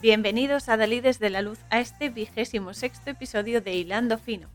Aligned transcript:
Bienvenidos 0.00 0.70
a 0.70 0.78
Dalides 0.78 1.18
de 1.18 1.28
la 1.28 1.42
Luz 1.42 1.58
a 1.68 1.78
este 1.78 2.08
vigésimo 2.08 2.72
sexto 2.72 3.10
episodio 3.10 3.60
de 3.60 3.74
Hilando 3.74 4.16
Fino. 4.16 4.48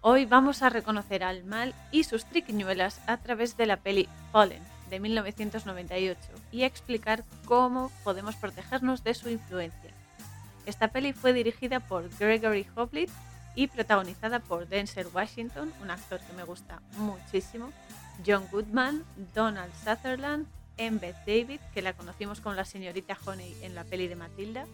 Hoy 0.00 0.26
vamos 0.26 0.62
a 0.62 0.68
reconocer 0.68 1.22
al 1.22 1.44
mal 1.44 1.76
y 1.92 2.02
sus 2.02 2.24
triquiñuelas 2.24 3.00
a 3.06 3.18
través 3.18 3.56
de 3.56 3.66
la 3.66 3.76
peli 3.76 4.08
Fallen 4.32 4.60
de 4.90 4.98
1998 4.98 6.18
y 6.50 6.64
explicar 6.64 7.22
cómo 7.44 7.92
podemos 8.02 8.34
protegernos 8.34 9.04
de 9.04 9.14
su 9.14 9.30
influencia. 9.30 9.92
Esta 10.66 10.88
peli 10.88 11.12
fue 11.12 11.32
dirigida 11.32 11.78
por 11.78 12.10
Gregory 12.18 12.66
Hoblit 12.74 13.10
y 13.54 13.68
protagonizada 13.68 14.40
por 14.40 14.66
Denzel 14.66 15.06
Washington, 15.14 15.72
un 15.80 15.92
actor 15.92 16.18
que 16.18 16.32
me 16.32 16.42
gusta 16.42 16.82
muchísimo, 16.96 17.70
John 18.26 18.44
Goodman, 18.50 19.04
Donald 19.36 19.72
Sutherland, 19.84 20.48
Embeth 20.76 21.16
David, 21.26 21.60
que 21.74 21.82
la 21.82 21.92
conocimos 21.92 22.40
con 22.40 22.56
la 22.56 22.64
señorita 22.64 23.16
Honey 23.24 23.56
en 23.62 23.74
la 23.74 23.84
peli 23.84 24.08
de 24.08 24.16
Matilda, 24.16 24.66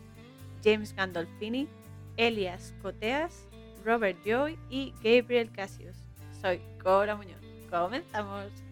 James 0.65 0.95
Gandolfini, 0.95 1.69
Elias 2.17 2.75
Coteas, 2.83 3.47
Robert 3.85 4.19
Joy 4.25 4.59
y 4.71 4.93
Gabriel 5.03 5.51
Cassius. 5.51 5.97
Soy 6.41 6.61
Cora 6.83 7.17
Muñoz. 7.17 7.41
Comenzamos. 7.71 8.66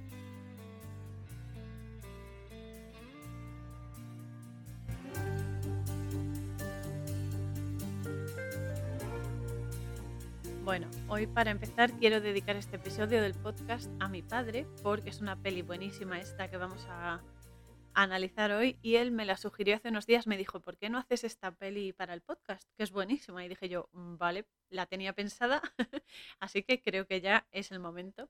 Bueno, 10.65 10.89
hoy 11.09 11.27
para 11.27 11.51
empezar 11.51 11.93
quiero 11.93 12.23
dedicar 12.23 12.57
este 12.57 12.77
episodio 12.77 13.21
del 13.21 13.35
podcast 13.35 13.91
a 14.01 14.09
mi 14.09 14.23
padre 14.23 14.67
porque 14.83 15.11
es 15.11 15.21
una 15.21 15.37
peli 15.37 15.61
buenísima 15.61 16.19
esta 16.19 16.49
que 16.49 16.57
vamos 16.57 16.87
a, 16.89 17.23
analizar 17.93 18.51
hoy 18.51 18.79
y 18.83 18.97
él 18.97 19.11
me 19.11 19.25
la 19.25 19.37
sugirió 19.37 19.77
hace 19.77 19.91
unos 19.91 20.07
días, 20.07 20.27
me 20.27 20.37
dijo, 20.37 20.61
¿por 20.61 20.77
qué 20.77 20.89
no 20.89 20.99
haces 20.99 21.23
esta 21.23 21.53
peli 21.53 21.93
para 21.93 22.15
el 22.15 22.23
podcast? 22.23 22.69
Que 22.77 22.83
es 22.83 22.91
buenísima. 22.91 23.45
Y 23.45 23.49
dije 23.49 23.69
yo, 23.69 23.89
"Mm, 23.93 24.17
vale, 24.17 24.47
la 24.71 24.87
tenía 24.87 25.13
pensada, 25.13 25.63
así 26.41 26.63
que 26.63 26.81
creo 26.83 27.07
que 27.07 27.21
ya 27.21 27.47
es 27.53 27.71
el 27.71 27.79
momento. 27.79 28.29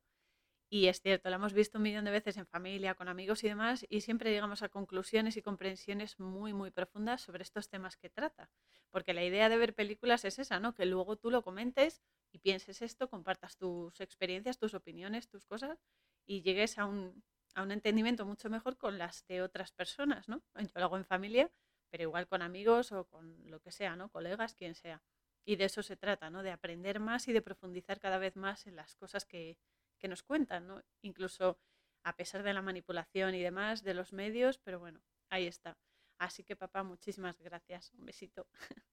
Y 0.71 0.89
es 0.89 1.01
cierto, 1.01 1.31
la 1.31 1.37
hemos 1.37 1.53
visto 1.53 1.79
un 1.79 1.83
millón 1.83 2.05
de 2.05 2.11
veces 2.11 2.37
en 2.37 2.47
familia, 2.47 2.95
con 2.95 3.09
amigos 3.09 3.45
y 3.45 3.49
demás, 3.49 3.87
y 3.89 4.01
siempre 4.01 4.31
llegamos 4.33 4.63
a 4.63 4.69
conclusiones 4.69 5.37
y 5.37 5.43
comprensiones 5.43 6.19
muy, 6.19 6.53
muy 6.53 6.71
profundas 6.71 7.23
sobre 7.23 7.43
estos 7.43 7.69
temas 7.69 7.97
que 7.97 8.11
trata. 8.11 8.51
Porque 8.91 9.15
la 9.15 9.25
idea 9.25 9.49
de 9.49 9.57
ver 9.57 9.75
películas 9.75 10.25
es 10.25 10.39
esa, 10.39 10.59
¿no? 10.61 10.75
Que 10.75 10.87
luego 10.87 11.17
tú 11.17 11.31
lo 11.31 11.43
comentes 11.43 12.03
y 12.33 12.39
pienses 12.39 12.83
esto, 12.83 13.09
compartas 13.09 13.57
tus 13.57 14.01
experiencias, 14.01 14.59
tus 14.59 14.75
opiniones, 14.75 15.29
tus 15.29 15.45
cosas, 15.47 15.79
y 16.27 16.43
llegues 16.43 16.79
a 16.79 16.87
un, 16.87 17.23
a 17.55 17.63
un 17.63 17.71
entendimiento 17.71 18.27
mucho 18.27 18.51
mejor 18.51 18.77
con 18.77 18.99
las 18.99 19.27
de 19.27 19.43
otras 19.43 19.71
personas, 19.71 20.29
¿no? 20.29 20.43
Yo 20.57 20.69
lo 20.75 20.85
hago 20.85 20.97
en 20.97 21.05
familia, 21.05 21.53
pero 21.91 22.03
igual 22.03 22.27
con 22.27 22.43
amigos 22.43 22.91
o 22.91 23.05
con 23.07 23.49
lo 23.49 23.61
que 23.61 23.71
sea, 23.71 23.95
¿no? 23.95 24.09
Colegas, 24.09 24.55
quien 24.55 24.75
sea. 24.75 25.03
Y 25.45 25.57
de 25.57 25.67
eso 25.67 25.83
se 25.83 25.97
trata, 25.97 26.31
¿no? 26.31 26.43
De 26.43 26.51
aprender 26.51 26.99
más 26.99 27.29
y 27.29 27.33
de 27.33 27.43
profundizar 27.43 28.01
cada 28.01 28.19
vez 28.19 28.35
más 28.35 28.67
en 28.67 28.77
las 28.77 28.97
cosas 28.97 29.27
que, 29.27 29.59
que 30.05 30.09
nos 30.09 30.23
cuentan, 30.23 30.67
¿no? 30.67 30.83
Incluso 31.01 31.59
a 32.03 32.15
pesar 32.15 32.43
de 32.43 32.53
la 32.53 32.61
manipulación 32.61 33.35
y 33.35 33.41
demás 33.41 33.83
de 33.83 33.95
los 33.95 34.13
medios, 34.13 34.59
pero 34.59 34.79
bueno, 34.79 35.01
ahí 35.31 35.47
está. 35.47 35.79
Así 36.19 36.45
que 36.45 36.57
papá, 36.57 36.83
muchísimas 36.83 37.41
gracias. 37.41 37.91
Un 37.95 38.05
besito. 38.05 38.47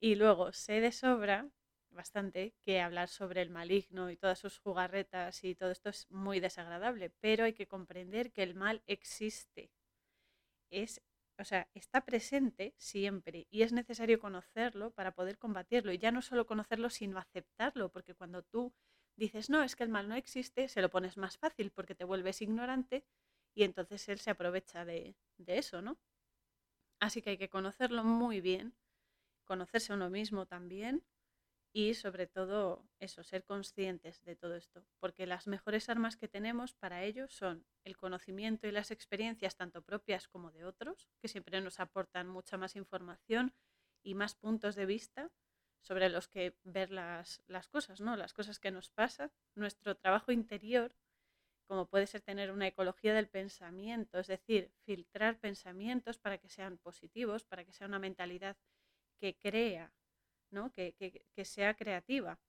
y 0.00 0.14
luego 0.14 0.50
sé 0.54 0.80
de 0.80 0.90
sobra 0.90 1.50
bastante 1.90 2.54
que 2.62 2.80
hablar 2.80 3.08
sobre 3.08 3.42
el 3.42 3.50
maligno 3.50 4.10
y 4.10 4.16
todas 4.16 4.38
sus 4.38 4.58
jugarretas 4.58 5.44
y 5.44 5.54
todo 5.54 5.70
esto 5.70 5.90
es 5.90 6.10
muy 6.10 6.40
desagradable, 6.40 7.10
pero 7.20 7.44
hay 7.44 7.52
que 7.52 7.68
comprender 7.68 8.32
que 8.32 8.42
el 8.42 8.54
mal 8.54 8.82
existe. 8.86 9.70
Es, 10.70 11.02
o 11.38 11.44
sea, 11.44 11.68
está 11.74 12.06
presente 12.06 12.74
siempre 12.78 13.46
y 13.50 13.64
es 13.64 13.74
necesario 13.74 14.18
conocerlo 14.18 14.92
para 14.92 15.14
poder 15.14 15.36
combatirlo. 15.36 15.92
Y 15.92 15.98
ya 15.98 16.10
no 16.10 16.22
solo 16.22 16.46
conocerlo, 16.46 16.88
sino 16.88 17.18
aceptarlo, 17.18 17.90
porque 17.90 18.14
cuando 18.14 18.42
tú 18.42 18.72
dices, 19.16 19.50
no, 19.50 19.62
es 19.62 19.76
que 19.76 19.84
el 19.84 19.88
mal 19.90 20.08
no 20.08 20.14
existe, 20.16 20.68
se 20.68 20.82
lo 20.82 20.90
pones 20.90 21.16
más 21.16 21.38
fácil 21.38 21.70
porque 21.70 21.94
te 21.94 22.04
vuelves 22.04 22.42
ignorante 22.42 23.04
y 23.54 23.64
entonces 23.64 24.08
él 24.08 24.18
se 24.18 24.30
aprovecha 24.30 24.84
de, 24.84 25.16
de 25.38 25.58
eso, 25.58 25.82
¿no? 25.82 25.98
Así 27.00 27.20
que 27.20 27.30
hay 27.30 27.38
que 27.38 27.48
conocerlo 27.50 28.04
muy 28.04 28.40
bien, 28.40 28.74
conocerse 29.44 29.92
uno 29.92 30.08
mismo 30.10 30.46
también 30.46 31.04
y 31.72 31.94
sobre 31.94 32.26
todo 32.26 32.86
eso, 33.00 33.24
ser 33.24 33.44
conscientes 33.44 34.22
de 34.24 34.36
todo 34.36 34.56
esto, 34.56 34.84
porque 35.00 35.26
las 35.26 35.46
mejores 35.46 35.88
armas 35.88 36.16
que 36.16 36.28
tenemos 36.28 36.74
para 36.74 37.02
ello 37.02 37.28
son 37.28 37.66
el 37.84 37.96
conocimiento 37.96 38.66
y 38.66 38.72
las 38.72 38.90
experiencias 38.90 39.56
tanto 39.56 39.82
propias 39.82 40.28
como 40.28 40.50
de 40.52 40.64
otros, 40.64 41.08
que 41.20 41.28
siempre 41.28 41.60
nos 41.60 41.80
aportan 41.80 42.28
mucha 42.28 42.58
más 42.58 42.76
información 42.76 43.54
y 44.02 44.14
más 44.14 44.34
puntos 44.34 44.74
de 44.76 44.86
vista 44.86 45.30
sobre 45.82 46.08
los 46.08 46.28
que 46.28 46.56
ver 46.64 46.90
las, 46.90 47.42
las 47.48 47.68
cosas, 47.68 48.00
¿no? 48.00 48.16
Las 48.16 48.32
cosas 48.34 48.58
que 48.60 48.70
nos 48.70 48.90
pasan, 48.90 49.32
nuestro 49.56 49.96
trabajo 49.96 50.32
interior, 50.32 50.94
como 51.66 51.88
puede 51.88 52.06
ser 52.06 52.20
tener 52.22 52.50
una 52.52 52.68
ecología 52.68 53.14
del 53.14 53.28
pensamiento, 53.28 54.18
es 54.20 54.28
decir, 54.28 54.72
filtrar 54.84 55.38
pensamientos 55.40 56.18
para 56.18 56.38
que 56.38 56.48
sean 56.48 56.78
positivos, 56.78 57.44
para 57.44 57.64
que 57.64 57.72
sea 57.72 57.86
una 57.88 57.98
mentalidad 57.98 58.56
que 59.20 59.38
crea 59.38 59.92
¿no? 60.50 60.72
que, 60.72 60.94
que- 60.94 61.26
que 61.34 61.44
sea 61.46 61.74
creativa 61.74 62.40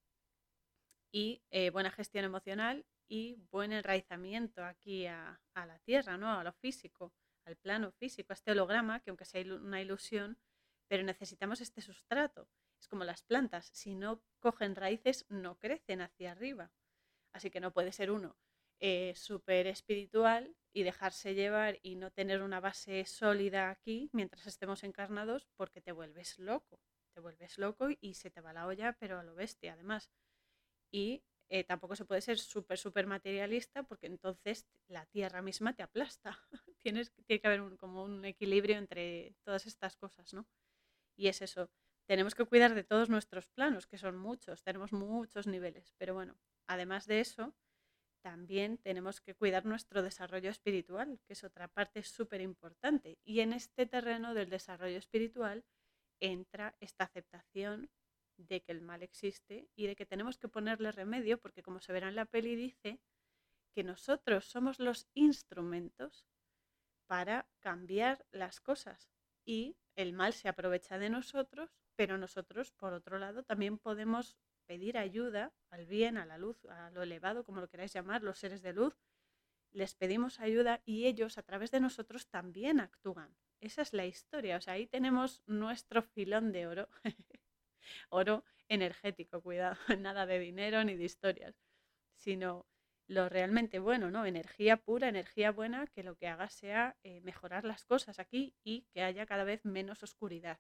y 1.12 1.42
eh, 1.52 1.70
buena 1.70 1.92
gestión 1.92 2.26
emocional 2.26 2.86
y 3.08 3.36
buen 3.52 3.72
enraizamiento 3.74 4.64
aquí 4.66 5.06
a, 5.06 5.42
a 5.54 5.66
la 5.66 5.80
tierra, 5.80 6.18
¿no? 6.18 6.32
a 6.32 6.44
lo 6.44 6.54
físico, 6.54 7.14
al 7.46 7.56
plano 7.58 7.92
físico, 7.92 8.34
a 8.34 8.36
este 8.36 8.52
holograma, 8.52 9.00
que 9.02 9.10
aunque 9.12 9.26
sea 9.26 9.42
una 9.56 9.82
ilusión, 9.82 10.38
pero 10.88 11.04
necesitamos 11.04 11.62
este 11.62 11.82
sustrato. 11.82 12.48
Es 12.84 12.90
como 12.90 13.06
las 13.06 13.24
plantas, 13.24 13.70
si 13.72 13.96
no 13.96 14.22
cogen 14.40 14.76
raíces, 14.76 15.26
no 15.30 15.58
crecen 15.58 16.02
hacia 16.02 16.34
arriba. 16.34 16.74
Así 17.32 17.50
que 17.50 17.62
no 17.62 17.72
puede 17.72 17.94
ser 17.94 18.12
uno 18.12 18.36
eh, 18.82 19.14
súper 19.16 19.68
espiritual 19.68 20.54
y 20.74 20.84
dejarse 20.84 21.34
llevar 21.34 21.80
y 21.82 21.96
no 21.96 22.12
tener 22.12 22.42
una 22.42 22.60
base 22.60 23.06
sólida 23.06 23.70
aquí 23.70 24.10
mientras 24.12 24.48
estemos 24.48 24.84
encarnados 24.84 25.48
porque 25.56 25.80
te 25.80 25.94
vuelves 25.94 26.38
loco 26.40 26.82
te 27.14 27.22
vuelves 27.22 27.58
loco 27.58 27.88
y 28.02 28.16
se 28.16 28.32
te 28.32 28.42
va 28.42 28.52
la 28.52 28.68
olla, 28.68 28.98
pero 29.00 29.18
a 29.20 29.24
lo 29.24 29.34
bestia 29.34 29.74
además. 29.74 30.12
Y 30.92 31.24
eh, 31.50 31.64
tampoco 31.64 31.96
se 31.96 32.06
puede 32.06 32.22
ser 32.22 32.40
súper, 32.40 32.78
súper 32.78 33.08
materialista 33.08 33.84
porque 33.84 34.08
entonces 34.08 34.68
la 34.88 35.06
tierra 35.08 35.42
misma 35.42 35.74
te 35.76 35.84
aplasta. 35.84 36.40
Tienes, 36.84 37.14
tiene 37.28 37.42
que 37.42 37.48
haber 37.48 37.62
un, 37.62 37.78
como 37.78 38.04
un 38.04 38.26
equilibrio 38.26 38.78
entre 38.78 39.36
todas 39.46 39.68
estas 39.68 39.96
cosas, 39.96 40.34
¿no? 40.34 40.46
Y 41.16 41.28
es 41.28 41.42
eso. 41.42 41.72
Tenemos 42.06 42.36
que 42.36 42.46
cuidar 42.46 42.76
de 42.76 42.84
todos 42.84 43.10
nuestros 43.10 43.48
planos, 43.48 43.88
que 43.88 43.98
son 43.98 44.18
muchos, 44.18 44.64
tenemos 44.64 44.92
muchos 44.92 45.48
niveles. 45.48 45.94
Pero 45.98 46.14
bueno, 46.14 46.36
además 46.68 47.08
de 47.08 47.22
eso, 47.22 47.56
también 48.22 48.78
tenemos 48.78 49.22
que 49.22 49.36
cuidar 49.36 49.66
nuestro 49.66 50.02
desarrollo 50.02 50.50
espiritual, 50.50 51.20
que 51.26 51.34
es 51.34 51.44
otra 51.44 51.68
parte 51.68 52.04
súper 52.04 52.42
importante. 52.42 53.20
Y 53.24 53.42
en 53.42 53.54
este 53.54 53.86
terreno 53.86 54.34
del 54.34 54.50
desarrollo 54.50 54.98
espiritual, 54.98 55.66
entra 56.20 56.76
esta 56.80 57.04
aceptación 57.04 57.90
de 58.38 58.62
que 58.62 58.72
el 58.72 58.82
mal 58.82 59.04
existe 59.04 59.70
y 59.76 59.88
de 59.88 59.96
que 59.96 60.06
tenemos 60.06 60.38
que 60.38 60.48
ponerle 60.48 60.92
remedio, 60.92 61.40
porque 61.40 61.64
como 61.64 61.80
se 61.80 61.94
verá 61.94 62.08
en 62.08 62.16
la 62.16 62.26
peli 62.26 62.56
dice 62.56 63.00
que 63.74 63.84
nosotros 63.84 64.46
somos 64.46 64.80
los 64.80 65.08
instrumentos 65.14 66.26
para 67.08 67.48
cambiar 67.60 68.26
las 68.32 68.60
cosas 68.62 69.12
y 69.46 69.78
el 69.96 70.14
mal 70.14 70.34
se 70.34 70.48
aprovecha 70.48 70.98
de 70.98 71.10
nosotros, 71.10 71.83
pero 71.96 72.18
nosotros, 72.18 72.72
por 72.72 72.94
otro 72.94 73.20
lado, 73.20 73.44
también 73.44 73.78
podemos 73.78 74.38
pedir 74.66 74.98
ayuda 74.98 75.54
al 75.70 75.86
bien, 75.86 76.18
a 76.18 76.26
la 76.26 76.38
luz, 76.38 76.64
a 76.66 76.90
lo 76.92 77.04
elevado, 77.04 77.44
como 77.44 77.62
lo 77.62 77.70
queráis 77.70 77.94
llamar, 77.94 78.24
los 78.24 78.40
seres 78.40 78.62
de 78.62 78.74
luz, 78.74 78.96
les 79.72 79.96
pedimos 79.96 80.40
ayuda 80.40 80.82
y 80.86 81.08
ellos 81.08 81.38
a 81.38 81.44
través 81.44 81.72
de 81.72 81.80
nosotros 81.80 82.28
también 82.28 82.80
actúan. 82.80 83.36
Esa 83.60 83.82
es 83.82 83.94
la 83.94 84.06
historia. 84.06 84.58
O 84.58 84.62
sea, 84.62 84.74
ahí 84.74 84.88
tenemos 84.88 85.42
nuestro 85.48 86.04
filón 86.04 86.52
de 86.52 86.68
oro. 86.68 86.90
oro 88.10 88.44
energético, 88.68 89.42
cuidado. 89.42 89.76
Nada 90.00 90.26
de 90.26 90.40
dinero 90.40 90.84
ni 90.84 90.96
de 90.96 91.06
historias. 91.06 91.56
Sino 92.18 92.68
lo 93.08 93.30
realmente 93.30 93.80
bueno, 93.80 94.12
¿no? 94.12 94.26
Energía 94.26 94.78
pura, 94.78 95.10
energía 95.10 95.52
buena, 95.52 95.88
que 95.88 96.04
lo 96.04 96.16
que 96.16 96.28
haga 96.28 96.50
sea 96.50 96.96
eh, 97.04 97.22
mejorar 97.22 97.66
las 97.66 97.84
cosas 97.86 98.20
aquí 98.20 98.56
y 98.64 98.86
que 98.94 99.02
haya 99.02 99.26
cada 99.26 99.44
vez 99.44 99.66
menos 99.66 100.04
oscuridad. 100.04 100.60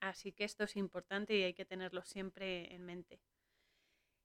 Así 0.00 0.32
que 0.32 0.44
esto 0.44 0.64
es 0.64 0.74
importante 0.76 1.36
y 1.36 1.42
hay 1.42 1.52
que 1.52 1.66
tenerlo 1.66 2.02
siempre 2.02 2.74
en 2.74 2.82
mente. 2.86 3.20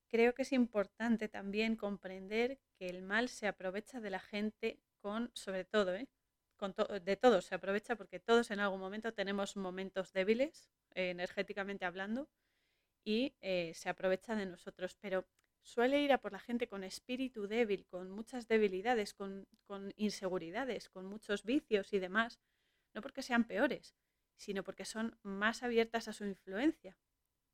Creo 0.09 0.33
que 0.35 0.41
es 0.43 0.51
importante 0.51 1.29
también 1.29 1.75
comprender 1.75 2.59
que 2.77 2.87
el 2.89 3.01
mal 3.01 3.29
se 3.29 3.47
aprovecha 3.47 3.99
de 4.01 4.09
la 4.09 4.19
gente 4.19 4.79
con, 4.99 5.31
sobre 5.33 5.63
todo, 5.65 5.95
¿eh? 5.95 6.07
con 6.57 6.73
to- 6.73 6.99
de 6.99 7.15
todos 7.15 7.45
se 7.45 7.55
aprovecha 7.55 7.95
porque 7.95 8.19
todos 8.19 8.51
en 8.51 8.59
algún 8.59 8.79
momento 8.79 9.13
tenemos 9.13 9.55
momentos 9.57 10.11
débiles, 10.13 10.69
eh, 10.93 11.09
energéticamente 11.11 11.85
hablando, 11.85 12.29
y 13.05 13.35
eh, 13.41 13.73
se 13.75 13.89
aprovecha 13.89 14.35
de 14.35 14.45
nosotros, 14.47 14.97
pero 15.01 15.27
suele 15.63 16.01
ir 16.01 16.13
a 16.13 16.19
por 16.21 16.33
la 16.33 16.39
gente 16.39 16.67
con 16.69 16.83
espíritu 16.83 17.47
débil, 17.47 17.87
con 17.87 18.11
muchas 18.11 18.47
debilidades, 18.47 19.13
con, 19.13 19.47
con 19.67 19.93
inseguridades, 19.97 20.89
con 20.89 21.05
muchos 21.07 21.43
vicios 21.43 21.93
y 21.93 21.99
demás, 21.99 22.39
no 22.93 23.01
porque 23.01 23.23
sean 23.23 23.45
peores, 23.45 23.95
sino 24.35 24.63
porque 24.63 24.85
son 24.85 25.17
más 25.23 25.63
abiertas 25.63 26.07
a 26.07 26.13
su 26.13 26.25
influencia, 26.25 26.97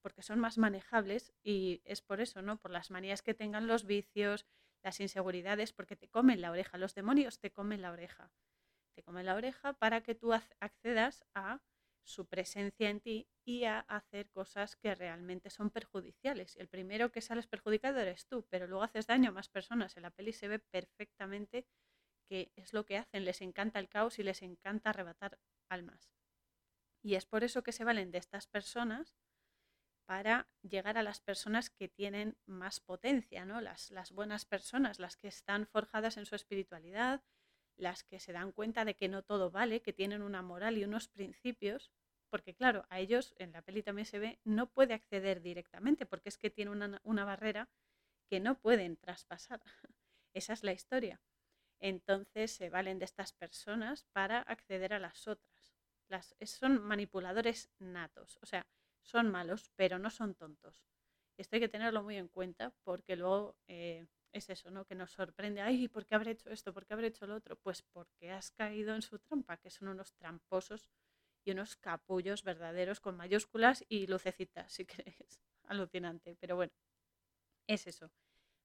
porque 0.02 0.22
son 0.22 0.40
más 0.40 0.58
manejables 0.58 1.34
y 1.44 1.82
es 1.86 2.02
por 2.02 2.22
eso, 2.22 2.42
¿no? 2.42 2.58
Por 2.58 2.72
las 2.72 2.92
manías 2.92 3.22
que 3.22 3.34
tengan 3.34 3.68
los 3.68 3.86
vicios, 3.86 4.46
las 4.84 5.00
inseguridades, 5.00 5.74
porque 5.74 5.96
te 5.96 6.08
comen 6.08 6.42
la 6.42 6.52
oreja, 6.52 6.78
los 6.78 6.96
demonios 6.96 7.40
te 7.40 7.52
comen 7.52 7.82
la 7.82 7.92
oreja. 7.92 8.32
Te 8.96 9.04
comen 9.04 9.26
la 9.26 9.36
oreja 9.36 9.74
para 9.74 10.02
que 10.02 10.16
tú 10.16 10.34
accedas 10.34 11.24
a 11.36 11.62
su 12.04 12.26
presencia 12.26 12.90
en 12.90 13.02
ti 13.02 13.28
y 13.46 13.66
a 13.66 13.82
hacer 13.82 14.30
cosas 14.30 14.76
que 14.76 14.96
realmente 14.96 15.50
son 15.50 15.70
perjudiciales. 15.70 16.56
El 16.56 16.70
primero 16.70 17.12
que 17.12 17.22
sales 17.22 17.48
perjudicado 17.48 18.00
eres 18.00 18.28
tú, 18.28 18.48
pero 18.50 18.66
luego 18.66 18.84
haces 18.84 19.08
daño 19.08 19.30
a 19.30 19.34
más 19.34 19.50
personas. 19.50 19.98
En 19.98 20.04
la 20.04 20.12
peli 20.12 20.32
se 20.32 20.48
ve 20.48 20.60
perfectamente 20.60 21.68
que 22.30 22.52
es 22.56 22.74
lo 22.74 22.86
que 22.86 22.98
hacen, 22.98 23.26
les 23.26 23.42
encanta 23.42 23.80
el 23.80 23.90
caos 23.90 24.20
y 24.20 24.24
les 24.24 24.42
encanta 24.42 24.90
arrebatar 24.90 25.40
almas. 25.70 26.12
Y 27.08 27.16
es 27.16 27.26
por 27.26 27.46
eso 27.46 27.64
que 27.64 27.72
se 27.72 27.86
valen 27.86 28.12
de 28.12 28.18
estas 28.18 28.48
personas 28.48 29.16
para 30.06 30.50
llegar 30.62 30.98
a 30.98 31.04
las 31.04 31.22
personas 31.22 31.70
que 31.70 31.88
tienen 31.88 32.36
más 32.46 32.82
potencia, 32.82 33.46
¿no? 33.46 33.62
Las, 33.62 34.12
buenas 34.12 34.44
personas, 34.44 35.00
las 35.00 35.16
que 35.16 35.30
están 35.30 35.68
forjadas 35.68 36.18
en 36.18 36.26
su 36.26 36.36
espiritualidad, 36.36 37.24
las 37.78 38.04
que 38.04 38.20
se 38.20 38.34
dan 38.34 38.52
cuenta 38.52 38.84
de 38.84 38.98
que 38.98 39.08
no 39.08 39.24
todo 39.24 39.52
vale, 39.52 39.82
que 39.82 39.94
tienen 39.94 40.22
una 40.22 40.42
moral 40.42 40.78
y 40.78 40.84
unos 40.84 41.08
principios, 41.08 41.94
porque 42.30 42.54
claro, 42.54 42.86
a 42.90 43.00
ellos 43.00 43.34
en 43.38 43.54
la 43.54 43.62
peli 43.62 43.84
también 43.84 44.06
se 44.06 44.20
ve, 44.20 44.42
no 44.44 44.70
puede 44.70 44.94
acceder 44.94 45.42
directamente, 45.42 46.06
porque 46.06 46.28
es 46.28 46.38
que 46.38 46.50
tiene 46.50 46.72
una 46.72 47.24
barrera 47.24 47.70
que 48.30 48.42
no 48.42 48.60
pueden 48.60 48.98
traspasar. 48.98 49.62
Esa 50.34 50.52
es 50.52 50.62
la 50.62 50.74
historia. 50.74 51.22
Entonces 51.80 52.52
se 52.52 52.70
valen 52.70 53.00
de 53.00 53.06
estas 53.06 53.32
personas 53.32 54.04
para 54.12 54.40
acceder 54.42 54.94
a 54.94 55.00
las 55.00 55.26
otras. 55.26 55.77
Las, 56.08 56.36
son 56.42 56.82
manipuladores 56.82 57.70
natos, 57.80 58.40
o 58.42 58.46
sea, 58.46 58.66
son 59.02 59.30
malos, 59.30 59.72
pero 59.76 60.00
no 60.00 60.10
son 60.10 60.36
tontos. 60.36 60.82
Esto 61.38 61.56
hay 61.56 61.60
que 61.62 61.70
tenerlo 61.70 62.04
muy 62.04 62.18
en 62.18 62.28
cuenta 62.28 62.74
porque 62.84 63.16
luego 63.16 63.58
eh, 63.68 64.08
es 64.32 64.50
eso, 64.50 64.72
¿no? 64.72 64.86
Que 64.86 64.96
nos 64.96 65.12
sorprende, 65.12 65.62
ay, 65.62 65.88
¿por 65.88 66.06
qué 66.06 66.16
habré 66.16 66.32
hecho 66.32 66.50
esto? 66.50 66.74
¿Por 66.74 66.86
qué 66.86 66.94
habré 66.94 67.08
hecho 67.08 67.28
lo 67.28 67.36
otro? 67.36 67.58
Pues 67.58 67.82
porque 67.82 68.32
has 68.32 68.52
caído 68.52 68.96
en 68.96 69.02
su 69.02 69.20
trampa, 69.20 69.58
que 69.58 69.70
son 69.70 69.90
unos 69.90 70.14
tramposos 70.16 70.90
y 71.46 71.52
unos 71.52 71.76
capullos 71.76 72.44
verdaderos 72.44 73.00
con 73.00 73.16
mayúsculas 73.16 73.86
y 73.88 74.08
lucecitas, 74.08 74.72
si 74.74 74.86
queréis. 75.06 75.42
Alucinante, 75.64 76.38
pero 76.40 76.56
bueno, 76.56 76.74
es 77.68 77.88
eso. 77.88 78.12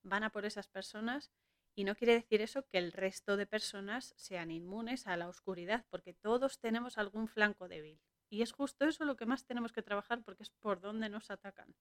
Van 0.02 0.24
a 0.24 0.30
por 0.30 0.44
esas 0.44 0.68
personas 0.68 1.32
y 1.74 1.84
no 1.84 1.94
quiere 1.94 2.14
decir 2.14 2.42
eso 2.42 2.66
que 2.66 2.78
el 2.78 2.92
resto 2.92 3.36
de 3.36 3.46
personas 3.46 4.12
sean 4.16 4.50
inmunes 4.50 5.06
a 5.06 5.16
la 5.16 5.28
oscuridad, 5.28 5.86
porque 5.88 6.12
todos 6.12 6.58
tenemos 6.58 6.98
algún 6.98 7.28
flanco 7.28 7.68
débil. 7.68 8.00
Y 8.28 8.42
es 8.42 8.52
justo 8.52 8.86
eso 8.86 9.04
lo 9.04 9.16
que 9.16 9.26
más 9.26 9.44
tenemos 9.44 9.72
que 9.72 9.82
trabajar 9.82 10.22
porque 10.22 10.42
es 10.42 10.50
por 10.50 10.80
donde 10.80 11.08
nos 11.08 11.30
atacan. 11.30 11.74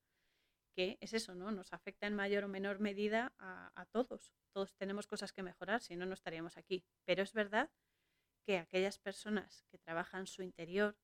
Que 0.74 0.98
es 1.02 1.14
eso, 1.14 1.36
¿no? 1.36 1.52
Nos 1.52 1.74
afecta 1.74 2.08
en 2.08 2.16
mayor 2.16 2.46
o 2.46 2.48
menor 2.48 2.80
medida 2.80 3.34
a, 3.38 3.86
todos. 3.92 4.34
Todos 4.54 4.74
tenemos 4.76 5.08
cosas 5.08 5.34
que 5.34 5.44
mejorar, 5.44 5.82
si 5.82 5.96
no, 5.96 6.06
no 6.06 6.14
estaríamos 6.14 6.58
aquí. 6.58 6.86
Pero 7.06 7.24
es 7.24 7.34
verdad 7.34 7.70
que 8.46 8.58
aquellas 8.58 8.98
personas 8.98 9.64
que 9.70 9.78
trabajan 9.78 10.28
su 10.28 10.42
interior 10.42 10.98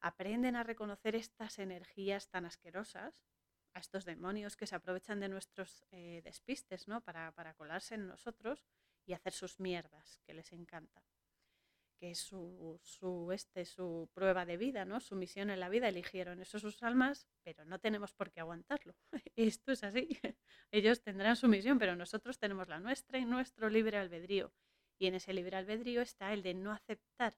aprenden 0.00 0.56
a 0.56 0.64
reconocer 0.64 1.14
estas 1.14 1.58
energías 1.58 2.28
tan 2.28 2.44
asquerosas, 2.44 3.24
a 3.76 3.80
estos 3.80 4.06
demonios 4.06 4.56
que 4.56 4.66
se 4.66 4.74
aprovechan 4.74 5.20
de 5.20 5.28
nuestros 5.28 5.84
eh, 5.90 6.22
despistes, 6.24 6.88
¿no? 6.88 7.02
Para, 7.02 7.32
para 7.32 7.52
colarse 7.54 7.94
en 7.94 8.06
nosotros 8.06 8.64
y 9.04 9.12
hacer 9.12 9.34
sus 9.34 9.60
mierdas, 9.60 10.18
que 10.24 10.32
les 10.32 10.50
encanta 10.52 11.04
que 11.98 12.10
es 12.10 12.18
su, 12.18 12.78
su, 12.82 13.32
este, 13.32 13.64
su 13.64 14.10
prueba 14.12 14.44
de 14.44 14.56
vida, 14.56 14.84
¿no? 14.84 15.00
su 15.00 15.16
misión 15.16 15.50
en 15.50 15.60
la 15.60 15.68
vida, 15.68 15.88
eligieron 15.88 16.40
eso 16.40 16.58
sus 16.58 16.82
almas, 16.82 17.26
pero 17.42 17.64
no 17.64 17.78
tenemos 17.78 18.12
por 18.12 18.30
qué 18.30 18.40
aguantarlo. 18.40 18.94
Esto 19.36 19.72
es 19.72 19.82
así. 19.82 20.08
Ellos 20.70 21.00
tendrán 21.02 21.36
su 21.36 21.48
misión, 21.48 21.78
pero 21.78 21.96
nosotros 21.96 22.38
tenemos 22.38 22.68
la 22.68 22.80
nuestra 22.80 23.18
y 23.18 23.24
nuestro 23.24 23.70
libre 23.70 23.96
albedrío. 23.96 24.52
Y 24.98 25.06
en 25.06 25.14
ese 25.14 25.32
libre 25.32 25.56
albedrío 25.56 26.02
está 26.02 26.32
el 26.32 26.42
de 26.42 26.54
no 26.54 26.72
aceptar 26.72 27.36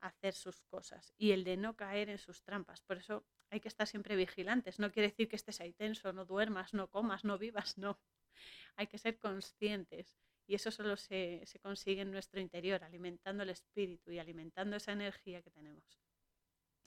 hacer 0.00 0.34
sus 0.34 0.62
cosas 0.62 1.12
y 1.18 1.32
el 1.32 1.44
de 1.44 1.56
no 1.56 1.76
caer 1.76 2.08
en 2.08 2.18
sus 2.18 2.42
trampas. 2.42 2.82
Por 2.82 2.98
eso 2.98 3.26
hay 3.50 3.60
que 3.60 3.68
estar 3.68 3.86
siempre 3.86 4.16
vigilantes. 4.16 4.78
No 4.78 4.90
quiere 4.90 5.08
decir 5.08 5.28
que 5.28 5.36
estés 5.36 5.60
ahí 5.60 5.72
tenso, 5.72 6.12
no 6.12 6.24
duermas, 6.24 6.72
no 6.72 6.88
comas, 6.88 7.24
no 7.24 7.38
vivas, 7.38 7.78
no. 7.78 8.00
Hay 8.76 8.86
que 8.86 8.98
ser 8.98 9.18
conscientes 9.18 10.16
y 10.46 10.54
eso 10.54 10.70
solo 10.70 10.96
se, 10.96 11.44
consigue 11.62 12.02
en 12.02 12.10
nuestro 12.10 12.40
interior, 12.40 12.82
alimentando 12.82 13.42
el 13.42 13.50
espíritu 13.50 14.10
y 14.10 14.18
alimentando 14.18 14.76
esa 14.76 14.92
energía 14.92 15.42
que 15.42 15.50
tenemos. 15.50 16.00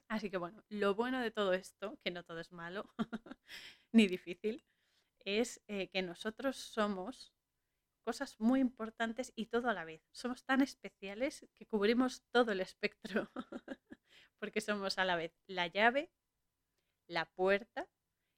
Así 0.08 0.28
que 0.28 0.36
bueno, 0.36 0.62
lo 0.68 0.94
bueno 0.94 1.20
de 1.20 1.30
todo 1.30 1.54
esto, 1.54 1.98
que 2.02 2.10
no 2.10 2.24
todo 2.24 2.40
es 2.40 2.52
malo 2.52 2.92
ni 3.92 4.06
difícil, 4.06 4.64
es 5.20 5.62
eh, 5.66 5.88
que 5.88 6.02
nosotros 6.02 6.56
somos 6.56 7.32
cosas 8.02 8.38
muy 8.38 8.60
importantes 8.60 9.32
y 9.34 9.46
todo 9.46 9.70
a 9.70 9.74
la 9.74 9.86
vez. 9.86 10.02
Somos 10.12 10.44
tan 10.44 10.60
especiales 10.60 11.48
que 11.54 11.64
cubrimos 11.66 12.22
todo 12.30 12.52
el 12.52 12.60
espectro, 12.60 13.30
porque 14.38 14.60
somos 14.60 14.98
a 14.98 15.06
la 15.06 15.16
vez 15.16 15.34
la 15.46 15.68
llave, 15.68 16.12
la 17.06 17.26
puerta 17.26 17.88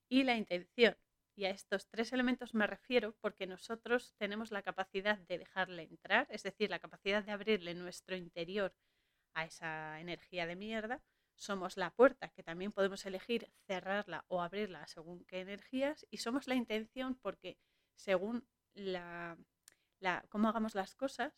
y 0.08 0.24
la 0.24 0.36
intención. 0.36 0.96
Y 1.34 1.44
a 1.44 1.50
estos 1.50 1.88
tres 1.88 2.12
elementos 2.12 2.54
me 2.54 2.66
refiero 2.66 3.14
porque 3.20 3.46
nosotros 3.46 4.14
tenemos 4.16 4.50
la 4.50 4.62
capacidad 4.62 5.18
de 5.18 5.38
dejarle 5.38 5.82
entrar, 5.82 6.26
es 6.30 6.42
decir, 6.42 6.70
la 6.70 6.78
capacidad 6.78 7.22
de 7.22 7.32
abrirle 7.32 7.74
nuestro 7.74 8.16
interior 8.16 8.74
a 9.34 9.44
esa 9.44 10.00
energía 10.00 10.46
de 10.46 10.56
mierda. 10.56 11.02
Somos 11.34 11.76
la 11.76 11.90
puerta, 11.90 12.30
que 12.30 12.42
también 12.42 12.72
podemos 12.72 13.04
elegir 13.04 13.52
cerrarla 13.66 14.24
o 14.28 14.40
abrirla 14.40 14.86
según 14.86 15.24
qué 15.26 15.40
energías. 15.40 16.06
Y 16.10 16.18
somos 16.18 16.46
la 16.46 16.54
intención 16.54 17.16
porque 17.16 17.58
según 17.94 18.48
la, 18.72 19.36
la, 20.00 20.24
cómo 20.30 20.48
hagamos 20.48 20.74
las 20.74 20.94
cosas, 20.94 21.34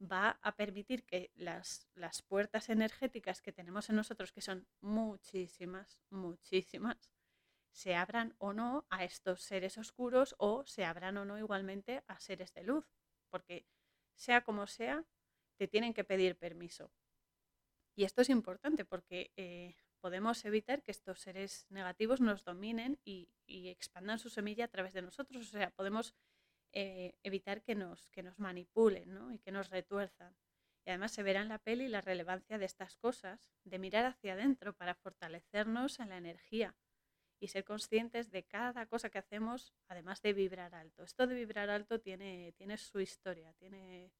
va 0.00 0.38
a 0.42 0.56
permitir 0.56 1.04
que 1.04 1.30
las, 1.34 1.88
las 1.94 2.22
puertas 2.22 2.68
energéticas 2.68 3.42
que 3.42 3.52
tenemos 3.52 3.90
en 3.90 3.96
nosotros, 3.96 4.32
que 4.32 4.40
son 4.40 4.66
muchísimas, 4.80 6.00
muchísimas, 6.10 7.10
se 7.72 7.94
abran 7.94 8.34
o 8.38 8.52
no 8.52 8.86
a 8.90 9.04
estos 9.04 9.42
seres 9.42 9.78
oscuros 9.78 10.34
o 10.38 10.64
se 10.66 10.84
abran 10.84 11.16
o 11.16 11.24
no 11.24 11.38
igualmente 11.38 12.02
a 12.06 12.18
seres 12.18 12.52
de 12.54 12.64
luz, 12.64 12.86
porque 13.30 13.66
sea 14.14 14.42
como 14.42 14.66
sea, 14.66 15.04
te 15.56 15.68
tienen 15.68 15.94
que 15.94 16.04
pedir 16.04 16.36
permiso. 16.36 16.92
Y 17.94 18.04
esto 18.04 18.22
es 18.22 18.30
importante 18.30 18.84
porque 18.84 19.32
eh, 19.36 19.76
podemos 20.00 20.44
evitar 20.44 20.82
que 20.82 20.90
estos 20.90 21.20
seres 21.20 21.66
negativos 21.68 22.20
nos 22.20 22.44
dominen 22.44 22.98
y, 23.04 23.28
expandan 23.46 24.18
su 24.18 24.30
semilla 24.30 24.66
a 24.66 24.68
través 24.68 24.92
de 24.92 25.02
nosotros. 25.02 25.48
O 25.48 25.50
sea, 25.50 25.70
podemos 25.70 26.14
eh, 26.72 27.14
evitar 27.22 27.62
que 27.62 27.74
nos, 27.74 28.08
que 28.08 28.22
nos 28.22 28.38
manipulen 28.38 29.32
y 29.32 29.38
que 29.38 29.52
nos 29.52 29.70
retuerzan. 29.70 30.36
Y 30.84 30.90
además 30.90 31.12
se 31.12 31.22
verá 31.22 31.42
en 31.42 31.48
la 31.48 31.58
peli 31.58 31.88
la 31.88 32.00
relevancia 32.00 32.58
de 32.58 32.64
estas 32.64 32.96
cosas, 32.96 33.52
de 33.64 33.78
mirar 33.78 34.06
hacia 34.06 34.32
adentro 34.32 34.72
para 34.74 34.94
fortalecernos 34.94 36.00
en 36.00 36.08
la 36.08 36.16
energía 36.16 36.74
y 37.40 37.48
ser 37.48 37.64
conscientes 37.64 38.30
de 38.30 38.44
cada 38.44 38.86
cosa 38.86 39.10
que 39.10 39.18
hacemos, 39.18 39.74
además 39.88 40.22
de 40.22 40.32
vibrar 40.32 40.74
alto. 40.74 41.02
Esto 41.02 41.26
de 41.26 41.34
vibrar 41.34 41.70
alto 41.70 42.00
tiene, 42.00 42.52
tiene 42.56 42.76
su 42.76 43.00
historia, 43.00 43.52
tiene, 43.54 44.12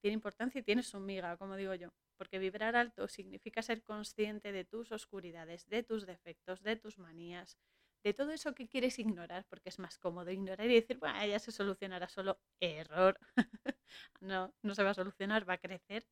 tiene 0.00 0.14
importancia 0.14 0.60
y 0.60 0.64
tiene 0.64 0.82
su 0.82 0.98
miga, 0.98 1.36
como 1.36 1.56
digo 1.56 1.74
yo. 1.74 1.92
Porque 2.16 2.38
vibrar 2.38 2.76
alto 2.76 3.08
significa 3.08 3.62
ser 3.62 3.82
consciente 3.82 4.52
de 4.52 4.64
tus 4.64 4.90
oscuridades, 4.90 5.66
de 5.68 5.82
tus 5.82 6.06
defectos, 6.06 6.62
de 6.62 6.76
tus 6.76 6.98
manías, 6.98 7.58
de 8.06 8.14
todo 8.14 8.30
eso 8.30 8.54
que 8.54 8.68
quieres 8.68 9.00
ignorar, 9.00 9.44
porque 9.48 9.68
es 9.68 9.80
más 9.80 9.98
cómodo 9.98 10.30
ignorar 10.30 10.70
y 10.70 10.74
decir, 10.76 10.96
bueno, 10.98 11.26
ya 11.26 11.40
se 11.40 11.50
solucionará 11.50 12.08
solo 12.08 12.40
error. 12.60 13.18
no, 14.20 14.54
no 14.62 14.74
se 14.76 14.84
va 14.84 14.90
a 14.90 14.94
solucionar, 14.94 15.48
va 15.48 15.54
a 15.54 15.58
crecer, 15.58 16.06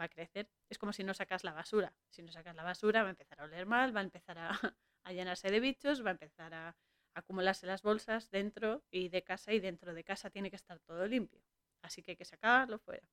va 0.00 0.06
a 0.06 0.08
crecer. 0.08 0.48
Es 0.70 0.78
como 0.78 0.94
si 0.94 1.04
no 1.04 1.12
sacas 1.12 1.44
la 1.44 1.52
basura. 1.52 1.94
Si 2.08 2.22
no 2.22 2.32
sacas 2.32 2.56
la 2.56 2.62
basura 2.62 3.02
va 3.02 3.08
a 3.08 3.10
empezar 3.10 3.38
a 3.38 3.44
oler 3.44 3.66
mal, 3.66 3.94
va 3.94 4.00
a 4.00 4.04
empezar 4.04 4.38
a, 4.38 4.48
a 5.04 5.12
llenarse 5.12 5.50
de 5.50 5.60
bichos, 5.60 6.02
va 6.02 6.08
a 6.08 6.12
empezar 6.12 6.54
a 6.54 6.74
acumularse 7.14 7.66
las 7.66 7.82
bolsas 7.82 8.30
dentro 8.30 8.82
y 8.90 9.10
de 9.10 9.22
casa 9.22 9.52
y 9.52 9.60
dentro 9.60 9.92
de 9.92 10.04
casa 10.04 10.30
tiene 10.30 10.48
que 10.48 10.56
estar 10.56 10.80
todo 10.80 11.06
limpio. 11.06 11.42
Así 11.82 12.02
que 12.02 12.12
hay 12.12 12.16
que 12.16 12.24
sacarlo 12.24 12.78
fuera. 12.78 13.10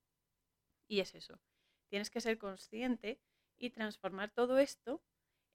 Y 0.88 1.02
es 1.02 1.14
eso. 1.14 1.42
Tienes 1.90 2.10
que 2.10 2.22
ser 2.22 2.38
consciente 2.38 3.20
y 3.58 3.72
transformar 3.72 4.32
todo 4.32 4.60
esto 4.60 5.04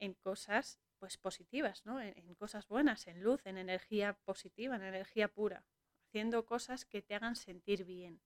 en 0.01 0.13
cosas 0.13 0.79
pues 0.99 1.17
positivas, 1.19 1.85
¿no? 1.87 2.01
En, 2.01 2.17
en, 2.17 2.35
cosas 2.35 2.69
buenas, 2.69 3.07
en 3.07 3.23
luz, 3.23 3.47
en 3.47 3.59
energía 3.59 4.15
positiva, 4.25 4.77
en 4.77 4.83
energía 4.83 5.29
pura, 5.29 5.65
haciendo 6.09 6.45
cosas 6.47 6.85
que 6.85 7.03
te 7.03 7.15
hagan 7.15 7.37
sentir 7.37 7.85
bien, 7.85 8.21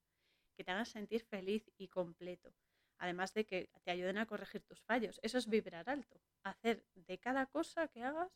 que 0.56 0.64
te 0.64 0.70
hagan 0.70 0.86
sentir 0.86 1.24
feliz 1.24 1.70
y 1.76 1.88
completo 1.88 2.54
además 3.02 3.34
de 3.34 3.44
que 3.44 3.68
te 3.82 3.90
ayuden 3.90 4.16
a 4.16 4.26
corregir 4.26 4.62
tus 4.62 4.80
fallos. 4.84 5.18
Eso 5.24 5.36
es 5.36 5.48
vibrar 5.48 5.90
alto, 5.90 6.20
hacer 6.44 6.86
de 6.94 7.18
cada 7.18 7.46
cosa 7.46 7.88
que 7.88 8.04
hagas 8.04 8.30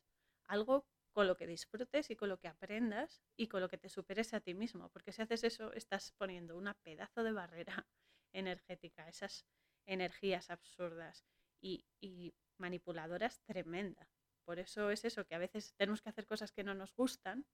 algo 0.49 0.85
con 1.13 1.29
lo 1.29 1.37
que 1.37 1.47
disfrutes 1.47 2.11
y 2.11 2.17
con 2.17 2.29
lo 2.29 2.41
que 2.41 2.49
aprendas 2.49 3.23
y 3.37 3.47
con 3.47 3.61
lo 3.61 3.69
que 3.69 3.79
te 3.79 3.89
superes 3.89 4.35
a 4.35 4.41
ti 4.41 4.55
mismo, 4.55 4.89
porque 4.91 5.13
si 5.13 5.23
haces 5.23 5.45
eso 5.45 5.73
estás 5.73 6.11
poniendo 6.19 6.57
una 6.57 6.75
pedazo 6.75 7.23
de 7.23 7.31
barrera 7.31 7.87
energética, 8.33 9.09
esas 9.09 9.47
energías 9.87 10.51
absurdas 10.51 11.25
y, 11.61 11.87
y 12.01 12.35
manipuladoras 12.59 13.41
tremenda. 13.45 14.11
Por 14.47 14.59
eso 14.59 14.91
es 14.91 15.05
eso, 15.05 15.27
que 15.27 15.35
a 15.35 15.39
veces 15.39 15.75
tenemos 15.77 16.01
que 16.01 16.09
hacer 16.09 16.27
cosas 16.27 16.53
que 16.53 16.65
no 16.65 16.73
nos 16.73 16.95
gustan 16.95 17.45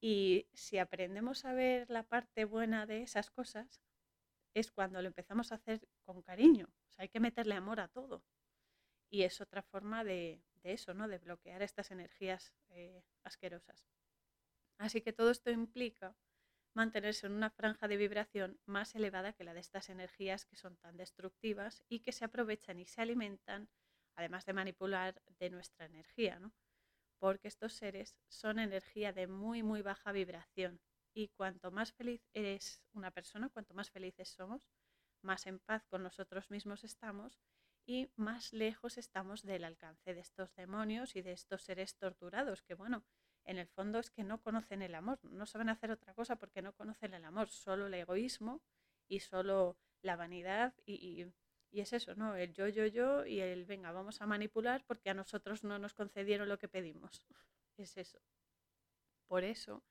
y 0.00 0.46
si 0.52 0.78
aprendemos 0.78 1.44
a 1.44 1.52
ver 1.52 1.90
la 1.90 2.04
parte 2.04 2.44
buena 2.44 2.86
de 2.86 3.02
esas 3.02 3.30
cosas, 3.30 3.82
es 4.54 4.70
cuando 4.70 5.00
lo 5.02 5.08
empezamos 5.08 5.52
a 5.52 5.56
hacer 5.56 5.86
con 6.04 6.22
cariño. 6.22 6.68
O 6.88 6.92
sea, 6.92 7.02
hay 7.02 7.08
que 7.08 7.20
meterle 7.20 7.54
amor 7.54 7.80
a 7.80 7.88
todo. 7.88 8.24
Y 9.10 9.22
es 9.22 9.40
otra 9.40 9.62
forma 9.62 10.04
de, 10.04 10.42
eso, 10.62 10.94
¿no? 10.94 11.08
De 11.08 11.18
bloquear 11.18 11.62
estas 11.62 11.90
energías 11.90 12.54
eh, 12.68 13.02
asquerosas. 13.24 13.88
Así 14.78 15.00
que 15.00 15.12
todo 15.12 15.30
esto 15.30 15.50
implica 15.50 16.16
mantenerse 16.74 17.26
en 17.26 17.32
una 17.32 17.50
franja 17.50 17.88
de 17.88 17.96
vibración 17.96 18.60
más 18.64 18.94
elevada 18.94 19.32
que 19.32 19.44
la 19.44 19.54
de 19.54 19.60
estas 19.60 19.88
energías 19.88 20.44
que 20.44 20.56
son 20.56 20.76
tan 20.76 20.96
destructivas 20.96 21.82
y 21.88 22.00
que 22.00 22.12
se 22.12 22.24
aprovechan 22.24 22.78
y 22.78 22.86
se 22.86 23.02
alimentan, 23.02 23.68
además 24.20 24.44
de 24.44 24.52
manipular 24.52 25.22
de 25.38 25.50
nuestra 25.50 25.86
energía, 25.86 26.38
¿no? 26.38 26.52
Porque 27.18 27.48
estos 27.48 27.72
seres 27.72 28.18
son 28.28 28.58
energía 28.58 29.12
de 29.12 29.26
muy, 29.26 29.62
muy 29.62 29.82
baja 29.82 30.12
vibración 30.12 30.80
y 31.14 31.28
cuanto 31.28 31.70
más 31.70 31.92
feliz 31.92 32.22
eres 32.34 32.82
una 32.92 33.10
persona, 33.10 33.48
cuanto 33.48 33.74
más 33.74 33.90
felices 33.90 34.28
somos, 34.28 34.68
más 35.22 35.46
en 35.46 35.58
paz 35.58 35.84
con 35.86 36.02
nosotros 36.02 36.50
mismos 36.50 36.84
estamos 36.84 37.40
y 37.86 38.10
más 38.16 38.52
lejos 38.52 38.98
estamos 38.98 39.42
del 39.42 39.64
alcance 39.64 40.14
de 40.14 40.20
estos 40.20 40.54
demonios 40.54 41.16
y 41.16 41.22
de 41.22 41.32
estos 41.32 41.62
seres 41.62 41.96
torturados, 41.96 42.62
que 42.62 42.74
bueno, 42.74 43.04
en 43.44 43.58
el 43.58 43.68
fondo 43.68 43.98
es 43.98 44.10
que 44.10 44.22
no 44.22 44.42
conocen 44.42 44.82
el 44.82 44.94
amor, 44.94 45.18
no 45.22 45.46
saben 45.46 45.70
hacer 45.70 45.90
otra 45.90 46.14
cosa 46.14 46.36
porque 46.36 46.62
no 46.62 46.74
conocen 46.74 47.14
el 47.14 47.24
amor, 47.24 47.48
solo 47.48 47.86
el 47.86 47.94
egoísmo 47.94 48.62
y 49.08 49.20
solo 49.20 49.78
la 50.02 50.16
vanidad 50.16 50.74
y, 50.84 50.94
y 50.94 51.32
es 51.78 51.92
eso, 51.92 52.16
¿no? 52.16 52.34
El 52.34 52.52
yo, 52.52 52.66
yo, 52.66 52.86
yo 52.86 53.24
y 53.24 53.38
el 53.40 53.64
venga, 53.64 53.92
vamos 53.92 54.20
a 54.20 54.26
manipular 54.26 54.84
porque 54.84 55.10
a 55.10 55.14
nosotros 55.14 55.62
no 55.62 55.78
nos 55.78 55.94
concedieron 55.94 56.48
lo 56.48 56.58
que 56.58 56.66
pedimos. 56.66 57.22
Es 57.76 57.96
eso. 57.96 58.20
Por 59.28 59.44
eso 59.44 59.84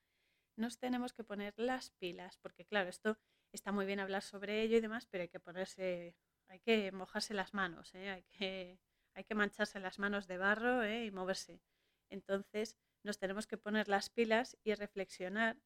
nos 0.58 0.78
tenemos 0.78 1.14
que 1.14 1.24
poner 1.24 1.54
las 1.56 1.92
pilas, 1.92 2.38
porque 2.38 2.66
claro, 2.66 2.90
esto 2.90 3.18
está 3.54 3.72
muy 3.72 3.86
bien 3.86 4.02
hablar 4.02 4.22
sobre 4.24 4.62
ello 4.62 4.76
y 4.76 4.82
demás, 4.82 5.08
pero 5.08 5.22
hay 5.22 5.30
que 5.30 5.40
ponerse, 5.40 6.16
hay 6.48 6.60
que 6.60 6.92
mojarse 6.92 7.34
las 7.34 7.54
manos, 7.54 7.96
¿eh? 7.96 8.10
hay, 8.10 8.24
que, 8.24 8.80
hay 9.14 9.24
que 9.24 9.36
mancharse 9.36 9.80
las 9.80 10.00
manos 10.00 10.28
de 10.28 10.38
barro 10.38 10.84
¿eh? 10.84 11.06
y 11.06 11.12
moverse. 11.12 11.62
Entonces 12.10 12.76
nos 13.04 13.18
tenemos 13.18 13.48
que 13.48 13.58
poner 13.58 13.88
las 13.88 14.10
pilas 14.10 14.58
y 14.64 14.74
reflexionar 14.76 15.58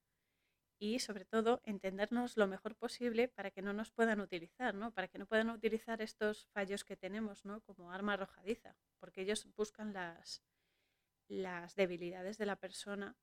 y 0.79 0.99
sobre 0.99 1.25
todo 1.25 1.61
entendernos 1.63 2.37
lo 2.37 2.47
mejor 2.47 2.75
posible 2.75 3.27
para 3.27 3.51
que 3.51 3.61
no 3.61 3.73
nos 3.73 3.91
puedan 3.91 4.19
utilizar, 4.19 4.75
¿no? 4.75 4.91
Para 4.91 5.07
que 5.07 5.17
no 5.17 5.25
puedan 5.25 5.49
utilizar 5.49 6.01
estos 6.01 6.47
fallos 6.53 6.83
que 6.83 6.97
tenemos, 6.97 7.45
¿no? 7.45 7.61
Como 7.61 7.91
arma 7.91 8.13
arrojadiza, 8.13 8.75
porque 8.99 9.21
ellos 9.21 9.47
buscan 9.55 9.93
las, 9.93 10.43
las 11.27 11.75
debilidades 11.75 12.37
de 12.37 12.45
la 12.45 12.55
persona 12.55 13.15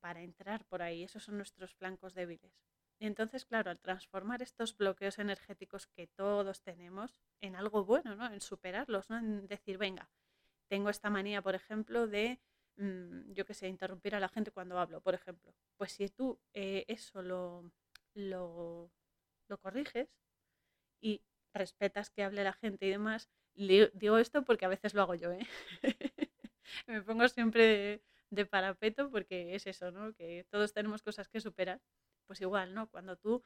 para 0.00 0.22
entrar 0.22 0.64
por 0.66 0.82
ahí. 0.82 1.04
Esos 1.04 1.24
son 1.24 1.36
nuestros 1.36 1.74
flancos 1.74 2.14
débiles. 2.14 2.52
Y 2.98 3.06
entonces, 3.06 3.44
claro, 3.44 3.70
al 3.70 3.80
transformar 3.80 4.42
estos 4.42 4.76
bloqueos 4.76 5.18
energéticos 5.18 5.86
que 5.88 6.06
todos 6.06 6.62
tenemos 6.62 7.20
en 7.40 7.56
algo 7.56 7.84
bueno, 7.84 8.14
¿no? 8.14 8.32
En 8.32 8.40
superarlos, 8.40 9.10
¿no? 9.10 9.18
En 9.18 9.48
decir, 9.48 9.76
venga, 9.78 10.08
tengo 10.68 10.88
esta 10.88 11.10
manía, 11.10 11.42
por 11.42 11.54
ejemplo, 11.54 12.06
de, 12.06 12.40
mm, 12.76 13.32
yo 13.32 13.44
qué 13.46 13.54
sé, 13.54 13.68
interrumpir 13.68 14.14
a 14.14 14.20
la 14.20 14.28
gente 14.28 14.50
cuando 14.50 14.78
hablo, 14.78 15.00
por 15.00 15.14
ejemplo. 15.14 15.54
Pues 15.76 15.92
si 15.92 16.08
tú 16.08 16.38
eh, 16.54 16.84
eso 16.88 17.22
lo, 17.22 17.70
lo, 18.14 18.90
lo 19.48 19.58
corriges 19.58 20.08
y 21.00 21.22
respetas 21.54 22.10
que 22.10 22.24
hable 22.24 22.44
la 22.44 22.52
gente 22.54 22.86
y 22.86 22.90
demás, 22.90 23.30
digo 23.54 24.18
esto 24.18 24.44
porque 24.44 24.64
a 24.64 24.68
veces 24.68 24.94
lo 24.94 25.02
hago 25.02 25.14
yo, 25.14 25.32
¿eh? 25.32 25.46
Me 26.86 27.02
pongo 27.02 27.28
siempre 27.28 28.02
de 28.30 28.46
parapeto 28.46 29.10
porque 29.10 29.54
es 29.54 29.66
eso, 29.66 29.90
¿no? 29.90 30.14
Que 30.14 30.46
todos 30.50 30.72
tenemos 30.72 31.02
cosas 31.02 31.28
que 31.28 31.40
superar. 31.40 31.80
Pues 32.26 32.40
igual, 32.40 32.74
¿no? 32.74 32.88
Cuando 32.88 33.16
tú 33.16 33.42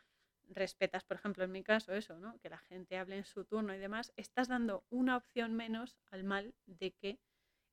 respetas, 0.48 1.04
por 1.04 1.16
ejemplo, 1.16 1.44
en 1.44 1.52
mi 1.52 1.62
caso, 1.62 1.92
eso, 1.92 2.18
¿no? 2.18 2.38
Que 2.40 2.50
la 2.50 2.58
gente 2.58 2.96
hable 2.98 3.16
en 3.18 3.24
su 3.24 3.44
turno 3.44 3.74
y 3.74 3.78
demás, 3.78 4.12
estás 4.16 4.48
dando 4.48 4.84
una 4.90 5.16
opción 5.16 5.54
menos 5.54 5.96
al 6.10 6.24
mal 6.24 6.54
de 6.66 6.92
que, 6.92 7.18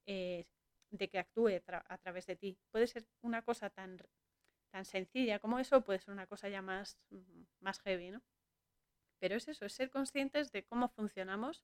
eh, 0.07 0.45
de 0.93 1.09
que 1.09 1.19
actúe 1.19 1.49
a 1.67 1.97
través 1.97 2.25
de 2.27 2.35
ti. 2.35 2.57
Puede 2.71 2.87
ser 2.87 3.05
una 3.21 3.41
cosa 3.41 3.69
tan, 3.69 3.97
tan 4.71 4.85
sencilla 4.85 5.39
como 5.39 5.59
eso, 5.59 5.83
puede 5.83 5.99
ser 5.99 6.13
una 6.13 6.27
cosa 6.27 6.49
ya 6.49 6.61
más, 6.61 6.99
más 7.59 7.79
heavy, 7.81 8.11
¿no? 8.11 8.21
Pero 9.19 9.35
es 9.35 9.47
eso, 9.47 9.65
es 9.65 9.73
ser 9.73 9.89
conscientes 9.89 10.51
de 10.51 10.63
cómo 10.65 10.89
funcionamos 10.89 11.63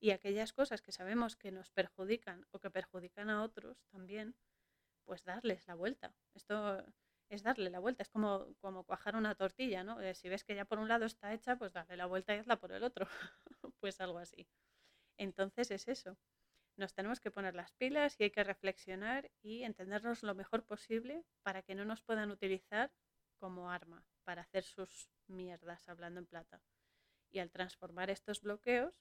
y 0.00 0.10
aquellas 0.10 0.52
cosas 0.52 0.82
que 0.82 0.92
sabemos 0.92 1.36
que 1.36 1.52
nos 1.52 1.70
perjudican 1.70 2.46
o 2.50 2.58
que 2.58 2.70
perjudican 2.70 3.30
a 3.30 3.42
otros 3.42 3.84
también, 3.90 4.34
pues 5.04 5.24
darles 5.24 5.66
la 5.68 5.74
vuelta. 5.74 6.14
Esto 6.34 6.84
es 7.28 7.42
darle 7.42 7.70
la 7.70 7.78
vuelta, 7.78 8.02
es 8.02 8.08
como, 8.08 8.54
como 8.60 8.84
cuajar 8.84 9.14
una 9.16 9.34
tortilla, 9.34 9.84
¿no? 9.84 10.00
Eh, 10.00 10.14
si 10.14 10.28
ves 10.28 10.44
que 10.44 10.54
ya 10.54 10.64
por 10.64 10.78
un 10.78 10.88
lado 10.88 11.04
está 11.04 11.32
hecha, 11.32 11.56
pues 11.56 11.72
darle 11.72 11.96
la 11.96 12.06
vuelta 12.06 12.34
y 12.34 12.38
hazla 12.38 12.56
por 12.58 12.72
el 12.72 12.82
otro, 12.82 13.06
pues 13.80 14.00
algo 14.00 14.18
así. 14.18 14.48
Entonces 15.18 15.70
es 15.70 15.86
eso. 15.88 16.16
Nos 16.78 16.94
tenemos 16.94 17.18
que 17.18 17.32
poner 17.32 17.56
las 17.56 17.72
pilas 17.72 18.14
y 18.18 18.22
hay 18.22 18.30
que 18.30 18.44
reflexionar 18.44 19.32
y 19.42 19.64
entendernos 19.64 20.22
lo 20.22 20.36
mejor 20.36 20.64
posible 20.64 21.24
para 21.42 21.62
que 21.62 21.74
no 21.74 21.84
nos 21.84 22.02
puedan 22.02 22.30
utilizar 22.30 22.92
como 23.38 23.68
arma 23.68 24.06
para 24.22 24.42
hacer 24.42 24.62
sus 24.62 25.10
mierdas, 25.26 25.88
hablando 25.88 26.20
en 26.20 26.26
plata. 26.26 26.62
Y 27.30 27.40
al 27.40 27.50
transformar 27.50 28.10
estos 28.10 28.40
bloqueos, 28.42 28.94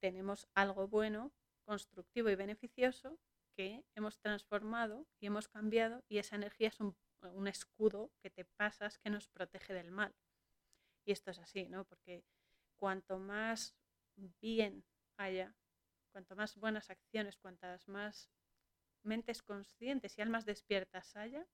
tenemos 0.00 0.48
algo 0.54 0.88
bueno, 0.88 1.30
constructivo 1.66 2.30
y 2.30 2.36
beneficioso 2.36 3.18
que 3.54 3.84
hemos 3.94 4.18
transformado 4.18 5.06
y 5.20 5.26
hemos 5.26 5.46
cambiado 5.46 6.02
y 6.08 6.16
esa 6.16 6.36
energía 6.36 6.68
es 6.68 6.80
un, 6.80 6.96
escudo 7.48 8.10
que 8.22 8.30
te 8.30 8.46
pasas 8.46 8.98
que 8.98 9.10
nos 9.10 9.28
protege 9.28 9.74
del 9.74 9.90
mal. 9.90 10.14
Y 11.04 11.12
esto 11.12 11.32
es 11.32 11.38
así, 11.38 11.68
¿no? 11.68 11.84
Porque 11.84 12.24
cuanto 12.76 13.18
más 13.18 13.76
bien 14.40 14.84
haya, 15.18 15.54
cuanto 16.18 16.34
más 16.34 16.56
buenas 16.56 16.90
acciones, 16.90 17.36
cuantas 17.36 17.86
más 17.86 18.28
mentes 19.04 19.40
conscientes 19.40 20.18
y 20.18 20.20
almas 20.20 20.44
despiertas 20.44 21.14
haya, 21.14 21.46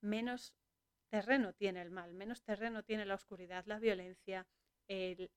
menos 0.00 0.52
terreno 1.10 1.52
tiene 1.52 1.80
el 1.80 1.92
mal, 1.92 2.12
menos 2.12 2.42
terreno 2.42 2.82
tiene 2.82 3.06
la 3.06 3.14
oscuridad, 3.14 3.64
la 3.66 3.78
violencia, 3.78 4.48
el, 4.88 5.30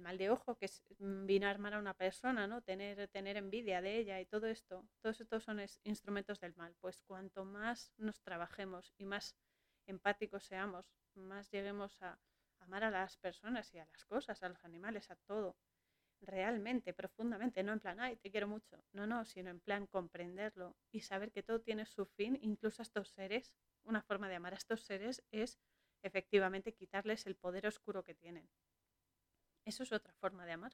mal 0.00 0.18
de 0.18 0.30
ojo, 0.30 0.54
que 0.56 0.66
es 0.66 0.84
vino 1.00 1.48
a 1.48 1.50
armar 1.50 1.74
a 1.74 1.80
una 1.80 1.94
persona, 1.94 2.46
¿no? 2.46 2.62
Tener, 2.62 3.08
tener 3.08 3.36
envidia 3.36 3.82
de 3.82 3.98
ella 3.98 4.20
y 4.20 4.26
todo 4.26 4.46
esto, 4.46 4.88
todos 5.00 5.20
estos 5.20 5.42
son 5.42 5.60
instrumentos 5.82 6.38
del 6.38 6.54
mal. 6.54 6.76
Pues 6.78 7.02
cuanto 7.02 7.44
más 7.44 7.92
nos 7.96 8.22
trabajemos 8.22 8.94
y 8.98 9.04
más 9.04 9.34
empáticos 9.88 10.44
seamos, 10.44 10.86
más 11.14 11.50
lleguemos 11.50 12.00
a 12.02 12.20
amar 12.60 12.84
a 12.84 12.90
las 12.92 13.16
personas 13.16 13.74
y 13.74 13.78
a 13.80 13.86
las 13.86 14.04
cosas, 14.04 14.44
a 14.44 14.48
los 14.48 14.64
animales, 14.64 15.10
a 15.10 15.16
todo, 15.16 15.56
realmente, 16.20 16.92
profundamente, 16.92 17.62
no 17.62 17.72
en 17.72 17.80
plan, 17.80 18.00
ay, 18.00 18.16
te 18.16 18.30
quiero 18.30 18.48
mucho, 18.48 18.84
no, 18.92 19.06
no, 19.06 19.24
sino 19.24 19.50
en 19.50 19.60
plan 19.60 19.86
comprenderlo 19.86 20.76
y 20.90 21.00
saber 21.00 21.32
que 21.32 21.42
todo 21.42 21.60
tiene 21.60 21.86
su 21.86 22.06
fin, 22.06 22.38
incluso 22.42 22.82
a 22.82 22.84
estos 22.84 23.10
seres, 23.10 23.54
una 23.84 24.02
forma 24.02 24.28
de 24.28 24.36
amar 24.36 24.52
a 24.54 24.56
estos 24.56 24.82
seres 24.82 25.22
es 25.30 25.58
efectivamente 26.02 26.74
quitarles 26.74 27.26
el 27.26 27.36
poder 27.36 27.66
oscuro 27.66 28.04
que 28.04 28.14
tienen. 28.14 28.48
Eso 29.64 29.82
es 29.82 29.92
otra 29.92 30.12
forma 30.14 30.46
de 30.46 30.52
amar. 30.52 30.72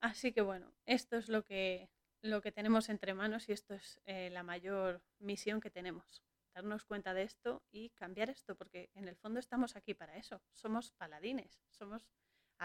Así 0.00 0.32
que 0.32 0.42
bueno, 0.42 0.72
esto 0.84 1.16
es 1.16 1.28
lo 1.28 1.44
que, 1.44 1.90
lo 2.20 2.40
que 2.42 2.52
tenemos 2.52 2.88
entre 2.88 3.14
manos 3.14 3.48
y 3.48 3.52
esto 3.52 3.74
es 3.74 4.00
eh, 4.04 4.30
la 4.30 4.42
mayor 4.42 5.02
misión 5.18 5.60
que 5.60 5.70
tenemos. 5.70 6.22
Darnos 6.54 6.84
cuenta 6.84 7.14
de 7.14 7.22
esto 7.24 7.64
y 7.70 7.90
cambiar 7.90 8.30
esto, 8.30 8.54
porque 8.54 8.90
en 8.94 9.08
el 9.08 9.16
fondo 9.16 9.40
estamos 9.40 9.76
aquí 9.76 9.94
para 9.94 10.16
eso. 10.16 10.40
Somos 10.52 10.92
paladines, 10.92 11.60
somos 11.70 12.06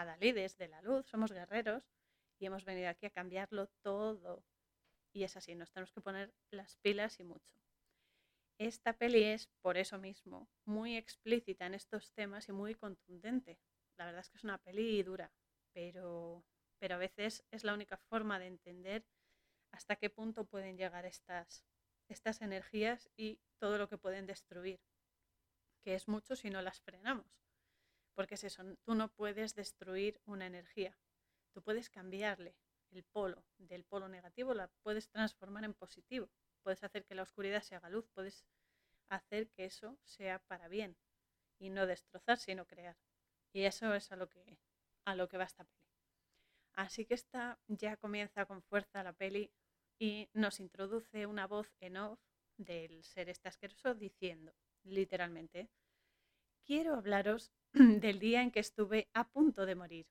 adalides 0.00 0.56
de 0.56 0.68
la 0.68 0.82
luz, 0.82 1.06
somos 1.06 1.32
guerreros 1.32 1.88
y 2.38 2.46
hemos 2.46 2.64
venido 2.64 2.88
aquí 2.88 3.06
a 3.06 3.10
cambiarlo 3.10 3.68
todo. 3.82 4.44
Y 5.12 5.24
es 5.24 5.36
así, 5.36 5.54
nos 5.54 5.72
tenemos 5.72 5.92
que 5.92 6.00
poner 6.00 6.32
las 6.50 6.76
pilas 6.78 7.18
y 7.20 7.24
mucho. 7.24 7.52
Esta 8.58 8.92
peli 8.92 9.24
es, 9.24 9.48
por 9.62 9.78
eso 9.78 9.98
mismo, 9.98 10.48
muy 10.66 10.96
explícita 10.96 11.66
en 11.66 11.74
estos 11.74 12.12
temas 12.12 12.48
y 12.48 12.52
muy 12.52 12.74
contundente, 12.74 13.58
la 13.96 14.06
verdad 14.06 14.20
es 14.20 14.30
que 14.30 14.38
es 14.38 14.44
una 14.44 14.58
peli 14.58 15.02
dura, 15.02 15.32
pero, 15.72 16.44
pero 16.78 16.94
a 16.94 16.98
veces 16.98 17.44
es 17.50 17.64
la 17.64 17.74
única 17.74 17.96
forma 17.96 18.38
de 18.38 18.46
entender 18.46 19.06
hasta 19.72 19.96
qué 19.96 20.10
punto 20.10 20.46
pueden 20.46 20.76
llegar 20.76 21.06
estas, 21.06 21.64
estas 22.08 22.42
energías 22.42 23.10
y 23.16 23.40
todo 23.58 23.78
lo 23.78 23.88
que 23.88 23.98
pueden 23.98 24.26
destruir, 24.26 24.80
que 25.82 25.94
es 25.94 26.08
mucho 26.08 26.34
si 26.34 26.50
no 26.50 26.62
las 26.62 26.80
frenamos. 26.80 27.26
Porque 28.14 28.34
es 28.34 28.44
eso, 28.44 28.62
tú 28.82 28.94
no 28.94 29.08
puedes 29.08 29.54
destruir 29.54 30.20
una 30.24 30.46
energía, 30.46 30.96
tú 31.52 31.62
puedes 31.62 31.88
cambiarle 31.90 32.56
el 32.90 33.04
polo 33.04 33.44
del 33.58 33.84
polo 33.84 34.08
negativo, 34.08 34.52
la 34.54 34.68
puedes 34.82 35.08
transformar 35.08 35.64
en 35.64 35.74
positivo, 35.74 36.28
puedes 36.62 36.82
hacer 36.82 37.04
que 37.04 37.14
la 37.14 37.22
oscuridad 37.22 37.62
se 37.62 37.76
haga 37.76 37.88
luz, 37.88 38.08
puedes 38.12 38.44
hacer 39.08 39.50
que 39.50 39.64
eso 39.64 39.98
sea 40.04 40.38
para 40.40 40.68
bien 40.68 40.96
y 41.58 41.70
no 41.70 41.86
destrozar, 41.86 42.38
sino 42.38 42.66
crear. 42.66 42.96
Y 43.52 43.64
eso 43.64 43.94
es 43.94 44.10
a 44.12 44.16
lo 44.16 44.28
que, 44.28 44.58
a 45.04 45.14
lo 45.14 45.28
que 45.28 45.36
va 45.36 45.44
esta 45.44 45.64
peli. 45.64 45.80
Así 46.74 47.04
que 47.04 47.14
esta 47.14 47.58
ya 47.66 47.96
comienza 47.96 48.46
con 48.46 48.62
fuerza 48.62 49.02
la 49.02 49.12
peli 49.12 49.52
y 49.98 50.30
nos 50.32 50.60
introduce 50.60 51.26
una 51.26 51.46
voz 51.46 51.74
en 51.80 51.96
off 51.96 52.20
del 52.56 53.04
ser 53.04 53.28
este 53.28 53.48
asqueroso 53.48 53.94
diciendo, 53.94 54.54
literalmente, 54.84 55.68
quiero 56.64 56.94
hablaros 56.94 57.52
del 58.00 58.18
día 58.18 58.42
en 58.42 58.50
que 58.50 58.60
estuve 58.60 59.08
a 59.14 59.28
punto 59.28 59.64
de 59.66 59.74
morir. 59.74 60.06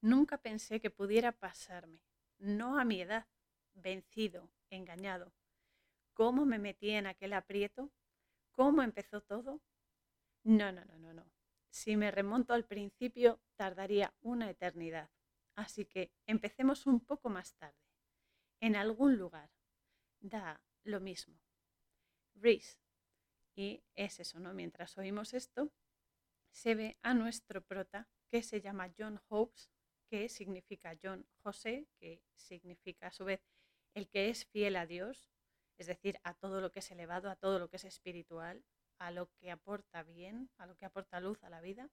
Nunca 0.00 0.38
pensé 0.38 0.80
que 0.80 0.90
pudiera 0.90 1.32
pasarme, 1.32 2.02
no 2.38 2.78
a 2.78 2.84
mi 2.84 3.00
edad, 3.00 3.26
vencido, 3.74 4.50
engañado. 4.70 5.32
¿Cómo 6.14 6.46
me 6.46 6.58
metí 6.58 6.90
en 6.90 7.06
aquel 7.06 7.32
aprieto? 7.32 7.92
¿Cómo 8.50 8.82
empezó 8.82 9.20
todo? 9.20 9.60
No, 10.42 10.72
no, 10.72 10.84
no, 10.84 10.98
no, 10.98 11.12
no. 11.12 11.30
Si 11.70 11.96
me 11.96 12.10
remonto 12.10 12.54
al 12.54 12.64
principio, 12.64 13.40
tardaría 13.56 14.14
una 14.20 14.50
eternidad. 14.50 15.10
Así 15.54 15.84
que 15.84 16.12
empecemos 16.26 16.86
un 16.86 17.00
poco 17.00 17.28
más 17.28 17.54
tarde, 17.54 17.78
en 18.60 18.74
algún 18.74 19.16
lugar. 19.16 19.50
Da 20.20 20.60
lo 20.84 21.00
mismo. 21.00 21.38
Reese. 22.34 22.80
Y 23.54 23.82
es 23.94 24.20
eso, 24.20 24.38
¿no? 24.40 24.54
Mientras 24.54 24.96
oímos 24.98 25.34
esto, 25.34 25.72
se 26.50 26.74
ve 26.74 26.98
a 27.02 27.14
nuestro 27.14 27.62
prota, 27.62 28.08
que 28.30 28.42
se 28.42 28.60
llama 28.60 28.92
John 28.96 29.20
Hopes, 29.28 29.70
que 30.08 30.28
significa 30.28 30.96
John 31.02 31.26
José, 31.42 31.86
que 31.98 32.22
significa 32.34 33.08
a 33.08 33.12
su 33.12 33.24
vez 33.24 33.40
el 33.94 34.08
que 34.08 34.30
es 34.30 34.46
fiel 34.46 34.76
a 34.76 34.86
Dios, 34.86 35.30
es 35.78 35.86
decir, 35.86 36.18
a 36.24 36.34
todo 36.34 36.60
lo 36.60 36.72
que 36.72 36.80
es 36.80 36.90
elevado, 36.90 37.30
a 37.30 37.36
todo 37.36 37.58
lo 37.58 37.68
que 37.68 37.76
es 37.76 37.84
espiritual, 37.84 38.64
a 38.98 39.10
lo 39.10 39.30
que 39.38 39.50
aporta 39.50 40.02
bien, 40.02 40.50
a 40.56 40.66
lo 40.66 40.76
que 40.76 40.84
aporta 40.84 41.20
luz 41.20 41.42
a 41.44 41.50
la 41.50 41.60
vida, 41.60 41.90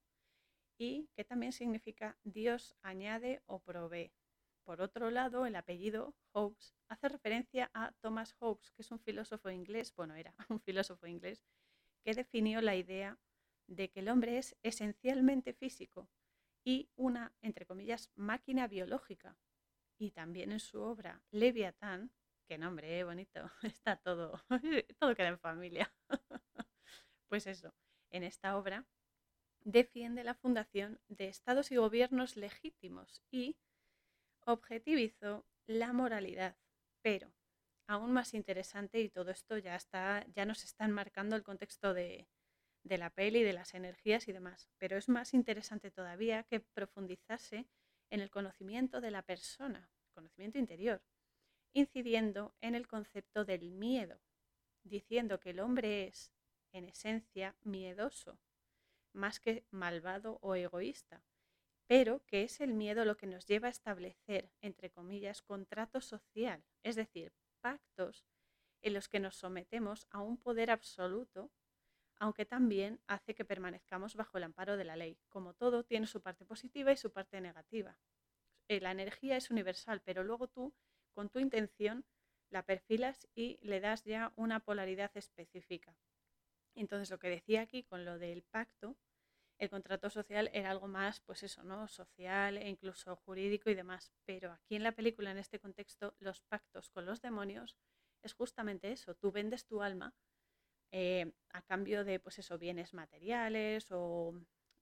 y 0.77 1.07
que 1.15 1.23
también 1.23 1.53
significa 1.53 2.17
Dios 2.23 2.75
añade 2.81 3.41
o 3.45 3.59
provee. 3.59 4.11
Por 4.63 4.81
otro 4.81 5.11
lado, 5.11 5.45
el 5.45 5.55
apellido 5.55 6.15
Hobbes 6.33 6.75
hace 6.87 7.07
referencia 7.07 7.69
a 7.73 7.91
Thomas 8.01 8.33
Hobbes, 8.39 8.71
que 8.71 8.81
es 8.81 8.91
un 8.91 8.99
filósofo 8.99 9.49
inglés, 9.51 9.93
bueno, 9.95 10.15
era 10.15 10.33
un 10.49 10.59
filósofo 10.59 11.05
inglés, 11.07 11.43
que 12.03 12.13
definió 12.13 12.61
la 12.61 12.75
idea 12.75 13.19
de 13.67 13.89
que 13.89 13.99
el 13.99 14.09
hombre 14.09 14.37
es 14.37 14.55
esencialmente 14.63 15.53
físico 15.53 16.09
y 16.63 16.89
una, 16.95 17.33
entre 17.41 17.65
comillas, 17.65 18.11
máquina 18.15 18.67
biológica. 18.67 19.37
Y 19.97 20.11
también 20.11 20.51
en 20.51 20.59
su 20.59 20.81
obra 20.81 21.21
Leviatán, 21.31 22.11
que 22.47 22.57
nombre, 22.57 22.99
eh, 22.99 23.03
bonito, 23.03 23.51
está 23.63 23.95
todo, 23.97 24.41
todo 24.99 25.15
queda 25.15 25.29
en 25.29 25.39
familia. 25.39 25.93
pues 27.29 27.47
eso, 27.47 27.73
en 28.09 28.23
esta 28.23 28.57
obra 28.57 28.85
defiende 29.61 30.23
la 30.23 30.35
fundación 30.35 30.99
de 31.07 31.27
estados 31.27 31.71
y 31.71 31.77
gobiernos 31.77 32.35
legítimos 32.35 33.23
y 33.31 33.57
objetivizó 34.45 35.45
la 35.65 35.91
moralidad. 35.93 36.57
Pero, 37.01 37.33
aún 37.87 38.11
más 38.11 38.33
interesante, 38.33 38.99
y 39.01 39.09
todo 39.09 39.31
esto 39.31 39.57
ya 39.57 39.75
está, 39.75 40.25
ya 40.33 40.45
nos 40.45 40.63
están 40.63 40.91
marcando 40.91 41.35
el 41.35 41.43
contexto 41.43 41.93
de, 41.93 42.27
de 42.85 42.97
la 42.99 43.09
peli, 43.09 43.43
de 43.43 43.53
las 43.53 43.73
energías 43.73 44.27
y 44.27 44.31
demás. 44.31 44.69
Pero 44.77 44.95
es 44.95 45.09
más 45.09 45.33
interesante 45.33 45.91
todavía 45.91 46.43
que 46.43 46.59
profundizase 46.59 47.67
en 48.09 48.21
el 48.21 48.29
conocimiento 48.29 49.01
de 49.01 49.11
la 49.11 49.23
persona, 49.23 49.89
conocimiento 50.13 50.59
interior, 50.59 51.01
incidiendo 51.73 52.55
en 52.61 52.75
el 52.75 52.87
concepto 52.87 53.43
del 53.43 53.71
miedo, 53.71 54.21
diciendo 54.83 55.39
que 55.39 55.49
el 55.49 55.59
hombre 55.59 56.07
es, 56.07 56.31
en 56.71 56.87
esencia, 56.87 57.55
miedoso, 57.63 58.39
más 59.13 59.39
que 59.39 59.65
malvado 59.71 60.37
o 60.41 60.55
egoísta, 60.55 61.23
pero 61.87 62.23
que 62.25 62.43
es 62.43 62.61
el 62.61 62.73
miedo 62.73 63.03
lo 63.03 63.17
que 63.17 63.27
nos 63.27 63.47
lleva 63.47 63.67
a 63.67 63.71
establecer, 63.71 64.51
entre 64.61 64.91
comillas, 64.91 65.41
contrato 65.41 66.01
social, 66.01 66.63
es 66.83 66.95
decir, 66.95 67.33
pactos 67.61 68.25
en 68.81 68.93
los 68.93 69.09
que 69.09 69.19
nos 69.19 69.35
sometemos 69.35 70.07
a 70.11 70.21
un 70.21 70.37
poder 70.37 70.69
absoluto 70.69 71.51
aunque 72.19 72.45
también 72.45 72.99
hace 73.07 73.35
que 73.35 73.45
permanezcamos 73.45 74.15
bajo 74.15 74.37
el 74.37 74.43
amparo 74.43 74.77
de 74.77 74.85
la 74.85 74.95
ley. 74.95 75.17
Como 75.29 75.53
todo, 75.53 75.83
tiene 75.83 76.07
su 76.07 76.21
parte 76.21 76.45
positiva 76.45 76.91
y 76.91 76.97
su 76.97 77.11
parte 77.11 77.41
negativa. 77.41 77.97
Eh, 78.67 78.79
la 78.79 78.91
energía 78.91 79.37
es 79.37 79.51
universal, 79.51 80.01
pero 80.03 80.23
luego 80.23 80.47
tú, 80.47 80.73
con 81.13 81.29
tu 81.29 81.39
intención, 81.39 82.05
la 82.49 82.63
perfilas 82.63 83.27
y 83.35 83.59
le 83.61 83.79
das 83.79 84.03
ya 84.03 84.31
una 84.35 84.59
polaridad 84.59 85.11
específica. 85.15 85.95
Entonces, 86.75 87.09
lo 87.09 87.19
que 87.19 87.29
decía 87.29 87.61
aquí 87.61 87.83
con 87.83 88.05
lo 88.05 88.17
del 88.17 88.43
pacto, 88.43 88.97
el 89.57 89.69
contrato 89.69 90.09
social 90.09 90.49
era 90.53 90.71
algo 90.71 90.87
más, 90.87 91.21
pues 91.21 91.43
eso, 91.43 91.63
¿no? 91.63 91.87
Social 91.87 92.57
e 92.57 92.67
incluso 92.69 93.15
jurídico 93.15 93.69
y 93.69 93.75
demás. 93.75 94.11
Pero 94.25 94.51
aquí 94.51 94.75
en 94.75 94.83
la 94.83 94.91
película, 94.91 95.31
en 95.31 95.37
este 95.37 95.59
contexto, 95.59 96.13
los 96.19 96.41
pactos 96.41 96.89
con 96.89 97.05
los 97.05 97.21
demonios 97.21 97.77
es 98.21 98.33
justamente 98.33 98.91
eso. 98.91 99.15
Tú 99.15 99.31
vendes 99.31 99.65
tu 99.65 99.81
alma 99.81 100.13
eh, 100.97 101.33
a 101.49 101.61
cambio 101.61 102.05
de, 102.05 102.21
pues 102.21 102.39
eso, 102.39 102.57
bienes 102.57 102.93
materiales 102.93 103.91
o, 103.91 104.33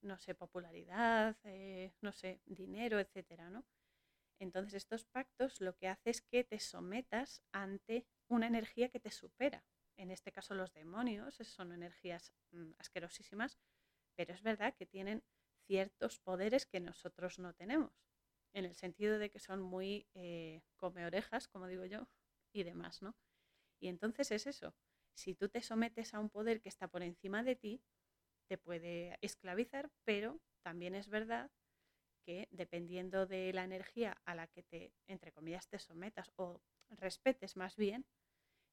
no 0.03 0.19
sé, 0.19 0.35
popularidad, 0.35 1.35
eh, 1.43 1.91
no 2.01 2.11
sé, 2.11 2.39
dinero, 2.45 2.99
etcétera, 2.99 3.49
¿no? 3.49 3.65
Entonces 4.37 4.75
estos 4.75 5.05
pactos 5.05 5.59
lo 5.59 5.75
que 5.75 5.87
hace 5.87 6.11
es 6.11 6.21
que 6.21 6.43
te 6.43 6.59
sometas 6.59 7.41
ante 7.51 8.05
una 8.27 8.45
energía 8.45 8.89
que 8.89 8.99
te 8.99 9.09
supera. 9.09 9.65
En 9.97 10.11
este 10.11 10.31
caso 10.31 10.53
los 10.53 10.71
demonios 10.71 11.33
son 11.37 11.71
energías 11.71 12.31
mm, 12.51 12.73
asquerosísimas, 12.77 13.57
pero 14.15 14.35
es 14.35 14.43
verdad 14.43 14.75
que 14.75 14.85
tienen 14.85 15.23
ciertos 15.65 16.19
poderes 16.19 16.67
que 16.67 16.79
nosotros 16.79 17.39
no 17.39 17.55
tenemos, 17.55 18.05
en 18.53 18.65
el 18.65 18.75
sentido 18.75 19.17
de 19.17 19.31
que 19.31 19.39
son 19.39 19.63
muy 19.63 20.05
eh, 20.13 20.61
come 20.75 21.07
orejas, 21.07 21.47
como 21.47 21.65
digo 21.65 21.85
yo, 21.85 22.07
y 22.51 22.61
demás, 22.61 23.01
¿no? 23.01 23.15
Y 23.79 23.87
entonces 23.87 24.29
es 24.29 24.45
eso, 24.45 24.75
si 25.15 25.35
tú 25.35 25.49
te 25.49 25.61
sometes 25.61 26.13
a 26.13 26.19
un 26.19 26.29
poder 26.29 26.61
que 26.61 26.69
está 26.69 26.87
por 26.87 27.03
encima 27.03 27.43
de 27.43 27.55
ti, 27.55 27.81
te 28.47 28.57
puede 28.57 29.17
esclavizar, 29.21 29.89
pero 30.03 30.39
también 30.63 30.95
es 30.95 31.09
verdad 31.09 31.51
que 32.25 32.47
dependiendo 32.51 33.25
de 33.25 33.53
la 33.53 33.63
energía 33.63 34.17
a 34.25 34.35
la 34.35 34.47
que 34.47 34.63
te, 34.63 34.93
entre 35.07 35.31
comillas, 35.31 35.67
te 35.67 35.79
sometas 35.79 36.31
o 36.35 36.61
respetes 36.89 37.57
más 37.57 37.75
bien, 37.75 38.05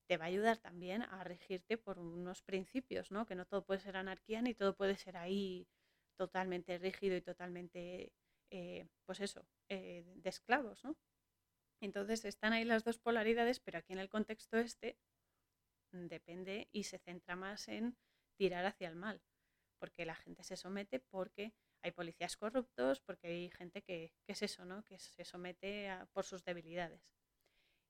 te 0.09 0.17
va 0.17 0.25
a 0.25 0.29
ayudar 0.29 0.59
también 0.59 1.03
a 1.03 1.25
regirte 1.25 1.79
por 1.79 1.99
unos 1.99 2.43
principios, 2.43 3.11
¿no? 3.11 3.27
Que 3.27 3.35
no 3.35 3.47
todo 3.47 3.65
puede 3.65 3.81
ser 3.81 3.97
anarquía 3.97 4.43
ni 4.43 4.55
todo 4.55 4.77
puede 4.77 4.97
ser 4.97 5.17
ahí 5.17 5.69
totalmente 6.17 6.79
rígido 6.79 7.17
y 7.17 7.23
totalmente, 7.23 8.13
eh, 8.51 8.87
pues 9.07 9.21
eso, 9.21 9.47
eh, 9.69 10.05
de 10.17 10.31
esclavos, 10.31 10.83
¿no? 10.85 10.97
Entonces 11.81 12.25
están 12.25 12.53
ahí 12.53 12.65
las 12.65 12.85
dos 12.85 12.99
polaridades, 12.99 13.61
pero 13.61 13.79
aquí 13.79 13.93
en 13.93 14.01
el 14.01 14.09
contexto 14.09 14.59
este 14.59 14.99
depende 15.93 16.69
y 16.73 16.85
se 16.85 16.99
centra 16.99 17.37
más 17.37 17.69
en 17.69 17.97
tirar 18.37 18.65
hacia 18.65 18.89
el 18.89 18.97
mal, 18.97 19.23
porque 19.79 20.07
la 20.07 20.15
gente 20.15 20.45
se 20.45 20.57
somete 20.57 21.01
porque 21.01 21.53
hay 21.83 21.93
policías 21.93 22.37
corruptos, 22.37 23.01
porque 23.01 23.29
hay 23.29 23.51
gente 23.51 23.83
que, 23.83 24.13
es 24.27 24.43
eso, 24.43 24.65
¿no? 24.65 24.85
que 24.85 24.99
se 24.99 25.25
somete 25.25 25.91
por 26.13 26.25
sus 26.25 26.45
debilidades. 26.45 27.03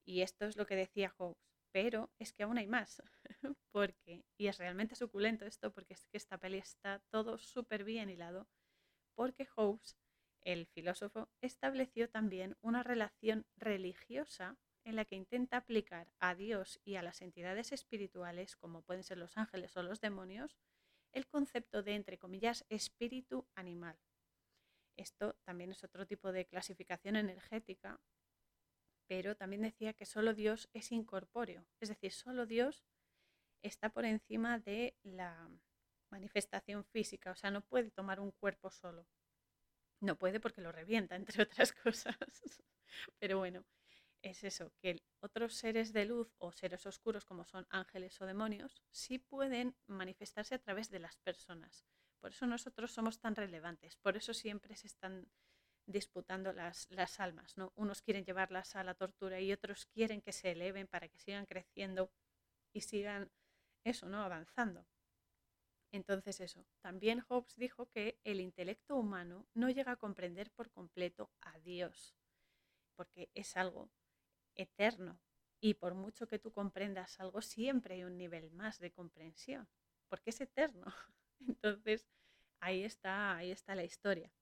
Y 0.04 0.22
esto 0.22 0.46
es 0.46 0.56
lo 0.56 0.66
que 0.66 0.76
decía 0.76 1.10
Hobbes, 1.10 1.38
pero 1.72 2.10
es 2.18 2.32
que 2.32 2.42
aún 2.42 2.58
hay 2.58 2.66
más, 2.66 3.02
porque, 3.72 4.24
y 4.36 4.46
es 4.46 4.58
realmente 4.58 4.94
suculento 4.94 5.44
esto, 5.44 5.72
porque 5.72 5.94
es 5.94 6.06
que 6.06 6.16
esta 6.16 6.38
peli 6.38 6.58
está 6.58 7.00
todo 7.10 7.38
súper 7.38 7.84
bien 7.84 8.10
hilado, 8.10 8.48
porque 9.14 9.46
Hobbes, 9.56 9.96
el 10.42 10.66
filósofo, 10.66 11.28
estableció 11.40 12.08
también 12.08 12.56
una 12.60 12.82
relación 12.82 13.46
religiosa 13.56 14.56
en 14.84 14.96
la 14.96 15.04
que 15.04 15.16
intenta 15.16 15.58
aplicar 15.58 16.12
a 16.18 16.34
Dios 16.34 16.80
y 16.84 16.96
a 16.96 17.02
las 17.02 17.22
entidades 17.22 17.72
espirituales, 17.72 18.56
como 18.56 18.82
pueden 18.82 19.04
ser 19.04 19.18
los 19.18 19.36
ángeles 19.36 19.76
o 19.76 19.82
los 19.82 20.00
demonios, 20.00 20.58
el 21.12 21.26
concepto 21.26 21.82
de, 21.82 21.94
entre 21.94 22.18
comillas, 22.18 22.64
espíritu 22.68 23.46
animal. 23.54 23.98
Esto 24.96 25.34
también 25.44 25.72
es 25.72 25.82
otro 25.84 26.06
tipo 26.06 26.32
de 26.32 26.46
clasificación 26.46 27.16
energética, 27.16 28.00
pero 29.06 29.34
también 29.34 29.62
decía 29.62 29.92
que 29.92 30.06
solo 30.06 30.34
Dios 30.34 30.68
es 30.72 30.92
incorpóreo, 30.92 31.66
es 31.80 31.88
decir, 31.88 32.12
solo 32.12 32.46
Dios 32.46 32.84
está 33.62 33.90
por 33.90 34.04
encima 34.04 34.58
de 34.58 34.96
la 35.02 35.50
manifestación 36.10 36.84
física, 36.84 37.30
o 37.30 37.36
sea, 37.36 37.50
no 37.50 37.62
puede 37.62 37.90
tomar 37.90 38.20
un 38.20 38.32
cuerpo 38.32 38.70
solo. 38.70 39.06
No 40.00 40.16
puede 40.16 40.40
porque 40.40 40.60
lo 40.62 40.72
revienta, 40.72 41.16
entre 41.16 41.42
otras 41.42 41.72
cosas. 41.72 42.16
Pero 43.18 43.38
bueno, 43.38 43.64
es 44.22 44.44
eso, 44.44 44.72
que 44.80 45.02
otros 45.20 45.54
seres 45.54 45.92
de 45.92 46.04
luz 46.04 46.34
o 46.38 46.52
seres 46.52 46.86
oscuros 46.86 47.24
como 47.24 47.44
son 47.44 47.66
ángeles 47.70 48.20
o 48.20 48.26
demonios 48.26 48.82
sí 48.90 49.18
pueden 49.18 49.76
manifestarse 49.86 50.54
a 50.54 50.58
través 50.58 50.90
de 50.90 50.98
las 50.98 51.16
personas. 51.18 51.84
Por 52.20 52.32
eso 52.32 52.46
nosotros 52.46 52.92
somos 52.92 53.18
tan 53.18 53.34
relevantes, 53.34 53.96
por 53.96 54.16
eso 54.16 54.34
siempre 54.34 54.76
se 54.76 54.88
están 54.88 55.30
disputando 55.86 56.52
las, 56.52 56.90
las 56.90 57.18
almas, 57.18 57.56
¿no? 57.56 57.72
Unos 57.76 58.02
quieren 58.02 58.24
llevarlas 58.24 58.76
a 58.76 58.84
la 58.84 58.94
tortura 58.94 59.40
y 59.40 59.52
otros 59.52 59.86
quieren 59.86 60.20
que 60.20 60.32
se 60.32 60.52
eleven 60.52 60.86
para 60.86 61.08
que 61.08 61.18
sigan 61.18 61.46
creciendo 61.46 62.12
y 62.72 62.82
sigan 62.82 63.30
eso, 63.84 64.08
¿no? 64.08 64.22
Avanzando. 64.22 64.86
Entonces 65.92 66.40
eso, 66.40 66.64
también 66.80 67.20
Hobbes 67.20 67.56
dijo 67.56 67.90
que 67.90 68.20
el 68.22 68.40
intelecto 68.40 68.96
humano 68.96 69.48
no 69.54 69.70
llega 69.70 69.92
a 69.92 69.96
comprender 69.96 70.52
por 70.52 70.70
completo 70.70 71.32
a 71.40 71.58
Dios, 71.58 72.14
porque 72.94 73.28
es 73.34 73.56
algo 73.56 73.90
eterno 74.54 75.20
y 75.60 75.74
por 75.74 75.94
mucho 75.94 76.26
que 76.26 76.38
tú 76.38 76.52
comprendas 76.52 77.20
algo, 77.20 77.42
siempre 77.42 77.94
hay 77.94 78.04
un 78.04 78.16
nivel 78.16 78.50
más 78.50 78.78
de 78.78 78.92
comprensión, 78.92 79.68
porque 80.08 80.30
es 80.30 80.40
eterno. 80.40 80.86
Entonces, 81.46 82.08
ahí 82.60 82.82
está, 82.82 83.36
ahí 83.36 83.50
está 83.50 83.74
la 83.74 83.84
historia. 83.84 84.32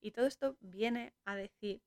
Y 0.00 0.12
todo 0.12 0.26
esto 0.26 0.56
viene 0.60 1.14
a 1.24 1.36
decir 1.36 1.82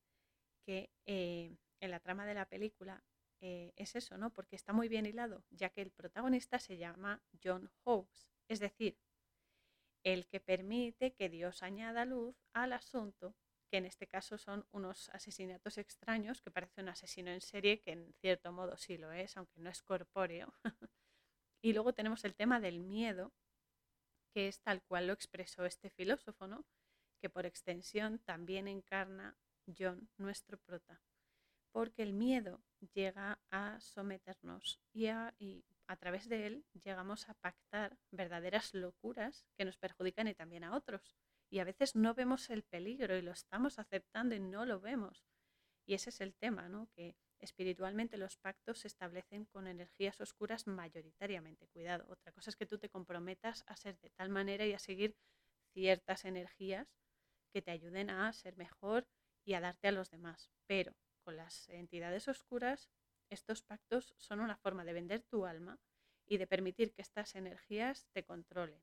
que 0.66 0.92
eh, 1.06 1.56
en 1.80 1.92
la 1.92 2.00
trama 2.00 2.26
de 2.26 2.34
la 2.34 2.48
película 2.48 3.04
eh, 3.42 3.74
es 3.76 3.96
eso, 3.96 4.18
¿no? 4.18 4.32
Porque 4.34 4.56
está 4.56 4.74
muy 4.74 4.88
bien 4.88 5.06
hilado, 5.06 5.44
ya 5.52 5.70
que 5.70 5.82
el 5.82 5.92
protagonista 5.92 6.60
se 6.60 6.78
llama 6.78 7.22
John 7.44 7.70
Hobbes, 7.84 8.30
es 8.48 8.60
decir, 8.60 8.98
el 10.04 10.28
que 10.28 10.40
permite 10.40 11.14
que 11.14 11.30
Dios 11.30 11.64
añada 11.64 12.06
luz 12.06 12.36
al 12.54 12.74
asunto, 12.74 13.36
que 13.76 13.80
en 13.80 13.88
este 13.88 14.08
caso 14.08 14.38
son 14.38 14.66
unos 14.72 15.10
asesinatos 15.10 15.78
extraños, 15.78 16.42
que 16.42 16.50
parece 16.50 16.80
un 16.80 16.88
asesino 16.88 17.30
en 17.32 17.42
serie, 17.42 17.82
que 17.82 17.92
en 17.92 18.14
cierto 18.22 18.54
modo 18.54 18.78
sí 18.78 18.98
lo 18.98 19.12
es, 19.12 19.36
aunque 19.36 19.60
no 19.60 19.70
es 19.70 19.84
corpóreo. 19.84 20.54
y 21.62 21.74
luego 21.74 21.94
tenemos 21.94 22.24
el 22.24 22.36
tema 22.36 22.62
del 22.62 22.80
miedo, 22.80 23.34
que 24.34 24.48
es 24.48 24.62
tal 24.62 24.82
cual 24.82 25.08
lo 25.08 25.14
expresó 25.14 25.66
este 25.66 25.90
filósofo, 25.90 26.48
¿no? 26.48 26.66
que 27.20 27.30
por 27.30 27.46
extensión 27.46 28.20
también 28.20 28.70
encarna 28.70 29.38
John, 29.78 30.10
nuestro 30.16 30.58
prota, 30.58 31.02
porque 31.74 32.02
el 32.02 32.14
miedo 32.14 32.64
llega 32.94 33.42
a 33.52 33.78
someternos 33.82 34.80
y 34.94 35.08
a, 35.08 35.36
a 35.88 35.98
través 35.98 36.30
de 36.30 36.48
él 36.48 36.66
llegamos 36.82 37.28
a 37.28 37.34
pactar 37.34 37.98
verdaderas 38.12 38.74
locuras 38.74 39.46
que 39.58 39.66
nos 39.66 39.76
perjudican 39.76 40.30
y 40.30 40.34
también 40.34 40.64
a 40.64 40.78
otros. 40.78 41.18
Y 41.50 41.60
a 41.60 41.64
veces 41.64 41.96
no 41.96 42.14
vemos 42.14 42.50
el 42.50 42.64
peligro 42.64 43.18
y 43.18 43.22
lo 43.22 43.32
estamos 43.32 43.80
aceptando 43.80 44.36
y 44.36 44.40
no 44.40 44.66
lo 44.66 44.80
vemos. 44.80 45.26
Y 45.86 45.94
ese 45.94 46.10
es 46.10 46.22
el 46.22 46.36
tema, 46.36 46.68
¿no? 46.68 46.90
Que 46.96 47.16
espiritualmente 47.40 48.18
los 48.18 48.38
pactos 48.38 48.80
se 48.80 48.88
establecen 48.88 49.46
con 49.46 49.68
energías 49.68 50.20
oscuras 50.20 50.68
mayoritariamente. 50.68 51.68
Cuidado, 51.68 52.06
otra 52.10 52.32
cosa 52.32 52.50
es 52.50 52.56
que 52.56 52.66
tú 52.66 52.78
te 52.78 52.90
comprometas 52.90 53.64
a 53.68 53.76
ser 53.76 54.00
de 54.00 54.10
tal 54.10 54.30
manera 54.30 54.66
y 54.66 54.74
a 54.74 54.80
seguir 54.80 55.16
ciertas 55.74 56.26
energías 56.26 56.88
que 57.52 57.62
te 57.62 57.72
ayuden 57.72 58.10
a 58.10 58.32
ser 58.34 58.58
mejor 58.58 59.08
y 59.44 59.54
a 59.54 59.62
darte 59.62 59.88
a 59.88 59.92
los 59.92 60.10
demás. 60.10 60.50
Pero 60.66 60.96
con 61.24 61.38
las 61.38 61.70
entidades 61.70 62.28
oscuras 62.28 62.90
estos 63.30 63.62
pactos 63.62 64.14
son 64.18 64.40
una 64.40 64.58
forma 64.58 64.86
de 64.86 64.94
vender 64.94 65.22
tu 65.22 65.46
alma 65.46 65.80
y 66.26 66.38
de 66.38 66.48
permitir 66.48 66.94
que 66.94 67.02
estas 67.02 67.36
energías 67.36 68.08
te 68.14 68.24
controlen. 68.24 68.82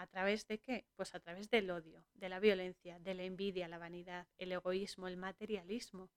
¿A 0.00 0.06
través 0.06 0.46
de 0.46 0.58
qué? 0.58 0.86
Pues 0.96 1.14
a 1.14 1.20
través 1.20 1.50
del 1.50 1.70
odio, 1.70 2.02
de 2.14 2.30
la 2.30 2.40
violencia, 2.40 2.98
de 3.00 3.12
la 3.12 3.24
envidia, 3.24 3.68
la 3.68 3.76
vanidad, 3.76 4.26
el 4.38 4.50
egoísmo, 4.50 5.08
el 5.08 5.18
materialismo. 5.18 6.10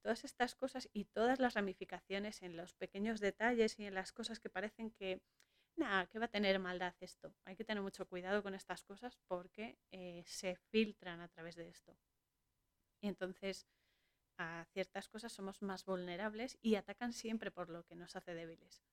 Todas 0.00 0.22
estas 0.22 0.54
cosas 0.54 0.88
y 0.92 1.06
todas 1.06 1.40
las 1.40 1.54
ramificaciones 1.54 2.40
en 2.42 2.56
los 2.56 2.74
pequeños 2.74 3.18
detalles 3.18 3.80
y 3.80 3.84
en 3.84 3.94
las 3.94 4.12
cosas 4.12 4.38
que 4.38 4.48
parecen 4.48 4.92
que, 4.92 5.20
nada, 5.74 6.06
que 6.06 6.20
va 6.20 6.26
a 6.26 6.36
tener 6.36 6.60
maldad 6.60 6.94
esto. 7.00 7.34
Hay 7.44 7.56
que 7.56 7.64
tener 7.64 7.82
mucho 7.82 8.06
cuidado 8.06 8.44
con 8.44 8.54
estas 8.54 8.84
cosas 8.84 9.18
porque 9.26 9.76
eh, 9.90 10.22
se 10.24 10.54
filtran 10.70 11.20
a 11.20 11.26
través 11.26 11.56
de 11.56 11.68
esto. 11.68 11.98
Y 13.00 13.08
entonces, 13.08 13.66
a 14.38 14.66
ciertas 14.72 15.08
cosas 15.08 15.32
somos 15.32 15.62
más 15.62 15.84
vulnerables 15.84 16.58
y 16.62 16.76
atacan 16.76 17.12
siempre 17.12 17.50
por 17.50 17.70
lo 17.70 17.82
que 17.82 17.96
nos 17.96 18.14
hace 18.14 18.34
débiles. 18.34 18.84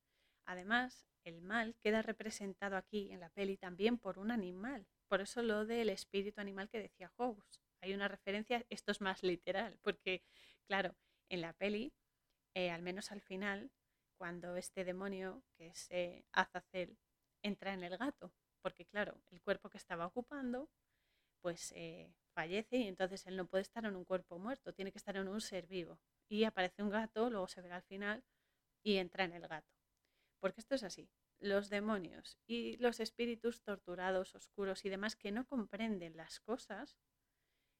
Además, 0.46 1.06
el 1.24 1.42
mal 1.42 1.76
queda 1.82 2.02
representado 2.02 2.78
aquí 2.78 3.12
en 3.12 3.20
la 3.20 3.30
peli 3.30 3.58
también 3.58 3.98
por 3.98 4.20
un 4.20 4.32
animal. 4.32 4.86
Por 5.08 5.22
eso 5.22 5.42
lo 5.42 5.66
del 5.66 5.90
espíritu 5.90 6.42
animal 6.42 6.70
que 6.70 6.80
decía 6.80 7.12
Hobbes. 7.18 7.62
Hay 7.82 7.94
una 7.94 8.08
referencia, 8.08 8.66
esto 8.70 8.92
es 8.92 9.02
más 9.02 9.24
literal, 9.24 9.78
porque 9.82 10.24
claro, 10.68 10.96
en 11.30 11.42
la 11.42 11.54
peli, 11.54 11.94
eh, 12.56 12.72
al 12.72 12.82
menos 12.82 13.12
al 13.12 13.22
final, 13.22 13.72
cuando 14.18 14.56
este 14.56 14.86
demonio, 14.86 15.44
que 15.58 15.68
es 15.68 15.88
eh, 15.92 16.26
Azazel, 16.32 16.98
entra 17.42 17.74
en 17.74 17.84
el 17.84 17.98
gato, 17.98 18.34
porque 18.62 18.86
claro, 18.86 19.22
el 19.32 19.42
cuerpo 19.42 19.70
que 19.70 19.78
estaba 19.78 20.06
ocupando, 20.06 20.70
pues 21.42 21.74
eh, 21.76 22.14
fallece 22.34 22.78
y 22.78 22.88
entonces 22.88 23.26
él 23.28 23.36
no 23.36 23.48
puede 23.48 23.64
estar 23.64 23.86
en 23.86 23.96
un 23.96 24.06
cuerpo 24.06 24.40
muerto, 24.40 24.74
tiene 24.74 24.92
que 24.92 24.98
estar 24.98 25.18
en 25.18 25.28
un 25.28 25.42
ser 25.42 25.68
vivo. 25.68 26.00
Y 26.30 26.46
aparece 26.46 26.84
un 26.84 26.90
gato, 26.90 27.30
luego 27.30 27.48
se 27.48 27.62
verá 27.62 27.76
al 27.78 27.84
final 27.84 28.24
y 28.82 28.98
entra 28.98 29.26
en 29.26 29.34
el 29.34 29.48
gato. 29.48 29.83
Porque 30.44 30.60
esto 30.60 30.76
es 30.76 30.84
así. 30.84 31.10
Los 31.40 31.70
demonios 31.70 32.38
y 32.46 32.76
los 32.76 33.00
espíritus 33.00 33.64
torturados, 33.64 34.36
oscuros 34.36 34.84
y 34.84 34.90
demás 34.90 35.16
que 35.16 35.32
no 35.32 35.48
comprenden 35.48 36.18
las 36.18 36.42
cosas, 36.42 36.98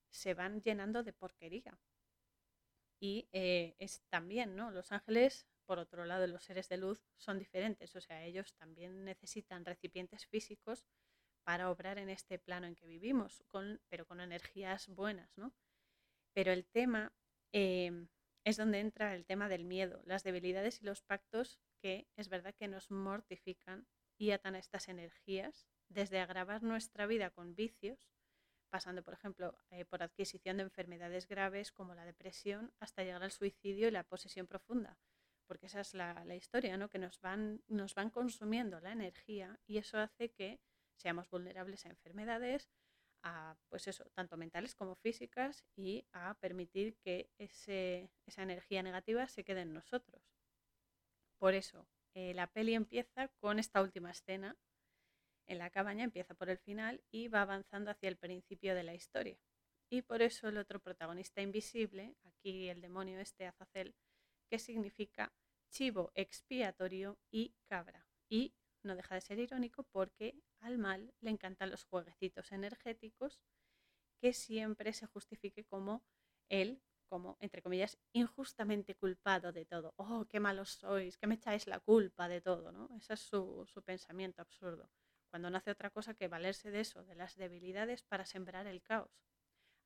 se 0.08 0.32
van 0.32 0.62
llenando 0.62 1.02
de 1.02 1.12
porquería. 1.12 1.78
Y 2.98 3.28
eh, 3.32 3.74
es 3.78 4.02
también, 4.08 4.56
¿no? 4.56 4.70
Los 4.70 4.92
ángeles, 4.92 5.46
por 5.66 5.78
otro 5.78 6.06
lado, 6.06 6.26
los 6.26 6.44
seres 6.44 6.70
de 6.70 6.78
luz 6.78 7.04
son 7.18 7.38
diferentes. 7.38 7.94
O 7.96 8.00
sea, 8.00 8.24
ellos 8.24 8.54
también 8.54 9.04
necesitan 9.04 9.66
recipientes 9.66 10.24
físicos 10.26 10.86
para 11.42 11.70
obrar 11.70 11.98
en 11.98 12.08
este 12.08 12.38
plano 12.38 12.66
en 12.66 12.76
que 12.76 12.86
vivimos, 12.86 13.44
con, 13.48 13.78
pero 13.90 14.06
con 14.06 14.22
energías 14.22 14.88
buenas, 14.88 15.36
¿no? 15.36 15.52
Pero 16.32 16.50
el 16.50 16.64
tema 16.64 17.12
em, 17.52 18.08
es 18.42 18.56
donde 18.56 18.80
entra 18.80 19.14
el 19.14 19.26
tema 19.26 19.50
del 19.50 19.66
miedo, 19.66 20.00
las 20.06 20.22
debilidades 20.22 20.80
y 20.80 20.86
los 20.86 21.02
pactos 21.02 21.60
que 21.84 22.08
es 22.16 22.30
verdad 22.30 22.54
que 22.54 22.66
nos 22.66 22.90
mortifican 22.90 23.86
y 24.16 24.30
atan 24.30 24.54
a 24.54 24.58
estas 24.58 24.88
energías, 24.88 25.66
desde 25.90 26.18
agravar 26.18 26.62
nuestra 26.62 27.06
vida 27.06 27.28
con 27.28 27.54
vicios, 27.54 28.08
pasando, 28.70 29.02
por 29.02 29.12
ejemplo, 29.12 29.58
eh, 29.68 29.84
por 29.84 30.02
adquisición 30.02 30.56
de 30.56 30.62
enfermedades 30.62 31.28
graves 31.28 31.72
como 31.72 31.94
la 31.94 32.06
depresión, 32.06 32.72
hasta 32.80 33.02
llegar 33.04 33.22
al 33.22 33.32
suicidio 33.32 33.86
y 33.88 33.90
la 33.90 34.02
posesión 34.02 34.46
profunda. 34.46 34.98
Porque 35.46 35.66
esa 35.66 35.80
es 35.80 35.92
la, 35.92 36.24
la 36.24 36.34
historia, 36.34 36.78
¿no? 36.78 36.88
que 36.88 36.98
nos 36.98 37.20
van, 37.20 37.62
nos 37.68 37.94
van 37.94 38.08
consumiendo 38.08 38.80
la 38.80 38.92
energía 38.92 39.60
y 39.66 39.76
eso 39.76 39.98
hace 39.98 40.30
que 40.30 40.62
seamos 40.96 41.28
vulnerables 41.28 41.84
a 41.84 41.90
enfermedades, 41.90 42.70
a, 43.22 43.58
pues 43.68 43.88
eso, 43.88 44.06
tanto 44.14 44.38
mentales 44.38 44.74
como 44.74 44.94
físicas, 44.94 45.66
y 45.76 46.06
a 46.12 46.32
permitir 46.40 46.96
que 46.96 47.30
esa 47.36 48.42
energía 48.42 48.82
negativa 48.82 49.28
se 49.28 49.44
quede 49.44 49.60
en 49.60 49.74
nosotros. 49.74 50.33
Por 51.44 51.52
eso, 51.52 51.86
eh, 52.14 52.32
la 52.32 52.46
peli 52.46 52.72
empieza 52.72 53.28
con 53.28 53.58
esta 53.58 53.82
última 53.82 54.10
escena 54.10 54.56
en 55.46 55.58
la 55.58 55.68
cabaña, 55.68 56.02
empieza 56.02 56.32
por 56.32 56.48
el 56.48 56.56
final 56.56 57.04
y 57.10 57.28
va 57.28 57.42
avanzando 57.42 57.90
hacia 57.90 58.08
el 58.08 58.16
principio 58.16 58.74
de 58.74 58.82
la 58.82 58.94
historia. 58.94 59.38
Y 59.90 60.00
por 60.00 60.22
eso 60.22 60.48
el 60.48 60.56
otro 60.56 60.80
protagonista 60.80 61.42
invisible, 61.42 62.16
aquí 62.22 62.70
el 62.70 62.80
demonio 62.80 63.20
este 63.20 63.46
Azazel, 63.46 63.94
que 64.48 64.58
significa 64.58 65.34
chivo 65.70 66.12
expiatorio 66.14 67.18
y 67.30 67.54
cabra. 67.66 68.06
Y 68.30 68.54
no 68.82 68.96
deja 68.96 69.14
de 69.14 69.20
ser 69.20 69.38
irónico 69.38 69.82
porque 69.92 70.40
al 70.60 70.78
mal 70.78 71.12
le 71.20 71.28
encantan 71.28 71.70
los 71.70 71.84
jueguecitos 71.84 72.52
energéticos 72.52 73.38
que 74.18 74.32
siempre 74.32 74.94
se 74.94 75.08
justifique 75.08 75.66
como 75.66 76.06
él, 76.48 76.80
como, 77.08 77.36
entre 77.40 77.62
comillas, 77.62 77.98
injustamente 78.12 78.94
culpado 78.94 79.52
de 79.52 79.64
todo. 79.66 79.94
Oh, 79.96 80.26
qué 80.28 80.40
malos 80.40 80.70
sois, 80.80 81.16
que 81.18 81.26
me 81.26 81.36
echáis 81.36 81.66
la 81.66 81.80
culpa 81.80 82.28
de 82.28 82.40
todo, 82.40 82.72
¿no? 82.72 82.88
Ese 82.96 83.14
es 83.14 83.20
su, 83.20 83.64
su 83.66 83.82
pensamiento 83.82 84.42
absurdo. 84.42 84.90
Cuando 85.30 85.50
no 85.50 85.56
hace 85.58 85.70
otra 85.70 85.90
cosa 85.90 86.14
que 86.14 86.28
valerse 86.28 86.70
de 86.70 86.80
eso, 86.80 87.04
de 87.04 87.14
las 87.16 87.36
debilidades, 87.36 88.02
para 88.02 88.26
sembrar 88.26 88.66
el 88.66 88.82
caos. 88.82 89.10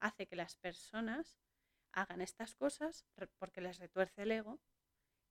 Hace 0.00 0.26
que 0.26 0.36
las 0.36 0.56
personas 0.56 1.38
hagan 1.92 2.20
estas 2.20 2.54
cosas 2.54 3.06
porque 3.38 3.60
les 3.60 3.78
retuerce 3.78 4.22
el 4.22 4.32
ego 4.32 4.60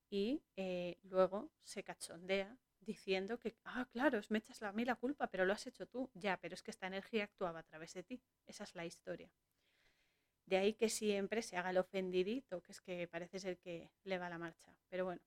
y 0.10 0.44
eh, 0.56 0.98
luego 1.04 1.52
se 1.64 1.84
cachondea 1.84 2.58
diciendo 2.80 3.40
que, 3.40 3.58
ah, 3.66 3.88
claro, 3.92 4.20
me 4.30 4.40
echas 4.40 4.62
a 4.64 4.72
mí 4.72 4.86
la 4.86 4.96
culpa, 4.96 5.28
pero 5.30 5.46
lo 5.46 5.54
has 5.54 5.68
hecho 5.68 5.88
tú. 5.88 6.10
Ya, 6.14 6.38
pero 6.40 6.54
es 6.56 6.64
que 6.64 6.72
esta 6.72 6.88
energía 6.88 7.26
actuaba 7.26 7.60
a 7.60 7.64
través 7.64 7.94
de 7.94 8.04
ti. 8.04 8.22
Esa 8.46 8.64
es 8.64 8.76
la 8.76 8.86
historia. 8.86 9.32
De 10.48 10.58
ahí 10.58 10.74
que 10.74 10.90
siempre 10.90 11.44
se 11.44 11.58
haga 11.58 11.70
el 11.70 11.78
ofendidito, 11.78 12.64
que 12.64 12.72
es 12.72 12.82
que 12.82 13.08
parece 13.08 13.40
ser 13.40 13.60
que 13.60 13.92
le 14.04 14.18
va 14.18 14.30
la 14.30 14.40
marcha. 14.40 14.74
Pero 14.90 15.06
bueno, 15.06 15.22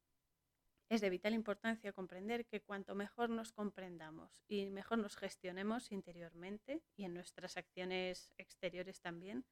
es 0.88 1.00
de 1.00 1.10
vital 1.10 1.34
importancia 1.34 1.92
comprender 1.92 2.46
que 2.46 2.62
cuanto 2.62 2.96
mejor 2.96 3.30
nos 3.30 3.52
comprendamos 3.52 4.42
y 4.48 4.70
mejor 4.70 4.98
nos 4.98 5.16
gestionemos 5.16 5.92
interiormente 5.92 6.82
y 6.96 7.04
en 7.04 7.14
nuestras 7.14 7.56
acciones 7.56 8.32
exteriores 8.38 9.00
también, 9.00 9.44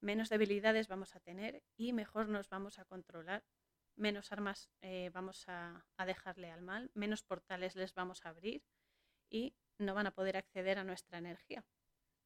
menos 0.00 0.28
debilidades 0.28 0.88
vamos 0.88 1.16
a 1.16 1.20
tener 1.20 1.62
y 1.76 1.94
mejor 1.94 2.28
nos 2.28 2.50
vamos 2.50 2.78
a 2.78 2.84
controlar 2.84 3.44
menos 3.98 4.32
armas 4.32 4.70
eh, 4.80 5.10
vamos 5.12 5.44
a, 5.48 5.84
dejarle 6.06 6.50
al 6.50 6.62
mal, 6.62 6.90
menos 6.94 7.22
portales 7.22 7.76
les 7.76 7.94
vamos 7.94 8.24
a 8.24 8.30
abrir 8.30 8.62
y 9.30 9.54
no 9.78 9.94
van 9.94 10.06
a 10.06 10.14
poder 10.14 10.36
acceder 10.36 10.78
a 10.78 10.84
nuestra 10.84 11.18
energía. 11.18 11.64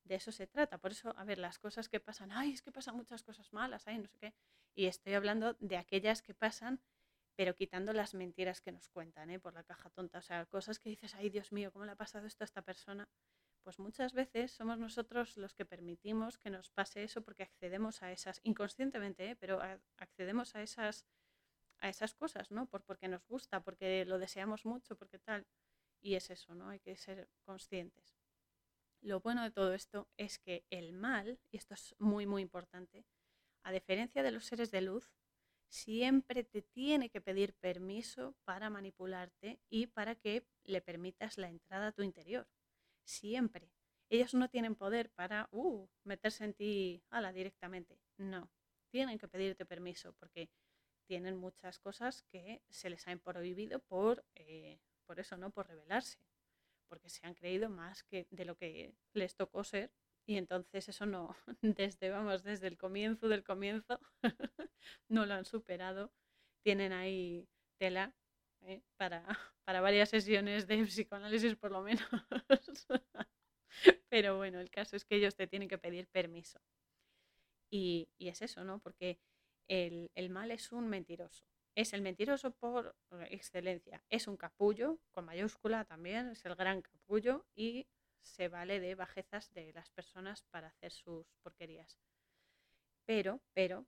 De 0.05 0.17
eso 0.17 0.33
se 0.33 0.47
trata. 0.47 0.79
Por 0.79 0.93
eso, 0.93 1.15
a 1.17 1.25
ver, 1.25 1.39
las 1.39 1.59
cosas 1.59 1.89
que 1.89 2.01
pasan, 2.01 2.33
ay, 2.33 2.53
es 2.53 2.63
que 2.63 2.73
pasan 2.73 2.97
muchas 2.97 3.23
cosas 3.23 3.53
malas, 3.53 3.87
ay, 3.87 3.99
no 3.99 4.09
sé 4.09 4.19
qué. 4.19 4.35
Y 4.75 4.87
estoy 4.87 5.15
hablando 5.15 5.55
de 5.61 5.77
aquellas 5.77 6.23
que 6.23 6.35
pasan 6.35 6.81
pero 7.37 7.55
quitando 7.55 7.93
las 7.93 8.15
mentiras 8.15 8.61
que 8.61 8.73
nos 8.73 8.89
cuentan 8.89 9.31
¿eh? 9.31 9.41
por 9.41 9.55
la 9.55 9.65
caja 9.65 9.91
tonta, 9.91 10.19
o 10.19 10.23
sea, 10.23 10.47
cosas 10.47 10.79
que 10.79 10.91
dices, 10.91 11.15
ay 11.15 11.31
Dios 11.31 11.53
mío, 11.53 11.73
¿cómo 11.73 11.85
le 11.85 11.93
ha 11.93 11.97
pasado 11.97 12.27
esto 12.27 12.45
a 12.45 12.47
esta 12.47 12.63
persona? 12.63 13.09
Pues 13.63 13.79
muchas 13.79 14.13
veces 14.13 14.53
somos 14.53 14.79
nosotros 14.79 15.37
los 15.37 15.55
que 15.55 15.65
permitimos 15.65 16.39
que 16.39 16.51
nos 16.51 16.71
pase 16.71 17.05
eso 17.05 17.23
porque 17.23 17.45
accedemos 17.45 18.03
a 18.03 18.13
esas, 18.13 18.41
inconscientemente, 18.43 19.31
¿eh? 19.31 19.37
pero 19.37 19.61
accedemos 19.97 20.55
a 20.57 20.63
esas, 20.63 21.07
a 21.79 21.89
esas 21.89 22.15
cosas, 22.15 22.51
¿no? 22.51 22.67
Por, 22.67 22.83
porque 22.83 23.09
nos 23.09 23.25
gusta, 23.27 23.61
porque 23.61 24.05
lo 24.05 24.19
deseamos 24.19 24.67
mucho, 24.67 24.97
porque 24.97 25.19
tal. 25.19 25.47
Y 26.01 26.17
es 26.17 26.31
eso, 26.31 26.55
¿no? 26.57 26.71
Hay 26.71 26.81
que 26.81 26.97
ser 26.97 27.29
conscientes. 27.45 28.22
Lo 29.03 29.19
bueno 29.19 29.43
de 29.43 29.51
todo 29.51 29.75
esto 29.75 30.09
es 30.17 30.39
que 30.39 30.65
el 30.71 30.93
mal, 30.93 31.41
y 31.51 31.57
esto 31.57 31.75
es 31.75 31.97
muy, 31.99 32.25
muy 32.25 32.41
importante, 32.41 33.05
a 33.65 33.73
diferencia 33.73 34.23
de 34.23 34.31
los 34.31 34.45
seres 34.45 34.71
de 34.71 34.81
luz, 34.81 35.13
siempre 35.69 36.45
te 36.45 36.63
tiene 36.63 37.11
que 37.11 37.21
pedir 37.21 37.53
permiso 37.55 38.37
para 38.45 38.71
manipularte 38.71 39.61
y 39.69 39.89
para 39.89 40.15
que 40.15 40.47
le 40.63 40.81
permitas 40.81 41.37
la 41.37 41.49
entrada 41.49 41.89
a 41.89 41.93
tu 41.93 42.03
interior. 42.03 42.47
Siempre. 43.03 43.73
Ellos 44.09 44.35
no 44.35 44.49
tienen 44.49 44.77
poder 44.77 45.11
para 45.11 45.49
uh, 45.51 45.89
meterse 46.05 46.45
en 46.45 46.55
ti 46.55 47.03
ala, 47.11 47.33
directamente. 47.33 47.99
No. 48.19 48.53
Tienen 48.91 49.19
que 49.19 49.27
pedirte 49.27 49.67
permiso 49.67 50.13
porque 50.13 50.49
tienen 51.09 51.37
muchas 51.37 51.81
cosas 51.81 52.23
que 52.31 52.63
se 52.69 52.89
les 52.89 53.09
han 53.09 53.19
prohibido 53.19 53.81
por, 53.81 54.25
eh, 54.37 54.79
por 55.07 55.19
eso, 55.19 55.37
¿no? 55.37 55.51
Por 55.51 55.67
rebelarse 55.67 56.21
porque 56.89 57.09
se 57.09 57.27
han 57.27 57.35
creído 57.35 57.69
más 57.69 58.03
que 58.05 58.27
de 58.31 58.45
lo 58.45 58.57
que 58.57 58.95
les 59.15 59.35
tocó 59.35 59.65
ser 59.65 59.93
y 60.27 60.37
entonces 60.37 60.89
eso 60.89 61.07
no, 61.07 61.37
desde, 61.63 62.11
vamos, 62.11 62.43
desde 62.43 62.69
el 62.69 62.79
comienzo 62.79 63.29
del 63.29 63.43
comienzo, 63.43 64.01
no 65.09 65.27
lo 65.27 65.35
han 65.35 65.45
superado. 65.45 66.13
Tienen 66.63 66.93
ahí 66.93 67.49
tela 67.79 68.15
¿eh? 68.63 68.83
para, 68.97 69.27
para 69.65 69.81
varias 69.81 70.11
sesiones 70.11 70.67
de 70.67 70.85
psicoanálisis 70.85 71.57
por 71.57 71.73
lo 71.73 71.83
menos. 71.83 72.07
Pero 74.09 74.37
bueno, 74.37 74.61
el 74.61 74.71
caso 74.71 74.97
es 74.97 75.05
que 75.05 75.17
ellos 75.17 75.35
te 75.35 75.47
tienen 75.47 75.69
que 75.69 75.79
pedir 75.79 76.07
permiso. 76.09 76.61
Y, 77.71 78.11
y 78.19 78.29
es 78.29 78.43
eso, 78.43 78.65
¿no? 78.65 78.79
Porque 78.79 79.19
el, 79.69 80.11
el 80.15 80.29
mal 80.29 80.51
es 80.51 80.71
un 80.71 80.89
mentiroso. 80.89 81.47
Es 81.75 81.95
el 81.95 82.03
mentiroso 82.03 82.51
por 82.51 82.95
excelencia. 83.31 84.05
Es 84.11 84.29
un 84.29 84.37
capullo, 84.37 84.99
con 85.11 85.25
mayúscula 85.25 85.85
también, 85.85 86.29
es 86.29 86.45
el 86.45 86.55
gran 86.55 86.83
capullo 86.83 87.47
y 87.55 87.87
se 88.21 88.49
vale 88.49 88.79
de 88.79 88.95
bajezas 88.95 89.53
de 89.53 89.73
las 89.73 89.91
personas 89.91 90.43
para 90.51 90.69
hacer 90.69 90.93
sus 90.93 91.27
porquerías. 91.43 91.99
Pero, 93.07 93.41
pero, 93.55 93.87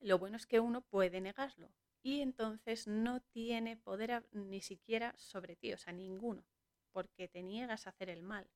lo 0.00 0.18
bueno 0.18 0.36
es 0.36 0.46
que 0.46 0.60
uno 0.60 0.82
puede 0.82 1.20
negarlo 1.20 1.72
y 2.02 2.20
entonces 2.20 2.86
no 2.86 3.20
tiene 3.20 3.76
poder 3.76 4.26
ni 4.32 4.60
siquiera 4.60 5.14
sobre 5.16 5.56
ti, 5.56 5.72
o 5.72 5.78
sea, 5.78 5.92
ninguno, 5.92 6.44
porque 6.92 7.28
te 7.28 7.42
niegas 7.42 7.86
a 7.86 7.90
hacer 7.90 8.10
el 8.10 8.22
mal 8.22 8.50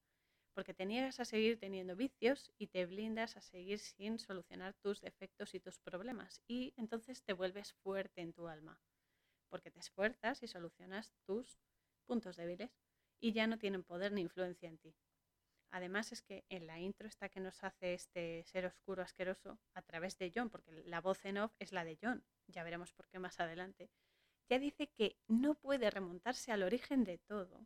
porque 0.58 0.74
te 0.74 0.86
niegas 0.86 1.20
a 1.20 1.24
seguir 1.24 1.56
teniendo 1.60 1.94
vicios 1.94 2.50
y 2.58 2.66
te 2.66 2.84
blindas 2.84 3.36
a 3.36 3.40
seguir 3.40 3.78
sin 3.78 4.18
solucionar 4.18 4.74
tus 4.74 5.00
defectos 5.00 5.54
y 5.54 5.60
tus 5.60 5.78
problemas. 5.78 6.42
Y 6.48 6.74
entonces 6.76 7.22
te 7.22 7.32
vuelves 7.32 7.74
fuerte 7.74 8.22
en 8.22 8.32
tu 8.32 8.48
alma, 8.48 8.80
porque 9.50 9.70
te 9.70 9.78
esfuerzas 9.78 10.42
y 10.42 10.48
solucionas 10.48 11.14
tus 11.26 11.60
puntos 12.06 12.34
débiles 12.34 12.76
y 13.20 13.30
ya 13.30 13.46
no 13.46 13.60
tienen 13.60 13.84
poder 13.84 14.10
ni 14.10 14.22
influencia 14.22 14.68
en 14.68 14.78
ti. 14.78 14.96
Además 15.70 16.10
es 16.10 16.22
que 16.22 16.44
en 16.48 16.66
la 16.66 16.80
intro 16.80 17.06
está 17.06 17.28
que 17.28 17.38
nos 17.38 17.62
hace 17.62 17.94
este 17.94 18.42
ser 18.42 18.66
oscuro 18.66 19.04
asqueroso 19.04 19.60
a 19.74 19.82
través 19.82 20.18
de 20.18 20.32
John, 20.34 20.50
porque 20.50 20.72
la 20.86 21.00
voz 21.00 21.24
en 21.24 21.38
off 21.38 21.54
es 21.60 21.70
la 21.70 21.84
de 21.84 21.96
John, 22.02 22.24
ya 22.48 22.64
veremos 22.64 22.92
por 22.92 23.06
qué 23.06 23.20
más 23.20 23.38
adelante, 23.38 23.92
ya 24.48 24.58
dice 24.58 24.88
que 24.88 25.20
no 25.28 25.54
puede 25.54 25.88
remontarse 25.88 26.50
al 26.50 26.64
origen 26.64 27.04
de 27.04 27.18
todo, 27.18 27.64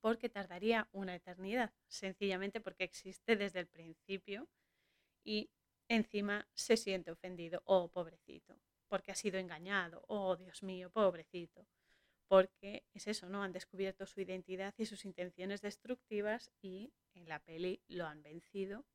porque 0.00 0.28
tardaría 0.28 0.88
una 0.92 1.14
eternidad, 1.14 1.72
sencillamente 1.86 2.60
porque 2.60 2.84
existe 2.84 3.36
desde 3.36 3.60
el 3.60 3.66
principio 3.66 4.48
y 5.24 5.50
encima 5.88 6.48
se 6.54 6.76
siente 6.76 7.10
ofendido, 7.10 7.62
oh 7.64 7.88
pobrecito, 7.88 8.58
porque 8.88 9.12
ha 9.12 9.14
sido 9.14 9.38
engañado, 9.38 10.04
oh 10.08 10.36
Dios 10.36 10.62
mío, 10.62 10.90
pobrecito, 10.90 11.66
porque 12.28 12.84
es 12.94 13.06
eso, 13.08 13.28
¿no? 13.28 13.42
Han 13.42 13.52
descubierto 13.52 14.06
su 14.06 14.20
identidad 14.20 14.74
y 14.78 14.86
sus 14.86 15.04
intenciones 15.04 15.60
destructivas 15.60 16.50
y 16.62 16.92
en 17.14 17.28
la 17.28 17.40
peli 17.40 17.82
lo 17.88 18.06
han 18.06 18.22
vencido, 18.22 18.86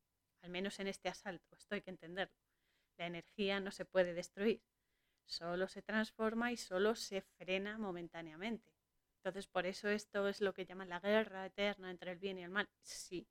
al 0.42 0.50
menos 0.50 0.80
en 0.80 0.88
este 0.88 1.08
asalto, 1.08 1.54
esto 1.56 1.74
hay 1.74 1.82
que 1.82 1.90
entenderlo. 1.90 2.36
La 2.96 3.06
energía 3.06 3.60
no 3.60 3.70
se 3.70 3.84
puede 3.84 4.14
destruir, 4.14 4.62
solo 5.26 5.68
se 5.68 5.82
transforma 5.82 6.50
y 6.50 6.56
solo 6.56 6.94
se 6.94 7.20
frena 7.20 7.78
momentáneamente. 7.78 8.75
Entonces, 9.26 9.48
por 9.48 9.66
eso 9.66 9.88
esto 9.88 10.28
es 10.28 10.40
lo 10.40 10.54
que 10.54 10.66
llaman 10.66 10.88
la 10.88 11.00
guerra 11.00 11.44
eterna 11.46 11.90
entre 11.90 12.12
el 12.12 12.18
bien 12.18 12.38
y 12.38 12.44
el 12.44 12.50
mal. 12.50 12.68
Sí. 12.80 13.26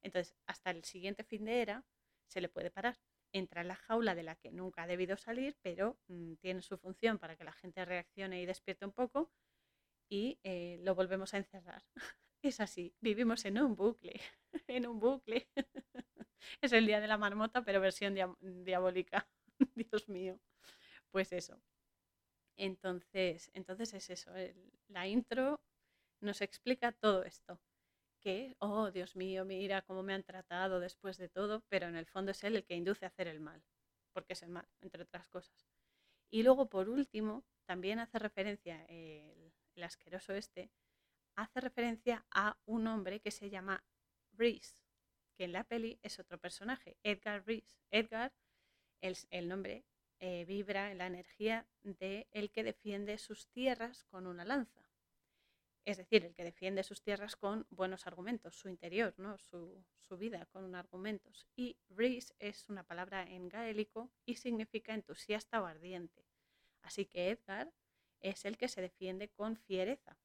Entonces, 0.00 0.34
hasta 0.46 0.70
el 0.70 0.84
siguiente 0.84 1.22
fin 1.22 1.44
de 1.44 1.60
era 1.60 1.84
se 2.28 2.40
le 2.40 2.48
puede 2.48 2.70
parar. 2.70 2.98
Entra 3.30 3.60
en 3.60 3.68
la 3.68 3.76
jaula 3.76 4.14
de 4.14 4.22
la 4.22 4.36
que 4.36 4.52
nunca 4.52 4.84
ha 4.84 4.86
debido 4.86 5.18
salir, 5.18 5.54
pero 5.60 5.98
mm, 6.08 6.36
tiene 6.36 6.62
su 6.62 6.78
función 6.78 7.18
para 7.18 7.36
que 7.36 7.44
la 7.44 7.52
gente 7.52 7.84
reaccione 7.84 8.40
y 8.40 8.46
despierte 8.46 8.86
un 8.86 8.92
poco 8.92 9.30
y 10.08 10.38
eh, 10.44 10.78
lo 10.80 10.94
volvemos 10.94 11.34
a 11.34 11.36
encerrar. 11.36 11.84
es 12.42 12.60
así, 12.60 12.94
vivimos 13.02 13.44
en 13.44 13.60
un 13.60 13.76
bucle, 13.76 14.18
en 14.66 14.86
un 14.86 14.98
bucle. 14.98 15.50
es 16.62 16.72
el 16.72 16.86
día 16.86 17.02
de 17.02 17.08
la 17.08 17.18
marmota, 17.18 17.66
pero 17.66 17.82
versión 17.82 18.14
diabólica. 18.40 19.28
Dios 19.74 20.08
mío. 20.08 20.40
Pues 21.10 21.32
eso, 21.32 21.60
entonces, 22.56 23.50
entonces 23.54 23.94
es 23.94 24.10
eso, 24.10 24.32
la 24.88 25.06
intro 25.06 25.60
nos 26.20 26.40
explica 26.40 26.92
todo 26.92 27.24
esto, 27.24 27.60
que, 28.20 28.56
oh 28.58 28.90
Dios 28.90 29.16
mío, 29.16 29.44
mira 29.44 29.82
cómo 29.82 30.02
me 30.02 30.14
han 30.14 30.24
tratado 30.24 30.80
después 30.80 31.18
de 31.18 31.28
todo, 31.28 31.62
pero 31.68 31.86
en 31.88 31.96
el 31.96 32.06
fondo 32.06 32.30
es 32.30 32.42
él 32.42 32.56
el 32.56 32.64
que 32.64 32.74
induce 32.74 33.04
a 33.04 33.08
hacer 33.08 33.28
el 33.28 33.40
mal, 33.40 33.62
porque 34.12 34.32
es 34.32 34.42
el 34.42 34.48
mal, 34.48 34.66
entre 34.80 35.02
otras 35.02 35.28
cosas. 35.28 35.68
Y 36.30 36.42
luego, 36.42 36.70
por 36.70 36.88
último, 36.88 37.44
también 37.66 37.98
hace 37.98 38.18
referencia 38.18 38.84
el, 38.86 39.52
asqueroso 39.82 40.32
este, 40.32 40.70
hace 41.36 41.60
referencia 41.60 42.24
a 42.30 42.58
un 42.64 42.86
hombre 42.86 43.20
que 43.20 43.30
se 43.30 43.50
llama 43.50 43.84
Reese, 44.32 44.82
que 45.36 45.44
en 45.44 45.52
la 45.52 45.64
peli 45.64 45.98
es 46.02 46.18
otro 46.18 46.38
personaje, 46.38 46.96
Edgar 47.02 47.44
Reese. 47.46 47.76
Edgar, 47.90 48.32
el, 49.00 49.16
el 49.30 49.48
nombre 49.48 49.84
eh, 50.20 50.44
vibra 50.44 50.90
en 50.90 50.98
la 50.98 51.06
energía 51.06 51.66
de 51.82 52.28
el 52.32 52.50
que 52.50 52.64
defiende 52.64 53.18
sus 53.18 53.48
tierras 53.48 54.04
con 54.04 54.26
una 54.26 54.44
lanza. 54.44 54.88
Es 55.84 55.98
decir, 55.98 56.24
el 56.24 56.34
que 56.34 56.44
defiende 56.44 56.82
sus 56.82 57.02
tierras 57.02 57.36
con 57.36 57.66
buenos 57.70 58.06
argumentos, 58.06 58.58
su 58.58 58.68
interior, 58.68 59.14
¿no? 59.18 59.36
su, 59.38 59.84
su 60.00 60.16
vida 60.16 60.46
con 60.46 60.74
argumentos. 60.74 61.46
Y 61.54 61.76
Reese 61.90 62.34
es 62.38 62.68
una 62.70 62.84
palabra 62.84 63.24
en 63.24 63.48
gaélico 63.48 64.10
y 64.24 64.36
significa 64.36 64.94
entusiasta 64.94 65.60
o 65.60 65.66
ardiente. 65.66 66.24
Así 66.80 67.04
que 67.04 67.30
Edgar 67.30 67.72
es 68.20 68.46
el 68.46 68.56
que 68.56 68.68
se 68.68 68.80
defiende 68.80 69.28
con 69.28 69.56
fiereza. 69.56 70.18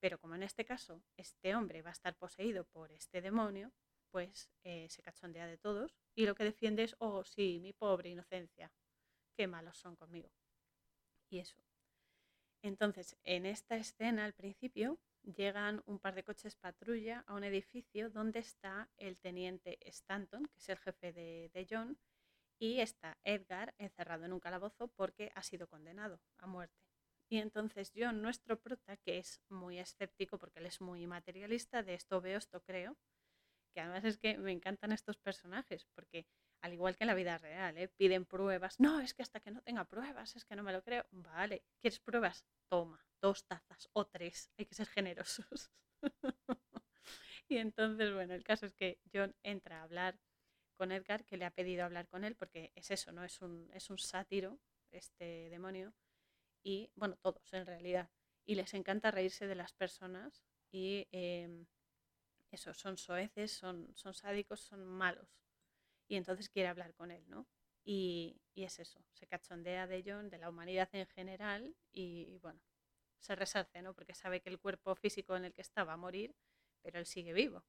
Pero 0.00 0.18
como 0.18 0.34
en 0.34 0.42
este 0.42 0.64
caso 0.64 1.02
este 1.16 1.54
hombre 1.54 1.82
va 1.82 1.90
a 1.90 1.92
estar 1.92 2.16
poseído 2.16 2.64
por 2.64 2.90
este 2.90 3.20
demonio, 3.20 3.72
pues 4.10 4.50
eh, 4.64 4.88
se 4.88 5.02
cachondea 5.02 5.46
de 5.46 5.58
todos 5.58 5.96
y 6.14 6.26
lo 6.26 6.34
que 6.34 6.44
defiende 6.44 6.82
es, 6.84 6.96
oh 6.98 7.24
sí, 7.24 7.60
mi 7.60 7.72
pobre 7.72 8.10
inocencia, 8.10 8.72
qué 9.36 9.46
malos 9.46 9.76
son 9.78 9.96
conmigo. 9.96 10.30
Y 11.28 11.38
eso. 11.38 11.56
Entonces, 12.62 13.16
en 13.22 13.46
esta 13.46 13.76
escena, 13.76 14.24
al 14.24 14.32
principio, 14.32 14.98
llegan 15.22 15.82
un 15.86 15.98
par 15.98 16.14
de 16.14 16.24
coches 16.24 16.54
patrulla 16.54 17.24
a 17.26 17.34
un 17.34 17.44
edificio 17.44 18.10
donde 18.10 18.38
está 18.40 18.88
el 18.96 19.20
teniente 19.20 19.78
Stanton, 19.88 20.46
que 20.46 20.58
es 20.58 20.68
el 20.68 20.78
jefe 20.78 21.12
de, 21.12 21.66
John, 21.68 21.98
y 22.58 22.80
está 22.80 23.18
Edgar 23.24 23.74
encerrado 23.78 24.24
en 24.24 24.32
un 24.32 24.40
calabozo 24.40 24.88
porque 24.88 25.30
ha 25.34 25.42
sido 25.42 25.68
condenado 25.68 26.20
a 26.38 26.46
muerte. 26.46 26.80
Y 27.28 27.38
entonces 27.38 27.92
John, 27.94 28.22
nuestro 28.22 28.58
prota, 28.60 28.96
que 28.96 29.18
es 29.18 29.40
muy 29.48 29.78
escéptico 29.78 30.38
porque 30.38 30.60
él 30.60 30.66
es 30.66 30.80
muy 30.80 31.06
materialista, 31.06 31.82
de 31.82 31.94
esto 31.94 32.20
veo, 32.20 32.38
esto 32.38 32.62
creo, 32.62 32.96
que 33.74 33.80
además 33.80 34.04
es 34.04 34.16
que 34.16 34.38
me 34.38 34.52
encantan 34.52 34.92
estos 34.92 35.18
personajes, 35.18 35.86
porque 35.94 36.26
al 36.66 36.72
igual 36.72 36.96
que 36.96 37.04
en 37.04 37.08
la 37.08 37.14
vida 37.14 37.38
real, 37.38 37.78
¿eh? 37.78 37.86
piden 37.86 38.26
pruebas. 38.26 38.80
No, 38.80 39.00
es 39.00 39.14
que 39.14 39.22
hasta 39.22 39.38
que 39.38 39.52
no 39.52 39.62
tenga 39.62 39.84
pruebas, 39.84 40.34
es 40.34 40.44
que 40.44 40.56
no 40.56 40.64
me 40.64 40.72
lo 40.72 40.82
creo. 40.82 41.06
Vale, 41.12 41.64
¿quieres 41.80 42.00
pruebas? 42.00 42.44
Toma, 42.68 43.06
dos 43.20 43.46
tazas 43.46 43.88
o 43.92 44.06
tres, 44.06 44.50
hay 44.58 44.66
que 44.66 44.74
ser 44.74 44.88
generosos. 44.88 45.70
y 47.48 47.58
entonces, 47.58 48.12
bueno, 48.12 48.34
el 48.34 48.42
caso 48.42 48.66
es 48.66 48.74
que 48.74 49.00
John 49.14 49.36
entra 49.44 49.78
a 49.78 49.84
hablar 49.84 50.18
con 50.76 50.90
Edgar, 50.90 51.24
que 51.24 51.36
le 51.36 51.44
ha 51.44 51.52
pedido 51.52 51.84
hablar 51.84 52.08
con 52.08 52.24
él, 52.24 52.34
porque 52.34 52.72
es 52.74 52.90
eso, 52.90 53.12
¿no? 53.12 53.22
Es 53.22 53.40
un, 53.40 53.70
es 53.72 53.88
un 53.88 53.98
sátiro, 53.98 54.58
este 54.90 55.48
demonio, 55.50 55.94
y 56.64 56.90
bueno, 56.96 57.16
todos 57.22 57.52
en 57.54 57.64
realidad. 57.64 58.10
Y 58.44 58.56
les 58.56 58.74
encanta 58.74 59.12
reírse 59.12 59.46
de 59.46 59.54
las 59.54 59.72
personas 59.72 60.42
y 60.72 61.06
em, 61.12 61.66
eso, 62.50 62.74
son 62.74 62.96
soeces, 62.96 63.52
son, 63.52 63.94
son 63.94 64.14
sádicos, 64.14 64.60
son 64.60 64.84
malos 64.84 65.45
y 66.08 66.16
entonces 66.16 66.48
quiere 66.48 66.68
hablar 66.68 66.94
con 66.94 67.10
él, 67.10 67.24
¿no? 67.28 67.46
Y, 67.84 68.40
es 68.54 68.78
eso, 68.80 69.04
se 69.12 69.26
cachondea 69.26 69.86
de 69.86 70.02
John, 70.04 70.28
de 70.28 70.38
la 70.38 70.48
humanidad 70.48 70.88
en 70.92 71.06
general 71.06 71.76
y, 71.92 72.38
bueno, 72.38 72.60
se 73.20 73.36
resarce, 73.36 73.82
¿no? 73.82 73.94
Porque 73.94 74.14
sabe 74.14 74.40
que 74.40 74.48
el 74.48 74.58
cuerpo 74.58 74.94
físico 74.96 75.36
en 75.36 75.44
el 75.44 75.52
que 75.52 75.62
está 75.62 75.84
va 75.84 75.92
a 75.92 75.96
morir, 75.96 76.34
pero 76.82 76.98
él 76.98 77.06
sigue 77.06 77.32
vivo. 77.32 77.64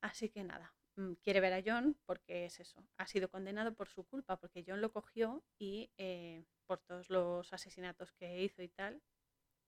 Así 0.00 0.28
que 0.30 0.42
nada, 0.42 0.74
mm, 0.96 1.12
quiere 1.22 1.40
ver 1.40 1.52
a 1.52 1.62
John 1.64 1.96
porque 2.04 2.46
es 2.46 2.58
eso, 2.58 2.84
ha 2.96 3.06
sido 3.06 3.30
condenado 3.30 3.74
por 3.74 3.88
su 3.88 4.04
culpa, 4.04 4.38
porque 4.38 4.64
John 4.66 4.80
lo 4.80 4.92
cogió 4.92 5.44
y 5.58 5.92
eh, 5.98 6.44
por 6.66 6.80
todos 6.80 7.08
los 7.10 7.52
asesinatos 7.52 8.12
que 8.12 8.42
hizo 8.42 8.62
y 8.62 8.68
tal, 8.68 9.02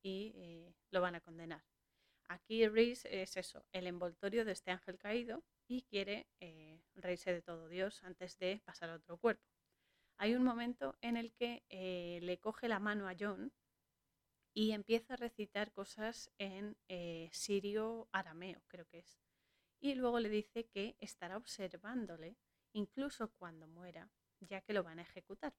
y 0.03 0.33
eh, 0.37 0.75
lo 0.91 1.01
van 1.01 1.15
a 1.15 1.21
condenar. 1.21 1.65
Aquí 2.29 2.67
Reese 2.67 3.23
es 3.23 3.37
eso, 3.37 3.65
el 3.73 3.87
envoltorio 3.87 4.45
de 4.45 4.53
este 4.53 4.71
ángel 4.71 4.99
caído 4.99 5.45
y 5.69 5.83
quiere 5.83 6.27
eh, 6.41 6.81
reírse 6.95 7.33
de 7.33 7.43
todo 7.43 7.69
Dios 7.69 8.03
antes 8.05 8.39
de 8.39 8.61
pasar 8.65 8.91
a 8.91 8.97
otro 8.97 9.19
cuerpo. 9.19 9.45
Hay 10.19 10.35
un 10.35 10.45
momento 10.45 10.97
en 11.03 11.17
el 11.17 11.33
que 11.35 11.65
eh, 11.71 12.21
le 12.23 12.39
coge 12.41 12.69
la 12.69 12.81
mano 12.81 13.09
a 13.09 13.15
John 13.19 13.53
y 14.53 14.73
empieza 14.73 15.15
a 15.15 15.17
recitar 15.17 15.73
cosas 15.73 16.31
en 16.39 16.77
eh, 16.89 17.29
sirio 17.33 18.09
arameo, 18.13 18.63
creo 18.69 18.87
que 18.87 18.99
es. 19.01 19.19
Y 19.81 19.95
luego 19.95 20.21
le 20.21 20.29
dice 20.31 20.67
que 20.69 20.97
estará 21.01 21.37
observándole 21.37 22.37
incluso 22.73 23.33
cuando 23.35 23.69
muera, 23.69 24.11
ya 24.41 24.61
que 24.63 24.73
lo 24.73 24.83
van 24.83 24.99
a 24.99 25.03
ejecutar. 25.03 25.55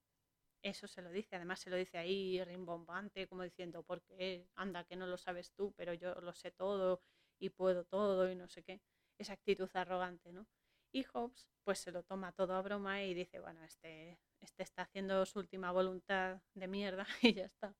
Eso 0.64 0.88
se 0.88 1.02
lo 1.02 1.12
dice, 1.12 1.36
además 1.38 1.62
se 1.62 1.70
lo 1.70 1.78
dice 1.78 1.98
ahí 2.00 2.44
rimbombante, 2.44 3.28
como 3.28 3.44
diciendo, 3.44 3.84
porque 3.84 4.48
anda 4.56 4.86
que 4.86 4.96
no 4.98 5.08
lo 5.08 5.18
sabes 5.18 5.54
tú, 5.54 5.74
pero 5.78 5.94
yo 5.94 6.16
lo 6.22 6.34
sé 6.34 6.52
todo 6.52 7.02
y 7.40 7.50
puedo 7.52 7.86
todo 7.86 8.30
y 8.32 8.36
no 8.36 8.48
sé 8.50 8.64
qué. 8.64 8.82
Esa 9.18 9.34
actitud 9.34 9.70
arrogante, 9.74 10.32
¿no? 10.32 10.48
Y 10.92 11.04
Hobbes 11.04 11.48
pues 11.64 11.80
se 11.80 11.92
lo 11.92 12.04
toma 12.04 12.32
todo 12.32 12.54
a 12.54 12.62
broma 12.62 13.04
y 13.04 13.14
dice, 13.14 13.40
bueno, 13.40 13.64
este, 13.64 14.20
este 14.40 14.64
está 14.64 14.84
haciendo 14.84 15.26
su 15.26 15.40
última 15.40 15.72
voluntad 15.72 16.42
de 16.54 16.68
mierda 16.68 17.06
y 17.22 17.34
ya 17.34 17.46
está. 17.46 17.76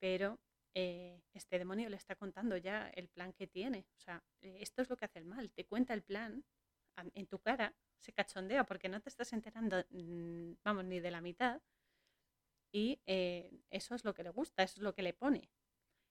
Pero 0.00 0.40
eh, 0.74 1.22
este 1.32 1.58
demonio 1.58 1.88
le 1.88 1.96
está 1.96 2.16
contando 2.16 2.56
ya 2.56 2.88
el 2.90 3.08
plan 3.08 3.32
que 3.32 3.46
tiene. 3.46 3.86
O 3.96 4.00
sea, 4.00 4.22
esto 4.42 4.82
es 4.82 4.90
lo 4.90 4.96
que 4.96 5.06
hace 5.06 5.20
el 5.20 5.24
mal, 5.24 5.50
te 5.52 5.64
cuenta 5.66 5.94
el 5.94 6.02
plan 6.02 6.44
en 7.14 7.26
tu 7.26 7.38
cara, 7.38 7.74
se 8.00 8.12
cachondea 8.12 8.64
porque 8.64 8.88
no 8.88 9.00
te 9.00 9.08
estás 9.08 9.32
enterando, 9.32 9.84
mm, 9.90 10.54
vamos, 10.64 10.84
ni 10.84 11.00
de 11.00 11.10
la 11.10 11.20
mitad 11.20 11.60
y 12.72 13.00
eh, 13.06 13.50
eso 13.70 13.94
es 13.94 14.04
lo 14.04 14.14
que 14.14 14.22
le 14.22 14.30
gusta, 14.30 14.62
eso 14.62 14.80
es 14.80 14.82
lo 14.82 14.94
que 14.94 15.02
le 15.02 15.14
pone. 15.14 15.50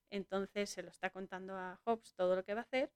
Entonces 0.09 0.69
se 0.69 0.83
lo 0.83 0.89
está 0.89 1.09
contando 1.09 1.55
a 1.55 1.79
Hobbes 1.85 2.15
todo 2.15 2.35
lo 2.35 2.43
que 2.43 2.53
va 2.53 2.61
a 2.61 2.63
hacer 2.63 2.91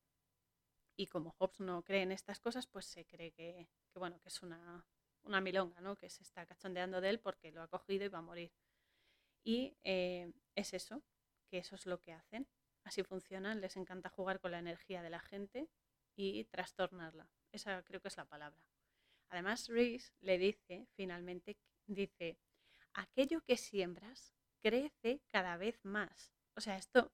y 1.00 1.08
como 1.08 1.32
Hobbes 1.40 1.62
no 1.62 1.82
cree 1.82 2.02
en 2.02 2.12
estas 2.12 2.42
cosas, 2.42 2.68
pues 2.68 2.86
se 2.86 3.06
cree 3.06 3.32
que, 3.32 3.70
bueno, 3.96 4.20
que 4.20 4.28
es 4.28 4.44
una, 4.44 4.86
una, 5.24 5.40
milonga, 5.40 5.80
¿no? 5.80 5.96
que 5.96 6.10
se 6.10 6.24
está 6.24 6.46
cachondeando 6.46 7.00
de 7.00 7.10
él 7.10 7.22
porque 7.22 7.54
lo 7.54 7.62
ha 7.62 7.70
cogido 7.70 8.04
y 8.04 8.10
va 8.10 8.18
a 8.18 8.22
morir. 8.22 8.52
Y 9.42 9.78
eh, 9.86 10.34
es 10.56 10.74
eso, 10.74 11.02
que 11.48 11.60
eso 11.60 11.76
es 11.76 11.86
lo 11.86 12.02
que 12.02 12.12
hacen. 12.12 12.50
Así 12.84 13.04
funcionan, 13.04 13.62
les 13.62 13.78
encanta 13.78 14.10
jugar 14.10 14.42
con 14.42 14.52
la 14.52 14.60
energía 14.60 15.02
de 15.02 15.10
la 15.10 15.22
gente 15.22 15.70
y 16.18 16.44
trastornarla. 16.44 17.30
Esa 17.54 17.82
creo 17.84 18.02
que 18.02 18.10
es 18.10 18.18
la 18.18 18.26
palabra. 18.26 18.62
Además, 19.30 19.70
Reese 19.70 20.12
le 20.20 20.38
dice, 20.38 20.86
finalmente, 20.96 21.56
dice, 21.88 22.38
aquello 22.92 23.40
que 23.46 23.56
siembras 23.56 24.34
crece 24.62 25.22
cada 25.30 25.56
vez 25.56 25.80
más. 25.86 26.34
O 26.58 26.60
sea, 26.60 26.76
esto 26.76 27.14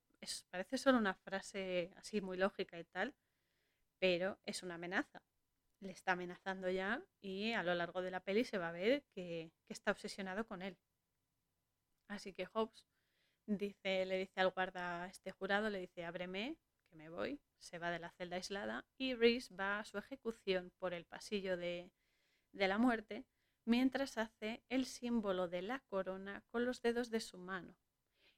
parece 0.50 0.76
solo 0.76 0.98
una 0.98 1.14
frase 1.14 1.92
así 1.94 2.20
muy 2.20 2.36
lógica 2.36 2.80
y 2.80 2.84
tal, 2.84 3.14
pero 3.98 4.38
es 4.44 4.62
una 4.62 4.76
amenaza. 4.76 5.22
Le 5.80 5.92
está 5.92 6.12
amenazando 6.12 6.70
ya 6.70 7.02
y 7.20 7.52
a 7.52 7.62
lo 7.62 7.74
largo 7.74 8.02
de 8.02 8.10
la 8.10 8.20
peli 8.20 8.44
se 8.44 8.58
va 8.58 8.68
a 8.68 8.72
ver 8.72 9.04
que, 9.14 9.52
está 9.68 9.90
obsesionado 9.90 10.46
con 10.46 10.62
él. 10.62 10.76
Así 12.08 12.32
que 12.32 12.46
Hobbes 12.46 12.84
dice, 13.46 14.06
le 14.06 14.18
dice 14.18 14.40
al 14.40 14.50
guarda 14.50 15.06
este 15.06 15.32
jurado, 15.32 15.70
le 15.70 15.80
dice, 15.80 16.04
ábreme, 16.04 16.56
que 16.88 16.96
me 16.96 17.08
voy, 17.08 17.40
se 17.58 17.78
va 17.78 17.90
de 17.90 17.98
la 17.98 18.10
celda 18.12 18.36
aislada 18.36 18.86
y 18.96 19.14
Reese 19.14 19.54
va 19.54 19.80
a 19.80 19.84
su 19.84 19.98
ejecución 19.98 20.72
por 20.78 20.94
el 20.94 21.04
pasillo 21.04 21.56
de, 21.56 21.90
de 22.52 22.68
la 22.68 22.78
muerte 22.78 23.26
mientras 23.64 24.16
hace 24.16 24.62
el 24.68 24.86
símbolo 24.86 25.48
de 25.48 25.62
la 25.62 25.80
corona 25.80 26.42
con 26.50 26.64
los 26.64 26.80
dedos 26.80 27.10
de 27.10 27.20
su 27.20 27.38
mano. 27.38 27.76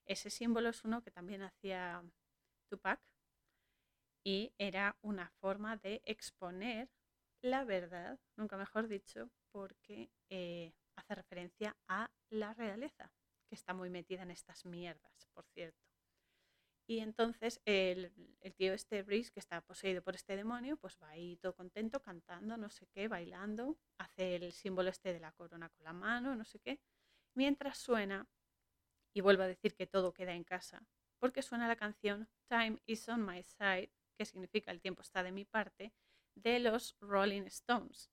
Ese 0.06 0.30
símbolo 0.30 0.70
es 0.70 0.84
uno 0.84 1.02
que 1.02 1.10
también 1.10 1.42
hacía 1.42 2.02
Tupac 2.68 3.00
y 4.24 4.52
era 4.59 4.96
una 5.02 5.31
forma 5.40 5.76
de 5.76 6.02
exponer 6.04 6.90
la 7.40 7.64
verdad, 7.64 8.18
nunca 8.37 8.57
mejor 8.57 8.88
dicho, 8.88 9.31
porque 9.52 10.11
eh, 10.28 10.74
hace 10.96 11.14
referencia 11.14 11.76
a 11.87 12.11
la 12.31 12.52
realeza, 12.54 13.12
que 13.48 13.54
está 13.54 13.74
muy 13.74 13.90
metida 13.90 14.22
en 14.22 14.31
estas 14.31 14.64
mierdas, 14.64 15.28
por 15.33 15.46
cierto. 15.46 15.88
Y 16.90 17.00
entonces 17.00 17.61
el, 17.66 18.12
tío 18.57 18.72
este 18.72 19.02
Reese, 19.02 19.31
que 19.31 19.40
está 19.40 19.61
poseído 19.61 20.02
por 20.02 20.14
este 20.14 20.37
demonio, 20.37 20.78
pues 20.78 20.98
va 21.02 21.11
ahí 21.11 21.37
todo 21.37 21.54
contento, 21.54 22.00
cantando, 22.00 22.57
no 22.57 22.70
sé 22.70 22.87
qué, 22.87 23.09
bailando, 23.09 23.78
hace 23.98 24.37
el 24.37 24.52
símbolo 24.52 24.88
este 24.88 25.12
de 25.12 25.20
la 25.20 25.33
corona 25.33 25.68
con 25.68 25.85
la 25.85 25.92
mano, 25.92 26.35
no 26.35 26.46
sé 26.46 26.59
qué, 26.61 26.81
mientras 27.35 27.76
suena, 27.76 28.26
y 29.12 29.20
vuelvo 29.20 29.42
a 29.42 29.48
decir 29.48 29.74
que 29.74 29.87
todo 29.87 30.14
queda 30.14 30.33
en 30.33 30.44
casa, 30.44 30.83
porque 31.18 31.42
suena 31.42 31.68
la 31.68 31.76
canción 31.76 32.28
Time 32.48 32.78
is 32.87 33.07
on 33.09 33.24
my 33.24 33.42
side, 33.42 33.90
que 34.18 34.26
significa 34.26 34.70
el 34.70 34.83
tiempo 34.83 35.02
está 35.02 35.22
de 35.22 35.33
mi 35.33 35.46
parte, 35.46 35.94
de 36.35 36.59
los 36.59 36.96
Rolling 37.00 37.46
Stones 37.46 38.11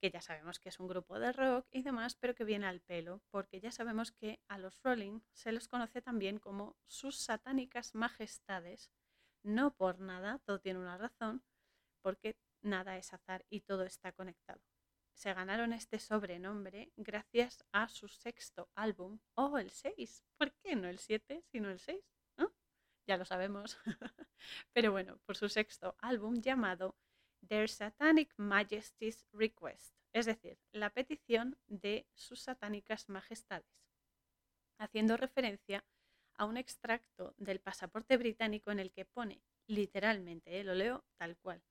que 0.00 0.10
ya 0.10 0.20
sabemos 0.20 0.58
que 0.58 0.68
es 0.68 0.78
un 0.78 0.88
grupo 0.88 1.18
de 1.18 1.32
rock 1.32 1.66
y 1.70 1.82
demás, 1.82 2.16
pero 2.16 2.34
que 2.34 2.44
viene 2.44 2.66
al 2.66 2.80
pelo, 2.80 3.22
porque 3.30 3.60
ya 3.60 3.70
sabemos 3.70 4.12
que 4.12 4.40
a 4.48 4.58
los 4.58 4.82
Rolling 4.82 5.20
se 5.32 5.52
los 5.52 5.68
conoce 5.68 6.02
también 6.02 6.38
como 6.38 6.76
sus 6.86 7.16
satánicas 7.16 7.94
majestades, 7.94 8.90
no 9.42 9.74
por 9.74 10.00
nada, 10.00 10.38
todo 10.44 10.60
tiene 10.60 10.80
una 10.80 10.98
razón, 10.98 11.42
porque 12.02 12.36
nada 12.62 12.96
es 12.98 13.12
azar 13.12 13.46
y 13.48 13.62
todo 13.62 13.84
está 13.84 14.12
conectado. 14.12 14.60
Se 15.14 15.32
ganaron 15.32 15.72
este 15.72 15.98
sobrenombre 15.98 16.92
gracias 16.96 17.64
a 17.72 17.88
su 17.88 18.08
sexto 18.08 18.68
álbum, 18.74 19.18
o 19.34 19.56
el 19.56 19.70
6, 19.70 20.24
¿por 20.36 20.52
qué 20.52 20.76
no 20.76 20.88
el 20.88 20.98
7, 20.98 21.42
sino 21.46 21.70
el 21.70 21.78
6? 21.78 22.15
Ya 23.06 23.16
lo 23.16 23.24
sabemos. 23.24 23.78
pero 24.72 24.92
bueno, 24.92 25.18
por 25.24 25.36
su 25.36 25.48
sexto 25.48 25.96
álbum 26.00 26.40
llamado 26.40 26.96
Their 27.46 27.68
Satanic 27.68 28.34
Majesty's 28.36 29.26
Request, 29.32 29.94
es 30.12 30.26
decir, 30.26 30.58
la 30.72 30.90
petición 30.90 31.56
de 31.66 32.06
sus 32.14 32.40
satánicas 32.40 33.08
majestades, 33.08 33.86
haciendo 34.78 35.16
referencia 35.16 35.84
a 36.34 36.44
un 36.44 36.56
extracto 36.56 37.34
del 37.38 37.60
pasaporte 37.60 38.16
británico 38.16 38.70
en 38.70 38.80
el 38.80 38.92
que 38.92 39.04
pone 39.04 39.42
literalmente, 39.66 40.60
eh, 40.60 40.64
lo 40.64 40.74
leo 40.74 41.04
tal 41.16 41.36
cual, 41.38 41.62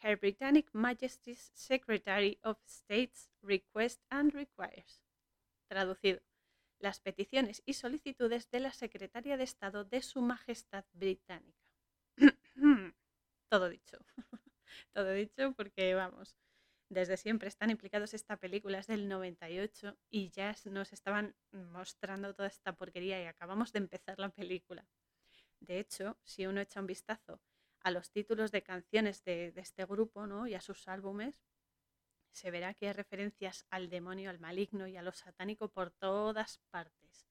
Her 0.00 0.16
Britannic 0.16 0.70
Majesty's 0.72 1.50
Secretary 1.54 2.38
of 2.42 2.58
State's 2.66 3.30
Request 3.42 4.00
and 4.10 4.32
Requires. 4.32 5.02
Traducido, 5.68 6.20
las 6.78 7.00
peticiones 7.00 7.62
y 7.66 7.74
solicitudes 7.74 8.50
de 8.50 8.60
la 8.60 8.72
Secretaria 8.72 9.36
de 9.36 9.44
Estado 9.44 9.84
de 9.84 10.02
Su 10.02 10.20
Majestad 10.20 10.84
Británica. 10.92 11.64
Todo 13.48 13.68
dicho. 13.68 13.98
todo 14.92 15.12
dicho, 15.12 15.52
porque 15.54 15.94
vamos, 15.94 16.36
desde 16.90 17.16
siempre 17.16 17.48
están 17.48 17.70
implicados 17.70 18.14
esta 18.14 18.36
película, 18.36 18.78
es 18.78 18.86
del 18.86 19.08
98 19.08 19.96
y 20.10 20.30
ya 20.30 20.54
nos 20.66 20.92
estaban 20.92 21.34
mostrando 21.52 22.34
toda 22.34 22.48
esta 22.48 22.74
porquería 22.74 23.22
y 23.22 23.26
acabamos 23.26 23.72
de 23.72 23.78
empezar 23.78 24.18
la 24.18 24.30
película. 24.30 24.86
De 25.60 25.78
hecho, 25.80 26.18
si 26.24 26.46
uno 26.46 26.60
echa 26.60 26.80
un 26.80 26.86
vistazo 26.86 27.40
a 27.80 27.90
los 27.90 28.10
títulos 28.10 28.52
de 28.52 28.62
canciones 28.62 29.22
de, 29.24 29.52
este 29.56 29.84
grupo 29.84 30.26
¿no? 30.26 30.46
y 30.46 30.54
a 30.54 30.60
sus 30.60 30.88
álbumes, 30.88 31.34
se 32.32 32.50
verá 32.50 32.74
que 32.74 32.88
hay 32.88 32.92
referencias 32.92 33.66
al 33.70 33.88
demonio, 33.88 34.30
al 34.30 34.38
maligno 34.38 34.86
y 34.86 34.96
a 34.96 35.02
lo 35.02 35.12
satánico 35.12 35.68
por 35.68 35.90
todas 35.90 36.58
partes. 36.70 37.28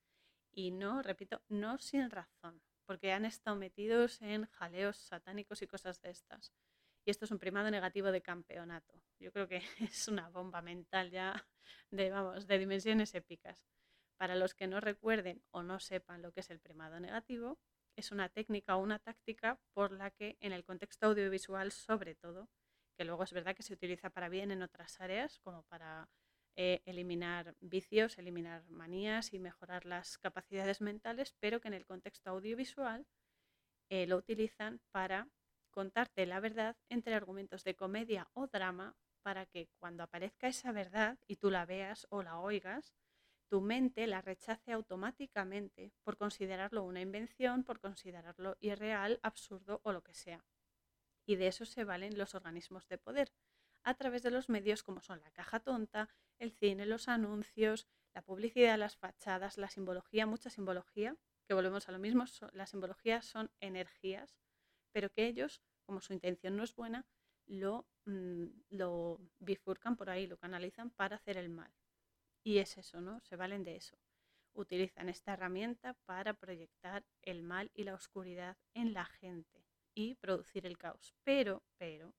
Y 0.52 0.72
no, 0.72 1.02
repito, 1.02 1.42
no 1.50 1.78
sin 1.78 2.10
razón, 2.10 2.62
porque 2.86 3.14
han 3.14 3.26
estado 3.26 3.56
metidos 3.56 4.22
en 4.22 4.46
jaleos 4.48 4.98
satánicos 4.98 5.62
y 5.62 5.68
cosas 5.68 6.02
de 6.02 6.10
estas 6.10 6.52
y 7.08 7.10
esto 7.10 7.24
es 7.24 7.32
un 7.32 7.40
primado 7.40 7.72
negativo 7.72 8.12
de 8.12 8.22
campeonato. 8.22 9.02
Yo 9.18 9.32
creo 9.32 9.48
que 9.48 9.62
es 9.80 10.10
una 10.10 10.30
bomba 10.30 10.62
mental 10.62 11.10
ya 11.10 11.48
de, 11.90 12.10
vamos, 12.12 12.48
de 12.48 12.60
dimensiones 12.60 13.16
épicas. 13.16 13.66
Para 14.18 14.36
los 14.36 14.54
que 14.54 14.68
no 14.68 14.82
recuerden 14.82 15.42
o 15.52 15.64
no 15.64 15.80
sepan 15.80 16.22
lo 16.22 16.34
que 16.34 16.42
es 16.42 16.50
el 16.50 16.60
primado 16.60 17.00
negativo, 17.00 17.60
es 17.96 18.12
una 18.12 18.28
técnica 18.28 18.76
o 18.76 18.84
una 18.84 19.00
táctica 19.00 19.58
por 19.74 19.94
la 19.94 20.12
que 20.12 20.36
en 20.42 20.52
el 20.52 20.66
contexto 20.66 21.08
audiovisual 21.08 21.72
sobre 21.72 22.14
todo, 22.14 22.50
que 22.98 23.06
luego 23.06 23.24
es 23.24 23.34
verdad 23.34 23.56
que 23.56 23.64
se 23.64 23.74
utiliza 23.74 24.10
para 24.10 24.30
bien 24.30 24.52
en 24.52 24.64
otras 24.64 25.00
áreas, 25.00 25.40
como 25.40 25.64
para 25.64 26.10
eh, 26.56 26.82
eliminar 26.86 27.56
vicios, 27.62 28.18
eliminar 28.18 28.68
manías 28.70 29.34
y 29.34 29.40
mejorar 29.40 29.86
las 29.86 30.18
capacidades 30.18 30.82
mentales, 30.82 31.36
pero 31.40 31.62
que 31.62 31.68
en 31.68 31.76
el 31.76 31.86
contexto 31.86 32.32
audiovisual 32.32 33.06
eh, 33.90 34.08
lo 34.08 34.18
utilizan 34.18 34.82
para 34.92 35.30
contarte 35.72 36.26
la 36.26 36.40
verdad 36.40 36.76
entre 36.90 37.14
argumentos 37.14 37.64
de 37.64 37.76
comedia 37.76 38.28
o 38.34 38.48
drama 38.48 38.96
para 39.22 39.46
que 39.46 39.70
cuando 39.80 40.04
aparezca 40.04 40.48
esa 40.48 40.72
verdad 40.72 41.20
y 41.28 41.36
tú 41.36 41.52
la 41.52 41.66
veas 41.66 42.08
o 42.10 42.24
la 42.24 42.40
oigas, 42.40 42.96
tu 43.50 43.62
mente 43.62 44.08
la 44.08 44.22
rechace 44.22 44.72
automáticamente 44.72 45.94
por 46.04 46.18
considerarlo 46.18 46.84
una 46.84 47.02
invención, 47.02 47.64
por 47.64 47.80
considerarlo 47.80 48.58
irreal, 48.60 49.20
absurdo 49.24 49.82
o 49.84 49.92
lo 49.94 50.02
que 50.04 50.14
sea. 50.14 50.44
Y 51.28 51.36
de 51.36 51.48
eso 51.48 51.66
se 51.66 51.84
valen 51.84 52.18
los 52.18 52.36
organismos 52.36 52.88
de 52.88 52.98
poder, 52.98 53.34
a 53.84 53.94
través 53.96 54.24
de 54.24 54.32
los 54.32 54.48
medios 54.48 54.82
como 54.82 55.02
son 55.02 55.20
la 55.20 55.30
caja 55.32 55.60
tonta, 55.60 56.10
el 56.40 56.54
cine, 56.54 56.86
los 56.86 57.10
anuncios, 57.10 57.86
la 58.14 58.22
publicidad, 58.22 58.80
las 58.80 58.96
fachadas, 58.96 59.58
la 59.58 59.70
simbología, 59.70 60.26
mucha 60.26 60.50
simbología, 60.50 61.18
que 61.46 61.54
volvemos 61.54 61.90
a 61.90 61.92
lo 61.92 62.00
mismo, 62.00 62.24
las 62.54 62.70
simbologías 62.70 63.26
son 63.26 63.52
energías, 63.60 64.38
pero 64.94 65.10
que 65.10 65.28
ellos, 65.28 65.62
como 65.86 66.00
su 66.00 66.14
intención 66.14 66.56
no 66.56 66.64
es 66.64 66.74
buena, 66.74 67.06
lo, 67.46 67.88
mm, 68.06 68.46
lo 68.70 69.20
bifurcan 69.40 69.98
por 69.98 70.10
ahí, 70.10 70.28
lo 70.28 70.38
canalizan 70.38 70.92
para 70.92 71.18
hacer 71.18 71.38
el 71.38 71.50
mal. 71.50 71.74
Y 72.42 72.60
es 72.60 72.78
eso, 72.78 73.02
¿no? 73.02 73.20
Se 73.20 73.36
valen 73.36 73.64
de 73.64 73.76
eso. 73.76 73.98
Utilizan 74.54 75.10
esta 75.10 75.34
herramienta 75.34 75.94
para 76.06 76.34
proyectar 76.34 77.06
el 77.22 77.44
mal 77.44 77.70
y 77.74 77.84
la 77.84 77.96
oscuridad 77.96 78.58
en 78.74 78.94
la 78.94 79.06
gente 79.06 79.67
y 79.98 80.14
producir 80.14 80.68
el 80.68 80.78
caos. 80.78 81.16
Pero, 81.24 81.64
pero, 81.80 82.14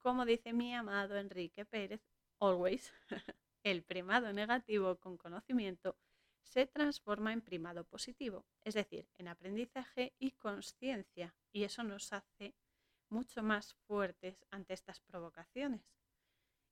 como 0.00 0.24
dice 0.24 0.54
mi 0.54 0.74
amado 0.74 1.18
Enrique 1.18 1.66
Pérez, 1.66 2.00
always, 2.40 2.90
el 3.62 3.82
primado 3.82 4.32
negativo 4.32 4.96
con 4.96 5.18
conocimiento 5.18 5.98
se 6.42 6.66
transforma 6.66 7.34
en 7.34 7.42
primado 7.42 7.84
positivo, 7.84 8.46
es 8.64 8.72
decir, 8.72 9.06
en 9.18 9.28
aprendizaje 9.28 10.14
y 10.18 10.30
conciencia, 10.32 11.36
y 11.52 11.64
eso 11.64 11.82
nos 11.82 12.14
hace 12.14 12.54
mucho 13.10 13.42
más 13.42 13.74
fuertes 13.86 14.46
ante 14.50 14.72
estas 14.72 15.00
provocaciones. 15.00 15.82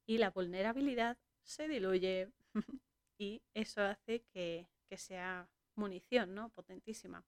Y 0.07 0.16
la 0.16 0.30
vulnerabilidad 0.30 1.18
se 1.43 1.68
diluye 1.68 2.32
y 3.18 3.43
eso 3.53 3.82
hace 3.82 4.22
que, 4.32 4.70
que 4.88 4.97
sea 4.97 5.51
munición 5.74 6.34
¿no? 6.34 6.49
potentísima, 6.49 7.26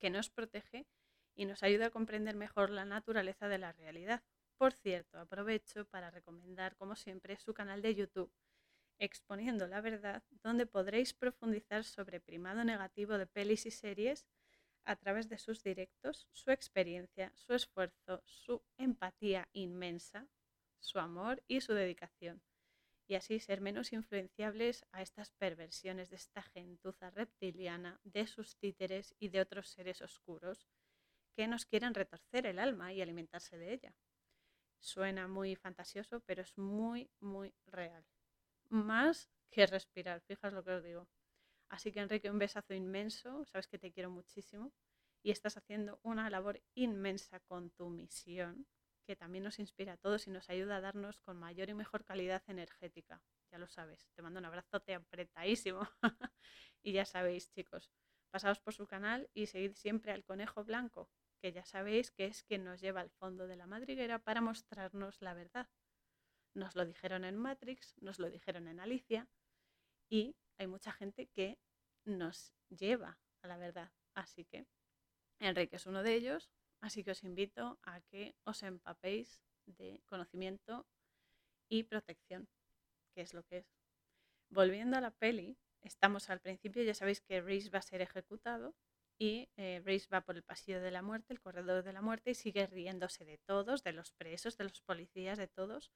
que 0.00 0.10
nos 0.10 0.30
protege 0.30 0.84
y 1.34 1.46
nos 1.46 1.62
ayuda 1.62 1.86
a 1.86 1.90
comprender 1.90 2.36
mejor 2.36 2.70
la 2.70 2.84
naturaleza 2.84 3.48
de 3.48 3.58
la 3.58 3.72
realidad. 3.72 4.22
Por 4.56 4.72
cierto, 4.72 5.18
aprovecho 5.18 5.84
para 5.86 6.10
recomendar, 6.10 6.76
como 6.76 6.96
siempre, 6.96 7.36
su 7.38 7.54
canal 7.54 7.82
de 7.82 7.94
YouTube, 7.94 8.32
Exponiendo 8.98 9.66
la 9.66 9.80
Verdad, 9.80 10.22
donde 10.42 10.66
podréis 10.66 11.14
profundizar 11.14 11.84
sobre 11.84 12.20
primado 12.20 12.64
negativo 12.64 13.18
de 13.18 13.26
pelis 13.26 13.66
y 13.66 13.72
series 13.72 14.26
a 14.84 14.96
través 14.96 15.28
de 15.28 15.38
sus 15.38 15.62
directos, 15.62 16.28
su 16.32 16.50
experiencia, 16.52 17.32
su 17.34 17.54
esfuerzo, 17.54 18.22
su 18.24 18.62
empatía 18.76 19.48
inmensa, 19.52 20.28
su 20.78 21.00
amor 21.00 21.42
y 21.48 21.60
su 21.60 21.74
dedicación, 21.74 22.42
y 23.08 23.16
así 23.16 23.40
ser 23.40 23.60
menos 23.60 23.92
influenciables 23.92 24.86
a 24.92 25.02
estas 25.02 25.32
perversiones 25.32 26.10
de 26.10 26.16
esta 26.16 26.42
gentuza 26.42 27.10
reptiliana, 27.10 28.00
de 28.04 28.26
sus 28.26 28.56
títeres 28.56 29.14
y 29.18 29.28
de 29.28 29.40
otros 29.40 29.68
seres 29.70 30.02
oscuros 30.02 30.68
que 31.34 31.46
nos 31.46 31.66
quieren 31.66 31.94
retorcer 31.94 32.46
el 32.46 32.58
alma 32.58 32.92
y 32.92 33.02
alimentarse 33.02 33.58
de 33.58 33.72
ella. 33.72 33.94
Suena 34.80 35.28
muy 35.28 35.56
fantasioso, 35.56 36.20
pero 36.20 36.42
es 36.42 36.56
muy, 36.58 37.10
muy 37.20 37.54
real. 37.66 38.04
Más 38.68 39.30
que 39.50 39.66
respirar, 39.66 40.20
fijaos 40.20 40.52
lo 40.52 40.64
que 40.64 40.72
os 40.72 40.84
digo. 40.84 41.08
Así 41.68 41.90
que 41.92 42.00
Enrique, 42.00 42.30
un 42.30 42.38
besazo 42.38 42.74
inmenso, 42.74 43.44
sabes 43.46 43.66
que 43.66 43.78
te 43.78 43.92
quiero 43.92 44.10
muchísimo 44.10 44.72
y 45.22 45.30
estás 45.30 45.56
haciendo 45.56 45.98
una 46.02 46.28
labor 46.28 46.62
inmensa 46.74 47.40
con 47.40 47.70
tu 47.70 47.88
misión, 47.88 48.66
que 49.06 49.16
también 49.16 49.44
nos 49.44 49.58
inspira 49.58 49.94
a 49.94 49.96
todos 49.96 50.26
y 50.26 50.30
nos 50.30 50.50
ayuda 50.50 50.76
a 50.76 50.80
darnos 50.80 51.18
con 51.20 51.38
mayor 51.38 51.70
y 51.70 51.74
mejor 51.74 52.04
calidad 52.04 52.42
energética. 52.46 53.22
Ya 53.50 53.58
lo 53.58 53.66
sabes, 53.68 54.08
te 54.14 54.22
mando 54.22 54.38
un 54.38 54.44
abrazo 54.44 54.80
te 54.80 54.94
apretadísimo. 54.94 55.88
y 56.82 56.92
ya 56.92 57.06
sabéis, 57.06 57.50
chicos, 57.50 57.90
pasaos 58.30 58.60
por 58.60 58.74
su 58.74 58.86
canal 58.86 59.30
y 59.32 59.46
seguid 59.46 59.74
siempre 59.74 60.12
al 60.12 60.24
conejo 60.24 60.64
blanco, 60.64 61.10
que 61.40 61.52
ya 61.52 61.64
sabéis 61.64 62.10
que 62.10 62.26
es 62.26 62.42
quien 62.42 62.64
nos 62.64 62.80
lleva 62.80 63.00
al 63.00 63.10
fondo 63.10 63.46
de 63.46 63.56
la 63.56 63.66
madriguera 63.66 64.18
para 64.18 64.40
mostrarnos 64.40 65.20
la 65.20 65.34
verdad. 65.34 65.68
Nos 66.54 66.74
lo 66.74 66.84
dijeron 66.84 67.24
en 67.24 67.36
Matrix, 67.36 67.94
nos 68.00 68.18
lo 68.18 68.30
dijeron 68.30 68.68
en 68.68 68.80
Alicia 68.80 69.28
y 70.08 70.36
hay 70.58 70.66
mucha 70.66 70.92
gente 70.92 71.26
que 71.26 71.58
nos 72.04 72.54
lleva 72.68 73.18
a 73.42 73.48
la 73.48 73.56
verdad. 73.56 73.92
Así 74.14 74.44
que 74.44 74.66
Enrique 75.40 75.76
es 75.76 75.86
uno 75.86 76.02
de 76.02 76.14
ellos, 76.14 76.50
así 76.80 77.02
que 77.02 77.10
os 77.10 77.24
invito 77.24 77.78
a 77.82 78.00
que 78.00 78.36
os 78.44 78.62
empapéis 78.62 79.42
de 79.66 80.02
conocimiento 80.06 80.86
y 81.68 81.84
protección, 81.84 82.48
que 83.14 83.22
es 83.22 83.34
lo 83.34 83.42
que 83.44 83.58
es. 83.58 83.66
Volviendo 84.50 84.96
a 84.96 85.00
la 85.00 85.10
peli, 85.10 85.58
estamos 85.82 86.30
al 86.30 86.40
principio, 86.40 86.82
ya 86.82 86.94
sabéis 86.94 87.20
que 87.20 87.40
Reese 87.40 87.70
va 87.70 87.78
a 87.78 87.82
ser 87.82 88.00
ejecutado 88.00 88.74
y 89.18 89.48
eh, 89.56 89.80
Reese 89.84 90.08
va 90.12 90.22
por 90.22 90.36
el 90.36 90.42
pasillo 90.42 90.80
de 90.80 90.90
la 90.90 91.02
muerte, 91.02 91.32
el 91.32 91.40
corredor 91.40 91.84
de 91.84 91.92
la 91.92 92.02
muerte, 92.02 92.30
y 92.32 92.34
sigue 92.34 92.66
riéndose 92.66 93.24
de 93.24 93.38
todos, 93.38 93.82
de 93.82 93.92
los 93.92 94.12
presos, 94.12 94.56
de 94.56 94.64
los 94.64 94.80
policías, 94.80 95.38
de 95.38 95.48
todos. 95.48 95.92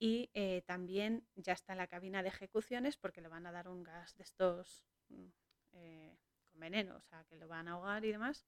Y 0.00 0.30
eh, 0.34 0.62
también 0.66 1.26
ya 1.34 1.52
está 1.52 1.72
en 1.72 1.78
la 1.78 1.88
cabina 1.88 2.22
de 2.22 2.28
ejecuciones 2.28 2.96
porque 2.96 3.20
le 3.20 3.28
van 3.28 3.46
a 3.46 3.52
dar 3.52 3.68
un 3.68 3.82
gas 3.82 4.14
de 4.16 4.22
estos 4.22 4.84
mm, 5.08 5.26
eh, 5.72 6.18
con 6.50 6.60
veneno, 6.60 6.96
o 6.96 7.00
sea, 7.02 7.24
que 7.24 7.36
lo 7.36 7.48
van 7.48 7.68
a 7.68 7.72
ahogar 7.72 8.04
y 8.04 8.12
demás. 8.12 8.46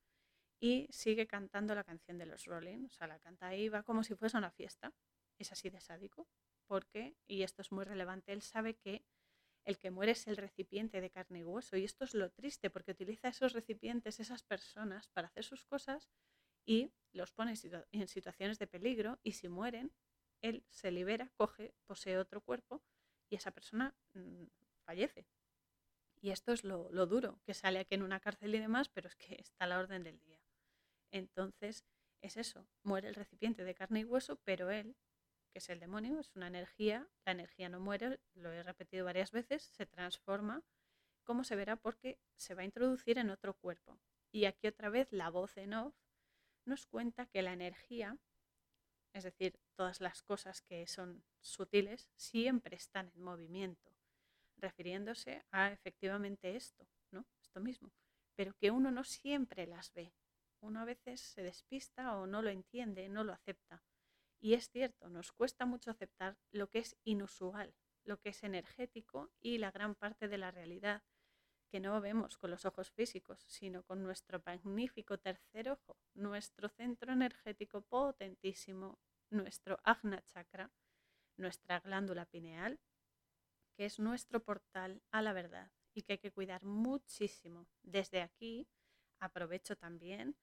Y 0.61 0.89
sigue 0.91 1.27
cantando 1.27 1.75
la 1.75 1.85
canción 1.85 2.19
de 2.19 2.27
los 2.27 2.45
Rolling, 2.45 2.87
o 2.87 2.91
sea, 2.91 3.07
la 3.07 3.19
canta 3.19 3.49
ahí, 3.49 3.69
va 3.69 3.83
como 3.83 4.05
si 4.05 4.15
fuese 4.15 4.37
una 4.37 4.51
fiesta. 4.51 4.93
Es 5.39 5.53
así 5.53 5.71
de 5.71 5.81
sádico, 5.81 6.29
porque, 6.67 7.17
y 7.27 7.43
esto 7.43 7.63
es 7.63 7.73
muy 7.73 7.85
relevante, 7.85 8.33
él 8.33 8.43
sabe 8.43 8.75
que 8.75 9.05
el 9.65 9.79
que 9.79 9.91
muere 9.91 10.13
es 10.13 10.27
el 10.27 10.37
recipiente 10.37 11.01
de 11.01 11.11
carne 11.11 11.41
y 11.41 11.45
hueso. 11.45 11.77
Y 11.77 11.85
esto 11.85 12.05
es 12.05 12.15
lo 12.15 12.31
triste, 12.31 12.71
porque 12.71 12.93
utiliza 12.93 13.29
esos 13.29 13.53
recipientes, 13.53 14.21
esas 14.21 14.43
personas, 14.43 15.09
para 15.09 15.29
hacer 15.29 15.45
sus 15.45 15.65
cosas 15.65 16.09
y 16.67 16.93
los 17.13 17.33
pone 17.33 17.55
en 17.93 18.09
situaciones 18.09 18.59
de 18.59 18.67
peligro. 18.67 19.19
Y 19.23 19.33
si 19.33 19.49
mueren, 19.49 19.93
él 20.43 20.65
se 20.69 20.91
libera, 20.91 21.31
coge, 21.37 21.75
posee 21.87 22.19
otro 22.19 22.41
cuerpo 22.41 22.83
y 23.29 23.37
esa 23.37 23.51
persona 23.51 23.95
mm, 24.15 24.45
fallece. 24.85 25.27
Y 26.23 26.31
esto 26.31 26.53
es 26.53 26.65
lo, 26.65 26.91
lo, 26.91 27.07
duro, 27.07 27.41
que 27.45 27.55
sale 27.55 27.79
aquí 27.79 27.95
en 27.95 28.03
una 28.03 28.21
cárcel 28.21 28.55
y 28.55 28.59
demás, 28.59 28.89
pero 28.89 29.09
es 29.09 29.17
que 29.17 29.37
está 29.39 29.65
a 29.65 29.69
la 29.69 29.79
orden 29.79 30.03
del 30.03 30.19
día. 30.21 30.41
Entonces, 31.11 31.85
es 32.21 32.37
eso, 32.37 32.67
muere 32.83 33.09
el 33.09 33.15
recipiente 33.15 33.65
de 33.65 33.75
carne 33.75 34.01
y 34.01 34.05
hueso, 34.05 34.37
pero 34.45 34.71
él 34.71 34.97
que 35.51 35.59
es 35.59 35.69
el 35.69 35.81
demonio, 35.81 36.19
es 36.21 36.35
una 36.35 36.47
energía, 36.47 37.09
la 37.25 37.33
energía 37.33 37.69
no 37.69 37.81
muere, 37.81 38.21
lo 38.35 38.53
he 38.53 38.63
repetido 38.63 39.05
varias 39.05 39.31
veces, 39.31 39.63
se 39.63 39.87
transforma, 39.87 40.63
como 41.25 41.45
se 41.45 41.57
verá 41.57 41.77
porque 41.77 42.19
se 42.37 42.55
va 42.55 42.63
a 42.63 42.65
introducir 42.65 43.19
en 43.19 43.31
otro 43.31 43.55
cuerpo. 43.55 44.01
Y 44.33 44.45
aquí 44.45 44.67
otra 44.67 44.89
vez 44.89 45.13
la 45.13 45.29
voz 45.29 45.57
en 45.57 45.75
off 45.75 45.95
nos 46.65 46.87
cuenta 46.87 47.27
que 47.27 47.43
la 47.43 47.53
energía, 47.53 48.17
es 49.13 49.25
decir, 49.25 49.59
todas 49.75 50.01
las 50.01 50.23
cosas 50.23 50.63
que 50.63 50.87
son 50.87 51.25
sutiles, 51.41 52.09
siempre 52.17 52.77
están 52.77 53.11
en 53.15 53.23
movimiento, 53.23 53.91
refiriéndose 54.57 55.45
a 55.51 55.73
efectivamente 55.73 56.55
esto, 56.55 56.87
¿no? 57.11 57.27
Esto 57.41 57.61
mismo, 57.61 57.93
pero 58.37 58.55
que 58.55 58.71
uno 58.71 58.91
no 58.91 59.05
siempre 59.05 59.67
las 59.67 59.93
ve. 59.93 60.13
Uno 60.61 60.81
a 60.81 60.85
veces 60.85 61.21
se 61.21 61.43
despista 61.43 62.17
o 62.17 62.27
no 62.27 62.43
lo 62.43 62.51
entiende, 62.51 63.09
no 63.09 63.25
lo 63.25 63.33
acepta. 63.33 63.83
Y 64.41 64.55
es 64.55 64.71
cierto, 64.71 65.11
nos 65.11 65.33
cuesta 65.33 65.67
mucho 65.67 65.91
aceptar 65.91 66.39
lo 66.51 66.69
que 66.71 66.79
es 66.79 66.97
inusual, 67.05 67.75
lo 68.05 68.19
que 68.19 68.31
es 68.31 68.43
energético 68.43 69.31
y 69.41 69.59
la 69.59 69.71
gran 69.71 69.95
parte 69.95 70.29
de 70.29 70.39
la 70.39 70.51
realidad 70.51 71.03
que 71.71 71.79
no 71.79 72.01
vemos 72.01 72.37
con 72.37 72.51
los 72.51 72.65
ojos 72.65 72.91
físicos, 72.91 73.45
sino 73.47 73.85
con 73.85 74.03
nuestro 74.03 74.43
magnífico 74.45 75.19
tercer 75.19 75.71
ojo, 75.71 75.97
nuestro 76.15 76.69
centro 76.69 77.13
energético 77.13 77.83
potentísimo, 77.83 78.99
nuestro 79.31 79.79
Agna 79.85 80.21
Chakra, 80.23 80.73
nuestra 81.37 81.79
glándula 81.79 82.27
pineal, 82.27 82.81
que 83.77 83.85
es 83.85 84.01
nuestro 84.01 84.43
portal 84.43 85.03
a 85.13 85.23
la 85.23 85.33
verdad 85.33 85.71
y 85.95 86.03
que 86.03 86.15
hay 86.15 86.19
que 86.19 86.33
cuidar 86.33 86.65
muchísimo. 86.65 87.69
Desde 87.83 88.21
aquí 88.21 88.67
aprovecho 89.21 89.77
también 89.77 90.37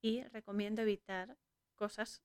y 0.00 0.22
recomiendo 0.24 0.82
evitar 0.82 1.36
cosas 1.74 2.22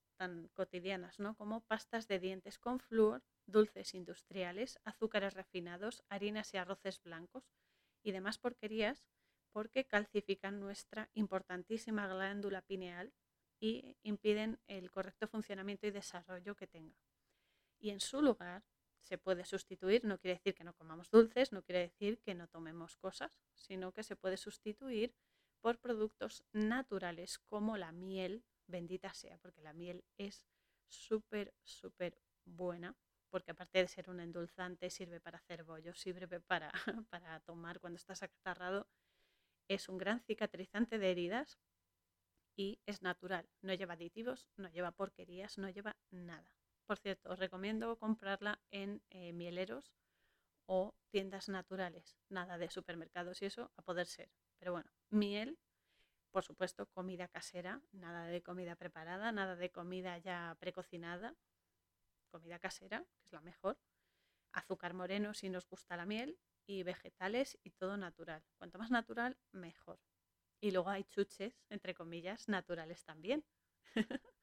cotidianas, 0.53 1.19
¿no? 1.19 1.35
Como 1.35 1.61
pastas 1.61 2.07
de 2.07 2.19
dientes 2.19 2.59
con 2.59 2.79
flúor, 2.79 3.23
dulces 3.45 3.93
industriales, 3.93 4.79
azúcares 4.83 5.33
refinados, 5.33 6.03
harinas 6.09 6.53
y 6.53 6.57
arroces 6.57 7.01
blancos 7.01 7.43
y 8.03 8.11
demás 8.11 8.37
porquerías 8.37 9.05
porque 9.51 9.85
calcifican 9.85 10.59
nuestra 10.59 11.09
importantísima 11.13 12.07
glándula 12.07 12.61
pineal 12.61 13.13
y 13.59 13.97
impiden 14.01 14.59
el 14.67 14.91
correcto 14.91 15.27
funcionamiento 15.27 15.87
y 15.87 15.91
desarrollo 15.91 16.55
que 16.55 16.67
tenga. 16.67 16.99
Y 17.79 17.91
en 17.91 17.99
su 17.99 18.21
lugar 18.21 18.63
se 19.03 19.17
puede 19.17 19.45
sustituir, 19.45 20.05
no 20.05 20.17
quiere 20.17 20.35
decir 20.35 20.55
que 20.55 20.63
no 20.63 20.73
comamos 20.73 21.09
dulces, 21.09 21.51
no 21.51 21.61
quiere 21.63 21.79
decir 21.79 22.19
que 22.19 22.35
no 22.35 22.47
tomemos 22.47 22.95
cosas, 22.97 23.39
sino 23.53 23.91
que 23.91 24.03
se 24.03 24.15
puede 24.15 24.37
sustituir 24.37 25.13
por 25.61 25.79
productos 25.79 26.43
naturales 26.51 27.39
como 27.39 27.77
la 27.77 27.91
miel 27.91 28.43
bendita 28.67 29.13
sea, 29.13 29.37
porque 29.39 29.61
la 29.61 29.73
miel 29.73 30.03
es 30.17 30.43
súper, 30.87 31.53
súper 31.63 32.17
buena, 32.45 32.95
porque 33.29 33.51
aparte 33.51 33.79
de 33.79 33.87
ser 33.87 34.09
un 34.09 34.19
endulzante, 34.19 34.89
sirve 34.89 35.19
para 35.19 35.37
hacer 35.37 35.63
bollos, 35.63 35.99
sirve 35.99 36.39
para, 36.47 36.71
para 37.09 37.39
tomar 37.41 37.79
cuando 37.79 37.97
estás 37.97 38.23
acatarrado. 38.23 38.87
Es 39.67 39.89
un 39.89 39.97
gran 39.97 40.19
cicatrizante 40.19 40.99
de 40.99 41.11
heridas 41.11 41.57
y 42.55 42.79
es 42.85 43.01
natural. 43.01 43.49
No 43.61 43.73
lleva 43.73 43.93
aditivos, 43.93 44.47
no 44.57 44.69
lleva 44.69 44.91
porquerías, 44.91 45.57
no 45.57 45.69
lleva 45.69 45.95
nada. 46.11 46.57
Por 46.85 46.99
cierto, 46.99 47.31
os 47.31 47.39
recomiendo 47.39 47.97
comprarla 47.97 48.59
en 48.71 49.01
eh, 49.09 49.31
mieleros 49.33 49.93
o 50.65 50.95
tiendas 51.09 51.49
naturales. 51.49 52.17
Nada 52.29 52.57
de 52.57 52.69
supermercados 52.69 53.41
y 53.41 53.45
eso, 53.45 53.71
a 53.77 53.81
poder 53.81 54.05
ser. 54.05 54.29
Pero 54.59 54.73
bueno, 54.73 54.91
miel, 55.09 55.57
por 56.33 56.43
supuesto, 56.43 56.87
comida 56.87 57.27
casera, 57.27 57.79
nada 57.91 58.25
de 58.25 58.41
comida 58.41 58.75
preparada, 58.75 59.31
nada 59.31 59.55
de 59.55 59.71
comida 59.71 60.17
ya 60.17 60.57
precocinada. 60.59 61.35
Comida 62.31 62.57
casera, 62.57 63.05
que 63.15 63.23
es 63.23 63.31
la 63.31 63.41
mejor. 63.41 63.77
Azúcar 64.51 64.95
moreno 64.95 65.35
si 65.35 65.49
nos 65.49 65.69
gusta 65.69 65.95
la 65.95 66.07
miel 66.07 66.39
y 66.65 66.81
vegetales 66.81 67.59
y 67.63 67.69
todo 67.71 67.97
natural. 67.97 68.43
Cuanto 68.57 68.79
más 68.79 68.89
natural, 68.89 69.37
mejor. 69.51 69.99
Y 70.59 70.71
luego 70.71 70.89
hay 70.89 71.03
chuches, 71.03 71.53
entre 71.69 71.93
comillas, 71.93 72.47
naturales 72.49 73.03
también. 73.03 73.45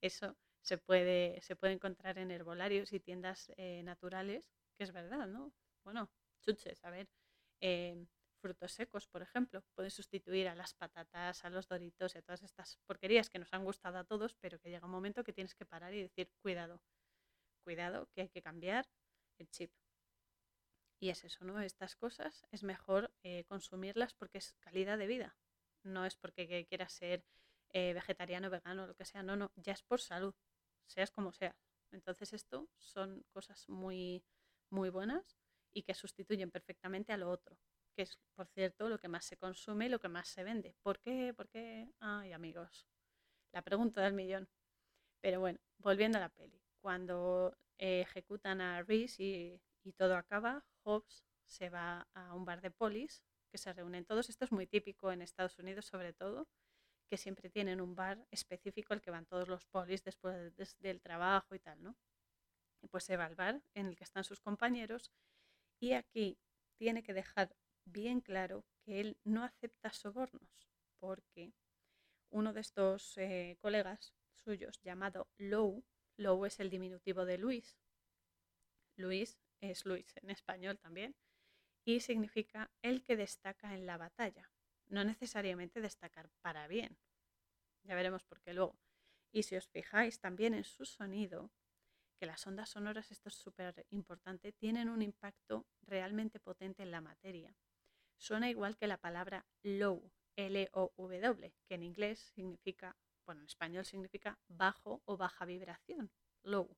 Eso 0.00 0.36
se 0.62 0.78
puede, 0.78 1.40
se 1.42 1.56
puede 1.56 1.72
encontrar 1.72 2.18
en 2.18 2.30
herbolarios 2.30 2.92
y 2.92 3.00
tiendas 3.00 3.52
eh, 3.56 3.82
naturales, 3.82 4.44
que 4.76 4.84
es 4.84 4.92
verdad, 4.92 5.26
¿no? 5.26 5.52
Bueno, 5.82 6.10
chuches, 6.42 6.84
a 6.84 6.90
ver, 6.90 7.08
eh, 7.60 8.06
frutos 8.40 8.72
secos, 8.72 9.06
por 9.06 9.22
ejemplo, 9.22 9.62
pueden 9.74 9.90
sustituir 9.90 10.48
a 10.48 10.54
las 10.54 10.74
patatas, 10.74 11.44
a 11.44 11.50
los 11.50 11.68
doritos 11.68 12.16
a 12.16 12.22
todas 12.22 12.42
estas 12.42 12.78
porquerías 12.86 13.30
que 13.30 13.38
nos 13.38 13.52
han 13.52 13.64
gustado 13.64 13.98
a 13.98 14.04
todos, 14.04 14.34
pero 14.34 14.58
que 14.58 14.70
llega 14.70 14.86
un 14.86 14.92
momento 14.92 15.24
que 15.24 15.32
tienes 15.32 15.54
que 15.54 15.66
parar 15.66 15.94
y 15.94 16.02
decir, 16.02 16.30
cuidado, 16.42 16.82
cuidado, 17.62 18.08
que 18.12 18.22
hay 18.22 18.28
que 18.28 18.42
cambiar 18.42 18.88
el 19.38 19.48
chip. 19.50 19.72
Y 20.98 21.08
es 21.10 21.24
eso, 21.24 21.44
¿no? 21.44 21.60
Estas 21.60 21.96
cosas 21.96 22.46
es 22.50 22.62
mejor 22.62 23.12
eh, 23.22 23.44
consumirlas 23.44 24.14
porque 24.14 24.38
es 24.38 24.52
calidad 24.60 24.98
de 24.98 25.06
vida 25.06 25.36
no 25.82 26.06
es 26.06 26.16
porque 26.16 26.66
quieras 26.66 26.92
ser 26.92 27.24
eh, 27.70 27.92
vegetariano, 27.94 28.50
vegano, 28.50 28.86
lo 28.86 28.94
que 28.94 29.04
sea, 29.04 29.22
no, 29.22 29.36
no, 29.36 29.52
ya 29.56 29.72
es 29.72 29.82
por 29.82 30.00
salud, 30.00 30.34
seas 30.86 31.10
como 31.10 31.32
seas. 31.32 31.56
Entonces 31.92 32.32
esto 32.32 32.68
son 32.78 33.24
cosas 33.30 33.68
muy, 33.68 34.24
muy 34.70 34.90
buenas 34.90 35.38
y 35.72 35.82
que 35.82 35.94
sustituyen 35.94 36.50
perfectamente 36.50 37.12
a 37.12 37.16
lo 37.16 37.30
otro, 37.30 37.56
que 38.00 38.04
es, 38.04 38.18
por 38.34 38.46
cierto, 38.48 38.88
lo 38.88 38.98
que 38.98 39.08
más 39.08 39.26
se 39.26 39.36
consume 39.36 39.84
y 39.84 39.88
lo 39.90 40.00
que 40.00 40.08
más 40.08 40.26
se 40.26 40.42
vende. 40.42 40.74
¿Por 40.80 41.00
qué? 41.00 41.34
¿Por 41.34 41.50
qué? 41.50 41.92
Ay, 42.00 42.32
amigos, 42.32 42.86
la 43.52 43.60
pregunta 43.60 44.00
del 44.00 44.14
millón. 44.14 44.48
Pero 45.20 45.40
bueno, 45.40 45.58
volviendo 45.76 46.16
a 46.16 46.22
la 46.22 46.30
peli. 46.30 46.62
Cuando 46.80 47.58
eh, 47.76 48.00
ejecutan 48.00 48.62
a 48.62 48.82
Reese 48.82 49.60
y, 49.84 49.92
todo 49.98 50.16
acaba, 50.16 50.64
Hobbes 50.82 51.26
se 51.44 51.68
va 51.68 52.08
a 52.14 52.34
un 52.34 52.46
bar 52.46 52.62
de 52.62 52.70
polis 52.70 53.22
que 53.50 53.58
se 53.58 53.70
reúnen 53.70 54.06
todos. 54.06 54.30
Esto 54.30 54.46
es 54.46 54.52
muy 54.52 54.66
típico 54.66 55.12
en 55.12 55.20
Estados 55.20 55.58
Unidos 55.58 55.84
sobre 55.84 56.14
todo, 56.14 56.48
que 57.06 57.18
siempre 57.18 57.50
tienen 57.50 57.82
un 57.82 57.94
bar 57.94 58.26
específico 58.30 58.94
al 58.94 59.02
que 59.02 59.10
van 59.10 59.26
todos 59.26 59.46
los 59.46 59.66
polis 59.66 60.02
después 60.04 60.54
del 60.78 61.02
trabajo 61.02 61.54
y 61.54 61.58
tal, 61.58 61.82
¿no? 61.82 61.96
Y 62.80 62.88
pues 62.88 63.04
se 63.04 63.18
va 63.18 63.26
al 63.26 63.34
bar 63.34 63.60
en 63.74 63.88
el 63.88 63.96
que 63.96 64.04
están 64.04 64.24
sus 64.24 64.40
compañeros 64.40 65.12
y 65.78 65.92
aquí 65.92 66.38
tiene 66.78 67.02
que 67.02 67.12
dejar 67.12 67.54
bien 67.92 68.20
claro 68.20 68.64
que 68.82 69.00
él 69.00 69.18
no 69.24 69.44
acepta 69.44 69.92
sobornos 69.92 70.68
porque 70.98 71.52
uno 72.30 72.52
de 72.52 72.60
estos 72.60 73.16
eh, 73.18 73.56
colegas 73.60 74.14
suyos 74.32 74.80
llamado 74.82 75.28
Lowe, 75.36 75.82
Lowe 76.16 76.46
es 76.46 76.60
el 76.60 76.70
diminutivo 76.70 77.24
de 77.24 77.38
Luis, 77.38 77.78
Luis 78.96 79.38
es 79.60 79.84
Luis 79.84 80.16
en 80.16 80.30
español 80.30 80.78
también, 80.78 81.16
y 81.84 82.00
significa 82.00 82.70
el 82.82 83.02
que 83.02 83.16
destaca 83.16 83.74
en 83.74 83.86
la 83.86 83.96
batalla, 83.96 84.50
no 84.86 85.04
necesariamente 85.04 85.80
destacar 85.80 86.30
para 86.42 86.68
bien. 86.68 86.98
Ya 87.84 87.94
veremos 87.94 88.22
por 88.24 88.40
qué 88.42 88.52
luego. 88.52 88.78
Y 89.32 89.44
si 89.44 89.56
os 89.56 89.68
fijáis 89.68 90.20
también 90.20 90.54
en 90.54 90.64
su 90.64 90.84
sonido, 90.84 91.50
que 92.18 92.26
las 92.26 92.46
ondas 92.46 92.68
sonoras, 92.68 93.10
esto 93.10 93.30
es 93.30 93.34
súper 93.34 93.86
importante, 93.90 94.52
tienen 94.52 94.90
un 94.90 95.00
impacto 95.00 95.66
realmente 95.82 96.38
potente 96.38 96.82
en 96.82 96.90
la 96.90 97.00
materia. 97.00 97.56
Suena 98.20 98.50
igual 98.50 98.76
que 98.76 98.86
la 98.86 98.98
palabra 98.98 99.46
low, 99.62 100.12
L-O-W, 100.36 101.54
que 101.66 101.74
en 101.74 101.82
inglés 101.82 102.20
significa, 102.34 102.96
bueno, 103.24 103.40
en 103.40 103.46
español 103.46 103.84
significa 103.84 104.38
bajo 104.46 105.02
o 105.06 105.16
baja 105.16 105.44
vibración, 105.46 106.12
low 106.42 106.76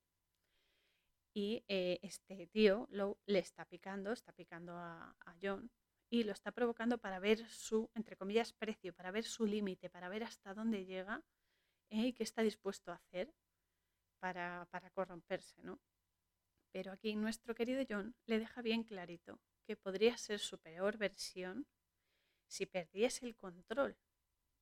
y 1.33 1.65
eh, 1.67 1.99
este 2.01 2.47
tío 2.47 2.87
lo, 2.91 3.19
le 3.25 3.39
está 3.39 3.65
picando, 3.65 4.11
está 4.11 4.31
picando 4.33 4.73
a, 4.77 5.15
John 5.41 5.69
y 6.09 6.23
lo 6.23 6.31
está 6.31 6.51
provocando 6.51 6.99
para 6.99 7.19
ver 7.19 7.45
su, 7.49 7.89
entre 7.95 8.15
comillas, 8.15 8.53
precio, 8.53 8.93
para 8.93 9.11
ver 9.11 9.25
su 9.25 9.45
límite, 9.45 9.89
para 9.89 10.09
ver 10.09 10.23
hasta 10.23 10.53
dónde 10.53 10.85
llega 10.85 11.23
eh, 11.89 12.07
y 12.07 12.13
qué 12.13 12.23
está 12.23 12.43
dispuesto 12.43 12.91
a 12.91 12.95
hacer 12.95 13.33
para, 14.19 14.67
para 14.71 14.91
corromperse, 14.91 15.61
¿no? 15.63 15.81
Pero 16.71 16.91
aquí 16.91 17.15
nuestro 17.15 17.55
querido 17.55 17.83
John 17.89 18.15
le 18.25 18.39
deja 18.39 18.61
bien 18.61 18.83
clarito 18.83 19.39
que 19.63 19.75
podría 19.75 20.17
ser 20.17 20.39
su 20.39 20.57
peor 20.59 20.97
versión 20.97 21.67
si 22.47 22.65
perdiese 22.65 23.25
el 23.25 23.35
control. 23.35 23.97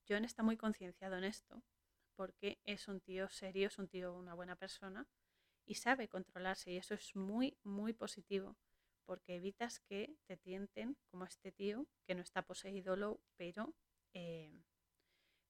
John 0.07 0.25
está 0.25 0.43
muy 0.43 0.57
concienciado 0.57 1.17
en 1.17 1.23
esto 1.23 1.63
porque 2.15 2.59
es 2.65 2.87
un 2.87 3.01
tío 3.01 3.29
serio, 3.29 3.67
es 3.67 3.77
un 3.77 3.87
tío, 3.87 4.13
una 4.13 4.33
buena 4.33 4.55
persona 4.55 5.07
y 5.65 5.75
sabe 5.75 6.07
controlarse 6.07 6.71
y 6.71 6.77
eso 6.77 6.93
es 6.93 7.15
muy, 7.15 7.57
muy 7.63 7.93
positivo 7.93 8.57
porque 9.05 9.35
evitas 9.35 9.79
que 9.79 10.15
te 10.25 10.37
tienten 10.37 10.97
como 11.09 11.25
este 11.25 11.51
tío 11.51 11.87
que 12.05 12.15
no 12.15 12.21
está 12.21 12.43
poseído 12.43 13.19
pero, 13.37 13.73
eh, 14.13 14.53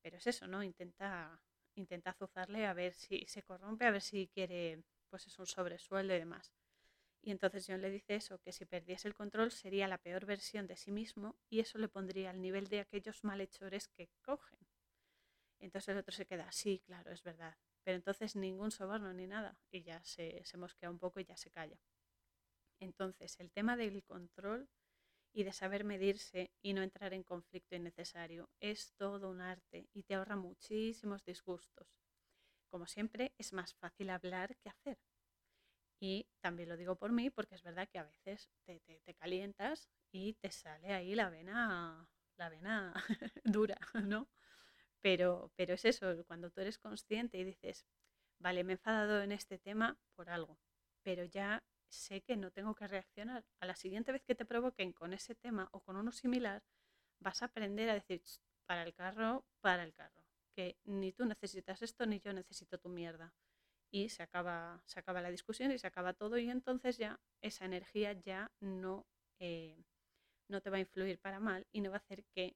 pero 0.01 0.17
es 0.17 0.27
eso, 0.27 0.47
¿no? 0.47 0.63
Intenta, 0.63 1.41
intenta 1.75 2.11
azuzarle 2.11 2.65
a 2.65 2.73
ver 2.73 2.93
si 2.93 3.25
se 3.27 3.43
corrompe, 3.43 3.85
a 3.85 3.91
ver 3.91 4.01
si 4.01 4.27
quiere, 4.27 4.83
pues 5.09 5.27
es 5.27 5.37
un 5.39 5.45
sobresueldo 5.45 6.15
y 6.15 6.19
demás. 6.19 6.51
Y 7.23 7.31
entonces 7.31 7.65
John 7.67 7.81
le 7.81 7.89
dice 7.89 8.15
eso, 8.15 8.39
que 8.39 8.51
si 8.51 8.65
perdiese 8.65 9.07
el 9.07 9.15
control 9.15 9.51
sería 9.51 9.87
la 9.87 9.97
peor 9.97 10.25
versión 10.25 10.67
de 10.67 10.75
sí 10.75 10.91
mismo 10.91 11.35
y 11.49 11.59
eso 11.59 11.77
le 11.77 11.87
pondría 11.89 12.29
al 12.31 12.41
nivel 12.41 12.67
de 12.67 12.79
aquellos 12.81 13.23
malhechores 13.23 13.87
que 13.87 14.09
cogen. 14.21 14.59
Entonces 15.59 15.89
el 15.89 15.97
otro 15.99 16.13
se 16.13 16.25
queda, 16.25 16.51
sí, 16.51 16.81
claro, 16.85 17.11
es 17.11 17.23
verdad, 17.23 17.55
pero 17.83 17.95
entonces 17.95 18.35
ningún 18.35 18.71
soborno 18.71 19.13
ni 19.13 19.27
nada. 19.27 19.57
Y 19.71 19.81
ya 19.83 20.03
se, 20.03 20.43
se 20.43 20.57
mosquea 20.57 20.89
un 20.89 20.99
poco 20.99 21.19
y 21.19 21.25
ya 21.25 21.37
se 21.37 21.51
calla. 21.51 21.79
Entonces, 22.81 23.39
el 23.39 23.49
tema 23.51 23.77
del 23.77 24.03
control 24.03 24.67
y 25.33 25.43
de 25.43 25.53
saber 25.53 25.83
medirse 25.85 26.51
y 26.61 26.73
no 26.73 26.81
entrar 26.83 27.13
en 27.13 27.23
conflicto 27.23 27.75
innecesario 27.75 28.49
es 28.59 28.93
todo 28.97 29.29
un 29.29 29.41
arte 29.41 29.87
y 29.93 30.03
te 30.03 30.15
ahorra 30.15 30.35
muchísimos 30.35 31.23
disgustos. 31.23 31.87
Como 32.69 32.87
siempre, 32.87 33.33
es 33.37 33.53
más 33.53 33.75
fácil 33.75 34.09
hablar 34.09 34.57
que 34.57 34.69
hacer. 34.69 34.97
Y 36.03 36.27
también 36.39 36.67
lo 36.67 36.77
digo 36.77 36.95
por 36.95 37.11
mí 37.11 37.29
porque 37.29 37.53
es 37.53 37.61
verdad 37.61 37.87
que 37.87 37.99
a 37.99 38.03
veces 38.03 38.49
te, 38.65 38.79
te, 38.79 39.13
calientas 39.13 39.87
y 40.11 40.33
te 40.33 40.51
sale 40.51 40.93
ahí 40.93 41.13
la 41.13 41.29
vena, 41.29 42.09
la 42.37 42.49
vena 42.49 42.91
dura, 43.43 43.77
¿no? 44.03 44.27
Pero, 44.99 45.51
pero 45.55 45.75
es 45.75 45.85
eso, 45.85 46.25
cuando 46.25 46.49
tú 46.49 46.61
eres 46.61 46.79
consciente 46.79 47.37
y 47.37 47.43
dices, 47.43 47.85
vale, 48.39 48.63
me 48.63 48.73
he 48.73 48.77
enfadado 48.77 49.21
en 49.21 49.31
este 49.31 49.59
tema 49.59 49.95
por 50.15 50.31
algo, 50.31 50.59
pero 51.03 51.23
ya 51.23 51.63
sé 51.87 52.21
que 52.21 52.35
no 52.35 52.49
tengo 52.49 52.73
que 52.73 52.87
reaccionar. 52.87 53.45
A 53.59 53.67
la 53.67 53.75
siguiente 53.75 54.11
vez 54.11 54.23
que 54.23 54.33
te 54.33 54.45
provoquen 54.45 54.93
con 54.93 55.13
ese 55.13 55.35
tema 55.35 55.69
o 55.71 55.81
con 55.81 55.97
uno 55.97 56.11
similar, 56.11 56.63
vas 57.19 57.43
a 57.43 57.45
aprender 57.45 57.91
a 57.91 57.93
decir, 57.93 58.23
para 58.65 58.81
el 58.81 58.95
carro, 58.95 59.45
para 59.59 59.83
el 59.83 59.93
carro, 59.93 60.25
que 60.55 60.79
ni 60.83 61.11
tú 61.11 61.25
necesitas 61.25 61.83
esto 61.83 62.07
ni 62.07 62.19
yo 62.19 62.33
necesito 62.33 62.79
tu 62.79 62.89
mierda. 62.89 63.35
Y 63.91 64.09
se 64.09 64.23
acaba, 64.23 64.81
se 64.85 64.99
acaba 64.99 65.21
la 65.21 65.29
discusión 65.29 65.71
y 65.71 65.77
se 65.77 65.87
acaba 65.87 66.13
todo 66.13 66.37
y 66.37 66.49
entonces 66.49 66.97
ya 66.97 67.19
esa 67.41 67.65
energía 67.65 68.13
ya 68.13 68.51
no, 68.61 69.05
eh, 69.39 69.83
no 70.47 70.61
te 70.61 70.69
va 70.69 70.77
a 70.77 70.79
influir 70.79 71.19
para 71.19 71.39
mal 71.39 71.67
y 71.71 71.81
no 71.81 71.89
va 71.89 71.97
a 71.97 71.99
hacer 71.99 72.23
que 72.33 72.55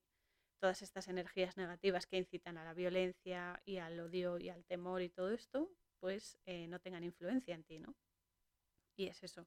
todas 0.60 0.82
estas 0.82 1.08
energías 1.08 1.58
negativas 1.58 2.08
que 2.08 2.18
incitan 2.18 2.58
a 2.58 2.64
la 2.64 2.74
violencia 2.74 3.62
y 3.66 3.78
al 3.78 4.00
odio 4.00 4.40
y 4.40 4.50
al 4.50 4.64
temor 4.66 5.02
y 5.02 5.10
todo 5.10 5.32
esto, 5.32 5.70
pues 6.00 6.40
eh, 6.46 6.68
no 6.68 6.80
tengan 6.80 7.04
influencia 7.04 7.54
en 7.54 7.64
ti, 7.64 7.80
¿no? 7.80 7.96
Y 8.96 9.08
es 9.08 9.22
eso. 9.24 9.46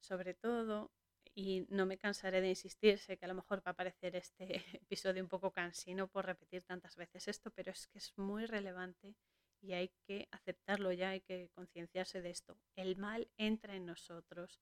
Sobre 0.00 0.34
todo, 0.34 0.90
y 1.34 1.66
no 1.70 1.86
me 1.86 1.98
cansaré 1.98 2.40
de 2.40 2.50
insistir, 2.50 2.98
sé 2.98 3.16
que 3.16 3.24
a 3.24 3.28
lo 3.28 3.34
mejor 3.34 3.66
va 3.66 3.72
a 3.72 3.76
parecer 3.76 4.16
este 4.16 4.44
episodio 4.82 5.22
un 5.22 5.28
poco 5.28 5.52
cansino 5.52 6.08
por 6.08 6.26
repetir 6.26 6.62
tantas 6.64 6.96
veces 6.96 7.28
esto, 7.28 7.50
pero 7.50 7.70
es 7.72 7.86
que 7.86 7.98
es 7.98 8.16
muy 8.18 8.46
relevante 8.46 9.14
y 9.64 9.72
hay 9.72 9.90
que 10.06 10.28
aceptarlo 10.30 10.92
ya, 10.92 11.10
hay 11.10 11.20
que 11.20 11.50
concienciarse 11.54 12.20
de 12.20 12.30
esto. 12.30 12.58
El 12.76 12.96
mal 12.96 13.28
entra 13.36 13.74
en 13.74 13.86
nosotros 13.86 14.60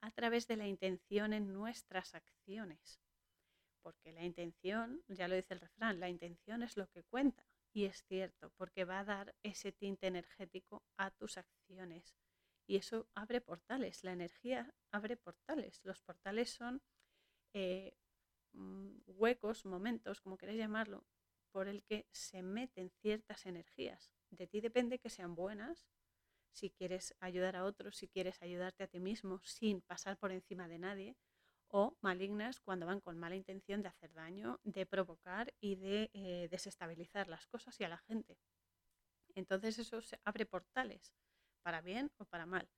a 0.00 0.10
través 0.10 0.46
de 0.46 0.56
la 0.56 0.66
intención 0.66 1.32
en 1.32 1.52
nuestras 1.52 2.14
acciones 2.14 3.00
porque 3.84 4.12
la 4.12 4.24
intención, 4.24 5.04
ya 5.08 5.28
lo 5.28 5.36
dice 5.36 5.52
el 5.52 5.60
refrán, 5.60 6.00
la 6.00 6.08
intención 6.08 6.62
es 6.62 6.76
lo 6.76 6.88
que 6.88 7.04
cuenta. 7.04 7.46
Y 7.72 7.84
es 7.84 8.02
cierto, 8.04 8.50
porque 8.56 8.84
va 8.84 9.00
a 9.00 9.04
dar 9.04 9.34
ese 9.42 9.72
tinte 9.72 10.06
energético 10.06 10.82
a 10.96 11.10
tus 11.10 11.36
acciones. 11.36 12.16
Y 12.66 12.76
eso 12.76 13.08
abre 13.14 13.42
portales, 13.42 14.02
la 14.02 14.12
energía 14.12 14.74
abre 14.90 15.18
portales. 15.18 15.80
Los 15.84 16.00
portales 16.00 16.50
son 16.50 16.80
eh, 17.52 17.94
mm, 18.52 19.00
huecos, 19.06 19.66
momentos, 19.66 20.22
como 20.22 20.38
queréis 20.38 20.58
llamarlo, 20.58 21.04
por 21.52 21.68
el 21.68 21.82
que 21.84 22.06
se 22.10 22.42
meten 22.42 22.90
ciertas 23.02 23.44
energías. 23.44 24.14
De 24.34 24.46
ti 24.48 24.60
depende 24.60 24.98
que 24.98 25.10
sean 25.10 25.36
buenas, 25.36 25.86
si 26.50 26.70
quieres 26.70 27.14
ayudar 27.20 27.54
a 27.56 27.64
otros, 27.64 27.96
si 27.96 28.08
quieres 28.08 28.42
ayudarte 28.42 28.82
a 28.82 28.88
ti 28.88 28.98
mismo 28.98 29.40
sin 29.44 29.80
pasar 29.80 30.16
por 30.18 30.32
encima 30.32 30.66
de 30.66 30.78
nadie, 30.78 31.16
o 31.68 31.96
malignas 32.00 32.60
cuando 32.60 32.86
van 32.86 33.00
con 33.00 33.18
mala 33.18 33.36
intención 33.36 33.82
de 33.82 33.88
hacer 33.88 34.12
daño, 34.12 34.60
de 34.64 34.86
provocar 34.86 35.54
y 35.60 35.76
de 35.76 36.10
eh, 36.14 36.48
desestabilizar 36.50 37.28
las 37.28 37.46
cosas 37.46 37.78
y 37.80 37.84
a 37.84 37.88
la 37.88 37.98
gente. 37.98 38.38
Entonces 39.36 39.78
eso 39.78 40.00
se 40.00 40.18
abre 40.24 40.46
portales, 40.46 41.12
para 41.62 41.80
bien 41.80 42.10
o 42.18 42.24
para 42.24 42.46
mal. 42.46 42.68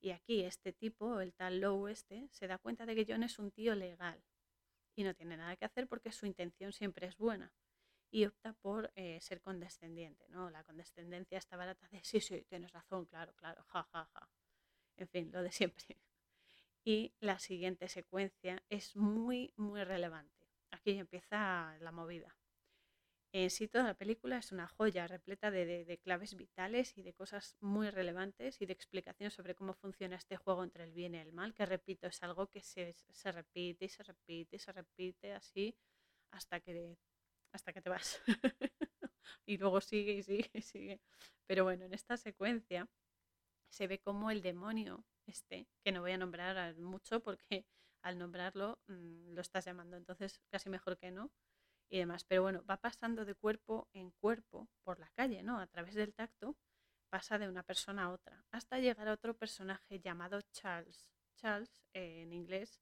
Y 0.00 0.10
aquí 0.10 0.42
este 0.42 0.72
tipo, 0.74 1.20
el 1.20 1.32
tal 1.32 1.60
Low 1.60 1.88
este, 1.88 2.28
se 2.30 2.46
da 2.46 2.58
cuenta 2.58 2.84
de 2.84 2.94
que 2.94 3.06
John 3.08 3.22
es 3.22 3.38
un 3.38 3.50
tío 3.50 3.74
legal 3.74 4.22
y 4.94 5.04
no 5.04 5.14
tiene 5.14 5.38
nada 5.38 5.56
que 5.56 5.64
hacer 5.64 5.88
porque 5.88 6.12
su 6.12 6.26
intención 6.26 6.72
siempre 6.72 7.06
es 7.06 7.16
buena 7.16 7.54
y 8.10 8.24
opta 8.26 8.52
por 8.54 8.92
eh, 8.94 9.20
ser 9.20 9.40
condescendiente, 9.40 10.28
¿no? 10.28 10.50
La 10.50 10.64
condescendencia 10.64 11.38
está 11.38 11.56
barata 11.56 11.88
de 11.88 12.02
sí, 12.04 12.20
sí, 12.20 12.42
tienes 12.48 12.72
razón, 12.72 13.06
claro, 13.06 13.34
claro, 13.36 13.64
ja, 13.64 13.82
ja, 13.92 14.08
ja. 14.12 14.30
En 14.96 15.08
fin, 15.08 15.30
lo 15.32 15.42
de 15.42 15.52
siempre. 15.52 15.84
Y 16.88 17.12
la 17.18 17.40
siguiente 17.40 17.88
secuencia 17.88 18.62
es 18.68 18.94
muy, 18.94 19.52
muy 19.56 19.82
relevante. 19.82 20.46
Aquí 20.70 20.92
empieza 20.92 21.76
la 21.80 21.90
movida. 21.90 22.36
En 23.32 23.50
sí, 23.50 23.68
toda 23.68 23.84
la 23.84 23.94
película 23.94 24.38
es 24.38 24.52
una 24.52 24.66
joya 24.68 25.06
repleta 25.06 25.50
de, 25.50 26.00
claves 26.02 26.36
vitales 26.36 26.96
y 26.96 27.02
de 27.02 27.12
cosas 27.12 27.56
muy 27.60 27.90
relevantes 27.90 28.62
y 28.62 28.66
de 28.66 28.72
explicación 28.72 29.30
sobre 29.30 29.54
cómo 29.54 29.74
funciona 29.74 30.16
este 30.16 30.36
juego 30.36 30.64
entre 30.64 30.84
el 30.84 30.92
bien 30.92 31.14
y 31.14 31.18
el 31.18 31.32
mal, 31.32 31.52
que 31.54 31.66
repito, 31.66 32.06
es 32.06 32.22
algo 32.22 32.46
que 32.46 32.62
se, 32.62 32.94
se 32.94 33.32
repite 33.32 33.84
y 33.86 33.88
se 33.88 34.02
repite 34.04 34.56
y 34.56 34.58
se 34.58 34.72
repite 34.72 35.32
así 35.34 35.76
hasta 36.30 36.60
que, 36.60 36.96
hasta 37.56 37.72
que 37.72 37.82
te 37.82 37.90
vas. 37.90 38.20
y 39.46 39.58
luego 39.58 39.80
sigue 39.80 40.12
y 40.12 40.22
sigue 40.22 40.50
y 40.52 40.62
sigue. 40.62 41.00
Pero 41.46 41.64
bueno, 41.64 41.84
en 41.84 41.94
esta 41.94 42.16
secuencia 42.16 42.88
se 43.68 43.86
ve 43.86 43.98
como 44.00 44.30
el 44.30 44.42
demonio 44.42 45.04
este, 45.26 45.68
que 45.82 45.92
no 45.92 46.00
voy 46.00 46.12
a 46.12 46.18
nombrar 46.18 46.76
mucho 46.76 47.20
porque 47.20 47.66
al 48.02 48.18
nombrarlo 48.18 48.78
mm, 48.86 49.34
lo 49.34 49.40
estás 49.40 49.64
llamando, 49.64 49.96
entonces 49.96 50.40
casi 50.48 50.70
mejor 50.70 50.96
que 50.96 51.10
no 51.10 51.32
y 51.88 51.98
demás. 51.98 52.24
Pero 52.24 52.42
bueno, 52.42 52.64
va 52.64 52.76
pasando 52.80 53.24
de 53.24 53.34
cuerpo 53.34 53.88
en 53.92 54.12
cuerpo 54.12 54.68
por 54.84 55.00
la 55.00 55.10
calle, 55.10 55.42
¿no? 55.42 55.58
A 55.58 55.66
través 55.66 55.94
del 55.94 56.14
tacto 56.14 56.56
pasa 57.08 57.38
de 57.38 57.48
una 57.48 57.62
persona 57.62 58.04
a 58.04 58.10
otra, 58.10 58.44
hasta 58.50 58.78
llegar 58.78 59.08
a 59.08 59.12
otro 59.12 59.34
personaje 59.34 60.00
llamado 60.00 60.40
Charles. 60.52 61.08
Charles 61.36 61.82
eh, 61.92 62.22
en 62.22 62.32
inglés 62.32 62.80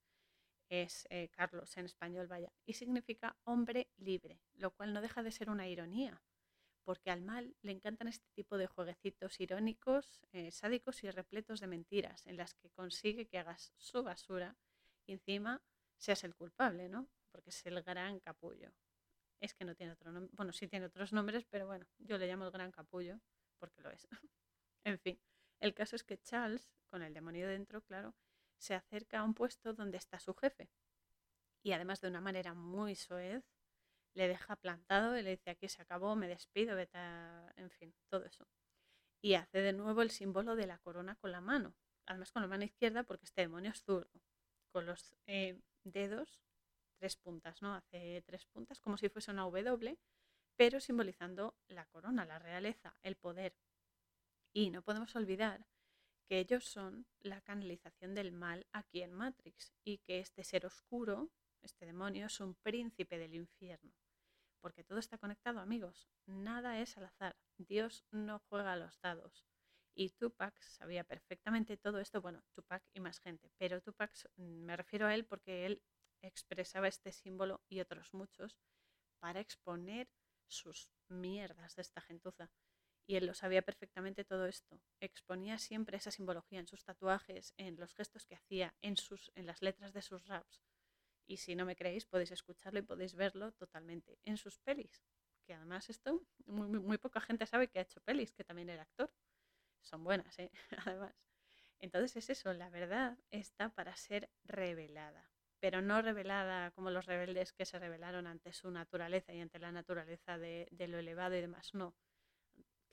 es 0.68 1.06
eh, 1.10 1.28
Carlos, 1.30 1.76
en 1.76 1.86
español 1.86 2.26
vaya, 2.26 2.52
y 2.64 2.74
significa 2.74 3.36
hombre 3.44 3.90
libre, 3.96 4.40
lo 4.54 4.70
cual 4.72 4.92
no 4.92 5.00
deja 5.00 5.22
de 5.22 5.32
ser 5.32 5.50
una 5.50 5.68
ironía, 5.68 6.22
porque 6.84 7.10
al 7.10 7.22
mal 7.22 7.56
le 7.62 7.72
encantan 7.72 8.08
este 8.08 8.28
tipo 8.34 8.58
de 8.58 8.66
jueguecitos 8.66 9.40
irónicos, 9.40 10.20
eh, 10.32 10.50
sádicos 10.50 11.02
y 11.04 11.10
repletos 11.10 11.60
de 11.60 11.66
mentiras, 11.66 12.26
en 12.26 12.36
las 12.36 12.54
que 12.54 12.70
consigue 12.70 13.26
que 13.26 13.38
hagas 13.38 13.72
su 13.76 14.02
basura 14.02 14.56
y 15.06 15.12
encima 15.12 15.62
seas 15.96 16.24
el 16.24 16.34
culpable, 16.34 16.88
¿no? 16.88 17.08
Porque 17.30 17.50
es 17.50 17.66
el 17.66 17.82
gran 17.82 18.20
capullo. 18.20 18.72
Es 19.40 19.54
que 19.54 19.64
no 19.64 19.74
tiene 19.74 19.92
otro 19.92 20.12
nombre, 20.12 20.30
bueno, 20.34 20.52
sí 20.52 20.68
tiene 20.68 20.86
otros 20.86 21.12
nombres, 21.12 21.44
pero 21.44 21.66
bueno, 21.66 21.86
yo 21.98 22.18
le 22.18 22.26
llamo 22.26 22.46
el 22.46 22.50
gran 22.50 22.70
capullo 22.70 23.20
porque 23.58 23.80
lo 23.82 23.90
es. 23.90 24.06
en 24.84 24.98
fin, 24.98 25.18
el 25.60 25.74
caso 25.74 25.96
es 25.96 26.04
que 26.04 26.18
Charles, 26.18 26.70
con 26.86 27.02
el 27.02 27.14
demonio 27.14 27.48
dentro, 27.48 27.82
claro, 27.82 28.14
se 28.58 28.74
acerca 28.74 29.20
a 29.20 29.24
un 29.24 29.34
puesto 29.34 29.74
donde 29.74 29.98
está 29.98 30.18
su 30.18 30.34
jefe. 30.34 30.70
Y 31.62 31.72
además 31.72 32.00
de 32.00 32.08
una 32.08 32.20
manera 32.20 32.54
muy 32.54 32.94
soez, 32.94 33.44
le 34.14 34.28
deja 34.28 34.56
plantado 34.56 35.18
y 35.18 35.22
le 35.22 35.30
dice 35.30 35.50
aquí 35.50 35.68
se 35.68 35.82
acabó, 35.82 36.14
me 36.16 36.28
despido, 36.28 36.76
vete 36.76 36.98
en 37.56 37.70
fin, 37.70 37.94
todo 38.08 38.24
eso. 38.24 38.46
Y 39.20 39.34
hace 39.34 39.58
de 39.58 39.72
nuevo 39.72 40.02
el 40.02 40.10
símbolo 40.10 40.56
de 40.56 40.66
la 40.66 40.78
corona 40.78 41.16
con 41.16 41.32
la 41.32 41.40
mano, 41.40 41.74
además 42.06 42.30
con 42.30 42.42
la 42.42 42.48
mano 42.48 42.64
izquierda 42.64 43.02
porque 43.02 43.24
este 43.24 43.40
demonio 43.42 43.70
es 43.70 43.82
zurdo, 43.82 44.20
con 44.70 44.86
los 44.86 45.16
eh, 45.26 45.60
dedos 45.82 46.44
tres 46.98 47.16
puntas, 47.16 47.60
¿no? 47.60 47.74
Hace 47.74 48.22
tres 48.26 48.46
puntas 48.46 48.80
como 48.80 48.96
si 48.96 49.08
fuese 49.08 49.30
una 49.30 49.42
W, 49.42 49.98
pero 50.56 50.80
simbolizando 50.80 51.56
la 51.68 51.86
corona, 51.86 52.24
la 52.24 52.38
realeza, 52.38 52.96
el 53.02 53.16
poder. 53.16 53.56
Y 54.52 54.70
no 54.70 54.82
podemos 54.82 55.14
olvidar 55.16 55.66
que 56.24 56.38
ellos 56.38 56.64
son 56.64 57.06
la 57.20 57.40
canalización 57.40 58.14
del 58.14 58.32
mal 58.32 58.66
aquí 58.72 59.02
en 59.02 59.12
Matrix 59.12 59.72
y 59.84 59.98
que 59.98 60.18
este 60.18 60.44
ser 60.44 60.66
oscuro, 60.66 61.30
este 61.62 61.86
demonio, 61.86 62.26
es 62.26 62.40
un 62.40 62.54
príncipe 62.54 63.18
del 63.18 63.34
infierno 63.34 63.94
porque 64.64 64.82
todo 64.82 64.98
está 64.98 65.18
conectado, 65.18 65.60
amigos. 65.60 66.08
Nada 66.24 66.80
es 66.80 66.96
al 66.96 67.04
azar. 67.04 67.36
Dios 67.58 68.06
no 68.10 68.38
juega 68.48 68.72
a 68.72 68.76
los 68.76 68.98
dados. 69.02 69.44
Y 69.94 70.08
Tupac 70.08 70.58
sabía 70.62 71.04
perfectamente 71.04 71.76
todo 71.76 71.98
esto, 71.98 72.22
bueno, 72.22 72.42
Tupac 72.54 72.82
y 72.94 73.00
más 73.00 73.20
gente, 73.20 73.52
pero 73.58 73.82
Tupac 73.82 74.10
mm, 74.36 74.64
me 74.64 74.74
refiero 74.74 75.06
a 75.06 75.14
él 75.14 75.26
porque 75.26 75.66
él 75.66 75.82
expresaba 76.22 76.88
este 76.88 77.12
símbolo 77.12 77.60
y 77.68 77.80
otros 77.80 78.14
muchos 78.14 78.58
para 79.20 79.40
exponer 79.40 80.08
sus 80.48 80.90
mierdas 81.08 81.76
de 81.76 81.82
esta 81.82 82.00
gentuza. 82.00 82.50
Y 83.06 83.16
él 83.16 83.26
lo 83.26 83.34
sabía 83.34 83.62
perfectamente 83.62 84.24
todo 84.24 84.46
esto. 84.46 84.80
Exponía 85.00 85.58
siempre 85.58 85.98
esa 85.98 86.10
simbología 86.10 86.60
en 86.60 86.66
sus 86.66 86.84
tatuajes, 86.84 87.52
en 87.58 87.76
los 87.76 87.94
gestos 87.94 88.26
que 88.26 88.34
hacía, 88.34 88.74
en, 88.80 88.96
sus, 88.96 89.30
en 89.34 89.46
las 89.46 89.60
letras 89.62 89.92
de 89.92 90.00
sus 90.00 90.26
raps. 90.26 90.62
Y 91.26 91.38
si 91.38 91.54
no 91.54 91.66
me 91.66 91.76
creéis, 91.76 92.06
podéis 92.06 92.30
escucharlo 92.30 92.78
y 92.78 92.82
podéis 92.82 93.14
verlo 93.14 93.52
totalmente 93.52 94.18
en 94.24 94.36
sus 94.36 94.58
pelis. 94.58 95.04
Que 95.44 95.54
además 95.54 95.90
esto, 95.90 96.22
muy, 96.46 96.96
poca 96.98 97.20
gente 97.20 97.46
sabe 97.46 97.68
que 97.68 97.78
ha 97.78 97.82
hecho 97.82 98.00
pelis, 98.00 98.32
que 98.32 98.44
también 98.44 98.70
era 98.70 98.82
actor. 98.82 99.12
Son 99.82 100.02
buenas, 100.02 100.38
¿eh? 100.38 100.50
además. 100.86 101.14
Entonces 101.80 102.16
es 102.16 102.30
eso, 102.30 102.54
la 102.54 102.70
verdad 102.70 103.18
está 103.30 103.68
para 103.68 103.94
ser 103.96 104.30
revelada, 104.44 105.30
pero 105.60 105.82
no 105.82 106.00
revelada 106.00 106.70
como 106.70 106.90
los 106.90 107.04
rebeldes 107.04 107.52
que 107.52 107.66
se 107.66 107.78
revelaron 107.78 108.26
ante 108.26 108.54
su 108.54 108.70
naturaleza 108.70 109.34
y 109.34 109.40
ante 109.40 109.58
la 109.58 109.72
naturaleza 109.72 110.38
de 110.38 110.86
lo 110.88 110.98
elevado 110.98 111.36
y 111.36 111.42
demás, 111.42 111.74
no, 111.74 111.94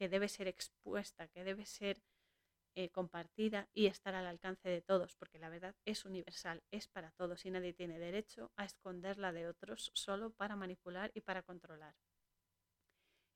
que 0.02 0.10
debe 0.10 0.30
ser 0.30 0.48
expuesta, 0.48 1.28
que 1.28 1.44
debe 1.44 1.64
ser 1.68 2.02
eh, 2.74 2.90
compartida 2.90 3.70
y 3.72 3.86
estar 3.86 4.16
al 4.16 4.26
alcance 4.26 4.68
de 4.68 4.82
todos, 4.82 5.14
porque 5.14 5.38
la 5.38 5.48
verdad 5.48 5.76
es 5.86 6.06
universal, 6.06 6.64
es 6.72 6.88
para 6.88 7.12
todos 7.12 7.46
y 7.46 7.52
nadie 7.52 7.72
tiene 7.72 8.00
derecho 8.00 8.52
a 8.56 8.66
esconderla 8.66 9.32
de 9.32 9.48
otros 9.48 9.92
solo 9.94 10.32
para 10.32 10.56
manipular 10.56 11.12
y 11.14 11.22
para 11.22 11.44
controlar. 11.44 11.94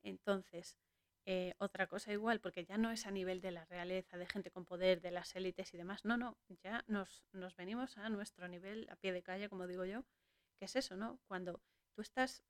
Entonces, 0.01 0.75
eh, 1.27 1.53
otra 1.59 1.85
cosa 1.85 2.11
igual, 2.11 2.39
porque 2.39 2.65
ya 2.65 2.79
no 2.79 2.89
es 2.89 3.05
a 3.05 3.11
nivel 3.11 3.41
de 3.41 3.51
la 3.51 3.65
realeza, 3.65 4.17
de 4.17 4.25
gente 4.25 4.49
con 4.49 4.65
poder, 4.65 5.01
de 5.01 5.11
las 5.11 5.35
élites 5.35 5.71
y 5.71 5.77
demás, 5.77 6.03
no, 6.03 6.17
no, 6.17 6.35
ya 6.63 6.83
nos, 6.87 7.23
nos 7.31 7.55
venimos 7.55 7.95
a 7.99 8.09
nuestro 8.09 8.47
nivel, 8.47 8.87
a 8.89 8.95
pie 8.95 9.13
de 9.13 9.21
calle, 9.21 9.49
como 9.49 9.67
digo 9.67 9.85
yo, 9.85 10.03
que 10.57 10.65
es 10.65 10.75
eso, 10.75 10.95
¿no? 10.95 11.19
Cuando 11.27 11.61
tú 11.93 12.01
estás 12.01 12.41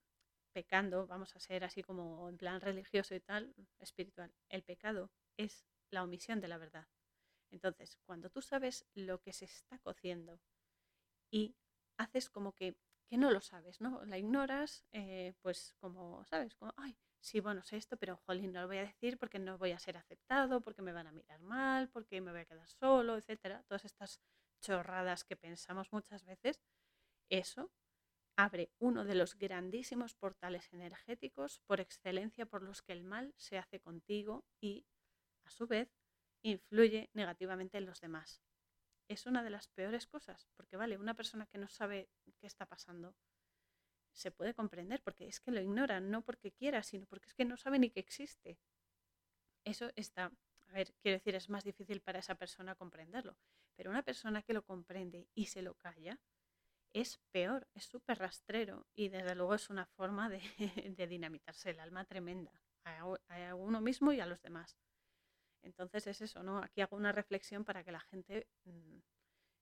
pecando, 0.56 1.06
vamos 1.06 1.36
a 1.36 1.40
ser 1.42 1.66
así 1.66 1.84
como 1.84 2.30
en 2.30 2.38
plan 2.38 2.62
religioso 2.62 3.14
y 3.14 3.20
tal, 3.20 3.54
espiritual, 3.78 4.32
el 4.48 4.64
pecado 4.64 5.12
es 5.36 5.68
la 5.92 6.02
omisión 6.02 6.40
de 6.40 6.48
la 6.48 6.58
verdad. 6.58 6.88
Entonces, 7.52 7.98
cuando 8.06 8.30
tú 8.30 8.42
sabes 8.42 8.86
lo 8.94 9.20
que 9.22 9.34
se 9.34 9.44
está 9.44 9.78
cociendo 9.80 10.40
y 11.30 11.58
haces 11.98 12.30
como 12.30 12.54
que, 12.54 12.78
que 13.10 13.18
no 13.18 13.32
lo 13.32 13.42
sabes, 13.42 13.82
¿no? 13.82 14.06
La 14.06 14.18
ignoras, 14.18 14.86
eh, 14.94 15.34
pues 15.42 15.76
como, 15.82 16.24
¿sabes? 16.24 16.56
Como, 16.56 16.74
ay, 16.78 16.98
sí, 17.20 17.42
bueno, 17.42 17.62
sé 17.62 17.76
esto, 17.76 17.98
pero 17.98 18.16
jolín, 18.26 18.54
no 18.54 18.62
lo 18.62 18.68
voy 18.68 18.78
a 18.78 18.86
decir 18.86 19.18
porque 19.18 19.40
no 19.40 19.58
voy 19.58 19.74
a 19.74 19.80
ser 19.80 19.98
aceptado, 19.98 20.62
porque 20.62 20.82
me 20.82 20.94
van 20.94 21.08
a 21.08 21.12
mirar 21.12 21.42
mal, 21.42 21.90
porque 21.90 22.22
me 22.22 22.32
voy 22.32 22.42
a 22.42 22.46
quedar 22.46 22.70
solo, 22.70 23.18
etcétera. 23.18 23.62
Todas 23.68 23.84
estas 23.84 24.22
chorradas 24.62 25.26
que 25.26 25.36
pensamos 25.36 25.92
muchas 25.92 26.24
veces, 26.24 26.62
eso 27.30 27.72
abre 28.36 28.72
uno 28.80 29.06
de 29.06 29.16
los 29.16 29.38
grandísimos 29.38 30.14
portales 30.16 30.72
energéticos 30.74 31.62
por 31.66 31.80
excelencia 31.80 32.46
por 32.46 32.62
los 32.62 32.82
que 32.82 32.94
el 32.94 33.04
mal 33.04 33.34
se 33.38 33.58
hace 33.58 33.80
contigo 33.80 34.46
y 34.60 34.86
a 35.46 35.50
su 35.50 35.68
vez, 35.68 35.90
influye 36.42 37.10
negativamente 37.14 37.78
en 37.78 37.86
los 37.86 38.02
demás. 38.02 38.42
Es 39.08 39.26
una 39.26 39.44
de 39.44 39.52
las 39.52 39.68
peores 39.68 40.08
cosas, 40.08 40.48
porque 40.56 40.78
vale, 40.78 40.98
una 40.98 41.14
persona 41.14 41.46
que 41.46 41.58
no 41.58 41.68
sabe 41.68 42.10
qué 42.40 42.48
está 42.48 42.66
pasando 42.66 43.16
se 44.12 44.32
puede 44.32 44.54
comprender, 44.54 45.02
porque 45.04 45.28
es 45.28 45.40
que 45.40 45.52
lo 45.52 45.62
ignora, 45.62 46.00
no 46.00 46.24
porque 46.24 46.52
quiera, 46.52 46.84
sino 46.84 47.06
porque 47.06 47.28
es 47.28 47.34
que 47.34 47.46
no 47.46 47.58
sabe 47.58 47.80
ni 47.80 47.90
que 47.90 48.00
existe. 48.00 48.58
Eso 49.64 49.92
está, 49.96 50.32
a 50.68 50.74
ver, 50.74 50.94
quiero 51.02 51.18
decir, 51.18 51.36
es 51.36 51.50
más 51.50 51.64
difícil 51.64 52.02
para 52.02 52.20
esa 52.20 52.36
persona 52.36 52.76
comprenderlo, 52.76 53.38
pero 53.76 53.90
una 53.90 54.04
persona 54.04 54.42
que 54.42 54.54
lo 54.54 54.64
comprende 54.64 55.28
y 55.34 55.48
se 55.48 55.62
lo 55.62 55.76
calla, 55.76 56.20
es 56.96 57.20
peor, 57.32 57.68
es 57.74 57.84
súper 57.84 58.20
rastrero 58.20 58.88
y 58.94 59.10
desde 59.10 59.36
luego 59.36 59.54
es 59.54 59.70
una 59.70 59.86
forma 59.86 60.30
de, 60.30 60.40
dinamitarse 61.10 61.72
el 61.72 61.80
alma 61.82 62.06
tremenda 62.06 62.54
a 62.86 63.56
uno 63.56 63.82
mismo 63.82 64.14
y 64.14 64.22
a 64.22 64.26
los 64.26 64.42
demás. 64.42 64.78
Entonces 65.62 66.08
es 66.08 66.22
eso, 66.22 66.42
¿no? 66.42 66.60
Aquí 66.60 66.80
hago 66.82 66.96
una 66.96 67.12
reflexión 67.12 67.66
para 67.66 67.84
que 67.84 67.92
la 67.92 68.00
gente 68.00 68.48
mm, 68.64 69.00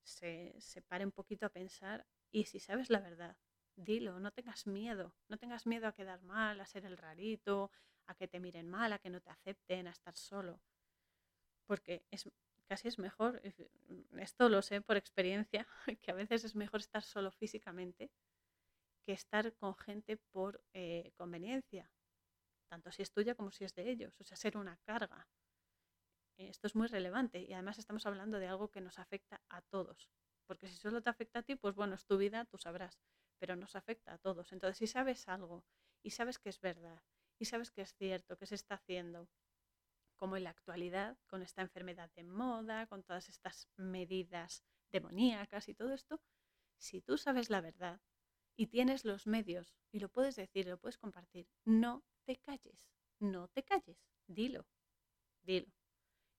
se, 0.04 0.54
se 0.60 0.82
pare 0.84 1.06
un 1.06 1.12
poquito 1.12 1.48
a 1.48 1.50
pensar 1.50 2.06
y 2.30 2.46
si 2.46 2.60
sabes 2.60 2.92
la 2.92 3.00
verdad, 3.00 3.36
dilo, 3.76 4.20
no 4.20 4.32
tengas 4.32 4.68
miedo, 4.68 5.16
no 5.28 5.38
tengas 5.38 5.66
miedo 5.66 5.88
a 5.88 5.94
quedar 5.94 6.22
mal, 6.22 6.62
a 6.62 6.68
ser 6.68 6.86
el 6.86 6.98
rarito, 6.98 7.72
a 8.06 8.14
que 8.14 8.28
te 8.28 8.40
miren 8.40 8.70
mal, 8.70 8.94
a 8.94 9.00
que 9.00 9.10
no 9.10 9.22
te 9.22 9.32
acepten, 9.32 9.88
a 9.88 9.92
estar 9.92 10.16
solo. 10.16 10.62
Porque 11.66 12.06
es, 12.12 12.30
casi 12.74 12.88
es 12.88 12.98
mejor, 12.98 13.40
esto 14.18 14.50
lo 14.50 14.64
sé 14.64 14.82
por 14.82 14.98
experiencia, 14.98 15.68
que 16.02 16.10
a 16.10 16.16
veces 16.16 16.44
es 16.44 16.56
mejor 16.56 16.80
estar 16.80 17.04
solo 17.04 17.30
físicamente 17.30 18.10
que 19.06 19.14
estar 19.14 19.54
con 19.58 19.76
gente 19.76 20.18
por 20.32 20.64
eh, 20.74 21.12
conveniencia, 21.16 21.92
tanto 22.72 22.92
si 22.92 23.04
es 23.04 23.12
tuya 23.12 23.36
como 23.36 23.52
si 23.52 23.64
es 23.64 23.76
de 23.76 23.92
ellos, 23.92 24.20
o 24.20 24.24
sea, 24.24 24.36
ser 24.38 24.58
una 24.58 24.78
carga. 24.78 25.28
Esto 26.36 26.66
es 26.66 26.74
muy 26.74 26.88
relevante 26.88 27.44
y 27.44 27.54
además 27.54 27.78
estamos 27.78 28.08
hablando 28.08 28.40
de 28.40 28.48
algo 28.48 28.72
que 28.72 28.82
nos 28.82 28.98
afecta 28.98 29.40
a 29.50 29.62
todos, 29.62 30.10
porque 30.48 30.68
si 30.68 30.76
solo 30.76 31.04
te 31.04 31.12
afecta 31.12 31.40
a 31.40 31.44
ti, 31.44 31.56
pues 31.56 31.76
bueno, 31.76 31.94
es 31.94 32.08
tu 32.08 32.18
vida, 32.18 32.46
tú 32.46 32.58
sabrás, 32.58 32.98
pero 33.38 33.56
nos 33.56 33.76
afecta 33.76 34.14
a 34.14 34.18
todos. 34.18 34.52
Entonces, 34.52 34.80
si 34.80 34.88
sabes 34.88 35.28
algo 35.28 35.64
y 36.02 36.10
sabes 36.10 36.40
que 36.40 36.50
es 36.50 36.60
verdad 36.60 37.04
y 37.38 37.46
sabes 37.46 37.70
que 37.70 37.84
es 37.84 37.94
cierto, 37.94 38.36
que 38.36 38.48
se 38.48 38.56
está 38.56 38.76
haciendo, 38.76 39.30
como 40.16 40.38
en 40.38 40.46
la 40.46 40.52
actualidad, 40.52 41.18
con 41.28 41.42
esta 41.42 41.62
enfermedad 41.62 42.12
de 42.16 42.24
moda, 42.24 42.88
con 42.88 43.04
todas 43.04 43.30
estas 43.30 43.68
medidas 43.78 44.64
demoníacas 44.92 45.68
y 45.70 45.74
todo 45.74 45.94
esto, 45.94 46.22
si 46.78 47.02
tú 47.02 47.18
sabes 47.18 47.50
la 47.50 47.62
verdad 47.62 48.02
y 48.56 48.68
tienes 48.68 49.06
los 49.06 49.28
medios 49.28 49.76
y 49.92 50.00
lo 50.00 50.10
puedes 50.10 50.36
decir, 50.36 50.68
lo 50.68 50.78
puedes 50.78 50.98
compartir, 50.98 51.48
no 51.66 52.04
te 52.26 52.38
calles, 52.38 52.88
no 53.20 53.48
te 53.48 53.64
calles, 53.64 53.98
dilo, 54.28 54.66
dilo. 55.42 55.72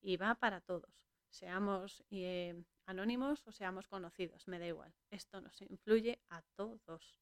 Y 0.01 0.17
va 0.17 0.35
para 0.35 0.61
todos, 0.61 1.09
seamos 1.29 2.05
eh, 2.11 2.63
anónimos 2.87 3.47
o 3.47 3.53
seamos 3.53 3.89
conocidos, 3.89 4.47
me 4.49 4.59
da 4.59 4.67
igual, 4.67 4.95
esto 5.11 5.41
nos 5.41 5.61
influye 5.63 6.21
a 6.29 6.43
todos. 6.57 7.19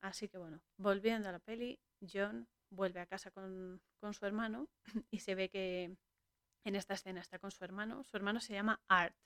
Así 0.00 0.28
que 0.28 0.38
bueno, 0.38 0.60
volviendo 0.76 1.28
a 1.28 1.32
la 1.32 1.38
peli, 1.38 1.80
John 2.00 2.48
vuelve 2.70 3.00
a 3.00 3.06
casa 3.06 3.30
con, 3.30 3.80
su 4.12 4.26
hermano 4.26 4.68
y 5.10 5.20
se 5.20 5.34
ve 5.34 5.48
que 5.48 5.96
en 6.64 6.76
esta 6.76 6.94
escena 6.94 7.20
está 7.20 7.38
con 7.38 7.50
su 7.50 7.64
hermano. 7.64 8.04
Su 8.04 8.16
hermano 8.16 8.40
se 8.40 8.54
llama 8.54 8.82
Art. 8.88 9.16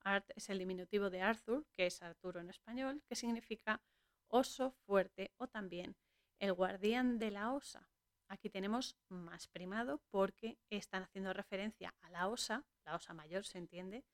Art 0.00 0.30
es 0.34 0.50
el 0.50 0.58
diminutivo 0.58 1.10
de 1.10 1.22
Arthur, 1.22 1.66
que 1.72 1.86
es 1.86 2.02
Arturo 2.02 2.40
en 2.40 2.50
español, 2.50 3.02
que 3.08 3.16
significa 3.16 3.82
oso 4.28 4.72
fuerte 4.86 5.32
o 5.36 5.48
también 5.48 5.96
el 6.38 6.52
guardián 6.52 7.18
de 7.18 7.30
la 7.30 7.52
osa. 7.52 7.88
Aquí 8.28 8.50
tenemos 8.50 8.96
más 9.08 9.48
primado 9.48 10.02
porque 10.10 10.58
están 10.70 11.02
haciendo 11.02 11.32
referencia 11.32 11.94
a 12.00 12.10
la 12.10 12.28
osa, 12.28 12.64
la 12.84 12.96
osa 12.96 13.14
mayor 13.14 13.44
se 13.44 13.58
entiende, 13.58 14.04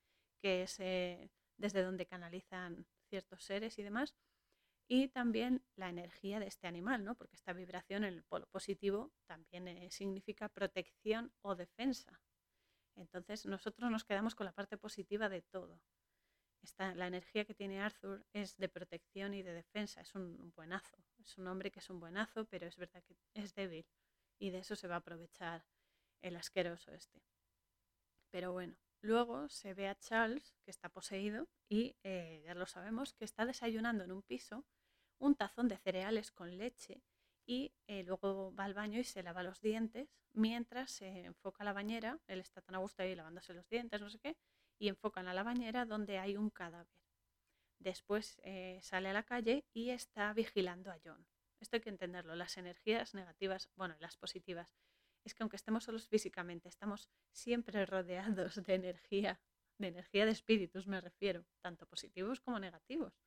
que 0.41 0.63
es 0.63 0.79
eh, 0.81 1.31
desde 1.57 1.83
donde 1.83 2.07
canalizan 2.07 2.87
ciertos 3.09 3.45
seres 3.45 3.79
y 3.79 3.83
demás, 3.83 4.15
y 4.93 5.07
también 5.07 5.65
la 5.77 5.89
energía 5.89 6.41
de 6.41 6.49
este 6.49 6.67
animal, 6.67 7.05
¿no? 7.05 7.15
porque 7.15 7.37
esta 7.37 7.53
vibración 7.53 8.03
en 8.03 8.15
el 8.15 8.25
polo 8.25 8.49
positivo 8.49 9.13
también 9.27 9.69
eh, 9.69 9.89
significa 9.93 10.49
protección 10.49 11.33
o 11.43 11.55
defensa. 11.55 12.21
Entonces 12.97 13.47
nosotros 13.47 13.89
nos 13.89 14.03
quedamos 14.03 14.35
con 14.35 14.47
la 14.47 14.53
parte 14.53 14.77
positiva 14.77 15.29
de 15.29 15.43
todo. 15.43 15.81
Esta, 16.61 16.93
la 16.97 17.07
energía 17.07 17.45
que 17.45 17.55
tiene 17.55 17.81
Arthur 17.81 18.27
es 18.33 18.57
de 18.57 18.69
protección 18.69 19.33
y 19.33 19.45
de 19.45 19.53
defensa, 19.53 20.01
es 20.01 20.13
un 20.17 20.53
buenazo, 20.57 20.97
es 21.23 21.39
un 21.39 21.47
hombre 21.47 21.71
que 21.71 21.79
es 21.79 21.89
un 21.89 22.01
buenazo, 22.01 22.47
pero 22.47 22.67
es 22.67 22.77
verdad 22.77 23.05
que 23.05 23.17
es 23.33 23.55
débil 23.55 23.87
y 24.41 24.51
de 24.51 24.59
eso 24.59 24.75
se 24.75 24.89
va 24.89 24.97
a 24.97 24.99
aprovechar 24.99 25.65
el 26.21 26.35
asqueroso 26.35 26.91
este. 26.93 27.23
Pero 28.31 28.53
bueno, 28.53 28.77
luego 29.03 29.49
se 29.49 29.73
ve 29.73 29.87
a 29.87 29.95
Charles, 29.95 30.57
que 30.65 30.73
está 30.73 30.89
poseído, 30.89 31.49
y 31.69 31.97
eh, 32.03 32.43
ya 32.45 32.55
lo 32.55 32.67
sabemos, 32.67 33.13
que 33.15 33.25
está 33.25 33.47
desayunando 33.47 34.03
en 34.03 34.11
un 34.11 34.23
piso 34.23 34.67
un 35.21 35.37
tazón 35.37 35.69
de 35.69 35.79
cereales 35.79 36.33
con 36.33 36.59
leche 36.59 37.03
y 37.47 37.73
eh, 37.87 38.03
luego 38.03 38.53
va 38.55 38.65
al 38.65 38.75
baño 38.75 38.99
y 38.99 39.05
se 39.05 39.23
lava 39.23 39.43
los 39.43 39.61
dientes 39.61 40.09
mientras 40.33 40.91
se 40.91 41.25
enfoca 41.25 41.65
la 41.65 41.73
bañera, 41.73 42.19
él 42.27 42.41
está 42.41 42.61
tan 42.61 42.75
a 42.75 42.79
gusto 42.79 43.03
ahí 43.03 43.15
lavándose 43.15 43.55
los 43.55 43.69
dientes, 43.69 44.01
no 44.01 44.11
sé 44.11 44.19
qué, 44.19 44.37
y 44.79 44.89
enfocan 44.89 45.29
a 45.29 45.35
la 45.35 45.43
bañera 45.43 45.85
donde 45.85 46.19
hay 46.19 46.37
un 46.37 46.51
cadáver. 46.51 46.95
Después 47.79 48.41
eh, 48.43 48.79
sale 48.83 49.09
a 49.09 49.13
la 49.13 49.23
calle 49.23 49.65
y 49.73 49.91
está 49.91 50.33
vigilando 50.33 50.91
a 50.91 50.99
John. 51.05 51.27
Esto 51.61 51.77
hay 51.77 51.83
que 51.83 51.91
entenderlo, 51.91 52.35
las 52.35 52.57
energías 52.57 53.15
negativas, 53.15 53.71
bueno, 53.77 53.97
las 54.01 54.17
positivas, 54.17 54.75
es 55.25 55.35
que 55.35 55.43
aunque 55.43 55.57
estemos 55.57 55.85
solos 55.85 56.09
físicamente, 56.09 56.69
estamos 56.69 57.11
siempre 57.33 57.85
rodeados 57.85 58.63
de 58.63 58.75
energía, 58.75 59.41
de 59.79 59.89
energía 59.89 60.25
de 60.25 60.33
espíritus 60.33 60.87
me 60.87 61.01
refiero, 61.01 61.45
tanto 61.61 61.87
positivos 61.87 62.41
como 62.41 62.59
negativos. 62.59 63.19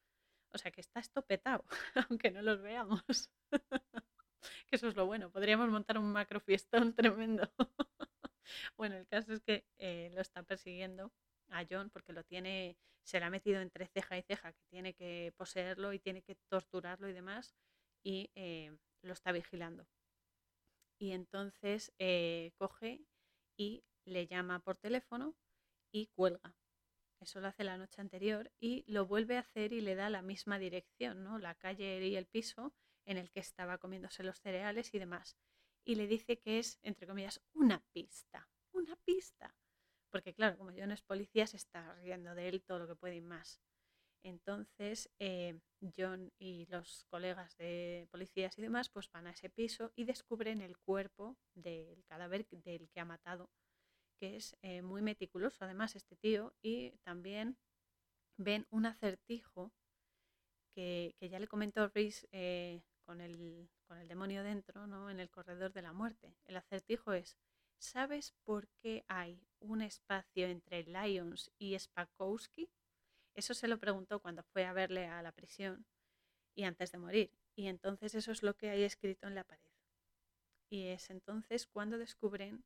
O 0.54 0.58
sea 0.58 0.72
que 0.72 0.82
está 0.82 1.00
estopetado, 1.00 1.66
aunque 2.10 2.32
no 2.32 2.42
los 2.42 2.62
veamos. 2.62 3.04
que 4.68 4.76
eso 4.76 4.88
es 4.88 4.96
lo 4.96 5.06
bueno. 5.06 5.32
Podríamos 5.32 5.70
montar 5.70 5.98
un 5.98 6.12
macro 6.12 6.40
fiestón 6.40 6.94
tremendo. 6.96 7.52
bueno, 8.78 8.96
el 8.96 9.08
caso 9.08 9.34
es 9.34 9.42
que 9.42 9.66
eh, 9.78 10.12
lo 10.14 10.22
está 10.22 10.44
persiguiendo 10.44 11.12
a 11.50 11.66
John 11.70 11.90
porque 11.90 12.14
lo 12.14 12.24
tiene, 12.24 12.78
se 13.04 13.20
le 13.20 13.26
ha 13.26 13.30
metido 13.30 13.62
entre 13.62 13.88
ceja 13.88 14.18
y 14.18 14.22
ceja, 14.22 14.54
que 14.54 14.64
tiene 14.70 14.94
que 14.94 15.34
poseerlo 15.38 15.94
y 15.94 16.00
tiene 16.00 16.22
que 16.22 16.36
torturarlo 16.50 17.08
y 17.10 17.14
demás, 17.14 17.56
y 18.04 18.32
eh, 18.36 18.76
lo 19.02 19.14
está 19.14 19.32
vigilando. 19.32 19.88
Y 21.00 21.12
entonces 21.12 21.92
eh, 22.00 22.52
coge 22.58 23.06
y 23.58 23.84
le 24.06 24.28
llama 24.28 24.60
por 24.60 24.78
teléfono 24.78 25.36
y 25.92 26.08
cuelga. 26.08 26.56
Eso 27.24 27.40
lo 27.40 27.48
hace 27.48 27.64
la 27.64 27.78
noche 27.78 28.02
anterior 28.02 28.52
y 28.60 28.84
lo 28.86 29.06
vuelve 29.06 29.38
a 29.38 29.40
hacer 29.40 29.72
y 29.72 29.80
le 29.80 29.96
da 29.96 30.10
la 30.10 30.22
misma 30.22 30.60
dirección, 30.60 31.24
¿no? 31.24 31.40
La 31.40 31.56
calle 31.56 32.06
y 32.06 32.18
el 32.18 32.28
piso 32.28 32.74
en 33.06 33.18
el 33.18 33.32
que 33.32 33.40
estaba 33.40 33.78
comiéndose 33.78 34.24
los 34.24 34.42
cereales 34.42 34.94
y 34.94 35.00
demás. 35.00 35.38
Y 35.86 35.96
le 35.96 36.08
dice 36.08 36.40
que 36.40 36.60
es, 36.60 36.80
entre 36.82 37.08
comillas, 37.08 37.42
una 37.54 37.82
pista, 37.94 38.50
una 38.74 38.98
pista. 38.98 39.56
Porque 40.10 40.34
claro, 40.34 40.58
como 40.58 40.72
no 40.72 40.94
es 40.94 41.02
policía, 41.02 41.48
se 41.48 41.58
está 41.58 41.96
riendo 41.96 42.36
de 42.36 42.50
él 42.50 42.62
todo 42.62 42.80
lo 42.80 42.88
que 42.88 42.96
puede 42.96 43.16
y 43.16 43.22
más. 43.22 43.62
Entonces, 44.22 45.10
eh, 45.20 45.60
John 45.98 46.32
y 46.40 46.66
los 46.68 47.06
colegas 47.10 47.56
de 47.58 48.08
policías 48.12 48.58
y 48.58 48.62
demás, 48.62 48.90
pues 48.90 49.10
van 49.12 49.28
a 49.28 49.32
ese 49.32 49.50
piso 49.50 49.94
y 49.96 50.04
descubren 50.04 50.62
el 50.62 50.78
cuerpo 50.78 51.38
del 51.56 52.04
cadáver 52.06 52.48
del 52.50 52.90
que 52.90 53.00
ha 53.00 53.06
matado 53.06 53.50
que 54.24 54.38
es 54.38 54.56
eh, 54.62 54.82
muy 54.82 55.02
meticuloso 55.02 55.66
además 55.66 55.98
este 55.98 56.16
tío 56.16 56.54
y 56.62 56.92
también 57.04 57.58
ven 58.38 58.66
un 58.70 58.86
acertijo 58.86 59.74
que, 60.74 61.14
ya 61.20 61.40
le 61.40 61.50
comentó 61.50 61.90
Reese 61.90 62.30
eh, 62.32 62.84
con, 63.06 63.20
el, 63.20 63.70
con 63.86 63.98
el 63.98 64.08
demonio 64.08 64.42
dentro, 64.44 64.88
¿no? 64.88 65.10
en 65.10 65.20
el 65.20 65.30
corredor 65.30 65.74
de 65.74 65.82
la 65.82 65.92
muerte. 65.92 66.38
El 66.46 66.56
acertijo 66.56 67.12
es, 67.12 67.38
¿sabes 67.80 68.34
por 68.46 68.70
qué 68.82 69.04
hay 69.10 69.46
un 69.60 69.82
espacio 69.82 70.48
entre 70.48 70.84
Lyons 70.84 71.52
y 71.60 71.78
Spakowski? 71.78 72.70
Eso 73.36 73.54
se 73.54 73.68
lo 73.68 73.78
preguntó 73.78 74.22
cuando 74.22 74.42
fue 74.44 74.64
a 74.64 74.72
verle 74.72 75.06
a 75.06 75.22
la 75.22 75.34
prisión 75.34 75.86
y 76.56 76.64
antes 76.64 76.94
de 76.94 76.98
morir. 76.98 77.30
Y 77.56 77.68
entonces 77.68 78.16
eso 78.16 78.32
es 78.32 78.42
lo 78.42 78.56
que 78.56 78.70
hay 78.70 78.84
escrito 78.84 79.28
en 79.28 79.36
la 79.36 79.44
pared. 79.44 79.70
Y 80.70 80.88
es 80.88 81.10
entonces 81.10 81.68
cuando 81.68 81.98
descubren 81.98 82.64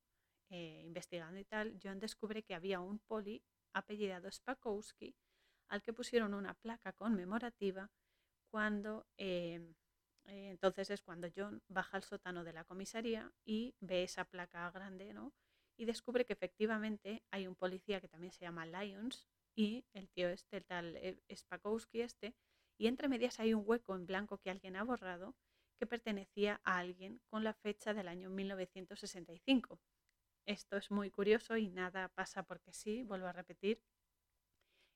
eh, 0.49 0.81
investigando 0.85 1.39
y 1.39 1.45
tal, 1.45 1.79
John 1.83 1.99
descubre 1.99 2.43
que 2.43 2.55
había 2.55 2.79
un 2.79 2.99
poli 2.99 3.43
apellidado 3.73 4.31
Spakowski 4.31 5.15
al 5.69 5.81
que 5.83 5.93
pusieron 5.93 6.33
una 6.33 6.53
placa 6.53 6.93
conmemorativa 6.93 7.91
cuando 8.49 9.05
em, 9.17 9.75
eh, 10.25 10.49
entonces 10.49 10.89
es 10.89 11.01
cuando 11.01 11.29
John 11.35 11.61
baja 11.67 11.97
al 11.97 12.03
sótano 12.03 12.43
de 12.43 12.53
la 12.53 12.63
comisaría 12.63 13.31
y 13.45 13.75
ve 13.79 14.03
esa 14.03 14.25
placa 14.25 14.69
grande, 14.71 15.13
¿no? 15.13 15.33
Y 15.77 15.85
descubre 15.85 16.25
que 16.25 16.33
efectivamente 16.33 17.23
hay 17.31 17.47
un 17.47 17.55
policía 17.55 18.01
que 18.01 18.07
también 18.07 18.31
se 18.31 18.41
llama 18.41 18.65
Lyons 18.65 19.27
y 19.55 19.85
el 19.93 20.09
tío 20.09 20.29
este, 20.29 20.57
el 20.57 20.65
tal 20.65 20.95
eh, 20.97 21.19
Spakowski 21.33 22.01
este, 22.01 22.35
y 22.77 22.87
entre 22.87 23.07
medias 23.07 23.39
hay 23.39 23.53
un 23.53 23.63
hueco 23.65 23.95
en 23.95 24.05
blanco 24.05 24.37
que 24.37 24.49
alguien 24.49 24.75
ha 24.75 24.83
borrado 24.83 25.35
que 25.77 25.87
pertenecía 25.87 26.59
a 26.63 26.77
alguien 26.79 27.21
con 27.29 27.43
la 27.43 27.53
fecha 27.53 27.93
del 27.93 28.07
año 28.07 28.29
1965. 28.29 29.79
Esto 30.47 30.77
es 30.77 30.91
muy 30.91 31.11
curioso 31.11 31.57
y 31.57 31.67
nada 31.67 32.07
pasa 32.07 32.41
porque 32.41 32.71
sí, 32.71 33.03
vuelvo 33.03 33.27
a 33.27 33.33
repetir. 33.33 33.83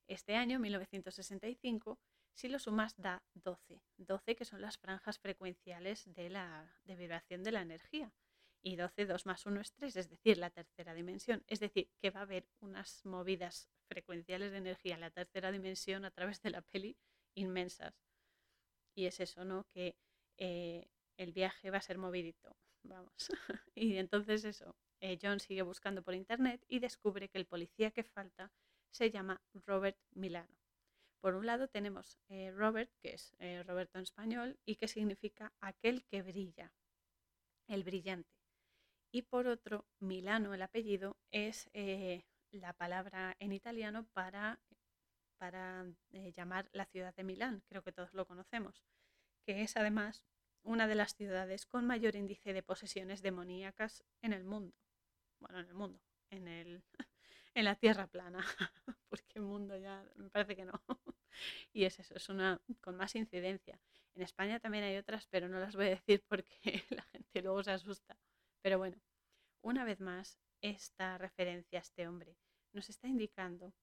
Este 0.08 0.34
año, 0.34 0.58
1965, 0.58 2.00
si 2.32 2.48
lo 2.48 2.58
sumas 2.58 2.96
da 2.96 3.22
12. 3.34 3.82
12 3.98 4.34
que 4.34 4.46
son 4.46 4.62
las 4.62 4.78
franjas 4.78 5.18
frecuenciales 5.18 6.10
de, 6.14 6.30
la, 6.30 6.74
de 6.84 6.96
vibración 6.96 7.42
de 7.42 7.52
la 7.52 7.60
energía. 7.60 8.14
Y 8.62 8.76
12, 8.76 9.04
2 9.04 9.26
más 9.26 9.44
1 9.44 9.60
es 9.60 9.72
3, 9.74 9.96
es 9.96 10.08
decir, 10.08 10.38
la 10.38 10.48
tercera 10.48 10.94
dimensión. 10.94 11.44
Es 11.46 11.60
decir, 11.60 11.90
que 12.00 12.10
va 12.10 12.20
a 12.20 12.22
haber 12.22 12.48
unas 12.60 13.04
movidas 13.04 13.68
frecuenciales 13.88 14.52
de 14.52 14.58
energía 14.58 14.94
en 14.94 15.00
la 15.02 15.10
tercera 15.10 15.52
dimensión 15.52 16.06
a 16.06 16.10
través 16.12 16.40
de 16.40 16.50
la 16.50 16.62
peli 16.62 16.96
inmensas. 17.34 17.94
Y 18.94 19.04
es 19.04 19.20
eso, 19.20 19.44
¿no? 19.44 19.66
Que 19.68 19.96
eh, 20.38 20.88
el 21.18 21.32
viaje 21.32 21.70
va 21.70 21.76
a 21.76 21.82
ser 21.82 21.98
movidito. 21.98 22.56
Vamos. 22.84 23.12
y 23.74 23.96
entonces 23.96 24.44
eso, 24.44 24.74
eh, 25.02 25.18
John 25.20 25.40
sigue 25.40 25.62
buscando 25.62 26.00
por 26.04 26.14
internet 26.14 26.64
y 26.68 26.78
descubre 26.78 27.28
que 27.28 27.36
el 27.36 27.44
policía 27.44 27.90
que 27.90 28.04
falta 28.04 28.52
se 28.92 29.10
llama 29.10 29.42
Robert 29.52 29.98
Milano. 30.12 30.56
Por 31.20 31.34
un 31.34 31.44
lado 31.44 31.66
tenemos 31.66 32.20
eh, 32.28 32.52
Robert, 32.52 32.88
que 33.00 33.14
es 33.14 33.34
eh, 33.40 33.64
Roberto 33.64 33.98
en 33.98 34.04
español, 34.04 34.60
y 34.64 34.76
que 34.76 34.86
significa 34.86 35.52
aquel 35.60 36.04
que 36.04 36.22
brilla, 36.22 36.72
el 37.66 37.82
brillante. 37.82 38.30
Y 39.10 39.22
por 39.22 39.48
otro, 39.48 39.86
Milano, 39.98 40.54
el 40.54 40.62
apellido, 40.62 41.16
es 41.32 41.68
la 42.52 42.72
palabra 42.72 43.36
en 43.40 43.52
italiano 43.52 44.06
para, 44.12 44.60
para 45.36 45.84
llamar 46.36 46.70
la 46.72 46.86
ciudad 46.86 47.14
de 47.14 47.24
Milán, 47.24 47.62
creo 47.66 47.82
que 47.82 47.92
todos 47.92 48.14
lo 48.14 48.26
conocemos, 48.26 48.84
que 49.44 49.62
es 49.62 49.76
además 49.76 50.22
una 50.62 50.86
de 50.86 50.94
las 50.94 51.14
ciudades 51.16 51.66
con 51.66 51.86
mayor 51.86 52.14
índice 52.14 52.52
de 52.52 52.62
posesiones 52.62 53.20
demoníacas 53.20 54.04
en 54.22 54.32
el 54.32 54.44
mundo. 54.44 54.76
Bueno, 55.42 55.58
en 55.58 55.66
el 55.66 55.74
mundo, 55.74 56.00
en, 56.30 56.48
el, 56.48 56.82
en 57.54 57.64
la 57.64 57.74
Tierra 57.74 58.06
plana, 58.06 58.38
porque 59.08 59.32
el 59.34 59.42
mundo 59.42 59.76
ya 59.76 60.04
me 60.14 60.30
parece 60.30 60.56
que 60.56 60.64
no. 60.64 60.72
Y 61.72 61.84
es 61.84 61.98
eso, 61.98 62.14
es 62.14 62.28
una 62.28 62.60
con 62.82 62.94
más 62.94 63.16
incidencia. 63.16 63.80
En 64.14 64.20
España 64.20 64.60
también 64.60 64.84
hay 64.84 64.98
otras, 64.98 65.26
pero 65.28 65.48
no 65.48 65.58
las 65.58 65.74
voy 65.74 65.86
a 65.86 65.90
decir 65.90 66.22
porque 66.28 66.84
la 66.90 67.02
gente 67.04 67.40
luego 67.40 67.62
se 67.64 67.70
asusta. 67.70 68.18
Pero 68.60 68.76
bueno, 68.76 69.00
una 69.62 69.84
vez 69.84 70.00
más, 70.00 70.38
esta 70.60 71.16
referencia 71.16 71.78
a 71.78 71.82
este 71.82 72.06
hombre 72.06 72.36
nos 72.72 72.90
está 72.90 73.08
indicando 73.08 73.74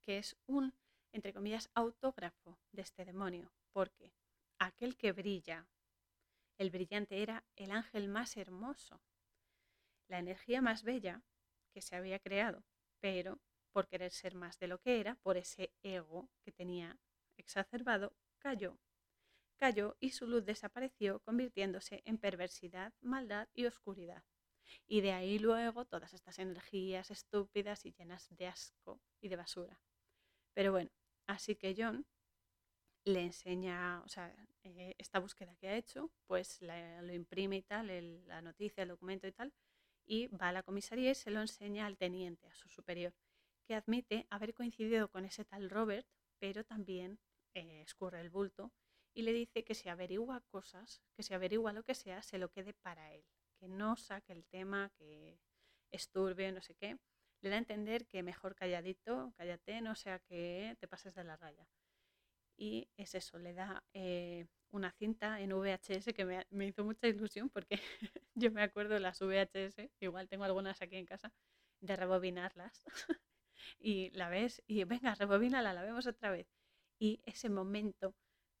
que 0.00 0.18
es 0.18 0.36
un, 0.46 0.74
entre 1.12 1.34
comillas, 1.34 1.70
autógrafo 1.74 2.58
de 2.72 2.82
este 2.82 3.04
demonio, 3.04 3.52
porque 3.72 4.14
aquel 4.58 4.96
que 4.96 5.12
brilla 5.12 5.68
el 6.58 6.70
brillante 6.70 7.22
era 7.22 7.44
el 7.56 7.72
ángel 7.72 8.08
más 8.08 8.36
hermoso, 8.36 9.00
la 10.08 10.18
energía 10.18 10.60
más 10.60 10.82
bella 10.82 11.22
que 11.72 11.80
se 11.80 11.96
había 11.96 12.18
creado, 12.18 12.64
pero 13.00 13.40
por 13.72 13.88
querer 13.88 14.12
ser 14.12 14.34
más 14.34 14.58
de 14.58 14.68
lo 14.68 14.78
que 14.78 15.00
era, 15.00 15.16
por 15.16 15.36
ese 15.36 15.72
ego 15.82 16.30
que 16.42 16.52
tenía 16.52 16.98
exacerbado, 17.36 18.16
cayó. 18.38 18.78
Cayó 19.56 19.96
y 20.00 20.10
su 20.10 20.26
luz 20.26 20.44
desapareció, 20.44 21.20
convirtiéndose 21.20 22.02
en 22.04 22.18
perversidad, 22.18 22.92
maldad 23.00 23.48
y 23.52 23.66
oscuridad. 23.66 24.24
Y 24.86 25.00
de 25.00 25.12
ahí 25.12 25.38
luego 25.38 25.84
todas 25.84 26.12
estas 26.14 26.38
energías 26.38 27.10
estúpidas 27.10 27.84
y 27.84 27.92
llenas 27.92 28.28
de 28.30 28.46
asco 28.46 29.00
y 29.20 29.28
de 29.28 29.36
basura. 29.36 29.80
Pero 30.54 30.72
bueno, 30.72 30.90
así 31.26 31.56
que 31.56 31.74
John 31.76 32.06
le 33.04 33.20
enseña, 33.22 34.02
o 34.04 34.08
sea, 34.08 34.34
eh, 34.62 34.94
esta 34.98 35.18
búsqueda 35.18 35.54
que 35.56 35.68
ha 35.68 35.76
hecho, 35.76 36.10
pues 36.26 36.60
lo 36.62 37.12
imprime 37.12 37.56
y 37.56 37.62
tal, 37.62 38.26
la 38.26 38.40
noticia, 38.40 38.82
el 38.82 38.88
documento 38.88 39.26
y 39.26 39.32
tal, 39.32 39.52
y 40.06 40.28
va 40.28 40.48
a 40.48 40.52
la 40.52 40.62
comisaría 40.62 41.10
y 41.10 41.14
se 41.14 41.30
lo 41.30 41.40
enseña 41.40 41.86
al 41.86 41.96
teniente, 41.96 42.46
a 42.48 42.54
su 42.54 42.68
superior, 42.68 43.14
que 43.66 43.74
admite 43.74 44.26
haber 44.30 44.54
coincidido 44.54 45.08
con 45.08 45.24
ese 45.24 45.44
tal 45.44 45.70
Robert, 45.70 46.06
pero 46.38 46.64
también 46.64 47.18
eh, 47.54 47.82
escurre 47.82 48.20
el 48.20 48.30
bulto 48.30 48.72
y 49.14 49.22
le 49.22 49.32
dice 49.32 49.64
que 49.64 49.74
si 49.74 49.88
averigua 49.88 50.40
cosas, 50.48 51.02
que 51.16 51.22
si 51.22 51.34
averigua 51.34 51.72
lo 51.72 51.84
que 51.84 51.94
sea, 51.94 52.22
se 52.22 52.38
lo 52.38 52.50
quede 52.50 52.74
para 52.74 53.14
él, 53.14 53.24
que 53.58 53.68
no 53.68 53.96
saque 53.96 54.32
el 54.32 54.44
tema, 54.46 54.90
que 54.98 55.38
esturbe, 55.92 56.50
no 56.52 56.60
sé 56.60 56.74
qué. 56.74 56.98
Le 57.40 57.50
da 57.50 57.56
a 57.56 57.58
entender 57.58 58.06
que 58.06 58.22
mejor 58.22 58.54
calladito, 58.54 59.32
cállate, 59.36 59.80
no 59.80 59.94
sea 59.94 60.18
que 60.18 60.76
te 60.80 60.88
pases 60.88 61.14
de 61.14 61.24
la 61.24 61.36
raya 61.36 61.68
y 62.56 62.88
es 62.96 63.14
eso, 63.14 63.38
le 63.38 63.54
da 63.54 63.84
eh, 63.92 64.46
una 64.70 64.92
cinta 64.92 65.40
en 65.40 65.50
VHS 65.50 66.12
que 66.14 66.24
me, 66.50 66.66
hizo 66.66 66.84
mucha 66.84 67.08
ilusión 67.08 67.50
porque 67.50 67.78
yo 68.34 68.50
me 68.50 68.62
acuerdo 68.62 68.94
de 68.94 69.00
las 69.00 69.20
VHS, 69.20 69.90
igual 70.00 70.28
tengo 70.28 70.44
algunas 70.44 70.82
aquí 70.82 70.96
en 70.96 71.06
casa, 71.06 71.32
de 71.80 71.96
rebobinarlas 71.96 72.84
y 73.78 74.10
la 74.10 74.28
ves 74.28 74.62
y 74.66 74.84
venga, 74.84 75.14
rebobínala, 75.14 75.72
la 75.72 75.82
vemos 75.82 76.06
otra 76.06 76.30
vez. 76.30 76.48
Y 76.98 77.20
ese 77.24 77.48
momento 77.50 78.14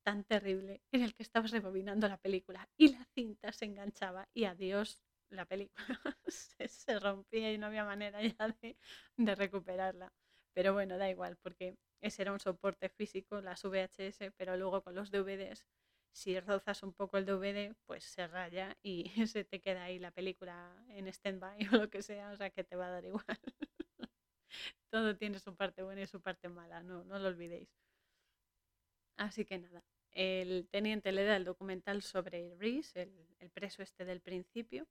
tan 0.04 0.24
terrible 0.24 0.82
en 0.92 1.02
el 1.02 1.14
que 1.14 1.22
estabas 1.22 1.50
rebobinando 1.50 2.08
la 2.08 2.18
película 2.18 2.68
y 2.76 2.92
la 2.92 3.04
cinta 3.14 3.52
se 3.52 3.64
enganchaba 3.64 4.28
y 4.34 4.44
adiós 4.44 5.02
la 5.30 5.46
película 5.46 5.74
se, 6.26 7.00
rompía 7.00 7.52
y 7.52 7.58
no 7.58 7.66
había 7.66 7.84
manera 7.84 8.22
ya 8.22 8.48
de, 8.60 8.76
de 9.16 9.34
recuperarla. 9.34 10.12
Pero 10.52 10.72
bueno, 10.72 10.98
da 10.98 11.10
igual, 11.10 11.36
porque 11.42 11.76
ese 12.00 12.22
era 12.22 12.32
un 12.32 12.40
soporte 12.40 12.88
físico, 12.88 13.40
las 13.40 13.64
VHS, 13.64 14.30
pero 14.36 14.56
luego 14.56 14.82
con 14.82 14.94
los 14.94 15.10
DVDs, 15.10 15.66
si 16.14 16.38
rozas 16.40 16.82
un 16.82 16.92
poco 16.92 17.18
el 17.18 17.26
DVD, 17.26 17.74
pues 17.86 18.04
se 18.04 18.26
raya 18.26 18.78
y 18.82 19.04
se 19.28 19.44
te 19.44 19.60
queda 19.60 19.84
ahí 19.84 19.98
la 19.98 20.12
película 20.12 20.74
en 20.88 21.08
stand-by 21.08 21.58
o 21.74 21.76
lo 21.76 21.90
que 21.90 22.02
sea, 22.02 22.30
o 22.30 22.36
sea 22.36 22.50
que 22.50 22.64
te 22.64 22.76
va 22.76 22.86
a 22.86 22.90
dar 22.90 23.04
igual. 23.04 23.24
Todo 24.90 25.16
tiene 25.16 25.40
su 25.40 25.56
parte 25.56 25.82
buena 25.82 26.02
y 26.02 26.06
su 26.06 26.20
parte 26.20 26.48
mala, 26.48 26.82
no, 26.82 27.04
no 27.04 27.18
lo 27.18 27.28
olvidéis. 27.28 27.68
Así 29.16 29.44
que 29.44 29.58
nada, 29.58 29.84
el 30.12 30.68
teniente 30.70 31.10
le 31.10 31.24
da 31.24 31.36
el 31.36 31.44
documental 31.44 32.02
sobre 32.02 32.54
Reese, 32.56 33.02
el, 33.02 33.26
el 33.40 33.50
preso 33.50 33.82
este 33.82 34.04
del 34.04 34.20
principio, 34.20 34.86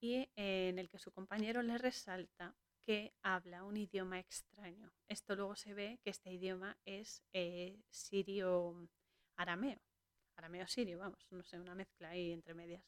y 0.00 0.28
en 0.36 0.78
el 0.78 0.90
que 0.90 0.98
su 0.98 1.10
compañero 1.10 1.62
le 1.62 1.78
resalta 1.78 2.54
que 2.84 3.14
habla 3.22 3.64
un 3.64 3.78
idioma 3.78 4.18
extraño. 4.18 4.92
Esto 5.08 5.34
luego 5.36 5.56
se 5.56 5.72
ve 5.72 5.98
que 6.02 6.10
este 6.10 6.30
idioma 6.30 6.76
es 6.84 7.22
eh, 7.32 7.80
sirio-arameo, 7.88 9.80
arameo-sirio, 10.36 10.98
vamos, 10.98 11.26
no 11.30 11.42
sé, 11.44 11.58
una 11.58 11.74
mezcla 11.74 12.10
ahí 12.10 12.32
entre 12.32 12.54
medias. 12.54 12.84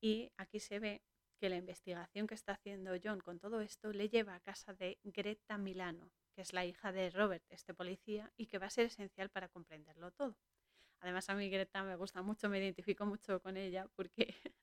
Y 0.00 0.30
aquí 0.36 0.60
se 0.60 0.78
ve 0.78 1.02
que 1.38 1.48
la 1.48 1.56
investigación 1.56 2.26
que 2.26 2.34
está 2.34 2.52
haciendo 2.52 2.92
John 3.02 3.20
con 3.20 3.38
todo 3.38 3.60
esto 3.60 3.92
le 3.92 4.08
lleva 4.08 4.34
a 4.34 4.40
casa 4.40 4.74
de 4.74 4.98
Greta 5.04 5.58
Milano, 5.58 6.10
que 6.34 6.42
es 6.42 6.52
la 6.52 6.64
hija 6.64 6.92
de 6.92 7.10
Robert, 7.10 7.44
este 7.50 7.74
policía, 7.74 8.32
y 8.36 8.46
que 8.46 8.58
va 8.58 8.66
a 8.66 8.70
ser 8.70 8.86
esencial 8.86 9.30
para 9.30 9.48
comprenderlo 9.48 10.10
todo. 10.12 10.36
Además, 11.00 11.28
a 11.28 11.34
mí 11.34 11.48
Greta 11.50 11.82
me 11.84 11.96
gusta 11.96 12.22
mucho, 12.22 12.48
me 12.48 12.58
identifico 12.58 13.04
mucho 13.06 13.40
con 13.40 13.56
ella 13.56 13.86
porque 13.94 14.34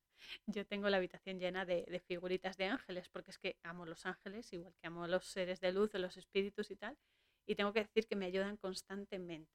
yo 0.47 0.65
tengo 0.65 0.89
la 0.89 0.97
habitación 0.97 1.39
llena 1.39 1.65
de, 1.65 2.01
figuritas 2.05 2.57
de 2.57 2.65
ángeles, 2.65 3.09
porque 3.09 3.31
es 3.31 3.37
que 3.37 3.57
amo 3.63 3.85
los 3.85 4.05
ángeles, 4.05 4.51
igual 4.53 4.73
que 4.75 4.87
amo 4.87 5.07
los 5.07 5.25
seres 5.25 5.59
de 5.59 5.71
luz, 5.71 5.93
los 5.93 6.17
espíritus 6.17 6.71
y 6.71 6.75
tal, 6.75 6.97
y 7.45 7.55
tengo 7.55 7.73
que 7.73 7.81
decir 7.81 8.07
que 8.07 8.15
me 8.15 8.25
ayudan 8.25 8.57
constantemente. 8.57 9.51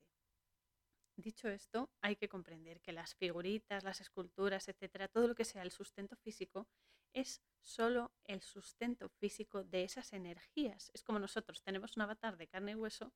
Dicho 1.19 1.49
esto, 1.49 1.91
hay 2.01 2.15
que 2.15 2.29
comprender 2.29 2.81
que 2.81 2.93
las 2.93 3.17
figuritas, 3.17 3.83
las 3.83 4.01
esculturas, 4.01 4.69
etcétera, 4.69 5.09
todo 5.09 5.27
lo 5.27 5.35
que 5.35 5.45
sea 5.45 5.63
el 5.63 5.73
sustento 5.73 6.15
físico, 6.15 6.69
es 7.13 7.43
solo 7.61 8.13
el 8.23 8.41
sustento 8.41 9.09
físico 9.09 9.65
de 9.65 9.83
esas 9.83 10.13
energías. 10.13 10.93
Es 10.95 11.03
como 11.03 11.19
nosotros 11.19 11.61
tenemos 11.65 11.97
un 11.97 12.03
avatar 12.03 12.37
de 12.37 12.47
carne 12.47 12.73
y 12.73 12.75
hueso, 12.77 13.13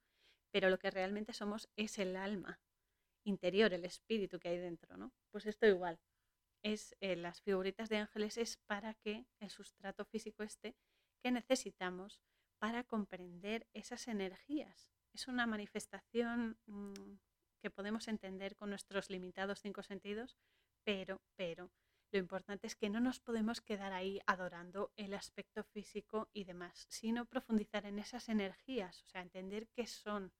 pero 0.50 0.68
lo 0.68 0.80
que 0.80 0.90
realmente 0.90 1.32
somos 1.32 1.68
es 1.76 1.96
el 2.00 2.16
alma 2.16 2.60
interior, 3.22 3.72
el 3.72 3.84
espíritu 3.84 4.40
que 4.40 4.48
hay 4.48 4.58
dentro, 4.58 4.96
¿no? 4.96 5.12
Pues 5.30 5.46
esto 5.46 5.66
igual 5.68 6.00
es 6.62 6.96
eh, 7.00 7.14
las 7.14 7.40
figuritas 7.40 7.88
de 7.88 7.98
ángeles 7.98 8.36
es 8.36 8.56
para 8.56 8.94
que 8.94 9.26
el 9.38 9.50
sustrato 9.50 10.04
físico 10.04 10.42
esté 10.42 10.76
que 11.22 11.30
necesitamos 11.30 12.20
para 12.58 12.82
comprender 12.82 13.68
esas 13.74 14.08
energías. 14.08 14.92
Es 15.12 15.28
una 15.28 15.46
manifestación 15.46 16.58
mm, 16.66 17.14
que 17.62 17.70
podemos 17.70 18.08
entender 18.08 18.56
con 18.56 18.68
nuestros 18.68 19.08
limitados 19.08 19.60
cinco 19.60 19.82
sentidos, 19.82 20.36
pero, 20.84 21.22
pero 21.36 21.70
lo 22.10 22.18
importante 22.18 22.66
es 22.66 22.76
que 22.76 22.90
no 22.90 23.00
nos 23.00 23.20
podemos 23.20 23.62
quedar 23.62 23.94
ahí 23.94 24.20
adorando 24.26 24.92
el 24.96 25.14
aspecto 25.14 25.64
físico 25.64 26.28
y 26.34 26.44
demás, 26.44 26.84
sino 26.90 27.24
profundizar 27.24 27.86
en 27.86 27.98
esas 27.98 28.28
energías, 28.28 29.02
o 29.02 29.06
sea, 29.06 29.22
entender 29.22 29.68
qué 29.68 29.86
son, 29.86 30.30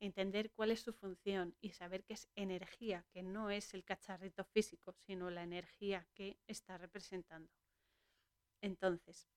entender 0.00 0.50
cuál 0.52 0.70
es 0.70 0.80
su 0.80 0.94
función 0.94 1.54
y 1.60 1.72
saber 1.72 2.04
que 2.04 2.14
es 2.14 2.28
energía, 2.34 3.04
que 3.12 3.22
no 3.22 3.50
es 3.50 3.74
el 3.74 3.84
cacharrito 3.84 4.44
físico, 4.44 4.94
sino 4.94 5.30
la 5.30 5.42
energía 5.42 6.06
que 6.14 6.38
está 6.46 6.78
representando. 6.78 7.52
Entonces, 8.62 9.28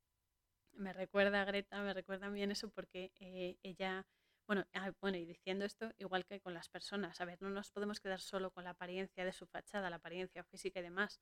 me 0.71 0.93
recuerda 0.93 1.43
Greta, 1.45 1.81
me 1.81 1.93
recuerda 1.93 2.29
bien 2.29 2.51
eso 2.51 2.69
porque 2.69 3.11
eh, 3.19 3.57
ella, 3.63 4.05
bueno, 4.47 4.65
bueno, 5.01 5.17
y 5.17 5.25
diciendo 5.25 5.65
esto, 5.65 5.91
igual 5.97 6.25
que 6.25 6.39
con 6.41 6.53
las 6.53 6.69
personas, 6.69 7.19
a 7.21 7.25
ver, 7.25 7.41
no 7.41 7.49
nos 7.49 7.71
podemos 7.71 7.99
quedar 7.99 8.19
solo 8.19 8.51
con 8.51 8.63
la 8.63 8.71
apariencia 8.71 9.25
de 9.25 9.33
su 9.33 9.47
fachada, 9.47 9.89
la 9.89 9.97
apariencia 9.97 10.43
física 10.43 10.79
y 10.79 10.83
demás. 10.83 11.19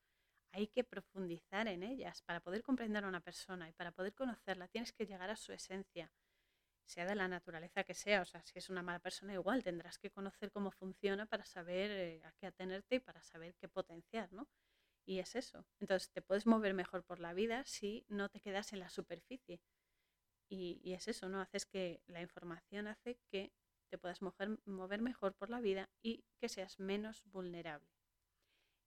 Hay 0.52 0.68
que 0.68 0.84
profundizar 0.84 1.68
en 1.68 1.82
ellas 1.82 2.22
para 2.22 2.40
poder 2.40 2.62
comprender 2.62 3.04
a 3.04 3.08
una 3.08 3.20
persona 3.20 3.68
y 3.68 3.72
para 3.72 3.92
poder 3.92 4.14
conocerla 4.14 4.68
tienes 4.68 4.92
que 4.92 5.06
llegar 5.06 5.30
a 5.30 5.36
su 5.36 5.52
esencia, 5.52 6.12
sea 6.86 7.06
de 7.06 7.14
la 7.14 7.28
naturaleza 7.28 7.84
que 7.84 7.94
sea, 7.94 8.22
o 8.22 8.24
sea, 8.26 8.42
si 8.42 8.58
es 8.58 8.70
una 8.70 8.82
mala 8.82 9.00
persona 9.00 9.34
igual, 9.34 9.62
tendrás 9.64 9.98
que 9.98 10.10
conocer 10.10 10.50
cómo 10.52 10.70
funciona 10.70 11.26
para 11.26 11.44
saber 11.44 11.90
eh, 11.90 12.22
a 12.24 12.32
qué 12.32 12.46
atenerte 12.46 12.96
y 12.96 13.00
para 13.00 13.22
saber 13.22 13.54
qué 13.56 13.68
potenciar, 13.68 14.32
¿no? 14.32 14.48
Y 15.06 15.20
es 15.20 15.34
eso. 15.36 15.66
Entonces 15.80 16.10
te 16.12 16.22
puedes 16.22 16.46
mover 16.46 16.74
mejor 16.74 17.04
por 17.04 17.20
la 17.20 17.34
vida 17.34 17.64
si 17.66 18.04
no 18.08 18.28
te 18.30 18.40
quedas 18.40 18.72
en 18.74 18.80
la 18.80 18.90
superficie. 18.90 19.60
Y, 20.54 20.80
y 20.84 20.92
es 20.92 21.08
eso, 21.08 21.28
¿no? 21.28 21.40
Haces 21.40 21.66
que 21.66 22.00
la 22.06 22.20
información 22.22 22.86
hace 22.86 23.18
que 23.28 23.52
te 23.90 23.98
puedas 23.98 24.22
mover, 24.22 24.58
mover 24.66 25.02
mejor 25.02 25.34
por 25.34 25.50
la 25.50 25.60
vida 25.60 25.90
y 26.02 26.24
que 26.38 26.48
seas 26.48 26.78
menos 26.78 27.22
vulnerable. 27.24 27.88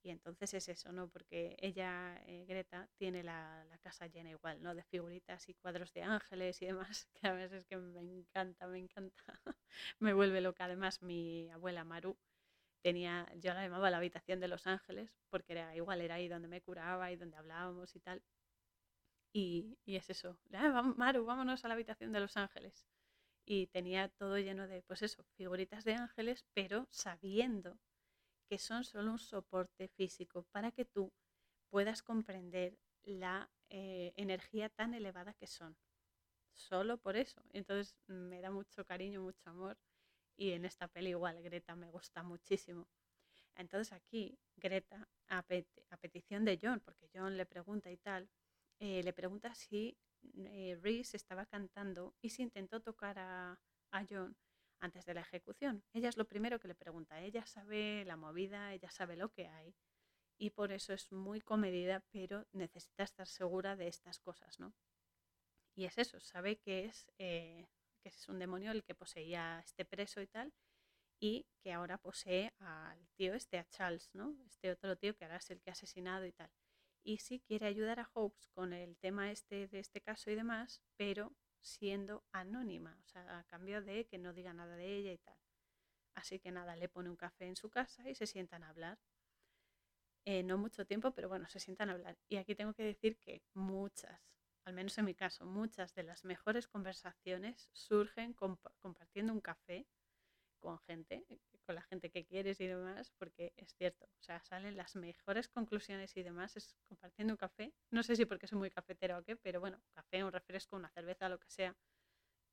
Y 0.01 0.11
entonces 0.11 0.53
es 0.53 0.70
eso, 0.70 0.93
¿no? 0.93 1.09
Porque 1.09 1.57
ella, 1.59 2.22
eh, 2.26 2.45
Greta, 2.47 2.88
tiene 2.95 3.24
la, 3.24 3.65
la, 3.65 3.78
casa 3.80 4.07
llena 4.07 4.30
igual, 4.30 4.61
¿no? 4.63 4.74
De 4.74 4.84
figuritas 4.84 5.49
y 5.49 5.55
cuadros 5.55 5.91
de 5.93 6.03
ángeles 6.03 6.61
y 6.61 6.68
demás, 6.68 7.07
que 7.22 7.28
a 7.28 7.34
veces 7.34 7.65
que 7.65 7.76
me 7.76 7.99
encanta, 7.99 8.68
me 8.68 8.80
encanta. 8.80 9.24
me 9.99 10.13
vuelve 10.13 10.39
loca. 10.39 10.65
Además, 10.65 11.01
mi 11.01 11.49
abuela 11.49 11.84
Maru 11.84 12.18
tenía, 12.82 13.28
yo 13.36 13.53
la 13.53 13.63
llamaba 13.63 13.89
la 13.91 13.97
habitación 13.97 14.39
de 14.39 14.47
los 14.47 14.68
ángeles, 14.68 15.11
porque 15.30 15.53
era 15.53 15.76
igual, 15.76 16.01
era 16.01 16.15
ahí 16.15 16.30
donde 16.30 16.47
me 16.47 16.61
curaba 16.61 17.11
y 17.11 17.18
donde 17.18 17.38
hablábamos 17.38 17.95
y 17.95 17.99
tal. 17.99 18.24
Y, 19.34 19.78
es 19.86 20.09
eso, 20.09 20.38
ah, 20.53 20.82
Maru, 20.95 21.25
vámonos 21.25 21.63
a 21.63 21.67
la 21.67 21.75
habitación 21.75 22.11
de 22.11 22.19
los 22.19 22.38
ángeles. 22.38 22.88
Y 23.45 23.67
tenía 23.67 24.09
todo 24.09 24.38
lleno 24.38 24.67
de, 24.67 24.82
pues 24.84 25.01
eso, 25.01 25.23
figuritas 25.36 25.84
de 25.86 25.95
ángeles, 25.95 26.45
pero 26.53 26.88
sabiendo 26.89 27.80
que 28.49 28.57
son 28.57 28.84
solo 28.84 29.11
un 29.11 29.19
soporte 29.19 29.88
físico 29.89 30.43
para 30.51 30.71
que 30.71 30.86
tú 30.86 31.13
puedas 31.69 32.01
comprender 32.01 32.78
la 33.03 33.49
eh, 33.69 34.13
energía 34.15 34.69
tan 34.69 34.93
elevada 34.93 35.34
que 35.34 35.47
son. 35.47 35.78
Solo 36.53 36.97
por 36.97 37.15
eso. 37.15 37.41
Entonces 37.53 37.95
me 38.07 38.41
da 38.41 38.51
mucho 38.51 38.86
cariño, 38.86 39.21
mucho 39.21 39.49
amor. 39.49 39.78
Y 40.36 40.51
en 40.51 40.65
esta 40.65 40.88
peli 40.88 41.09
igual 41.11 41.41
Greta 41.41 41.75
me 41.75 41.88
gusta 41.88 42.23
muchísimo. 42.23 42.88
Entonces 43.55 43.93
aquí 43.93 44.38
Greta, 44.55 45.07
a, 45.30 45.43
petición 45.43 46.45
de 46.45 46.59
John, 46.61 46.80
porque 46.80 47.09
John 47.13 47.38
le 47.38 47.45
pregunta 47.45 47.91
y 47.91 47.97
tal, 47.97 48.30
eh, 48.80 49.01
le 49.03 49.13
pregunta 49.13 49.53
si 49.55 49.97
eh, 50.38 50.78
Reese 50.82 51.17
estaba 51.17 51.45
cantando 51.45 52.15
y 52.21 52.30
si 52.30 52.43
intentó 52.43 52.82
tocar 52.82 53.17
a, 53.19 53.59
John 54.09 54.38
antes 54.80 55.05
de 55.05 55.15
la 55.15 55.21
ejecución. 55.21 55.84
Ella 55.93 56.09
es 56.09 56.17
lo 56.17 56.28
primero 56.28 56.59
que 56.59 56.67
le 56.67 56.75
pregunta. 56.75 57.21
Ella 57.21 57.45
sabe 57.45 58.05
la 58.05 58.15
movida, 58.15 58.73
ella 58.73 58.91
sabe 58.91 59.15
lo 59.15 59.32
que 59.32 59.47
hay 59.47 59.75
y 60.38 60.51
por 60.51 60.71
eso 60.71 60.93
es 60.93 61.11
muy 61.11 61.41
comedida, 61.41 62.03
pero 62.11 62.45
necesita 62.51 63.03
estar 63.03 63.28
segura 63.28 63.75
de 63.75 63.88
estas 63.88 64.19
cosas, 64.19 64.59
¿no? 64.59 64.73
Y 65.75 65.86
es 65.86 65.97
eso, 65.97 66.19
sabe 66.19 66.57
que 66.59 66.86
es, 66.86 67.07
eh, 67.17 67.67
que 68.01 68.09
es 68.09 68.30
un 68.30 68.39
demonio 68.39 68.71
el 68.71 68.84
que 68.84 68.95
poseía 68.95 69.59
este 69.65 69.86
preso 69.86 70.21
y 70.21 70.28
tal, 70.28 70.53
y 71.19 71.47
que 71.59 71.73
ahora 71.73 71.97
posee 71.97 72.53
al 72.59 73.07
tío 73.15 73.34
este, 73.34 73.57
a 73.57 73.65
Charles, 73.65 74.09
¿no? 74.13 74.36
Este 74.45 74.71
otro 74.71 74.95
tío 74.95 75.15
que 75.15 75.25
ahora 75.25 75.38
es 75.38 75.49
el 75.49 75.61
que 75.61 75.71
ha 75.71 75.73
asesinado 75.73 76.25
y 76.25 76.32
tal. 76.32 76.51
Y 77.08 77.20
sí 77.20 77.39
quiere 77.39 77.68
ayudar 77.68 78.01
a 78.01 78.10
Hopes 78.16 78.49
con 78.49 78.74
el 78.74 78.97
tema 78.97 79.32
este 79.32 79.70
de 79.70 79.80
este 79.80 80.01
caso 80.01 80.30
y 80.30 80.36
demás, 80.36 80.84
pero 80.97 81.34
siendo 81.62 82.26
anónima, 82.34 82.99
o 83.01 83.08
sea, 83.08 83.39
a 83.39 83.45
cambio 83.45 83.82
de 83.82 84.05
que 84.08 84.18
no 84.18 84.34
diga 84.34 84.51
nada 84.51 84.76
de 84.76 84.97
ella 84.97 85.14
y 85.14 85.18
tal. 85.18 85.38
Así 86.16 86.38
que 86.38 86.51
nada, 86.51 86.76
le 86.76 86.89
pone 86.89 87.10
un 87.10 87.16
café 87.16 87.45
en 87.45 87.55
su 87.55 87.70
casa 87.70 88.10
y 88.10 88.16
se 88.16 88.28
sientan 88.28 88.66
a 88.66 88.72
hablar. 88.72 88.99
Eh, 90.26 90.43
no 90.43 90.58
mucho 90.58 90.86
tiempo, 90.86 91.12
pero 91.14 91.30
bueno, 91.30 91.47
se 91.47 91.62
sientan 91.62 91.89
a 91.89 91.93
hablar. 91.93 92.18
Y 92.28 92.36
aquí 92.36 92.55
tengo 92.55 92.74
que 92.74 92.84
decir 92.84 93.18
que 93.20 93.41
muchas, 93.53 94.20
al 94.66 94.74
menos 94.74 94.97
en 94.97 95.05
mi 95.05 95.16
caso, 95.16 95.45
muchas 95.45 95.93
de 95.95 96.03
las 96.03 96.26
mejores 96.26 96.68
conversaciones 96.68 97.70
surgen 97.72 98.34
compartiendo 98.34 99.32
un 99.32 99.39
café 99.39 99.88
con 100.60 100.80
gente, 100.80 101.26
con 101.66 101.76
la 101.76 101.82
gente 101.84 102.10
que 102.10 102.26
quieres 102.26 102.60
y 102.60 102.68
demás, 102.68 103.12
porque 103.18 103.53
es 103.58 103.74
cierto, 103.76 104.05
o 104.05 104.24
sea, 104.24 104.41
salen 104.43 104.78
las 104.78 104.95
mejores 104.95 105.47
conclusiones 105.47 106.16
y 106.18 106.24
demás 106.24 106.55
es 106.58 106.76
compartiendo 106.88 107.34
un 107.34 107.38
café. 107.38 107.74
No 107.91 108.03
sé 108.03 108.16
si 108.16 108.26
porque 108.26 108.47
soy 108.47 108.60
muy 108.60 108.70
cafetera 108.70 109.18
o 109.18 109.24
qué, 109.24 109.36
pero 109.36 109.60
bueno, 109.60 109.82
café, 109.93 110.24
un 110.24 110.32
refresco, 110.32 110.76
una 110.76 110.89
cerveza, 110.89 111.30
lo 111.30 111.39
que 111.39 111.49
sea. 111.49 111.76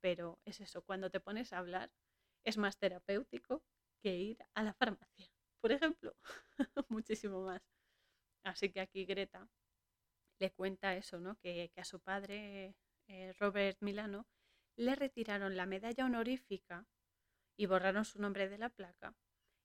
Pero 0.00 0.38
es 0.44 0.60
eso, 0.60 0.82
cuando 0.82 1.10
te 1.10 1.20
pones 1.20 1.52
a 1.52 1.58
hablar 1.58 1.90
es 2.44 2.58
más 2.58 2.78
terapéutico 2.78 3.62
que 4.02 4.16
ir 4.16 4.38
a 4.54 4.62
la 4.62 4.74
farmacia, 4.74 5.30
por 5.60 5.72
ejemplo, 5.72 6.14
muchísimo 6.88 7.42
más. 7.42 7.62
Así 8.44 8.70
que 8.70 8.80
aquí 8.80 9.06
Greta 9.06 9.48
le 10.38 10.50
cuenta 10.52 10.94
eso, 10.96 11.20
¿no? 11.20 11.36
Que, 11.38 11.70
que 11.74 11.80
a 11.80 11.84
su 11.84 12.00
padre, 12.00 12.76
eh, 13.08 13.32
Robert 13.38 13.78
Milano, 13.80 14.26
le 14.76 14.94
retiraron 14.94 15.56
la 15.56 15.66
medalla 15.66 16.04
honorífica 16.04 16.86
y 17.56 17.66
borraron 17.66 18.04
su 18.04 18.20
nombre 18.20 18.48
de 18.48 18.58
la 18.58 18.70
placa 18.70 19.14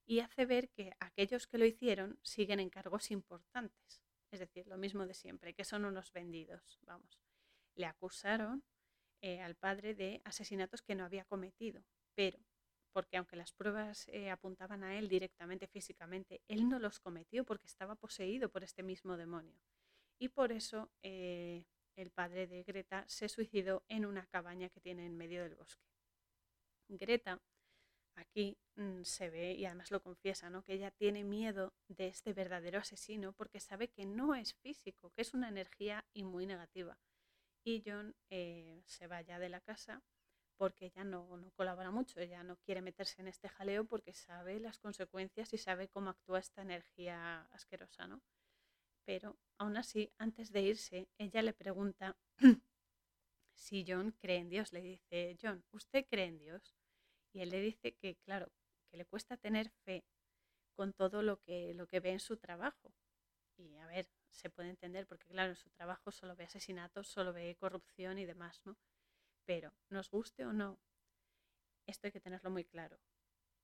y 0.06 0.20
hace 0.20 0.44
ver 0.44 0.70
que 0.70 0.92
aquellos 0.98 1.46
que 1.46 1.58
lo 1.58 1.64
hicieron 1.64 2.18
siguen 2.22 2.60
en 2.60 2.70
cargos 2.70 3.10
importantes. 3.10 4.02
Es 4.32 4.40
decir, 4.40 4.66
lo 4.66 4.76
mismo 4.76 5.06
de 5.06 5.14
siempre, 5.14 5.54
que 5.54 5.64
son 5.64 5.84
unos 5.84 6.12
vendidos. 6.12 6.78
Vamos, 6.82 7.20
le 7.74 7.86
acusaron 7.86 8.64
eh, 9.22 9.40
al 9.40 9.54
padre 9.54 9.94
de 9.94 10.20
asesinatos 10.24 10.82
que 10.82 10.94
no 10.94 11.04
había 11.04 11.24
cometido, 11.24 11.84
pero 12.14 12.38
porque 12.92 13.16
aunque 13.16 13.36
las 13.36 13.52
pruebas 13.52 14.08
eh, 14.08 14.30
apuntaban 14.30 14.82
a 14.82 14.98
él 14.98 15.08
directamente 15.08 15.68
físicamente, 15.68 16.42
él 16.48 16.68
no 16.68 16.78
los 16.78 16.98
cometió 16.98 17.44
porque 17.44 17.68
estaba 17.68 17.94
poseído 17.94 18.50
por 18.50 18.64
este 18.64 18.82
mismo 18.82 19.16
demonio. 19.16 19.60
Y 20.18 20.28
por 20.28 20.52
eso 20.52 20.90
eh, 21.02 21.64
el 21.96 22.10
padre 22.10 22.46
de 22.46 22.64
Greta 22.64 23.04
se 23.06 23.28
suicidó 23.28 23.84
en 23.88 24.04
una 24.04 24.26
cabaña 24.26 24.68
que 24.70 24.80
tiene 24.80 25.06
en 25.06 25.16
medio 25.16 25.42
del 25.42 25.54
bosque. 25.54 25.86
Greta 26.88 27.40
aquí 28.20 28.58
mm, 28.76 29.02
se 29.02 29.30
ve, 29.30 29.52
y 29.52 29.66
además 29.66 29.90
lo 29.90 30.02
confiesa, 30.02 30.50
¿no? 30.50 30.62
que 30.62 30.74
ella 30.74 30.90
tiene 30.90 31.24
miedo 31.24 31.74
de 31.88 32.08
este 32.08 32.32
verdadero 32.32 32.78
asesino 32.78 33.32
porque 33.32 33.60
sabe 33.60 33.88
que 33.88 34.06
no 34.06 34.34
es 34.34 34.54
físico, 34.54 35.10
que 35.10 35.22
es 35.22 35.34
una 35.34 35.48
energía 35.48 36.04
y 36.12 36.24
muy 36.24 36.46
negativa. 36.46 36.98
Y 37.64 37.82
John 37.84 38.14
eh, 38.30 38.82
se 38.86 39.06
va 39.06 39.20
ya 39.22 39.38
de 39.38 39.48
la 39.48 39.60
casa 39.60 40.02
porque 40.56 40.86
ella 40.86 41.04
no, 41.04 41.36
no, 41.38 41.50
colabora 41.52 41.90
mucho, 41.90 42.20
ella 42.20 42.42
no 42.42 42.56
quiere 42.58 42.82
meterse 42.82 43.22
en 43.22 43.28
este 43.28 43.48
jaleo 43.48 43.86
porque 43.86 44.12
sabe 44.12 44.60
las 44.60 44.78
consecuencias 44.78 45.52
y 45.54 45.58
sabe 45.58 45.88
cómo 45.88 46.10
actúa 46.10 46.38
esta 46.38 46.62
energía 46.62 47.42
asquerosa, 47.52 48.06
¿no? 48.06 48.22
Pero 49.04 49.38
aún 49.58 49.76
así, 49.76 50.12
antes 50.18 50.52
de 50.52 50.62
irse, 50.62 51.08
ella 51.18 51.42
le 51.42 51.52
pregunta 51.52 52.16
si 53.54 53.84
John 53.86 54.12
cree 54.20 54.38
en 54.38 54.48
Dios. 54.48 54.72
Le 54.72 54.80
dice, 54.80 55.36
John, 55.40 55.64
¿usted 55.72 56.06
cree 56.08 56.26
en 56.26 56.38
Dios? 56.38 56.76
Y 57.32 57.40
él 57.40 57.50
le 57.50 57.60
dice 57.60 57.94
que, 57.94 58.16
claro, 58.16 58.50
que 58.90 58.96
le 58.96 59.06
cuesta 59.06 59.36
tener 59.36 59.70
fe 59.84 60.04
con 60.74 60.92
todo 60.92 61.22
lo 61.22 61.40
que, 61.40 61.74
lo 61.74 61.86
que 61.86 62.00
ve 62.00 62.10
en 62.10 62.20
su 62.20 62.36
trabajo. 62.36 62.92
Y 63.56 63.76
a 63.76 63.86
ver, 63.86 64.08
se 64.30 64.50
puede 64.50 64.70
entender 64.70 65.06
porque, 65.06 65.28
claro, 65.28 65.50
en 65.50 65.56
su 65.56 65.70
trabajo 65.70 66.10
solo 66.10 66.34
ve 66.36 66.44
asesinatos, 66.44 67.08
solo 67.08 67.32
ve 67.32 67.56
corrupción 67.58 68.18
y 68.18 68.26
demás, 68.26 68.60
¿no? 68.64 68.76
Pero, 69.44 69.72
nos 69.90 70.10
guste 70.10 70.44
o 70.44 70.52
no, 70.52 70.78
esto 71.86 72.06
hay 72.06 72.12
que 72.12 72.20
tenerlo 72.20 72.50
muy 72.50 72.64
claro. 72.64 72.98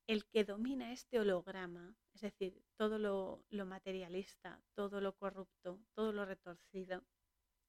El 0.07 0.27
que 0.27 0.45
domina 0.45 0.93
este 0.93 1.19
holograma, 1.19 1.97
es 2.15 2.21
decir, 2.21 2.63
todo 2.77 2.99
lo, 2.99 3.45
lo 3.49 3.67
materialista, 3.67 4.63
todo 4.75 5.01
lo 5.01 5.17
corrupto, 5.17 5.81
todo 5.95 6.13
lo 6.13 6.25
retorcido 6.25 7.05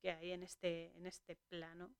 que 0.01 0.11
hay 0.11 0.31
en 0.31 0.43
este, 0.43 0.95
en 0.97 1.07
este 1.07 1.35
plano, 1.49 1.95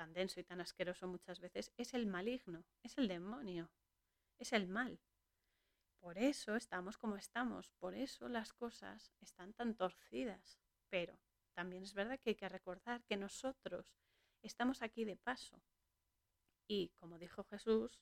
tan 0.00 0.14
denso 0.14 0.40
y 0.40 0.44
tan 0.44 0.62
asqueroso 0.62 1.06
muchas 1.06 1.40
veces, 1.40 1.74
es 1.76 1.92
el 1.92 2.06
maligno, 2.06 2.64
es 2.82 2.96
el 2.96 3.06
demonio, 3.06 3.70
es 4.38 4.54
el 4.54 4.66
mal. 4.66 4.98
Por 5.98 6.16
eso 6.16 6.56
estamos 6.56 6.96
como 6.96 7.16
estamos, 7.16 7.68
por 7.78 7.94
eso 7.94 8.26
las 8.30 8.54
cosas 8.54 9.12
están 9.20 9.52
tan 9.52 9.74
torcidas. 9.74 10.58
Pero 10.88 11.20
también 11.52 11.82
es 11.82 11.92
verdad 11.92 12.18
que 12.18 12.30
hay 12.30 12.34
que 12.34 12.48
recordar 12.48 13.04
que 13.04 13.18
nosotros 13.18 13.94
estamos 14.40 14.80
aquí 14.80 15.04
de 15.04 15.16
paso. 15.16 15.60
Y 16.66 16.94
como 16.98 17.18
dijo 17.18 17.44
Jesús, 17.44 18.00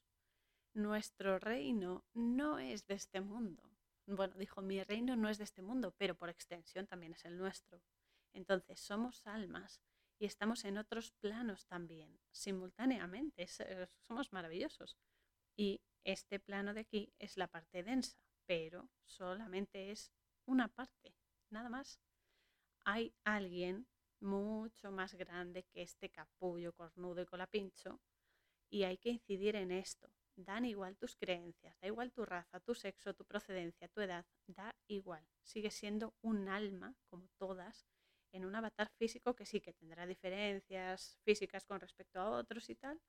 nuestro 0.75 1.41
reino 1.41 2.05
no 2.15 2.61
es 2.61 2.87
de 2.87 2.95
este 2.95 3.21
mundo. 3.21 3.65
Bueno, 4.07 4.37
dijo, 4.37 4.63
mi 4.63 4.85
reino 4.85 5.17
no 5.17 5.29
es 5.29 5.39
de 5.39 5.45
este 5.45 5.63
mundo, 5.63 5.93
pero 5.99 6.15
por 6.15 6.29
extensión 6.29 6.87
también 6.87 7.15
es 7.15 7.25
el 7.25 7.37
nuestro. 7.37 7.83
Entonces 8.33 8.79
somos 8.79 9.27
almas 9.27 9.83
y 10.19 10.27
estamos 10.27 10.65
en 10.65 10.79
otros 10.79 11.13
planos 11.13 11.67
también, 11.67 12.19
simultáneamente. 12.33 13.47
Eh, 13.61 13.87
somos 14.07 14.33
maravillosos. 14.33 14.99
Y 15.57 15.81
este 16.05 16.41
plano 16.41 16.75
de 16.75 16.81
aquí 16.81 17.13
es 17.19 17.37
la 17.37 17.49
parte 17.49 17.83
densa, 17.83 18.19
pero 18.47 18.91
solamente 19.05 19.91
es 19.91 20.13
una 20.47 20.69
parte, 20.69 21.15
nada 21.51 21.69
más. 21.69 22.01
Hay 22.85 23.15
alguien 23.25 23.87
mucho 24.21 24.91
más 24.91 25.15
grande 25.15 25.65
que 25.65 25.83
este 25.83 26.11
capullo 26.11 26.73
cornudo 26.73 27.23
y 27.23 27.27
colapincho 27.27 28.01
y 28.71 28.85
hay 28.85 28.99
que 28.99 29.11
incidir 29.11 29.57
en 29.57 29.71
esto. 29.71 30.11
Dan 30.37 30.65
igual 30.65 30.97
tus 30.97 31.17
creencias, 31.17 31.79
da 31.81 31.89
igual 31.89 32.13
tu 32.13 32.25
raza, 32.25 32.61
tu 32.61 32.75
sexo, 32.75 33.13
tu 33.13 33.25
procedencia, 33.25 33.89
tu 33.89 34.01
edad, 34.01 34.25
da 34.47 34.75
igual. 34.87 35.27
Sigue 35.43 35.71
siendo 35.71 36.15
un 36.23 36.49
alma, 36.49 36.95
como 37.09 37.29
todas, 37.39 37.89
en 38.33 38.45
un 38.45 38.55
avatar 38.55 38.91
físico 38.99 39.35
que 39.35 39.47
sí 39.47 39.61
que 39.61 39.73
tendrá 39.73 40.07
diferencias 40.07 41.19
físicas 41.25 41.65
con 41.65 41.81
respecto 41.81 42.21
a 42.21 42.31
otros 42.31 42.69
y 42.69 42.75
tal, 42.75 43.01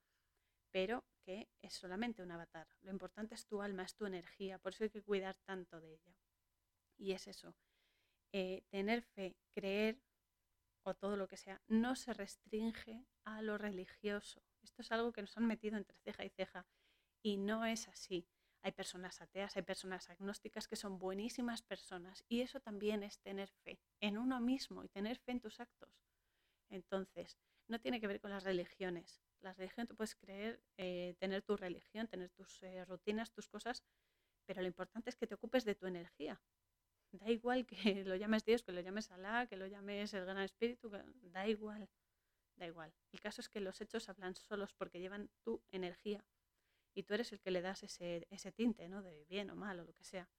pero 0.71 1.05
que 1.23 1.49
es 1.61 1.73
solamente 1.73 2.21
un 2.21 2.31
avatar. 2.31 2.67
Lo 2.81 2.91
importante 2.91 3.35
es 3.35 3.45
tu 3.45 3.61
alma, 3.61 3.83
es 3.83 3.95
tu 3.95 4.05
energía, 4.05 4.59
por 4.59 4.73
eso 4.73 4.83
hay 4.83 4.89
que 4.89 5.03
cuidar 5.03 5.35
tanto 5.45 5.79
de 5.79 5.93
ella. 5.93 6.15
Y 6.97 7.13
es 7.13 7.27
eso, 7.27 7.55
eh, 8.33 8.63
tener 8.69 9.01
fe, 9.01 9.37
creer 9.53 10.01
o 10.83 10.93
todo 10.93 11.17
lo 11.17 11.27
que 11.27 11.37
sea, 11.37 11.61
no 11.67 11.95
se 11.95 12.13
restringe 12.13 13.05
a 13.23 13.41
lo 13.41 13.57
religioso. 13.57 14.41
Esto 14.61 14.81
es 14.81 14.91
algo 14.91 15.11
que 15.11 15.21
nos 15.21 15.35
han 15.37 15.45
metido 15.45 15.77
entre 15.77 15.97
ceja 15.99 16.25
y 16.25 16.29
ceja 16.29 16.65
y 17.21 17.37
no 17.37 17.65
es 17.65 17.87
así. 17.87 18.27
Hay 18.61 18.73
personas 18.73 19.21
ateas, 19.21 19.55
hay 19.55 19.63
personas 19.63 20.09
agnósticas 20.09 20.67
que 20.67 20.75
son 20.75 20.99
buenísimas 20.99 21.61
personas 21.61 22.25
y 22.27 22.41
eso 22.41 22.59
también 22.59 23.03
es 23.03 23.19
tener 23.19 23.49
fe 23.63 23.79
en 24.01 24.17
uno 24.17 24.41
mismo 24.41 24.83
y 24.83 24.89
tener 24.89 25.17
fe 25.17 25.31
en 25.31 25.39
tus 25.39 25.59
actos. 25.59 26.03
Entonces, 26.69 27.37
no 27.67 27.79
tiene 27.79 28.01
que 28.01 28.07
ver 28.07 28.19
con 28.19 28.31
las 28.31 28.43
religiones. 28.43 29.21
La 29.41 29.53
religión 29.53 29.87
tú 29.87 29.95
puedes 29.95 30.15
creer, 30.15 30.61
eh, 30.77 31.15
tener 31.19 31.41
tu 31.41 31.55
religión, 31.55 32.07
tener 32.07 32.29
tus 32.31 32.61
eh, 32.63 32.83
rutinas, 32.85 33.31
tus 33.31 33.47
cosas, 33.47 33.83
pero 34.45 34.61
lo 34.61 34.67
importante 34.67 35.09
es 35.09 35.15
que 35.15 35.27
te 35.27 35.35
ocupes 35.35 35.63
de 35.63 35.75
tu 35.75 35.87
energía. 35.87 36.41
Da 37.11 37.29
igual 37.29 37.65
que 37.65 37.75
lo 38.05 38.15
llames 38.15 38.43
Dios, 38.43 38.63
que 38.63 38.71
lo 38.71 38.81
llames 38.81 39.11
Alá, 39.11 39.47
que 39.47 39.55
lo 39.55 39.67
llames 39.67 40.13
el 40.13 40.25
Gran 40.25 40.39
Espíritu, 40.39 40.91
da 41.21 41.47
igual, 41.47 41.89
da 42.57 42.67
igual. 42.67 42.93
El 43.11 43.21
caso 43.21 43.41
es 43.41 43.47
que 43.47 43.61
los 43.61 43.79
hechos 43.79 44.09
hablan 44.09 44.35
solos 44.35 44.73
porque 44.73 44.99
llevan 44.99 45.29
tu 45.43 45.63
energía 45.71 46.25
y 46.99 47.03
tú 47.03 47.13
eres 47.13 47.31
el 47.31 47.39
que 47.39 47.49
le 47.49 47.61
das 47.61 47.81
ese, 47.83 48.27
ese 48.29 48.51
tinte, 48.51 48.89
¿no? 48.89 49.01
De 49.01 49.23
bien 49.29 49.49
o 49.51 49.55
mal 49.55 49.79
o 49.79 49.85
lo 49.85 49.93
que 49.93 50.03
sea. 50.03 50.29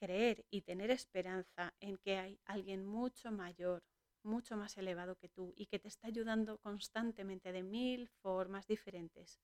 Creer 0.00 0.44
y 0.50 0.62
tener 0.62 0.90
esperanza 0.90 1.76
en 1.78 1.96
que 1.98 2.18
hay 2.18 2.40
alguien 2.44 2.84
mucho 2.84 3.30
mayor, 3.30 3.84
mucho 4.24 4.56
más 4.56 4.76
elevado 4.76 5.14
que 5.14 5.28
tú 5.28 5.52
y 5.54 5.66
que 5.66 5.78
te 5.78 5.86
está 5.86 6.08
ayudando 6.08 6.58
constantemente 6.58 7.52
de 7.52 7.62
mil 7.62 8.08
formas 8.08 8.66
diferentes. 8.66 9.40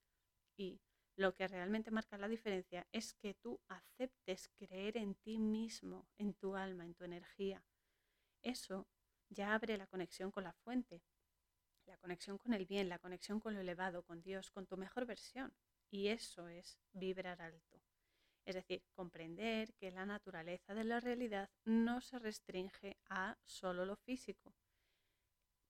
Y 0.57 0.81
lo 1.15 1.33
que 1.33 1.47
realmente 1.47 1.93
marca 1.93 2.19
la 2.19 2.27
diferencia 2.27 2.89
es 2.91 3.15
que 3.15 3.35
tú 3.35 3.61
aceptes 3.69 4.49
creer 4.57 4.97
en 4.97 5.15
ti 5.15 5.39
mismo, 5.39 6.09
en 6.19 6.35
tu 6.35 6.57
alma, 6.57 6.85
en 6.85 6.95
tu 6.95 7.05
energía. 7.05 7.63
Eso 8.43 8.89
ya 9.29 9.55
abre 9.55 9.79
la 9.79 9.87
conexión 9.87 10.33
con 10.33 10.43
la 10.43 10.55
fuente, 10.55 11.05
la 11.87 11.97
conexión 11.99 12.37
con 12.37 12.53
el 12.53 12.67
bien, 12.67 12.89
la 12.89 12.99
conexión 12.99 13.39
con 13.39 13.55
lo 13.55 13.61
elevado, 13.61 14.03
con 14.03 14.23
Dios, 14.23 14.51
con 14.51 14.67
tu 14.67 14.77
mejor 14.77 15.07
versión. 15.07 15.55
Y 15.95 16.09
eso 16.09 16.49
es 16.49 16.77
vibrar 16.93 17.41
alto. 17.41 17.81
Es 18.45 18.57
decir, 18.57 18.83
comprender 18.95 19.73
que 19.75 19.93
la 19.93 20.05
naturaleza 20.05 20.75
de 20.75 20.83
la 20.83 20.99
realidad 20.99 21.49
no 21.65 22.01
se 22.01 22.19
restringe 22.19 22.97
a 23.09 23.39
solo 23.45 23.87
lo 23.87 23.95
físico, 23.95 24.53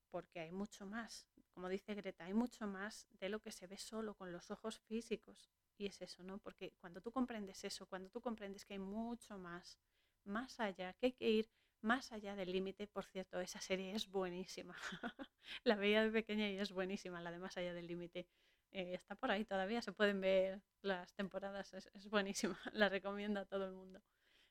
porque 0.09 0.41
hay 0.41 0.51
mucho 0.51 0.87
más. 0.87 1.27
Como 1.53 1.69
dice 1.69 1.95
Greta, 1.95 2.25
hay 2.25 2.33
mucho 2.33 2.67
más 2.67 3.07
de 3.21 3.29
lo 3.29 3.41
que 3.41 3.53
se 3.53 3.67
ve 3.67 3.77
solo 3.77 4.15
con 4.15 4.33
los 4.33 4.51
ojos 4.51 4.81
físicos. 4.89 5.51
Y 5.77 5.85
es 5.85 6.01
eso, 6.01 6.23
¿no? 6.23 6.39
Porque 6.39 6.73
cuando 6.81 7.03
tú 7.03 7.13
comprendes 7.13 7.63
eso, 7.63 7.85
cuando 7.85 8.09
tú 8.09 8.23
comprendes 8.23 8.65
que 8.65 8.73
hay 8.73 8.81
mucho 8.81 9.37
más, 9.37 9.79
más 10.25 10.59
allá, 10.59 10.95
que 10.95 11.07
hay 11.07 11.13
que 11.13 11.29
ir 11.29 11.51
más 11.83 12.13
allá 12.13 12.35
del 12.35 12.51
límite, 12.51 12.87
por 12.87 13.05
cierto, 13.05 13.41
esa 13.41 13.61
serie 13.61 13.95
es 13.95 14.09
buenísima. 14.11 14.75
la 15.65 15.77
veía 15.77 16.03
de 16.03 16.11
pequeña 16.11 16.49
y 16.49 16.57
es 16.57 16.73
buenísima, 16.73 17.21
la 17.21 17.31
de 17.31 17.39
más 17.39 17.59
allá 17.59 17.75
del 17.75 17.89
límite. 17.89 18.27
Eh, 18.75 18.95
está 18.95 19.15
por 19.15 19.31
ahí 19.31 19.45
todavía, 19.45 19.81
se 19.83 19.93
pueden 19.93 20.21
ver 20.21 20.61
las 20.83 21.15
temporadas, 21.15 21.73
es, 21.75 21.89
es 21.95 22.09
buenísima, 22.11 22.59
la 22.73 22.89
recomiendo 22.89 23.41
a 23.41 23.47
todo 23.47 23.67
el 23.67 23.73
mundo. 23.73 24.03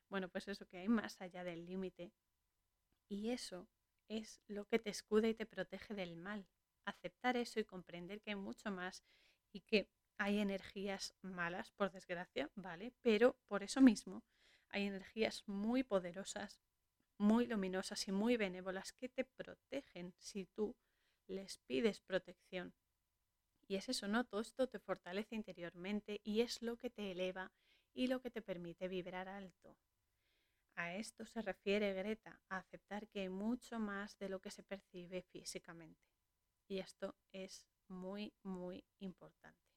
Bueno, 0.10 0.30
pues 0.30 0.48
eso 0.48 0.66
que 0.66 0.78
hay 0.78 0.88
más 0.88 1.20
allá 1.22 1.44
del 1.44 1.66
límite. 1.66 2.14
Y 3.10 3.32
eso 3.32 3.68
es 4.08 4.42
lo 4.48 4.66
que 4.66 4.80
te 4.80 4.90
escuda 4.90 5.28
y 5.28 5.34
te 5.34 5.46
protege 5.46 5.94
del 5.94 6.16
mal. 6.16 6.48
Aceptar 6.86 7.38
eso 7.38 7.60
y 7.60 7.66
comprender 7.66 8.22
que 8.22 8.32
hay 8.32 8.36
mucho 8.38 8.72
más 8.72 9.04
y 9.52 9.62
que 9.62 9.90
hay 10.18 10.40
energías 10.40 11.16
malas, 11.22 11.72
por 11.72 11.92
desgracia, 11.92 12.50
¿vale? 12.56 12.94
Pero 13.02 13.38
por 13.48 13.64
eso 13.64 13.82
mismo 13.82 14.24
hay 14.70 14.88
energías 14.88 15.44
muy 15.48 15.84
poderosas, 15.84 16.62
muy 17.18 17.46
luminosas 17.46 18.08
y 18.08 18.12
muy 18.12 18.38
benévolas 18.38 18.94
que 18.94 19.10
te 19.10 19.26
protegen 19.26 20.14
si 20.18 20.46
tú 20.46 20.76
les 21.28 21.60
pides 21.60 22.02
protección. 22.02 22.74
Y 23.74 23.78
es 23.78 23.90
eso, 23.90 24.08
¿no? 24.08 24.24
Todo 24.24 24.42
esto 24.42 24.68
te 24.68 24.78
fortalece 24.78 25.34
interiormente 25.34 26.22
y 26.24 26.42
es 26.42 26.62
lo 26.62 26.78
que 26.78 26.92
te 26.92 27.10
eleva 27.10 27.52
y 27.92 28.06
lo 28.06 28.22
que 28.22 28.30
te 28.30 28.44
permite 28.44 28.88
vibrar 28.88 29.28
alto. 29.28 29.76
A 30.76 30.94
esto 30.94 31.26
se 31.26 31.42
refiere 31.42 31.92
Greta, 31.96 32.40
a 32.50 32.58
aceptar 32.58 33.08
que 33.08 33.22
hay 33.22 33.30
mucho 33.30 33.80
más 33.80 34.16
de 34.20 34.30
lo 34.30 34.40
que 34.40 34.52
se 34.52 34.62
percibe 34.62 35.24
físicamente. 35.24 36.06
Y 36.68 36.78
esto 36.78 37.16
es 37.32 37.66
muy, 37.88 38.32
muy 38.44 38.84
importante. 39.00 39.74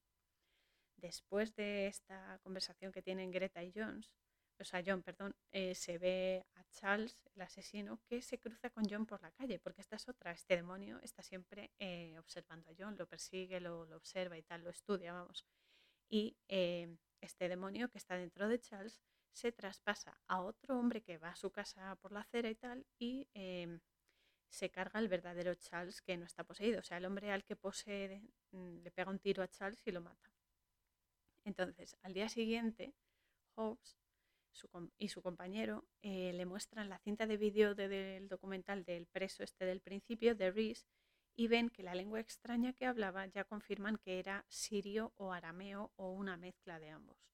Después 0.97 1.55
de 1.55 1.86
esta 1.86 2.38
conversación 2.42 2.92
que 2.92 3.01
tienen 3.01 3.30
Greta 3.30 3.64
y 3.64 3.72
Jones, 3.74 4.12
o 4.59 4.64
sea, 4.64 4.82
John, 4.84 5.02
perdón, 5.02 5.34
eh, 5.52 5.74
se 5.74 5.98
ve 5.98 6.44
a 6.54 6.64
Charles, 6.70 7.16
el 7.34 7.42
asesino, 7.42 8.00
que 8.07 8.22
se 8.22 8.38
cruza 8.38 8.70
con 8.70 8.84
John 8.88 9.07
por 9.07 9.20
la 9.22 9.30
calle, 9.30 9.59
porque 9.59 9.82
esta 9.82 9.96
es 9.96 10.09
otra, 10.09 10.32
este 10.32 10.57
demonio 10.57 10.98
está 11.02 11.22
siempre 11.22 11.72
eh, 11.78 12.16
observando 12.18 12.70
a 12.70 12.74
John, 12.78 12.96
lo 12.98 13.07
persigue, 13.07 13.61
lo, 13.61 13.82
observa 13.96 14.38
y 14.38 14.42
tal, 14.42 14.64
lo 14.64 14.70
estudia, 14.70 15.12
vamos. 15.12 15.46
Y 16.09 16.36
eh, 16.48 16.96
este 17.20 17.48
demonio 17.48 17.88
que 17.90 17.98
está 17.98 18.16
dentro 18.16 18.48
de 18.48 18.61
Charles 18.61 19.00
se 19.32 19.52
traspasa 19.52 20.18
a 20.28 20.40
otro 20.40 20.78
hombre 20.78 21.02
que 21.02 21.18
va 21.18 21.30
a 21.30 21.36
su 21.36 21.50
casa 21.50 21.96
por 21.96 22.12
la 22.12 22.20
acera 22.20 22.48
y 22.48 22.54
tal 22.54 22.86
y 22.98 23.28
em, 23.34 23.80
se 24.48 24.70
carga 24.70 24.98
el 25.00 25.09
verdadero 25.09 25.54
Charles 25.57 26.00
que 26.00 26.16
no 26.16 26.24
está 26.24 26.44
poseído. 26.44 26.80
O 26.80 26.82
sea, 26.82 26.96
el 26.98 27.04
hombre 27.04 27.30
al 27.32 27.44
que 27.44 27.57
posee 27.57 28.22
mm, 28.52 28.78
le 28.82 28.90
pega 28.90 29.11
un 29.11 29.18
tiro 29.18 29.42
a 29.42 29.48
Charles 29.48 29.82
y 29.84 29.92
lo 29.92 30.00
mata. 30.00 30.30
Entonces, 31.44 31.96
al 32.02 32.14
día 32.14 32.28
siguiente, 32.28 32.94
Hobbes 33.54 33.96
y 34.98 35.09
su 35.09 35.22
compañero 35.22 35.84
eh, 36.02 36.32
le 36.32 36.46
muestran 36.46 36.88
la 36.88 36.98
cinta 36.98 37.26
de 37.26 37.36
vídeo 37.36 37.74
del 37.74 38.28
documental 38.28 38.84
del 38.84 39.07
preso 39.07 39.42
este 39.42 39.64
del 39.64 39.80
principio, 39.80 40.34
de 40.34 40.50
Reese, 40.50 40.86
y 41.34 41.48
ven 41.48 41.70
que 41.70 41.82
la 41.82 41.94
lengua 41.94 42.20
extraña 42.20 42.72
que 42.72 42.86
hablaba 42.86 43.26
ya 43.26 43.44
confirman 43.44 43.98
que 43.98 44.18
era 44.18 44.44
sirio 44.48 45.12
o 45.16 45.32
arameo 45.32 45.92
o 45.96 46.11
una 46.11 46.36
mezcla 46.36 46.78
de 46.78 46.90
ambos 46.90 47.26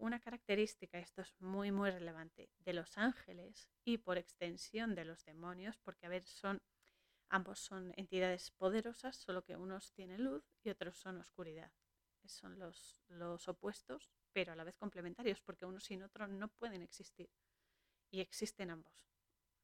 una 0.00 0.18
característica, 0.18 0.98
esto 0.98 1.22
es 1.22 1.34
muy 1.40 1.70
muy 1.70 1.90
relevante, 1.90 2.50
de 2.58 2.72
los 2.72 2.96
ángeles 2.96 3.68
y 3.84 3.98
por 3.98 4.18
extensión 4.18 4.94
de 4.94 5.04
los 5.04 5.24
demonios, 5.24 5.78
porque 5.78 6.06
a 6.06 6.08
ver, 6.08 6.24
son 6.24 6.62
ambos 7.28 7.60
son 7.60 7.92
entidades 7.96 8.50
poderosas, 8.50 9.16
solo 9.16 9.44
que 9.44 9.56
unos 9.56 9.92
tienen 9.92 10.24
luz 10.24 10.42
y 10.64 10.70
otros 10.70 10.96
son 10.96 11.20
oscuridad. 11.20 11.70
Son 12.24 12.58
los, 12.58 13.00
los 13.08 13.48
opuestos, 13.48 14.12
pero 14.32 14.52
a 14.52 14.56
la 14.56 14.64
vez 14.64 14.76
complementarios, 14.76 15.40
porque 15.40 15.66
uno 15.66 15.80
sin 15.80 16.02
otro 16.02 16.26
no 16.26 16.48
pueden 16.48 16.82
existir. 16.82 17.30
Y 18.10 18.20
existen 18.20 18.70
ambos. 18.70 19.08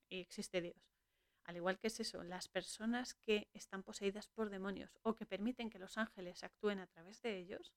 Y 0.08 0.20
existe 0.20 0.60
Dios. 0.60 0.96
Al 1.44 1.56
igual 1.56 1.78
que 1.78 1.86
es 1.86 2.00
eso, 2.00 2.24
las 2.24 2.48
personas 2.48 3.14
que 3.14 3.48
están 3.52 3.84
poseídas 3.84 4.26
por 4.28 4.50
demonios 4.50 4.98
o 5.02 5.14
que 5.14 5.26
permiten 5.26 5.70
que 5.70 5.78
los 5.78 5.96
ángeles 5.96 6.42
actúen 6.42 6.80
a 6.80 6.88
través 6.88 7.22
de 7.22 7.38
ellos, 7.38 7.72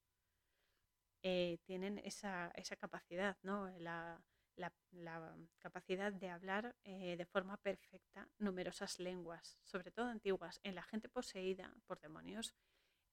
eh, 1.22 1.60
tienen 1.66 2.00
esa, 2.00 2.52
capacidad, 2.80 3.38
¿no? 3.44 3.70
La, 3.78 4.24
capacidad 5.60 6.11
de 6.11 6.30
hablar 6.30 6.76
eh, 6.84 7.16
de 7.16 7.26
forma 7.26 7.57
perfecta 7.57 8.28
numerosas 8.40 8.99
lenguas, 8.99 9.57
sobre 9.64 9.91
todo 9.91 10.07
antiguas. 10.07 10.60
En 10.64 10.76
la 10.76 10.84
gente 10.84 11.07
poseída 11.07 11.74
por 11.86 11.99
demonios, 12.02 12.53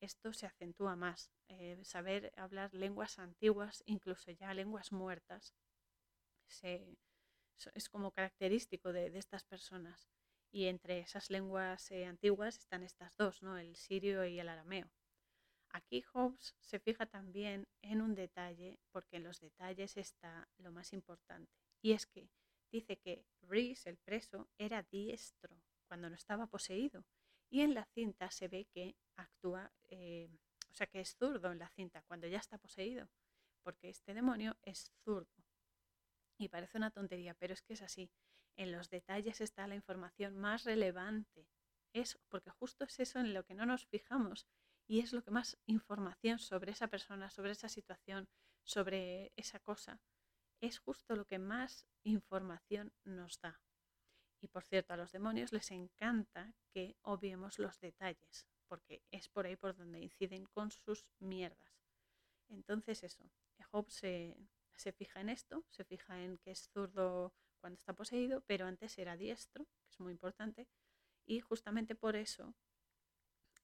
esto 0.00 0.32
se 0.32 0.46
acentúa 0.46 0.96
más. 0.96 1.30
Eh, 1.48 1.78
saber 1.84 2.32
hablar 2.36 2.74
lenguas 2.74 3.18
antiguas, 3.18 3.82
incluso 3.86 4.30
ya 4.30 4.52
lenguas 4.54 4.92
muertas, 4.92 5.54
es 7.74 7.88
como 7.88 8.12
característico 8.12 8.92
de, 8.92 9.06
estas 9.18 9.44
personas. 9.44 10.08
Y 10.52 10.66
entre 10.66 11.00
esas 11.00 11.30
lenguas 11.30 11.90
antiguas 11.90 12.58
están 12.58 12.82
estas 12.82 13.14
dos, 13.16 13.42
¿no? 13.42 13.58
el 13.58 13.76
sirio 13.76 14.24
y 14.24 14.38
el 14.38 14.48
arameo. 14.48 14.90
Aquí 15.70 16.02
Hobbes 16.12 16.54
se 16.60 16.78
fija 16.78 17.06
también 17.06 17.68
en 17.82 18.00
un 18.00 18.14
detalle, 18.14 18.78
porque 18.92 19.16
en 19.16 19.24
los 19.24 19.40
detalles 19.40 19.96
está 19.96 20.48
lo 20.56 20.72
más 20.72 20.92
importante. 20.92 21.52
Y 21.82 21.92
es 21.92 22.06
que 22.06 22.30
dice 22.70 22.96
que 22.96 23.26
Reese, 23.42 23.90
el 23.90 23.98
preso, 23.98 24.48
era 24.56 24.82
diestro 24.84 25.62
cuando 25.86 26.08
no 26.08 26.16
estaba 26.16 26.46
poseído. 26.46 27.04
Y 27.50 27.60
en 27.60 27.74
la 27.74 27.84
cinta 27.84 28.30
se 28.30 28.48
ve 28.48 28.66
que 28.72 28.96
actúa, 29.16 29.72
eh, 29.88 30.28
o 30.70 30.74
sea, 30.74 30.86
que 30.86 31.00
es 31.00 31.16
zurdo 31.16 31.50
en 31.52 31.58
la 31.58 31.68
cinta 31.70 32.02
cuando 32.02 32.26
ya 32.26 32.38
está 32.38 32.58
poseído, 32.58 33.08
porque 33.62 33.88
este 33.88 34.14
demonio 34.14 34.56
es 34.62 34.92
zurdo. 35.04 35.44
Y 36.38 36.48
parece 36.48 36.76
una 36.78 36.90
tontería, 36.90 37.34
pero 37.34 37.54
es 37.54 37.62
que 37.62 37.74
es 37.74 37.82
así. 37.82 38.10
En 38.56 38.72
los 38.72 38.90
detalles 38.90 39.40
está 39.40 39.66
la 39.66 39.74
información 39.74 40.36
más 40.36 40.64
relevante. 40.64 41.48
Es 41.92 42.18
porque 42.28 42.50
justo 42.50 42.84
es 42.84 43.00
eso 43.00 43.18
en 43.20 43.32
lo 43.32 43.44
que 43.44 43.54
no 43.54 43.64
nos 43.64 43.86
fijamos 43.86 44.46
y 44.86 45.00
es 45.00 45.12
lo 45.12 45.22
que 45.22 45.30
más 45.30 45.58
información 45.66 46.38
sobre 46.38 46.72
esa 46.72 46.88
persona, 46.88 47.30
sobre 47.30 47.52
esa 47.52 47.68
situación, 47.68 48.28
sobre 48.62 49.32
esa 49.36 49.58
cosa, 49.60 50.00
es 50.60 50.78
justo 50.78 51.16
lo 51.16 51.26
que 51.26 51.38
más 51.38 51.86
información 52.02 52.92
nos 53.04 53.40
da. 53.40 53.60
Y 54.40 54.48
por 54.48 54.64
cierto, 54.64 54.94
a 54.94 54.96
los 54.96 55.12
demonios 55.12 55.52
les 55.52 55.70
encanta 55.70 56.54
que 56.72 56.96
obviemos 57.02 57.58
los 57.58 57.78
detalles, 57.80 58.46
porque 58.68 59.02
es 59.10 59.28
por 59.28 59.46
ahí 59.46 59.56
por 59.56 59.76
donde 59.76 60.00
inciden 60.00 60.44
con 60.46 60.70
sus 60.70 61.06
mierdas. 61.18 61.82
Entonces 62.48 63.02
eso, 63.02 63.30
Job 63.70 63.90
se, 63.90 64.36
se 64.76 64.92
fija 64.92 65.20
en 65.20 65.28
esto, 65.28 65.64
se 65.70 65.84
fija 65.84 66.22
en 66.22 66.38
que 66.38 66.52
es 66.52 66.68
zurdo 66.70 67.34
cuando 67.60 67.76
está 67.76 67.92
poseído, 67.92 68.42
pero 68.46 68.66
antes 68.66 68.98
era 68.98 69.16
diestro, 69.16 69.64
que 69.64 69.90
es 69.90 70.00
muy 70.00 70.12
importante, 70.12 70.68
y 71.24 71.40
justamente 71.40 71.94
por 71.94 72.14
eso 72.14 72.54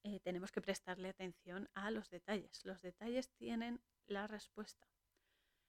eh, 0.03 0.19
tenemos 0.19 0.51
que 0.51 0.61
prestarle 0.61 1.09
atención 1.09 1.69
a 1.73 1.89
los 1.89 2.09
detalles. 2.09 2.65
Los 2.65 2.81
detalles 2.81 3.29
tienen 3.31 3.81
la 4.05 4.27
respuesta. 4.27 4.89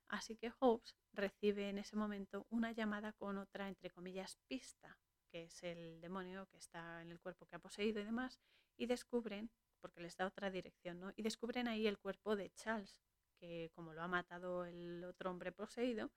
Así 0.08 0.36
que 0.36 0.50
Hobbes 0.50 0.96
recibe 1.12 1.68
en 1.68 1.78
ese 1.78 1.96
momento 1.96 2.46
una 2.50 2.72
llamada 2.72 3.12
con 3.12 3.38
otra, 3.38 3.68
entre 3.68 3.90
comillas, 3.90 4.38
pista, 4.48 4.98
que 5.30 5.44
es 5.44 5.62
el 5.62 6.00
demonio 6.00 6.46
que 6.46 6.58
está 6.58 7.00
en 7.02 7.10
el 7.10 7.20
cuerpo 7.20 7.46
que 7.46 7.56
ha 7.56 7.60
poseído 7.60 8.00
y 8.00 8.04
demás, 8.04 8.40
y 8.76 8.86
descubren, 8.86 9.50
porque 9.80 10.00
les 10.00 10.16
da 10.16 10.26
otra 10.26 10.50
dirección, 10.50 11.00
¿no? 11.00 11.12
Y 11.16 11.22
descubren 11.22 11.68
ahí 11.68 11.86
el 11.86 11.98
cuerpo 11.98 12.36
de 12.36 12.50
Charles, 12.54 12.96
que 13.38 13.70
como 13.74 13.92
lo 13.92 14.02
ha 14.02 14.08
matado 14.08 14.64
el 14.64 15.04
otro 15.04 15.30
hombre 15.30 15.52
poseído, 15.52 16.10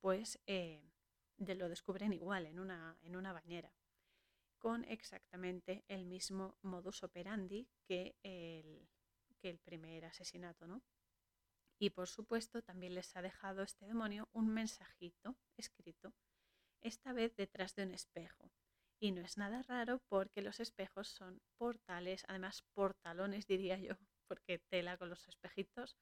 pues 0.00 0.38
eh, 0.46 0.82
lo 1.38 1.68
descubren 1.68 2.12
igual 2.12 2.46
en 2.46 2.58
una, 2.58 2.98
en 3.02 3.16
una 3.16 3.32
bañera, 3.32 3.72
con 4.58 4.84
exactamente 4.84 5.84
el 5.88 6.06
mismo 6.06 6.56
modus 6.62 7.02
operandi 7.02 7.68
que 7.84 8.16
el, 8.22 8.88
que 9.38 9.50
el 9.50 9.58
primer 9.58 10.04
asesinato, 10.04 10.66
¿no? 10.66 10.82
Y 11.78 11.90
por 11.90 12.08
supuesto 12.08 12.62
también 12.62 12.94
les 12.94 13.14
ha 13.16 13.22
dejado 13.22 13.62
este 13.62 13.86
demonio 13.86 14.28
un 14.32 14.48
mensajito 14.48 15.36
escrito, 15.56 16.14
esta 16.80 17.12
vez 17.12 17.34
detrás 17.36 17.74
de 17.74 17.84
un 17.84 17.92
espejo. 17.92 18.50
Y 19.04 19.12
no 19.12 19.20
es 19.20 19.36
nada 19.36 19.60
raro 19.60 20.00
porque 20.08 20.40
los 20.40 20.60
espejos 20.60 21.08
son 21.08 21.42
portales, 21.58 22.24
además 22.26 22.64
portalones 22.72 23.46
diría 23.46 23.78
yo, 23.78 23.90
porque 24.28 24.60
tela 24.70 24.96
con 24.96 25.10
los 25.10 25.28
espejitos 25.28 25.98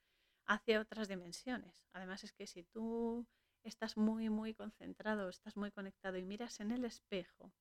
hacia 0.47 0.81
otras 0.81 1.09
dimensiones. 1.09 1.85
Además 1.93 2.23
es 2.23 2.33
que 2.33 2.47
si 2.47 2.63
tú 2.63 3.27
estás 3.65 3.97
muy, 3.97 4.31
muy 4.31 4.55
concentrado, 4.55 5.29
estás 5.29 5.57
muy 5.57 5.73
conectado 5.73 6.17
y 6.17 6.23
miras 6.23 6.61
en 6.61 6.71
el 6.71 6.85
espejo, 6.85 7.53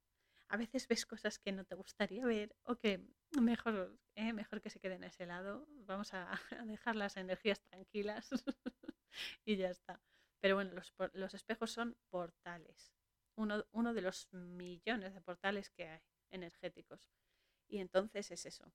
a 0.47 0.57
veces 0.57 0.87
ves 0.87 1.07
cosas 1.07 1.39
que 1.39 1.51
no 1.51 1.65
te 1.65 1.73
gustaría 1.73 2.23
ver 2.23 2.55
o 2.61 2.75
que 2.75 3.03
mejor, 3.41 3.97
eh, 4.13 4.33
mejor 4.33 4.61
que 4.61 4.69
se 4.69 4.79
queden 4.79 5.03
a 5.03 5.07
ese 5.07 5.25
lado. 5.25 5.65
Vamos 5.71 6.13
a, 6.13 6.29
dejar 6.67 6.95
las 6.95 7.17
energías 7.17 7.59
tranquilas 7.61 8.29
y 9.43 9.55
ya 9.55 9.71
está. 9.71 10.03
Pero 10.39 10.53
bueno, 10.53 10.73
los, 10.73 10.93
los 11.13 11.33
espejos 11.33 11.71
son 11.71 11.97
portales. 12.11 12.93
Uno, 13.35 13.65
uno, 13.71 13.93
de 13.93 14.01
los 14.01 14.27
millones 14.33 15.13
de 15.13 15.21
portales 15.21 15.69
que 15.69 15.87
hay 15.87 16.01
energéticos. 16.29 17.09
Y 17.67 17.79
entonces 17.79 18.31
es 18.31 18.45
eso. 18.45 18.73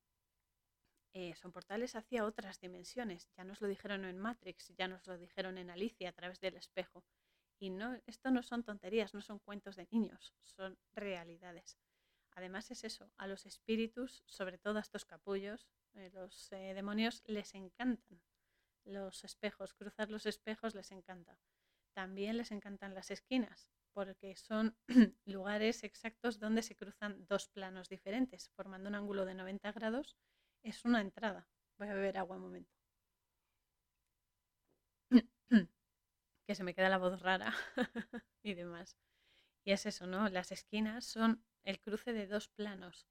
Eh, 1.13 1.35
son 1.35 1.51
portales 1.51 1.95
hacia 1.95 2.25
otras 2.25 2.59
dimensiones. 2.59 3.29
Ya 3.35 3.43
nos 3.43 3.61
lo 3.61 3.67
dijeron 3.67 4.05
en 4.05 4.19
Matrix, 4.19 4.73
ya 4.77 4.87
nos 4.87 5.05
lo 5.07 5.17
dijeron 5.17 5.57
en 5.57 5.69
Alicia 5.69 6.09
a 6.09 6.13
través 6.13 6.39
del 6.39 6.57
espejo. 6.57 7.03
Y 7.59 7.69
no, 7.69 7.99
esto 8.05 8.29
no 8.29 8.43
son 8.43 8.63
tonterías, 8.63 9.13
no 9.13 9.21
son 9.21 9.39
cuentos 9.39 9.75
de 9.75 9.87
niños, 9.91 10.35
son 10.43 10.77
realidades. 10.93 11.79
Además 12.31 12.69
es 12.69 12.83
eso, 12.83 13.11
a 13.17 13.25
los 13.25 13.47
espíritus, 13.47 14.23
sobre 14.27 14.59
todo 14.59 14.77
a 14.77 14.81
estos 14.81 15.05
capullos, 15.05 15.67
eh, 15.95 16.11
los 16.13 16.51
eh, 16.51 16.75
demonios 16.75 17.23
les 17.25 17.55
encantan 17.55 18.21
los 18.83 19.23
espejos, 19.23 19.73
cruzar 19.73 20.11
los 20.11 20.27
espejos 20.27 20.75
les 20.75 20.91
encanta. 20.91 21.39
También 21.93 22.37
les 22.37 22.51
encantan 22.51 22.93
las 22.93 23.09
esquinas, 23.09 23.71
porque 23.97 24.35
son 24.35 24.77
lugares 25.25 25.83
exactos 25.83 26.39
donde 26.39 26.61
se 26.61 26.75
cruzan 26.75 27.25
dos 27.25 27.47
planos 27.47 27.89
diferentes, 27.89 28.47
formando 28.55 28.89
un 28.89 28.93
ángulo 28.93 29.25
de 29.25 29.33
90 29.33 29.71
grados. 29.71 30.15
Es 30.61 30.85
una 30.85 31.01
entrada. 31.01 31.47
Voy 31.79 31.87
a 31.87 31.95
beber 31.95 32.19
agua 32.19 32.35
un 32.35 32.43
momento. 32.43 32.75
que 36.47 36.55
se 36.55 36.63
me 36.63 36.75
queda 36.75 36.89
la 36.89 36.99
voz 36.99 37.19
rara 37.23 37.55
y 38.43 38.53
demás. 38.53 38.99
Y 39.65 39.71
es 39.71 39.87
eso, 39.87 40.05
¿no? 40.05 40.29
Las 40.29 40.51
esquinas 40.51 41.05
son 41.05 41.43
el 41.63 41.79
cruce 41.81 42.13
de 42.13 42.27
dos 42.27 42.49
planos. 42.49 43.07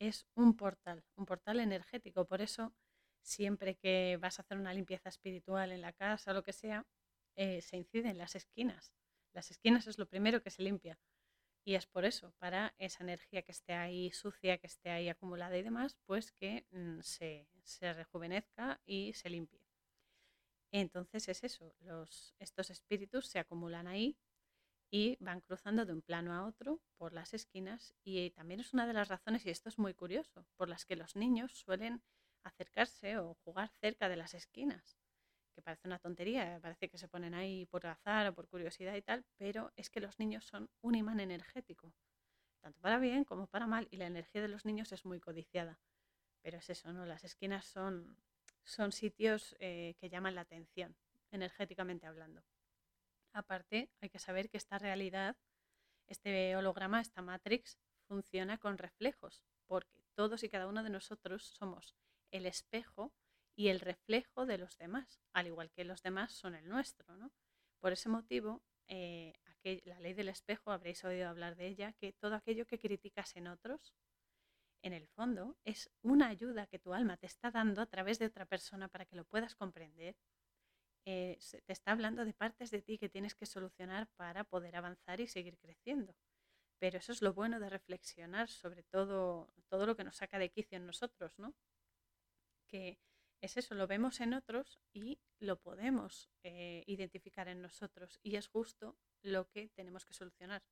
Es 0.00 0.26
un 0.34 0.56
portal, 0.56 1.04
un 1.16 1.26
portal 1.26 1.60
energético. 1.60 2.26
Por 2.26 2.40
eso, 2.40 2.74
siempre 3.22 3.76
que 3.76 4.18
vas 4.20 4.38
a 4.38 4.42
hacer 4.42 4.58
una 4.58 4.72
limpieza 4.72 5.10
espiritual 5.10 5.72
en 5.72 5.82
la 5.82 5.92
casa 5.92 6.30
o 6.30 6.34
lo 6.34 6.42
que 6.42 6.54
sea, 6.54 6.86
eh, 7.36 7.60
se 7.60 7.76
incide 7.76 8.08
en 8.08 8.18
las 8.18 8.34
esquinas. 8.34 8.94
Las 9.36 9.50
esquinas 9.50 9.86
es 9.86 9.98
lo 9.98 10.06
primero 10.06 10.42
que 10.42 10.50
se 10.50 10.62
limpia. 10.62 10.98
Y 11.62 11.74
es 11.74 11.86
por 11.86 12.06
eso, 12.06 12.32
para 12.38 12.74
esa 12.78 13.04
energía 13.04 13.42
que 13.42 13.52
esté 13.52 13.74
ahí 13.74 14.10
sucia, 14.10 14.56
que 14.56 14.66
esté 14.66 14.88
ahí 14.88 15.10
acumulada 15.10 15.58
y 15.58 15.62
demás, 15.62 15.98
pues 16.06 16.32
que 16.32 16.64
mm, 16.70 17.00
se, 17.02 17.46
se 17.62 17.92
rejuvenezca 17.92 18.80
y 18.86 19.12
se 19.12 19.28
limpie. 19.28 19.60
Entonces 20.72 21.28
es 21.28 21.44
eso, 21.44 21.74
los, 21.80 22.34
estos 22.38 22.70
espíritus 22.70 23.26
se 23.26 23.38
acumulan 23.38 23.86
ahí 23.86 24.16
y 24.90 25.18
van 25.20 25.42
cruzando 25.42 25.84
de 25.84 25.92
un 25.92 26.00
plano 26.00 26.32
a 26.32 26.46
otro 26.46 26.80
por 26.96 27.12
las 27.12 27.34
esquinas 27.34 27.94
y 28.04 28.30
también 28.30 28.60
es 28.60 28.72
una 28.72 28.86
de 28.86 28.94
las 28.94 29.08
razones, 29.08 29.44
y 29.44 29.50
esto 29.50 29.68
es 29.68 29.78
muy 29.78 29.92
curioso, 29.92 30.46
por 30.56 30.70
las 30.70 30.86
que 30.86 30.96
los 30.96 31.14
niños 31.14 31.52
suelen 31.52 32.02
acercarse 32.42 33.18
o 33.18 33.34
jugar 33.44 33.70
cerca 33.80 34.08
de 34.08 34.16
las 34.16 34.32
esquinas, 34.32 34.96
que 35.56 35.62
parece 35.62 35.88
una 35.88 35.98
tontería, 35.98 36.60
parece 36.62 36.88
que 36.88 36.98
se 36.98 37.08
ponen 37.08 37.34
ahí 37.34 37.66
por 37.66 37.86
azar 37.86 38.28
o 38.28 38.34
por 38.34 38.46
curiosidad 38.46 38.94
y 38.94 39.02
tal, 39.02 39.24
pero 39.36 39.72
es 39.74 39.90
que 39.90 40.00
los 40.00 40.18
niños 40.20 40.44
son 40.44 40.70
un 40.82 40.94
imán 40.94 41.18
energético, 41.18 41.92
tanto 42.60 42.80
para 42.80 42.98
bien 42.98 43.24
como 43.24 43.48
para 43.48 43.66
mal, 43.66 43.88
y 43.90 43.96
la 43.96 44.06
energía 44.06 44.42
de 44.42 44.48
los 44.48 44.64
niños 44.64 44.92
es 44.92 45.04
muy 45.04 45.18
codiciada. 45.18 45.80
Pero 46.42 46.58
es 46.58 46.70
eso, 46.70 46.92
¿no? 46.92 47.06
Las 47.06 47.24
esquinas 47.24 47.64
son 47.64 48.16
son 48.66 48.92
sitios 48.92 49.56
eh, 49.60 49.94
que 49.98 50.10
llaman 50.10 50.34
la 50.34 50.42
atención, 50.42 50.96
energéticamente 51.30 52.06
hablando. 52.06 52.42
Aparte, 53.32 53.90
hay 54.00 54.10
que 54.10 54.18
saber 54.18 54.50
que 54.50 54.56
esta 54.56 54.78
realidad, 54.78 55.36
este 56.08 56.56
holograma, 56.56 57.00
esta 57.00 57.22
matrix, 57.22 57.78
funciona 58.08 58.58
con 58.58 58.76
reflejos, 58.76 59.42
porque 59.66 60.02
todos 60.14 60.42
y 60.42 60.48
cada 60.48 60.66
uno 60.66 60.82
de 60.82 60.90
nosotros 60.90 61.44
somos 61.44 61.94
el 62.30 62.46
espejo 62.46 63.12
y 63.56 63.68
el 63.68 63.80
reflejo 63.80 64.46
de 64.46 64.58
los 64.58 64.76
demás, 64.76 65.20
al 65.32 65.46
igual 65.46 65.70
que 65.72 65.84
los 65.84 66.02
demás 66.02 66.32
son 66.32 66.54
el 66.54 66.68
nuestro. 66.68 67.16
¿no? 67.16 67.32
Por 67.80 67.92
ese 67.92 68.10
motivo, 68.10 68.62
eh, 68.86 69.32
la 69.84 69.98
ley 69.98 70.12
del 70.14 70.28
espejo, 70.28 70.70
habréis 70.70 71.02
oído 71.04 71.28
hablar 71.28 71.56
de 71.56 71.66
ella, 71.66 71.92
que 71.94 72.12
todo 72.12 72.34
aquello 72.34 72.66
que 72.66 72.78
criticas 72.78 73.34
en 73.34 73.48
otros, 73.48 73.94
en 74.82 74.92
el 74.92 75.08
fondo 75.08 75.56
es 75.64 75.90
una 76.02 76.28
ayuda 76.28 76.66
que 76.66 76.78
tu 76.78 76.94
alma 76.94 77.16
te 77.16 77.26
está 77.26 77.50
dando 77.50 77.80
a 77.80 77.86
través 77.86 78.18
de 78.18 78.26
otra 78.26 78.44
persona 78.44 78.88
para 78.88 79.06
que 79.06 79.16
lo 79.16 79.24
puedas 79.24 79.54
comprender. 79.54 80.16
Eh, 81.06 81.38
te 81.64 81.72
está 81.72 81.92
hablando 81.92 82.24
de 82.24 82.34
partes 82.34 82.70
de 82.70 82.82
ti 82.82 82.98
que 82.98 83.08
tienes 83.08 83.34
que 83.34 83.46
solucionar 83.46 84.06
para 84.16 84.44
poder 84.44 84.76
avanzar 84.76 85.20
y 85.20 85.26
seguir 85.26 85.56
creciendo. 85.58 86.14
Pero 86.78 86.98
eso 86.98 87.12
es 87.12 87.22
lo 87.22 87.32
bueno 87.32 87.58
de 87.58 87.70
reflexionar 87.70 88.48
sobre 88.48 88.82
todo, 88.82 89.48
todo 89.68 89.86
lo 89.86 89.96
que 89.96 90.04
nos 90.04 90.16
saca 90.16 90.38
de 90.38 90.50
quicio 90.50 90.76
en 90.76 90.86
nosotros, 90.86 91.32
¿no? 91.38 91.54
Que 92.68 92.98
es 93.40 93.56
eso, 93.56 93.74
lo 93.74 93.86
vemos 93.86 94.20
en 94.20 94.34
otros 94.34 94.80
y 94.92 95.20
lo 95.38 95.60
podemos 95.60 96.30
eh, 96.42 96.82
identificar 96.86 97.48
en 97.48 97.62
nosotros 97.62 98.18
y 98.22 98.36
es 98.36 98.48
justo 98.48 98.96
lo 99.22 99.48
que 99.48 99.68
tenemos 99.68 100.04
que 100.04 100.14
solucionar. 100.14 100.62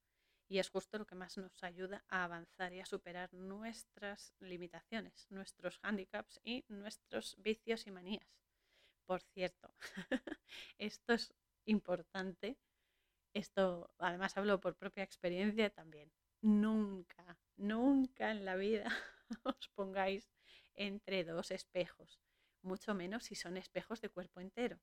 Y 0.47 0.59
es 0.59 0.69
justo 0.69 0.99
lo 0.99 1.07
que 1.07 1.15
más 1.15 1.39
nos 1.39 1.65
ayuda 1.65 2.05
a 2.09 2.25
avanzar 2.25 2.73
y 2.75 2.81
a 2.81 2.87
superar 2.87 3.33
nuestras 3.33 4.35
limitaciones, 4.41 5.27
nuestros 5.31 5.79
handicaps 5.83 6.39
y 6.45 6.65
nuestros 6.69 7.37
vicios 7.39 7.87
y 7.87 7.91
manías. 7.91 8.29
Por 9.07 9.23
cierto, 9.23 9.75
esto 10.79 11.15
es 11.15 11.35
importante. 11.65 12.59
Esto, 13.33 13.91
además, 13.99 14.37
hablo 14.37 14.61
por 14.61 14.77
propia 14.77 15.03
experiencia 15.03 15.71
también. 15.71 16.13
Nunca, 16.43 17.39
nunca 17.57 18.31
en 18.31 18.45
la 18.45 18.57
vida 18.57 18.85
os 19.45 19.69
pongáis 19.75 20.31
entre 20.75 21.25
dos 21.25 21.51
espejos, 21.51 22.21
mucho 22.65 22.95
menos 22.95 23.25
si 23.25 23.35
son 23.35 23.57
espejos 23.57 24.01
de 24.01 24.11
cuerpo 24.11 24.41
entero, 24.41 24.81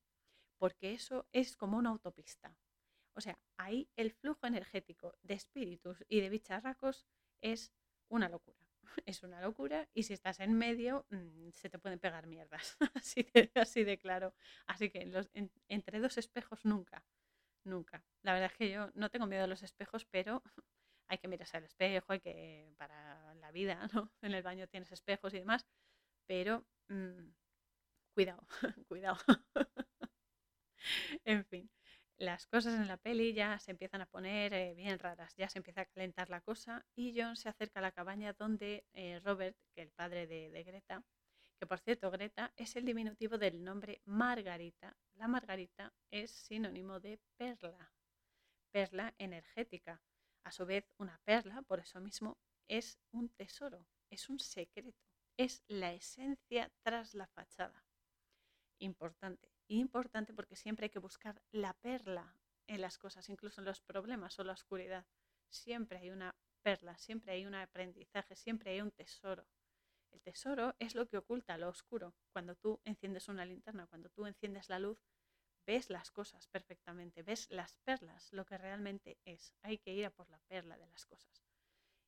porque 0.58 0.94
eso 0.94 1.28
es 1.32 1.56
como 1.56 1.78
una 1.78 1.90
autopista. 1.90 2.56
O 3.14 3.22
sea, 3.22 3.38
ahí 3.58 3.90
el 3.96 4.12
flujo 4.12 4.48
energético 4.48 5.16
de 5.22 5.34
espíritus 5.34 6.06
y 6.08 6.22
de 6.22 6.30
bicharracos 6.30 7.06
es 7.42 7.74
una 8.10 8.30
locura. 8.30 8.60
Es 9.06 9.24
una 9.24 9.42
locura 9.42 9.88
y 9.94 10.04
si 10.04 10.14
estás 10.14 10.40
en 10.40 10.54
medio 10.54 11.06
mm, 11.10 11.50
se 11.54 11.70
te 11.70 11.80
pueden 11.80 12.00
pegar 12.00 12.28
mierdas, 12.28 12.78
así 12.96 13.24
de, 13.34 13.52
así 13.56 13.98
claro. 13.98 14.34
Así 14.68 14.90
que 14.90 15.10
entre 15.68 16.00
dos 16.00 16.18
espejos 16.18 16.66
nunca, 16.66 17.06
nunca. 17.64 18.04
La 18.22 18.34
verdad 18.34 18.52
es 18.52 18.58
que 18.58 18.70
yo 18.70 18.92
no 18.96 19.10
tengo 19.10 19.28
miedo 19.28 19.44
a 19.46 19.48
los 19.48 19.64
espejos, 19.64 20.06
pero 20.06 20.44
hay 21.08 21.18
que 21.20 21.28
mirarse 21.28 21.58
al 21.58 21.64
espejo, 21.64 22.14
hay 22.14 22.20
que, 22.20 22.74
para 22.78 23.34
la 23.36 23.52
vida, 23.52 23.88
¿no? 23.94 24.12
En 24.22 24.34
el 24.34 24.44
baño 24.44 24.68
tienes 24.68 24.92
espejos 24.92 25.34
y 25.34 25.40
demás, 25.40 25.66
pero 26.26 26.66
mm, 26.90 27.30
cuidado, 28.14 28.46
cuidado. 28.88 29.18
en 31.26 31.46
fin 31.46 31.70
las 32.22 32.46
cosas 32.46 32.76
en 32.76 32.88
la 32.88 32.98
peli 32.98 33.34
ya 33.34 33.58
se 33.60 33.72
empiezan 33.72 34.02
a 34.02 34.06
poner 34.06 34.54
eh, 34.54 34.76
bien 34.76 35.00
raras, 35.00 35.34
ya 35.36 35.50
se 35.50 35.58
empieza 35.58 35.82
a 35.82 35.86
calentar 35.86 36.30
la 36.30 36.42
cosa 36.42 36.86
y 36.94 37.20
John 37.20 37.36
se 37.36 37.50
acerca 37.50 37.80
a 37.80 37.82
la 37.82 37.92
cabaña 37.92 38.34
donde 38.34 38.86
eh, 38.94 39.20
Robert, 39.24 39.58
que 39.74 39.82
es 39.82 39.88
el 39.88 39.92
padre 39.92 40.28
de, 40.28 40.64
Greta, 40.64 41.04
que 41.60 41.66
por 41.66 41.80
cierto 41.80 42.12
Greta 42.12 42.54
es 42.56 42.76
el 42.76 42.86
diminutivo 42.86 43.40
del 43.40 43.64
nombre 43.64 44.02
Margarita. 44.06 44.96
La 45.16 45.28
Margarita 45.28 45.94
es 46.12 46.30
sinónimo 46.30 47.00
de 47.00 47.20
perla, 47.38 47.92
perla 48.72 49.16
energética. 49.18 50.00
A 50.44 50.52
su 50.52 50.66
vez, 50.66 50.86
una 50.98 51.20
perla, 51.24 51.64
por 51.64 51.80
eso 51.80 52.00
mismo, 52.02 52.38
es 52.68 53.00
un 53.12 53.30
tesoro, 53.30 53.88
es 54.12 54.30
un 54.30 54.38
secreto, 54.38 55.08
es 55.38 55.64
la 55.68 55.94
esencia 55.94 56.72
tras 56.84 57.16
la 57.16 57.26
fachada. 57.28 57.84
Importante 58.82 59.52
importante 59.80 60.34
porque 60.34 60.56
siempre 60.56 60.86
hay 60.86 60.90
que 60.90 61.00
buscar 61.00 61.42
la 61.52 61.74
perla 61.74 62.36
en 62.68 62.82
las 62.82 62.98
cosas, 62.98 63.30
incluso 63.30 63.62
en 63.62 63.66
los 63.66 63.82
problemas 63.82 64.38
o 64.40 64.44
la 64.44 64.54
oscuridad. 64.54 65.06
Siempre 65.50 66.00
hay 66.00 66.10
una 66.10 66.36
perla, 66.62 66.98
siempre 66.98 67.34
hay 67.34 67.46
un 67.46 67.56
aprendizaje, 67.56 68.36
siempre 68.36 68.72
hay 68.72 68.82
un 68.82 68.92
tesoro. 68.92 69.48
El 70.12 70.22
tesoro 70.22 70.76
es 70.80 70.96
lo 70.96 71.08
que 71.08 71.18
oculta 71.18 71.58
lo 71.58 71.70
oscuro. 71.70 72.14
Cuando 72.34 72.56
tú 72.56 72.82
enciendes 72.84 73.30
una 73.30 73.46
linterna, 73.46 73.88
cuando 73.88 74.10
tú 74.10 74.26
enciendes 74.26 74.70
la 74.70 74.80
luz, 74.80 75.00
ves 75.66 75.90
las 75.90 76.12
cosas 76.12 76.48
perfectamente, 76.48 77.24
ves 77.24 77.50
las 77.50 77.78
perlas, 77.78 78.32
lo 78.34 78.46
que 78.46 78.58
realmente 78.58 79.20
es. 79.24 79.56
Hay 79.62 79.78
que 79.78 79.94
ir 79.94 80.06
a 80.06 80.12
por 80.12 80.30
la 80.30 80.40
perla 80.40 80.78
de 80.78 80.88
las 80.88 81.06
cosas. 81.06 81.44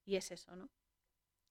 Y 0.06 0.18
es 0.18 0.32
eso, 0.32 0.56
¿no? 0.56 0.70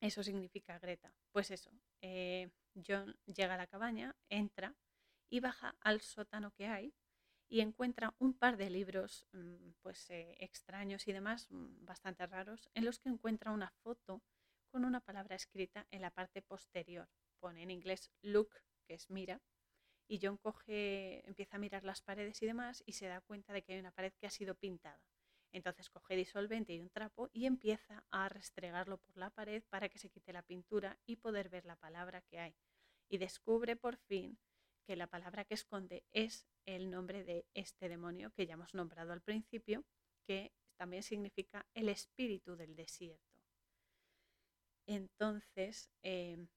Eso 0.00 0.22
significa 0.22 0.78
Greta. 0.78 1.14
Pues 1.30 1.50
eso, 1.50 1.70
eh, 2.02 2.50
John 2.86 3.16
llega 3.24 3.54
a 3.54 3.58
la 3.58 3.66
cabaña, 3.66 4.14
entra 4.28 4.74
y 5.32 5.40
baja 5.40 5.74
al 5.80 6.02
sótano 6.02 6.52
que 6.52 6.66
hay 6.66 6.92
y 7.48 7.60
encuentra 7.60 8.14
un 8.18 8.34
par 8.34 8.58
de 8.58 8.68
libros 8.68 9.26
mm, 9.32 9.70
pues 9.80 10.10
eh, 10.10 10.36
extraños 10.40 11.08
y 11.08 11.12
demás, 11.12 11.50
mm, 11.50 11.86
bastante 11.86 12.26
raros, 12.26 12.68
en 12.74 12.84
los 12.84 12.98
que 12.98 13.08
encuentra 13.08 13.50
una 13.50 13.70
foto 13.82 14.22
con 14.70 14.84
una 14.84 15.00
palabra 15.00 15.34
escrita 15.34 15.86
en 15.90 16.02
la 16.02 16.10
parte 16.10 16.42
posterior. 16.42 17.08
Pone 17.40 17.62
en 17.62 17.70
inglés 17.70 18.10
look, 18.20 18.50
que 18.86 18.92
es 18.92 19.08
mira, 19.08 19.40
y 20.06 20.20
John 20.22 20.36
coge, 20.36 21.26
empieza 21.26 21.56
a 21.56 21.60
mirar 21.60 21.82
las 21.82 22.02
paredes 22.02 22.42
y 22.42 22.46
demás 22.46 22.82
y 22.84 22.92
se 22.92 23.06
da 23.06 23.22
cuenta 23.22 23.54
de 23.54 23.62
que 23.62 23.72
hay 23.72 23.80
una 23.80 23.92
pared 23.92 24.12
que 24.20 24.26
ha 24.26 24.30
sido 24.30 24.54
pintada. 24.54 25.00
Entonces 25.50 25.88
coge 25.88 26.14
disolvente 26.14 26.74
y 26.74 26.80
un 26.82 26.90
trapo 26.90 27.30
y 27.32 27.46
empieza 27.46 28.04
a 28.10 28.28
restregarlo 28.28 28.98
por 28.98 29.16
la 29.16 29.30
pared 29.30 29.62
para 29.70 29.88
que 29.88 29.98
se 29.98 30.10
quite 30.10 30.34
la 30.34 30.42
pintura 30.42 30.98
y 31.06 31.16
poder 31.16 31.48
ver 31.48 31.64
la 31.64 31.76
palabra 31.76 32.20
que 32.20 32.38
hay. 32.38 32.54
Y 33.08 33.16
descubre 33.16 33.76
por 33.76 33.96
fin 33.96 34.38
que 34.84 34.96
la 34.96 35.06
palabra 35.06 35.44
que 35.44 35.54
esconde 35.54 36.04
es 36.12 36.46
el 36.66 36.90
nombre 36.90 37.24
de 37.24 37.46
este 37.54 37.88
demonio 37.88 38.32
que 38.32 38.46
ya 38.46 38.54
hemos 38.54 38.74
nombrado 38.74 39.12
al 39.12 39.22
principio, 39.22 39.84
que 40.26 40.52
también 40.76 41.02
significa 41.02 41.66
el 41.74 41.88
espíritu 41.88 42.56
del 42.56 42.74
desierto. 42.74 43.32
Entonces, 44.86 45.90
em, 46.02 46.48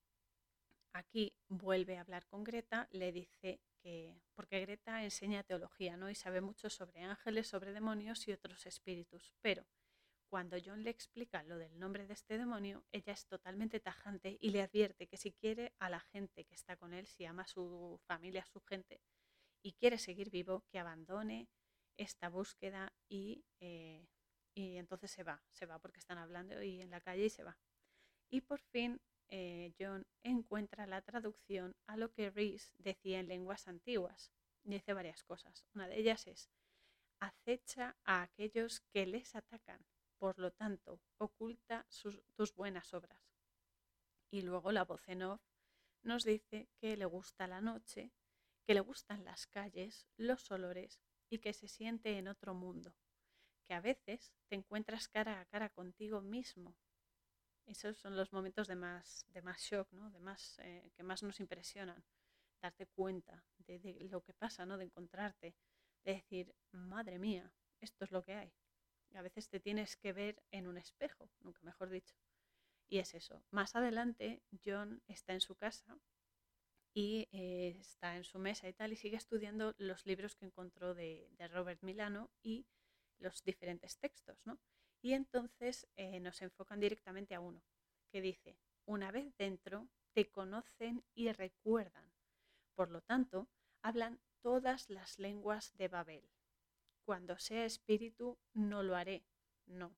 aquí 0.94 1.34
vuelve 1.48 1.98
a 1.98 2.02
hablar 2.02 2.26
con 2.28 2.44
Greta, 2.44 2.88
le 2.92 3.12
dice 3.12 3.62
que, 3.82 4.20
porque 4.34 4.62
Greta 4.62 5.04
enseña 5.04 5.44
teología, 5.44 5.96
¿no? 5.98 6.10
Y 6.10 6.16
sabe 6.16 6.42
mucho 6.42 6.70
sobre 6.70 7.04
ángeles, 7.04 7.48
sobre 7.48 7.72
demonios 7.72 8.28
y 8.28 8.32
otros 8.32 8.66
espíritus, 8.66 9.34
pero 9.42 9.66
cuando 10.30 10.58
John 10.64 10.84
le 10.84 10.90
explica 10.90 11.44
lo 11.44 11.58
del 11.58 11.78
nombre 11.80 12.08
de 12.08 12.14
este 12.14 12.38
demonio, 12.38 12.84
ella 12.92 13.14
es 13.14 13.26
totalmente 13.28 13.80
tajante 13.80 14.38
y 14.40 14.50
le 14.50 14.62
advierte 14.62 15.08
que 15.08 15.18
si 15.18 15.32
quiere 15.32 15.74
a 15.80 15.90
la 15.90 16.00
gente 16.00 16.46
que 16.46 16.56
está 16.56 16.76
con 16.76 16.94
él, 16.94 17.08
si 17.08 17.26
ama 17.26 17.44
a 17.44 17.48
su 17.48 18.00
familia, 18.06 18.42
a 18.42 18.46
su 18.46 18.62
gente, 18.62 19.02
y 19.62 19.74
quiere 19.74 19.98
seguir 19.98 20.30
vivo, 20.30 20.64
que 20.72 20.80
abandone 20.80 21.50
esta 21.98 22.30
búsqueda 22.30 22.94
y, 23.10 23.46
eh, 23.60 24.08
entonces 24.56 25.12
se 25.12 25.24
va, 25.24 25.44
se 25.52 25.66
va 25.66 25.80
porque 25.80 26.00
están 26.00 26.18
hablando 26.18 26.62
y 26.62 26.82
en 26.82 26.90
la 26.90 27.02
calle 27.02 27.26
y 27.26 27.30
se 27.30 27.44
va. 27.44 27.58
Y 28.30 28.42
por 28.42 28.60
fin 28.60 29.02
eh, 29.30 29.74
John 29.80 30.06
encuentra 30.24 30.88
la 30.88 31.02
traducción 31.02 31.76
a 31.88 31.98
lo 31.98 32.12
que 32.12 32.30
Reese 32.30 32.74
decía 32.78 33.20
en 33.20 33.28
lenguas 33.28 33.68
antiguas. 33.68 34.32
Dice 34.64 34.94
varias 34.94 35.24
cosas. 35.24 35.66
Una 35.74 35.88
de 35.88 36.00
ellas 36.00 36.28
es, 36.28 36.50
acecha 37.20 37.96
a 38.04 38.24
aquellos 38.24 38.82
que 38.92 39.06
les 39.06 39.36
atacan, 39.36 39.86
por 40.26 40.40
lo 40.40 40.50
tanto, 40.50 41.00
oculta 41.20 41.86
tus 42.36 42.56
buenas 42.56 42.96
obras. 42.96 43.22
Y 44.32 44.42
luego 44.42 44.72
la 44.72 44.84
voz 44.84 45.08
en 45.08 45.22
off 45.22 45.44
nos 46.02 46.24
dice 46.24 46.68
que 46.80 46.98
le 46.98 47.06
gusta 47.06 47.46
la 47.46 47.62
noche, 47.62 48.12
que 48.66 48.74
le 48.74 48.80
gustan 48.80 49.24
las 49.24 49.46
calles, 49.46 50.08
los 50.18 50.50
olores 50.50 51.00
y 51.30 51.38
que 51.38 51.54
se 51.54 51.68
siente 51.68 52.18
en 52.18 52.28
otro 52.28 52.56
mundo, 52.56 52.96
que 53.68 53.76
a 53.76 53.82
veces 53.82 54.34
te 54.48 54.56
encuentras 54.56 55.08
cara 55.08 55.40
a 55.40 55.46
cara 55.46 55.70
contigo 55.70 56.22
mismo 56.22 56.76
esos 57.68 58.00
son 58.00 58.16
los 58.16 58.34
momentos 58.34 58.68
de 58.68 58.76
más, 58.76 59.28
de 59.28 59.44
más 59.44 59.62
shock, 59.62 59.92
¿no? 59.92 60.10
de 60.10 60.20
más, 60.20 60.58
eh, 60.64 60.90
que 60.96 61.04
más 61.04 61.22
nos 61.22 61.40
impresionan. 61.40 62.04
Darte 62.64 62.88
cuenta 62.88 63.46
de, 63.60 64.08
lo 64.10 64.22
que 64.22 64.34
pasa, 64.34 64.66
¿no? 64.66 64.80
de 64.80 64.86
encontrarte, 64.86 65.56
de 66.04 66.14
decir, 66.14 66.56
madre 66.72 67.20
mía, 67.20 67.52
esto 67.80 68.06
es 68.06 68.12
lo 68.12 68.24
que 68.24 68.34
hay. 68.34 68.54
A 69.16 69.22
veces 69.22 69.50
te 69.50 69.60
tienes 69.60 69.98
que 69.98 70.14
ver 70.14 70.42
en 70.52 70.68
un 70.68 70.78
espejo, 70.78 71.30
nunca 71.42 71.62
mejor 71.64 71.90
dicho. 71.90 72.16
Y 72.88 73.00
es 73.00 73.14
eso. 73.14 73.44
Más 73.52 73.76
adelante, 73.76 74.44
John 74.64 75.02
está 75.08 75.34
en 75.34 75.42
su 75.42 75.56
casa 75.56 76.00
y 76.94 77.28
eh, 77.32 77.76
está 77.80 78.16
en 78.16 78.24
su 78.24 78.40
mesa 78.40 78.70
y 78.70 78.74
tal, 78.74 78.94
y 78.94 78.96
sigue 78.96 79.18
estudiando 79.18 79.76
los 79.78 80.06
libros 80.06 80.36
que 80.36 80.46
encontró 80.46 80.94
de, 80.94 81.30
Robert 81.52 81.82
Milano 81.84 82.32
y 82.42 82.66
los 83.18 83.44
diferentes 83.44 83.98
textos, 83.98 84.38
¿no? 84.46 84.60
Y 85.02 85.14
entonces 85.14 85.88
eh, 85.96 86.20
nos 86.20 86.42
enfocan 86.42 86.80
directamente 86.80 87.36
a 87.36 87.42
uno, 87.42 87.62
que 88.12 88.22
dice, 88.22 88.58
una 88.86 89.12
vez 89.12 89.36
dentro, 89.38 89.90
te 90.14 90.32
conocen 90.32 91.04
y 91.14 91.32
recuerdan. 91.32 92.14
Por 92.76 92.92
lo 92.92 93.02
tanto, 93.02 93.50
hablan 93.82 94.22
todas 94.42 94.90
las 94.90 95.20
lenguas 95.20 95.76
de 95.76 95.88
Babel. 95.90 96.35
Cuando 97.06 97.38
sea 97.38 97.66
espíritu, 97.66 98.40
no 98.54 98.82
lo 98.82 98.96
haré. 98.96 99.24
No, 99.68 99.96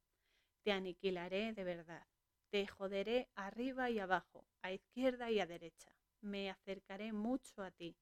te 0.61 0.73
aniquilaré 0.73 1.53
de 1.53 1.63
verdad. 1.63 2.05
Te 2.49 2.67
joderé 2.67 3.29
arriba 3.35 3.89
y 3.89 3.99
abajo, 3.99 4.45
a 4.61 4.73
izquierda 4.73 5.31
y 5.31 5.39
a 5.39 5.45
derecha. 5.45 5.95
Me 6.19 6.49
acercaré 6.49 7.13
mucho 7.13 7.61
a 7.61 7.71
ti, 7.71 7.95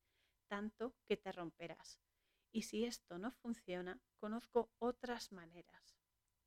tanto 0.47 0.95
que 1.07 1.17
te 1.17 1.31
romperás. 1.31 1.99
Y 2.51 2.63
si 2.63 2.85
esto 2.85 3.19
no 3.19 3.31
funciona, 3.31 4.01
conozco 4.17 4.71
otras 4.79 5.31
maneras. 5.31 5.99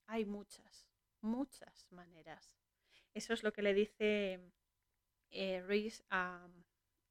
Hay 0.06 0.24
muchas, 0.24 0.88
muchas 1.20 1.86
maneras. 1.90 2.56
Eso 3.14 3.34
es 3.34 3.42
lo 3.42 3.52
que 3.52 3.62
le 3.62 3.74
dice 3.74 4.40
eh, 5.30 5.62
Reese 5.62 6.04
a, 6.10 6.48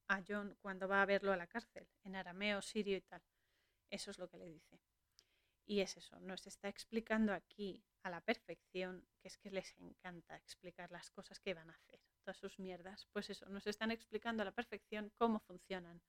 a 0.07 0.23
John 0.27 0.57
cuando 0.61 0.87
va 0.87 1.01
a 1.01 1.05
verlo 1.05 1.31
a 1.31 1.37
la 1.37 1.47
cárcel, 1.47 1.87
en 2.03 2.15
arameo, 2.15 2.61
sirio 2.61 2.97
y 2.97 3.01
tal. 3.01 3.21
Eso 3.89 4.11
es 4.11 4.17
lo 4.17 4.27
que 4.27 4.37
le 4.37 4.49
dice. 4.49 4.79
Y 5.69 5.81
es 5.81 5.97
eso, 5.97 6.17
nos 6.21 6.47
está 6.47 6.69
explicando 6.69 7.33
aquí 7.33 7.83
a 8.01 8.09
la 8.09 8.21
perfección, 8.21 9.05
que 9.19 9.27
es 9.27 9.37
que 9.37 9.51
les 9.51 9.75
encanta 9.77 10.37
explicar 10.37 10.89
las 10.91 11.11
cosas 11.11 11.41
que 11.41 11.53
van 11.53 11.69
a 11.69 11.73
hacer, 11.73 11.99
todas 12.23 12.37
sus 12.37 12.57
mierdas. 12.57 13.05
Pues 13.11 13.29
eso, 13.29 13.49
nos 13.49 13.67
están 13.67 13.91
explicando 13.91 14.43
a 14.43 14.45
la 14.45 14.53
perfección 14.53 15.11
cómo 15.17 15.41
funcionan. 15.41 16.01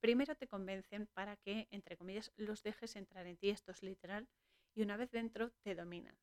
Primero 0.00 0.34
te 0.36 0.46
convencen 0.46 1.06
para 1.14 1.38
que, 1.38 1.66
entre 1.70 1.96
comillas, 1.96 2.30
los 2.36 2.62
dejes 2.62 2.94
entrar 2.94 3.26
en 3.26 3.38
ti, 3.38 3.48
esto 3.48 3.72
es 3.72 3.82
literal, 3.82 4.28
y 4.74 4.82
una 4.82 4.98
vez 4.98 5.10
dentro 5.10 5.50
te 5.62 5.74
dominan. 5.74 6.18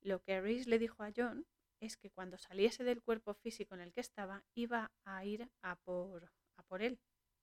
Lo 0.00 0.22
que 0.22 0.40
Reese 0.40 0.70
le 0.70 0.78
dijo 0.78 1.02
a 1.02 1.12
John 1.14 1.46
es 1.78 1.98
que 1.98 2.10
cuando 2.10 2.38
saliese 2.38 2.84
del 2.84 3.02
cuerpo 3.02 3.34
físico 3.34 3.74
en 3.74 3.82
el 3.82 3.92
que 3.92 4.00
estaba, 4.00 4.44
iba 4.54 4.90
a 5.04 5.26
ir 5.26 5.50
a 5.60 5.76
por, 5.76 6.32
a 6.56 6.62
por 6.62 6.80
él, 6.80 6.98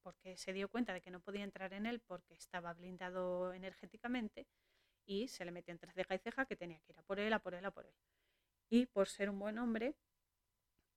porque 0.06 0.38
se 0.38 0.54
dio 0.54 0.70
cuenta 0.70 0.94
de 0.94 1.02
que 1.02 1.10
no 1.10 1.20
podía 1.20 1.44
entrar 1.44 1.74
en 1.74 1.88
él 1.88 2.00
porque 2.00 2.36
estaba 2.36 2.72
blindado 2.74 3.56
energéticamente 3.56 4.46
y 5.04 5.30
se 5.30 5.44
le 5.46 5.52
metió 5.52 5.72
entre 5.72 5.92
ceja 5.94 6.14
y 6.14 6.20
ceja 6.20 6.46
que 6.46 6.56
tenía 6.56 6.80
que 6.82 6.92
ir 6.92 7.00
a 7.00 7.02
por 7.02 7.20
él, 7.20 7.34
a 7.34 7.40
por 7.40 7.56
él, 7.56 7.66
a 7.66 7.72
por 7.72 7.88
él. 7.88 7.96
Y 8.70 8.86
por 8.86 9.08
ser 9.08 9.32
un 9.32 9.40
buen 9.40 9.58
hombre, 9.58 9.96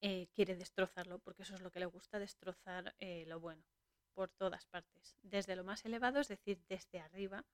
eh, 0.02 0.28
quiere 0.34 0.56
destrozarlo, 0.56 1.20
porque 1.20 1.42
eso 1.42 1.54
es 1.54 1.62
lo 1.62 1.70
que 1.70 1.80
le 1.80 1.86
gusta, 1.86 2.18
destrozar 2.18 2.94
eh, 2.98 3.24
lo 3.26 3.40
bueno, 3.40 3.64
por 4.12 4.28
todas 4.28 4.66
partes, 4.66 5.16
desde 5.22 5.56
lo 5.56 5.64
más 5.64 5.86
elevado, 5.86 6.20
es 6.20 6.28
decir, 6.28 6.62
desde 6.68 7.00
arriba, 7.00 7.46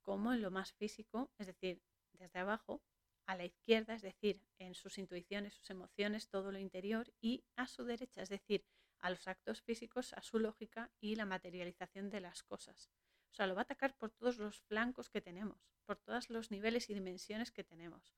como 0.00 0.32
en 0.32 0.40
lo 0.40 0.50
más 0.50 0.72
físico, 0.72 1.30
es 1.36 1.46
decir, 1.46 1.82
desde 2.14 2.38
abajo, 2.38 2.80
a 3.26 3.36
la 3.36 3.44
izquierda, 3.44 3.92
es 3.92 4.02
decir, 4.02 4.40
en 4.58 4.74
sus 4.74 4.96
intuiciones, 4.96 5.52
sus 5.52 5.68
emociones, 5.68 6.30
todo 6.30 6.52
lo 6.52 6.58
interior, 6.58 7.12
y 7.20 7.44
a 7.56 7.66
su 7.66 7.84
derecha, 7.84 8.22
es 8.22 8.30
decir, 8.30 8.64
a 9.00 9.10
los 9.10 9.26
actos 9.28 9.62
físicos, 9.62 10.12
a 10.12 10.22
su 10.22 10.38
lógica 10.38 10.90
y 11.00 11.16
la 11.16 11.26
materialización 11.26 12.10
de 12.10 12.20
las 12.20 12.42
cosas. 12.42 12.90
O 13.32 13.34
sea, 13.34 13.46
lo 13.46 13.54
va 13.54 13.62
a 13.62 13.62
atacar 13.62 13.96
por 13.96 14.10
todos 14.10 14.38
los 14.38 14.60
flancos 14.62 15.08
que 15.08 15.20
tenemos, 15.20 15.72
por 15.84 15.96
todos 15.98 16.30
los 16.30 16.50
niveles 16.50 16.90
y 16.90 16.94
dimensiones 16.94 17.52
que 17.52 17.64
tenemos. 17.64 18.14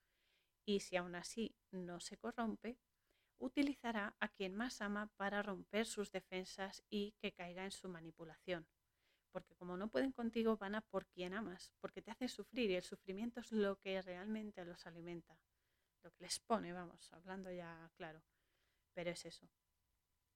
Y 0.64 0.80
si 0.80 0.96
aún 0.96 1.14
así 1.14 1.54
no 1.70 2.00
se 2.00 2.16
corrompe, 2.18 2.78
utilizará 3.38 4.16
a 4.20 4.28
quien 4.28 4.54
más 4.54 4.80
ama 4.80 5.10
para 5.16 5.42
romper 5.42 5.86
sus 5.86 6.12
defensas 6.12 6.82
y 6.88 7.12
que 7.18 7.32
caiga 7.32 7.64
en 7.64 7.72
su 7.72 7.88
manipulación 7.88 8.66
porque 9.32 9.56
como 9.56 9.76
no 9.76 9.88
pueden 9.88 10.12
contigo, 10.12 10.56
van 10.56 10.74
a 10.74 10.82
por 10.82 11.06
quien 11.06 11.34
amas, 11.34 11.72
porque 11.80 12.02
te 12.02 12.10
hace 12.10 12.28
sufrir 12.28 12.70
y 12.70 12.76
el 12.76 12.82
sufrimiento 12.82 13.40
es 13.40 13.50
lo 13.50 13.80
que 13.80 14.00
realmente 14.02 14.64
los 14.64 14.86
alimenta, 14.86 15.38
lo 16.02 16.12
que 16.12 16.24
les 16.24 16.38
pone, 16.38 16.72
vamos, 16.72 17.12
hablando 17.12 17.50
ya 17.50 17.90
claro. 17.96 18.22
Pero 18.94 19.10
es 19.10 19.24
eso. 19.24 19.48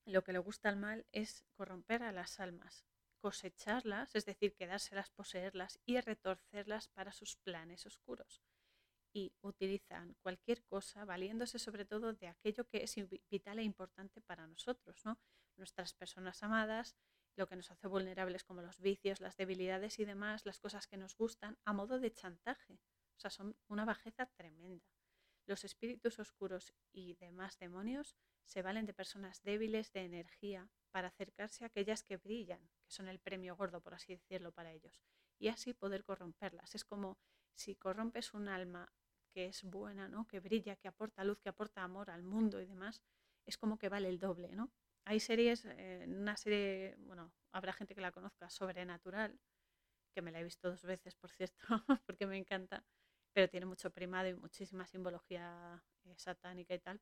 Lo 0.06 0.22
que 0.22 0.32
le 0.32 0.38
gusta 0.38 0.68
al 0.68 0.76
mal 0.76 1.04
es 1.10 1.44
corromper 1.56 2.04
a 2.04 2.12
las 2.12 2.38
almas, 2.38 2.86
cosecharlas, 3.18 4.14
es 4.14 4.24
decir, 4.24 4.54
quedárselas, 4.54 5.10
poseerlas 5.10 5.80
y 5.84 6.00
retorcerlas 6.00 6.86
para 6.86 7.12
sus 7.12 7.36
planes 7.38 7.86
oscuros. 7.86 8.40
Y 9.12 9.34
utilizan 9.40 10.14
cualquier 10.22 10.62
cosa 10.62 11.04
valiéndose 11.04 11.58
sobre 11.58 11.84
todo 11.84 12.12
de 12.12 12.28
aquello 12.28 12.68
que 12.68 12.84
es 12.84 12.94
vital 13.28 13.58
e 13.58 13.64
importante 13.64 14.20
para 14.20 14.46
nosotros, 14.46 15.04
¿no? 15.04 15.18
Nuestras 15.56 15.92
personas 15.92 16.40
amadas, 16.44 16.94
lo 17.34 17.48
que 17.48 17.56
nos 17.56 17.72
hace 17.72 17.88
vulnerables 17.88 18.44
como 18.44 18.62
los 18.62 18.78
vicios, 18.80 19.20
las 19.20 19.36
debilidades 19.36 19.98
y 19.98 20.04
demás, 20.04 20.46
las 20.46 20.60
cosas 20.60 20.86
que 20.86 20.98
nos 20.98 21.16
gustan, 21.16 21.58
a 21.64 21.72
modo 21.72 21.98
de 21.98 22.12
chantaje. 22.12 22.74
O 23.16 23.18
sea, 23.18 23.30
son 23.30 23.56
una 23.66 23.84
bajeza 23.84 24.26
tremenda. 24.26 24.86
Los 25.46 25.64
espíritus 25.64 26.20
oscuros 26.20 26.72
y 26.92 27.14
demás 27.14 27.58
demonios 27.58 28.16
se 28.46 28.62
valen 28.62 28.86
de 28.86 28.94
personas 28.94 29.42
débiles 29.42 29.92
de 29.92 30.04
energía 30.04 30.70
para 30.92 31.08
acercarse 31.08 31.64
a 31.64 31.66
aquellas 31.66 32.02
que 32.02 32.16
brillan, 32.16 32.60
que 32.84 32.90
son 32.90 33.08
el 33.08 33.18
premio 33.18 33.56
gordo, 33.56 33.80
por 33.82 33.94
así 33.94 34.14
decirlo, 34.14 34.52
para 34.52 34.72
ellos, 34.72 35.02
y 35.38 35.48
así 35.48 35.74
poder 35.74 36.04
corromperlas. 36.04 36.74
Es 36.74 36.84
como 36.84 37.18
si 37.54 37.74
corrompes 37.76 38.32
un 38.32 38.48
alma 38.48 38.92
que 39.32 39.46
es 39.46 39.64
buena, 39.64 40.08
¿no? 40.08 40.26
que 40.26 40.40
brilla, 40.40 40.76
que 40.76 40.88
aporta 40.88 41.24
luz, 41.24 41.38
que 41.40 41.50
aporta 41.50 41.82
amor 41.82 42.10
al 42.10 42.22
mundo 42.22 42.60
y 42.60 42.66
demás, 42.66 43.02
es 43.44 43.58
como 43.58 43.78
que 43.78 43.88
vale 43.88 44.08
el 44.08 44.18
doble, 44.18 44.54
¿no? 44.54 44.72
Hay 45.04 45.20
series, 45.20 45.64
eh, 45.66 46.04
una 46.08 46.36
serie, 46.36 46.96
bueno, 46.98 47.32
habrá 47.52 47.72
gente 47.72 47.94
que 47.94 48.00
la 48.00 48.10
conozca, 48.12 48.50
Sobrenatural, 48.50 49.38
que 50.12 50.22
me 50.22 50.32
la 50.32 50.40
he 50.40 50.44
visto 50.44 50.70
dos 50.70 50.82
veces, 50.82 51.14
por 51.14 51.30
cierto, 51.30 51.58
porque 52.06 52.26
me 52.26 52.38
encanta, 52.38 52.84
pero 53.32 53.48
tiene 53.48 53.66
mucho 53.66 53.90
primado 53.90 54.28
y 54.28 54.34
muchísima 54.34 54.86
simbología 54.86 55.84
eh, 56.04 56.14
satánica 56.16 56.74
y 56.74 56.78
tal, 56.78 57.00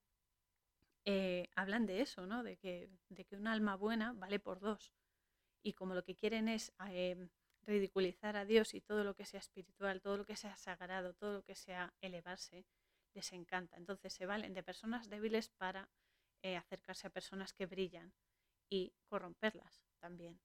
eh, 1.04 1.48
hablan 1.54 1.86
de 1.86 2.00
eso, 2.00 2.26
¿no? 2.26 2.42
De 2.42 2.56
que, 2.56 2.90
de 3.08 3.24
que 3.24 3.36
un 3.36 3.46
alma 3.46 3.76
buena 3.76 4.12
vale 4.12 4.38
por 4.38 4.60
dos. 4.60 4.92
Y 5.62 5.74
como 5.74 5.94
lo 5.94 6.04
que 6.04 6.16
quieren 6.16 6.48
es 6.48 6.72
em, 6.90 7.30
ridiculizar 7.62 8.36
a 8.36 8.44
Dios 8.44 8.74
y 8.74 8.80
todo 8.80 9.04
lo 9.04 9.14
que 9.14 9.24
sea 9.24 9.40
espiritual, 9.40 10.00
todo 10.02 10.18
lo 10.18 10.26
que 10.26 10.36
sea 10.36 10.56
sagrado, 10.56 11.14
todo 11.14 11.34
lo 11.34 11.42
que 11.42 11.54
sea 11.54 11.94
elevarse, 12.00 12.66
les 13.14 13.32
encanta. 13.32 13.76
Entonces 13.76 14.12
se 14.12 14.26
valen 14.26 14.54
de 14.54 14.62
personas 14.62 15.08
débiles 15.08 15.48
para 15.50 15.88
eh, 16.42 16.56
acercarse 16.56 17.06
a 17.06 17.10
personas 17.10 17.52
que 17.54 17.66
brillan 17.66 18.12
y 18.70 18.92
corromperlas 19.08 19.84
también 20.00 20.40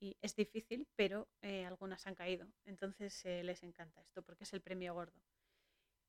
y 0.00 0.16
es 0.22 0.34
difícil, 0.34 0.88
pero 0.96 1.28
eh, 1.42 1.66
algunas 1.66 2.06
han 2.06 2.14
caído. 2.14 2.50
Entonces 2.64 3.24
eh, 3.26 3.44
les 3.44 3.62
encanta 3.62 4.00
esto 4.00 4.22
porque 4.22 4.44
es 4.44 4.52
el 4.54 4.62
premio 4.62 4.94
gordo. 4.94 5.20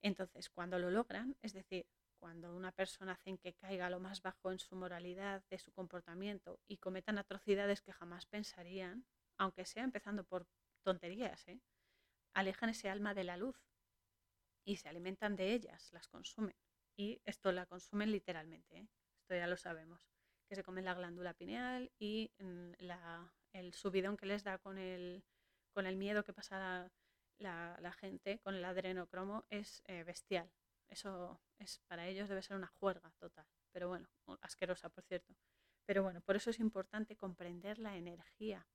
Entonces, 0.02 0.50
cuando 0.50 0.80
lo 0.80 0.90
logran, 0.90 1.36
es 1.42 1.54
decir, 1.54 1.86
cuando 2.22 2.56
una 2.56 2.72
persona 2.72 3.14
hacen 3.14 3.40
que 3.40 3.56
caiga 3.56 3.90
lo 3.90 4.00
más 4.00 4.22
bajo 4.22 4.52
en 4.52 4.60
su 4.60 4.76
moralidad, 4.76 5.44
de 5.50 5.58
su 5.58 5.72
comportamiento 5.72 6.60
y 6.68 6.78
cometan 6.78 7.18
atrocidades 7.18 7.82
que 7.82 7.92
jamás 7.92 8.28
pensarían, 8.28 9.08
aunque 9.38 9.66
sea 9.66 9.84
empezando 9.84 10.24
por 10.24 10.46
tonterías, 10.84 11.48
¿eh? 11.48 11.60
alejan 12.36 12.70
ese 12.70 12.90
alma 12.90 13.16
de 13.16 13.24
la 13.24 13.38
luz 13.38 13.58
y 14.64 14.78
se 14.78 14.88
alimentan 14.88 15.36
de 15.36 15.52
ellas, 15.54 15.92
las 15.94 16.08
consumen. 16.08 16.56
Y 16.96 17.20
esto 17.26 17.52
la 17.52 17.66
consumen 17.66 18.12
literalmente, 18.12 18.88
esto 19.18 19.34
ya 19.34 19.48
lo 19.48 19.58
sabemos, 19.58 20.08
que 20.48 20.56
se 20.56 20.64
comen 20.64 20.86
la 20.86 20.94
glándula 20.94 21.34
pineal 21.34 21.92
y 21.98 22.32
mm, 22.38 22.74
la, 22.78 23.34
el 23.52 23.74
subidón 23.74 24.16
que 24.16 24.28
les 24.28 24.44
da 24.44 24.60
con 24.60 24.78
el, 24.78 25.24
con 25.74 25.88
el 25.88 25.98
miedo 25.98 26.24
que 26.24 26.34
pasa 26.34 26.92
la, 27.40 27.92
gente, 27.94 28.38
con 28.44 28.54
el 28.54 28.64
adrenocromo, 28.64 29.44
es 29.50 29.82
eh, 29.88 30.04
bestial. 30.04 30.52
Eso 30.92 31.42
es 31.58 31.80
para 31.88 32.08
ellos 32.08 32.30
debe 32.30 32.44
ser 32.44 32.56
una 32.56 32.68
juerga 32.68 33.12
total. 33.18 33.48
Pero 33.72 33.88
bueno, 33.88 34.08
asquerosa, 34.42 34.90
por 34.90 35.04
cierto. 35.06 35.34
Pero 35.88 36.04
bueno, 36.04 36.22
por 36.22 36.36
eso 36.36 36.52
es 36.52 36.60
importante 36.60 37.16
comprender 37.16 37.80
la 37.80 37.98
energía, 37.98 38.68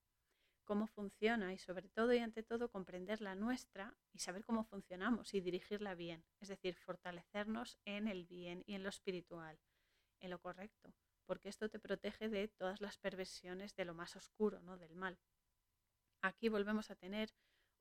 cómo 0.65 0.89
funciona 0.89 1.53
y 1.53 1.59
sobre 1.59 1.89
todo 1.89 2.13
y 2.13 2.19
ante 2.19 2.43
todo 2.43 2.69
comprender 2.69 3.21
la 3.21 3.37
nuestra 3.37 3.97
y 4.13 4.19
saber 4.19 4.45
cómo 4.45 4.65
funcionamos 4.65 5.33
y 5.35 5.41
dirigirla 5.41 5.95
bien. 5.95 6.25
Es 6.41 6.49
decir, 6.49 6.75
fortalecernos 6.75 7.79
en 7.85 8.09
el 8.09 8.27
bien 8.27 8.65
y 8.67 8.75
en 8.75 8.83
lo 8.83 8.89
espiritual, 8.89 9.61
en 10.19 10.31
lo 10.31 10.41
correcto 10.41 10.93
porque 11.27 11.49
esto 11.49 11.69
te 11.69 11.79
protege 11.79 12.29
de 12.29 12.49
todas 12.49 12.81
las 12.81 12.97
perversiones 12.97 13.75
de 13.75 13.85
lo 13.85 13.95
más 13.95 14.17
oscuro, 14.17 14.63
¿no? 14.63 14.79
del 14.79 14.95
mal. 14.95 15.19
Aquí 16.23 16.49
volvemos 16.49 16.91
a 16.91 16.97
tener 16.97 17.35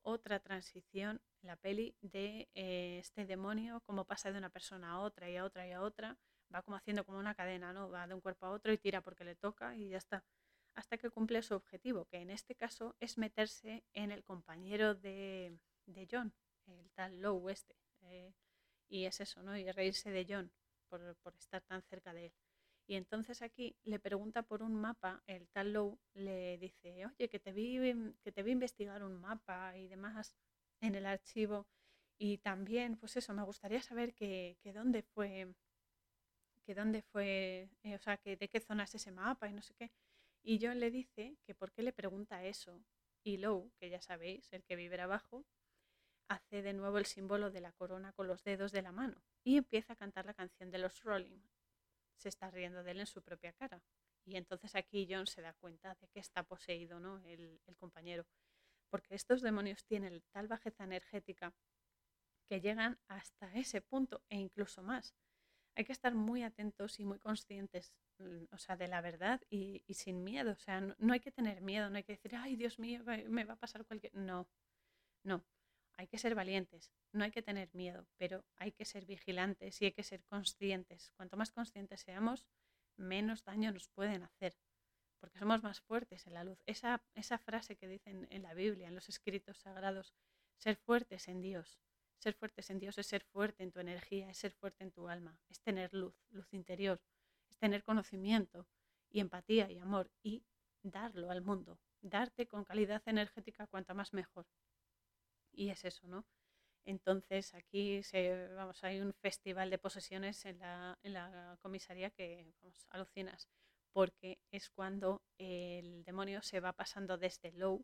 otra 0.06 0.40
transición 0.40 1.20
en 1.42 1.48
la 1.48 1.56
peli 1.56 1.96
de 2.02 2.48
eh, 2.54 3.00
este 3.00 3.26
demonio, 3.26 3.82
como 3.82 4.06
pasa 4.06 4.32
de 4.32 4.38
una 4.38 4.50
persona 4.50 4.92
a 4.92 5.00
otra 5.00 5.30
y 5.30 5.36
a 5.36 5.44
otra 5.44 5.68
y 5.68 5.72
a 5.72 5.82
otra, 5.82 6.18
va 6.54 6.62
como 6.62 6.78
haciendo 6.78 7.04
como 7.06 7.20
una 7.20 7.36
cadena, 7.36 7.74
¿no? 7.74 7.90
Va 7.90 8.08
de 8.08 8.14
un 8.14 8.22
cuerpo 8.22 8.46
a 8.46 8.52
otro 8.52 8.72
y 8.72 8.78
tira 8.78 9.02
porque 9.02 9.24
le 9.26 9.36
toca 9.36 9.76
y 9.76 9.90
ya 9.90 9.98
está. 9.98 10.24
Hasta 10.76 10.98
que 10.98 11.10
cumple 11.10 11.42
su 11.42 11.56
objetivo, 11.56 12.06
que 12.06 12.18
en 12.18 12.30
este 12.30 12.56
caso 12.56 12.96
es 13.00 13.18
meterse 13.18 13.84
en 13.94 14.12
el 14.12 14.24
compañero 14.24 14.94
de, 14.94 15.58
John, 16.12 16.34
el 16.68 16.92
tal 16.92 17.22
Lowe 17.22 17.52
este. 17.52 17.76
Eh, 18.02 18.34
y 18.88 19.06
es 19.06 19.20
eso, 19.22 19.42
¿no? 19.42 19.58
Y 19.58 19.72
reírse 19.72 20.12
de 20.12 20.26
John 20.30 20.52
por, 20.88 21.16
por 21.18 21.36
estar 21.36 21.62
tan 21.64 21.82
cerca 21.82 22.14
de 22.14 22.28
él. 22.28 22.34
Y 22.88 22.96
entonces 22.96 23.42
aquí 23.42 23.76
le 23.84 24.00
pregunta 24.00 24.44
por 24.44 24.62
un 24.62 24.76
mapa, 24.76 25.24
el 25.26 25.48
tal 25.50 25.74
Low 25.74 26.00
le 26.14 26.58
dice, 26.60 27.06
oye, 27.06 27.30
que 27.30 27.40
te 27.40 27.52
vi, 27.52 27.78
que 28.22 28.32
te 28.32 28.44
vi 28.44 28.52
investigar 28.52 29.04
un 29.04 29.20
mapa 29.20 29.76
y 29.78 29.88
demás 29.88 30.36
en 30.82 30.96
el 30.96 31.06
archivo. 31.06 31.68
Y 32.18 32.38
también, 32.38 32.98
pues 32.98 33.18
eso, 33.18 33.34
me 33.34 33.44
gustaría 33.44 33.82
saber 33.82 34.14
que, 34.14 34.58
dónde 34.74 35.02
fue, 35.02 35.54
que 36.64 36.76
dónde 36.76 37.02
fue, 37.02 37.70
eh, 37.84 37.96
o 37.96 38.00
sea, 38.00 38.18
que 38.18 38.38
de 38.38 38.50
qué 38.50 38.60
zona 38.60 38.84
es 38.84 38.96
ese 38.96 39.12
mapa 39.12 39.50
y 39.50 39.54
no 39.54 39.62
sé 39.64 39.74
qué. 39.74 39.92
Y 40.44 40.60
John 40.62 40.80
le 40.80 40.92
dice 40.92 41.38
que 41.44 41.56
por 41.56 41.72
qué 41.72 41.82
le 41.82 41.92
pregunta 41.92 42.46
eso. 42.46 42.80
Y 43.24 43.38
Low, 43.38 43.72
que 43.80 43.90
ya 43.90 44.02
sabéis, 44.02 44.54
el 44.54 44.64
que 44.64 44.76
vive 44.76 45.02
abajo, 45.02 45.44
hace 46.28 46.62
de 46.62 46.74
nuevo 46.74 47.00
el 47.00 47.06
símbolo 47.06 47.50
de 47.52 47.62
la 47.62 47.72
corona 47.72 48.14
con 48.14 48.28
los 48.28 48.44
dedos 48.44 48.72
de 48.72 48.82
la 48.82 48.92
mano 48.92 49.22
y 49.44 49.58
empieza 49.58 49.94
a 49.94 49.96
cantar 49.96 50.26
la 50.26 50.34
canción 50.34 50.72
de 50.72 50.80
los 50.80 51.04
Rolling 51.04 51.42
se 52.18 52.30
está 52.30 52.50
riendo 52.52 52.84
de 52.84 52.92
él 52.92 53.00
en 53.00 53.06
su 53.06 53.22
propia 53.22 53.54
cara. 53.54 53.82
Y 54.26 54.38
entonces 54.38 54.76
aquí 54.76 55.08
John 55.10 55.28
se 55.28 55.42
da 55.42 55.54
cuenta 55.54 55.96
de 55.96 56.08
que 56.08 56.20
está 56.20 56.44
poseído 56.44 57.00
¿no? 57.00 57.22
el, 57.26 57.60
compañero. 57.78 58.26
Porque 58.90 59.16
estos 59.16 59.42
demonios 59.42 59.86
tienen 59.86 60.24
tal 60.32 60.48
bajeza 60.48 60.84
energética 60.84 61.54
que 62.48 62.62
llegan 62.62 63.00
hasta 63.08 63.54
ese 63.54 63.82
punto 63.82 64.24
e 64.30 64.38
incluso 64.38 64.82
más. 64.82 65.16
Hay 65.76 65.84
que 65.84 65.92
estar 65.92 66.16
muy 66.16 66.44
atentos 66.44 67.00
y 67.00 67.06
muy 67.06 67.20
conscientes, 67.20 67.92
mm, 68.20 68.46
o 68.52 68.58
sea, 68.58 68.78
de 68.78 68.88
la 68.88 69.02
verdad 69.02 69.42
y, 69.50 69.84
sin 69.90 70.24
miedo. 70.24 70.54
O 70.54 70.60
sea, 70.60 70.82
no, 70.82 71.14
hay 71.14 71.20
que 71.20 71.32
tener 71.32 71.62
miedo, 71.62 71.90
no 71.90 71.98
hay 71.98 72.04
que 72.04 72.14
decir, 72.14 72.36
ay, 72.36 72.56
Dios 72.56 72.80
mío, 72.80 73.04
me 73.28 73.44
va 73.44 73.56
a 73.56 73.60
pasar 73.60 73.86
cualquier... 73.86 74.14
No, 74.16 74.48
no 75.24 75.44
hay 75.98 76.08
que 76.08 76.18
ser 76.18 76.36
valientes, 76.36 76.92
no 77.12 77.24
hay 77.24 77.32
que 77.32 77.42
tener 77.42 77.70
miedo, 77.74 78.08
pero 78.18 78.46
hay 78.58 78.72
que 78.72 78.86
ser 78.86 79.06
vigilantes 79.06 79.82
y 79.82 79.86
hay 79.86 79.92
que 79.92 80.04
ser 80.04 80.24
conscientes. 80.26 81.12
Cuanto 81.16 81.38
más 81.38 81.52
conscientes 81.52 82.02
seamos, 82.02 82.48
menos 82.98 83.44
daño 83.44 83.72
nos 83.72 83.88
pueden 83.90 84.24
hacer, 84.24 84.58
porque 85.20 85.40
somos 85.40 85.64
más 85.64 85.82
fuertes 85.82 86.28
en 86.28 86.34
la 86.34 86.44
luz. 86.44 86.62
Esa, 86.66 87.04
esa 87.14 87.38
frase 87.38 87.78
que 87.78 87.88
dicen 87.88 88.28
en 88.30 88.44
la 88.44 88.54
Biblia, 88.54 88.88
en 88.88 88.96
los 88.96 89.10
escritos 89.10 89.60
sagrados, 89.60 90.14
ser 90.58 90.76
fuertes 90.76 91.28
en 91.28 91.42
Dios. 91.42 91.80
Ser 92.18 92.34
fuertes 92.34 92.70
en 92.70 92.80
Dios 92.80 92.98
es 92.98 93.08
ser 93.08 93.24
fuerte 93.24 93.64
en 93.64 93.72
tu 93.72 93.80
energía, 93.80 94.30
es 94.30 94.38
ser 94.38 94.54
fuerte 94.54 94.84
en 94.84 94.92
tu 94.92 95.08
alma, 95.08 95.40
es 95.50 95.62
tener 95.62 95.94
luz, 95.94 96.16
luz 96.30 96.54
interior, 96.54 97.02
es 97.50 97.58
tener 97.58 97.84
conocimiento 97.84 98.68
y 99.10 99.20
empatía 99.20 99.70
y 99.70 99.80
amor 99.80 100.10
y 100.24 100.44
darlo 100.82 101.30
al 101.30 101.42
mundo, 101.42 101.80
darte 102.02 102.48
con 102.48 102.64
calidad 102.64 103.04
energética 103.06 103.68
cuanta 103.68 103.94
más 103.94 104.14
mejor 104.14 104.48
y 105.56 105.70
es 105.70 105.86
eso, 105.86 106.08
¿no? 106.08 106.26
Entonces 106.86 107.54
aquí 107.56 108.04
se, 108.04 108.48
vamos, 108.54 108.84
hay 108.84 109.00
un 109.02 109.14
festival 109.14 109.70
de 109.72 109.80
posesiones 109.80 110.46
en 110.46 110.60
la, 110.60 111.00
en 111.04 111.14
la 111.14 111.58
comisaría 111.62 112.12
que 112.12 112.54
vamos, 112.62 112.86
alucinas, 112.92 113.50
porque 113.92 114.40
es 114.52 114.70
cuando 114.70 115.24
el 115.40 116.04
demonio 116.04 116.42
se 116.44 116.60
va 116.60 116.74
pasando 116.74 117.18
desde 117.18 117.52
Low 117.54 117.84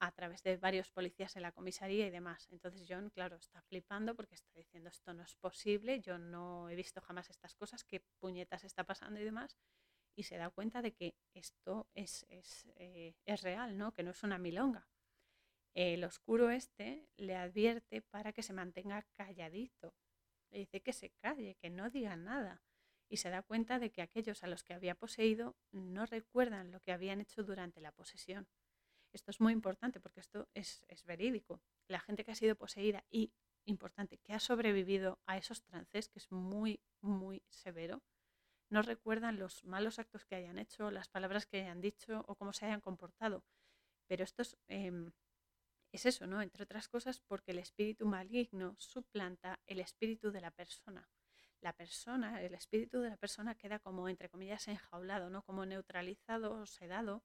a 0.00 0.10
través 0.12 0.42
de 0.42 0.56
varios 0.56 0.90
policías 0.90 1.36
en 1.36 1.42
la 1.42 1.52
comisaría 1.52 2.06
y 2.06 2.10
demás. 2.10 2.48
Entonces 2.50 2.86
John, 2.88 3.10
claro, 3.10 3.36
está 3.36 3.62
flipando 3.62 4.14
porque 4.14 4.34
está 4.34 4.50
diciendo 4.54 4.88
esto 4.88 5.12
no 5.14 5.22
es 5.22 5.36
posible, 5.36 6.00
yo 6.00 6.18
no 6.18 6.68
he 6.68 6.74
visto 6.74 7.00
jamás 7.00 7.30
estas 7.30 7.54
cosas, 7.54 7.84
qué 7.84 8.02
puñetas 8.18 8.64
está 8.64 8.84
pasando 8.84 9.20
y 9.20 9.24
demás. 9.24 9.56
Y 10.16 10.24
se 10.24 10.36
da 10.36 10.50
cuenta 10.50 10.82
de 10.82 10.92
que 10.92 11.14
esto 11.34 11.88
es, 11.94 12.26
es, 12.28 12.66
eh, 12.76 13.14
es 13.24 13.42
real, 13.42 13.76
¿no? 13.78 13.92
que 13.92 14.02
no 14.02 14.10
es 14.10 14.22
una 14.22 14.38
milonga, 14.38 14.88
el 15.74 16.04
oscuro 16.04 16.50
este 16.50 17.08
le 17.16 17.34
advierte 17.34 18.00
para 18.00 18.32
que 18.32 18.42
se 18.42 18.52
mantenga 18.52 19.02
calladito. 19.12 19.94
Le 20.50 20.60
dice 20.60 20.80
que 20.80 20.92
se 20.92 21.10
calle, 21.10 21.56
que 21.56 21.68
no 21.68 21.90
diga 21.90 22.16
nada. 22.16 22.62
Y 23.08 23.18
se 23.18 23.28
da 23.28 23.42
cuenta 23.42 23.78
de 23.78 23.90
que 23.90 24.00
aquellos 24.00 24.42
a 24.44 24.46
los 24.46 24.62
que 24.62 24.72
había 24.72 24.94
poseído 24.94 25.56
no 25.72 26.06
recuerdan 26.06 26.70
lo 26.70 26.80
que 26.80 26.92
habían 26.92 27.20
hecho 27.20 27.42
durante 27.42 27.80
la 27.80 27.92
posesión. 27.92 28.48
Esto 29.12 29.30
es 29.30 29.40
muy 29.40 29.52
importante 29.52 30.00
porque 30.00 30.20
esto 30.20 30.48
es, 30.54 30.84
verídico. 31.04 31.60
La 31.86 32.00
gente 32.00 32.24
que 32.24 32.32
ha 32.32 32.36
sido 32.36 32.56
poseída 32.56 33.04
y, 33.10 33.32
importante, 33.64 34.18
que 34.18 34.32
ha 34.32 34.40
sobrevivido 34.40 35.20
a 35.26 35.36
esos 35.36 35.62
trances, 35.62 36.08
que 36.08 36.18
es 36.18 36.30
muy, 36.32 36.80
muy 37.00 37.42
severo, 37.48 38.02
no 38.70 38.82
recuerdan 38.82 39.38
los 39.38 39.64
malos 39.64 39.98
actos 39.98 40.24
que 40.24 40.34
hayan 40.34 40.58
hecho, 40.58 40.90
las 40.90 41.08
palabras 41.08 41.46
que 41.46 41.62
hayan 41.62 41.80
dicho 41.80 42.24
o 42.26 42.34
cómo 42.34 42.52
se 42.52 42.66
hayan 42.66 42.80
comportado. 42.80 43.44
Pero 44.08 44.24
estos 44.24 44.56
em, 44.66 45.12
es 45.94 46.06
eso, 46.06 46.26
¿no? 46.26 46.42
Entre 46.42 46.64
otras 46.64 46.88
cosas 46.88 47.20
porque 47.20 47.52
el 47.52 47.58
espíritu 47.58 48.04
maligno 48.04 48.74
suplanta 48.78 49.60
el 49.66 49.78
espíritu 49.78 50.32
de 50.32 50.40
la 50.40 50.50
persona. 50.50 51.08
La 51.60 51.72
persona, 51.72 52.42
el 52.42 52.54
espíritu 52.54 53.00
de 53.00 53.10
la 53.10 53.16
persona 53.16 53.54
queda 53.54 53.78
como, 53.78 54.08
entre 54.08 54.28
comillas, 54.28 54.66
enjaulado, 54.66 55.30
¿no? 55.30 55.42
Como 55.42 55.64
neutralizado 55.64 56.52
o 56.52 56.66
sedado 56.66 57.22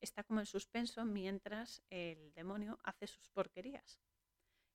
está 0.00 0.22
como 0.22 0.38
en 0.38 0.46
suspenso 0.46 1.04
mientras 1.04 1.82
el 1.90 2.32
demonio 2.34 2.78
hace 2.84 3.08
sus 3.08 3.28
porquerías. 3.30 4.00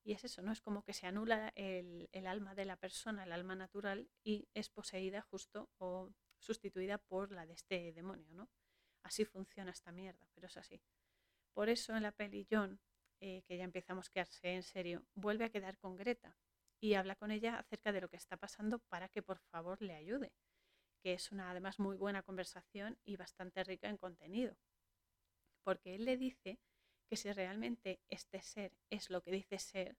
Y 0.04 0.12
es 0.12 0.26
eso, 0.26 0.42
¿no? 0.42 0.52
Es 0.52 0.62
como 0.62 0.84
que 0.84 0.94
se 0.94 1.08
anula 1.08 1.54
el, 1.56 2.10
alma 2.28 2.54
de 2.54 2.66
la 2.66 2.76
persona, 2.76 3.24
el 3.24 3.32
alma 3.32 3.56
natural, 3.56 4.10
y 4.24 4.50
es 4.54 4.70
poseída 4.70 5.22
justo 5.22 5.70
o 5.78 6.12
sustituida 6.38 6.98
por 6.98 7.32
la 7.32 7.46
de 7.46 7.54
este 7.54 7.94
demonio, 7.94 8.34
¿no? 8.34 8.50
Así 9.04 9.24
funciona 9.24 9.72
esta 9.72 9.94
mierda, 9.94 10.28
pero 10.34 10.48
es 10.48 10.58
así. 10.58 10.82
Por 11.54 11.70
eso 11.70 11.96
en 11.96 12.04
la 12.04 12.12
peli 12.12 12.46
eh, 13.20 13.44
que 13.48 13.58
ya 13.58 13.64
empieza 13.64 13.94
a 13.94 13.96
mosquearse 13.96 14.54
en 14.54 14.64
serio, 14.64 15.04
vuelve 15.16 15.46
a 15.46 15.50
quedar 15.50 15.78
con 15.78 15.96
Greta 15.96 16.36
y 16.80 16.94
habla 16.94 17.16
con 17.16 17.32
ella 17.32 17.58
acerca 17.58 17.92
de 17.92 18.02
lo 18.02 18.10
que 18.10 18.18
está 18.18 18.38
pasando 18.38 18.80
para 18.80 19.10
que 19.10 19.24
por 19.24 19.40
favor 19.40 19.82
le 19.82 19.96
ayude, 19.96 20.32
que 21.02 21.14
es 21.14 21.32
una 21.32 21.52
además 21.52 21.80
muy 21.80 21.98
buena 21.98 22.24
conversación 22.24 22.98
y 23.04 23.16
bastante 23.16 23.64
rica 23.64 23.90
en 23.90 23.98
contenido. 23.98 24.56
Porque 25.64 25.96
él 25.96 26.06
le 26.06 26.18
dice 26.18 26.60
que 27.10 27.18
si 27.18 27.32
realmente 27.32 28.00
este 28.10 28.42
ser 28.42 28.72
es 28.90 29.10
lo 29.10 29.22
que 29.22 29.32
dice 29.32 29.60
ser, 29.60 29.98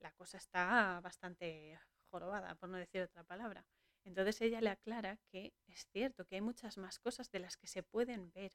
la 0.00 0.12
cosa 0.12 0.36
está 0.38 1.00
bastante 1.00 1.78
jorobada, 2.10 2.54
por 2.56 2.68
no 2.68 2.76
decir 2.76 3.02
otra 3.02 3.24
palabra. 3.24 3.66
Entonces 4.04 4.40
ella 4.40 4.60
le 4.60 4.70
aclara 4.70 5.18
que 5.30 5.54
es 5.66 5.86
cierto 5.92 6.24
que 6.26 6.36
hay 6.36 6.40
muchas 6.40 6.76
más 6.76 6.98
cosas 6.98 7.30
de 7.30 7.38
las 7.38 7.56
que 7.56 7.68
se 7.68 7.82
pueden 7.82 8.30
ver, 8.32 8.52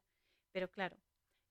pero 0.52 0.70
claro, 0.70 0.96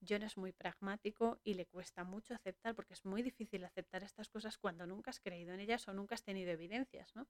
John 0.08 0.24
es 0.24 0.38
muy 0.38 0.52
pragmático 0.52 1.40
y 1.44 1.54
le 1.54 1.66
cuesta 1.66 2.04
mucho 2.04 2.34
aceptar, 2.34 2.76
porque 2.76 2.94
es 2.94 3.06
muy 3.06 3.22
difícil 3.22 3.64
aceptar 3.64 4.04
estas 4.04 4.30
cosas 4.30 4.58
cuando 4.58 4.86
nunca 4.86 5.12
has 5.12 5.20
creído 5.20 5.54
en 5.54 5.60
ellas 5.60 5.88
o 5.88 5.94
nunca 5.94 6.16
has 6.16 6.24
tenido 6.24 6.52
evidencias, 6.52 7.16
¿no? 7.16 7.28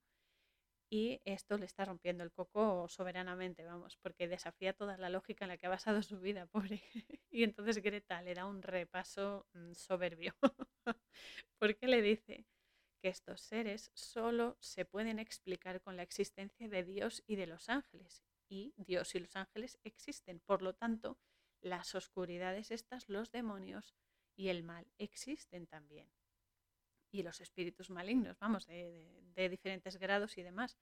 Y 0.90 1.20
esto 1.24 1.58
le 1.58 1.66
está 1.66 1.84
rompiendo 1.84 2.24
el 2.24 2.32
coco 2.32 2.88
soberanamente, 2.88 3.64
vamos, 3.64 3.98
porque 3.98 4.26
desafía 4.26 4.72
toda 4.72 4.96
la 4.96 5.10
lógica 5.10 5.44
en 5.44 5.50
la 5.50 5.58
que 5.58 5.66
ha 5.66 5.70
basado 5.70 6.02
su 6.02 6.18
vida, 6.18 6.46
pobre. 6.52 6.82
Y 7.30 7.42
entonces 7.44 7.82
Greta 7.82 8.22
le 8.22 8.34
da 8.34 8.46
un 8.46 8.62
repaso 8.62 9.46
mm, 9.52 9.72
soberbio, 9.74 10.34
porque 11.58 11.86
le 11.86 12.00
dice 12.00 12.46
que 13.02 13.08
estos 13.08 13.42
seres 13.42 13.90
solo 13.94 14.56
se 14.60 14.86
pueden 14.86 15.18
explicar 15.18 15.82
con 15.82 15.96
la 15.96 16.02
existencia 16.02 16.68
de 16.68 16.84
Dios 16.84 17.22
y 17.26 17.36
de 17.36 17.46
los 17.46 17.68
ángeles. 17.68 18.24
Y 18.48 18.72
Dios 18.78 19.14
y 19.14 19.20
los 19.20 19.36
ángeles 19.36 19.78
existen, 19.84 20.40
por 20.40 20.62
lo 20.62 20.74
tanto, 20.74 21.18
las 21.60 21.94
oscuridades 21.94 22.70
estas, 22.70 23.08
los 23.08 23.30
demonios 23.30 23.94
y 24.36 24.48
el 24.48 24.62
mal 24.62 24.86
existen 24.98 25.66
también. 25.66 26.10
Y 27.10 27.22
los 27.22 27.40
espíritus 27.40 27.90
malignos, 27.90 28.38
vamos, 28.38 28.66
de, 28.66 29.48
diferentes 29.50 29.96
grados 29.96 30.36
y 30.36 30.42
demás, 30.42 30.78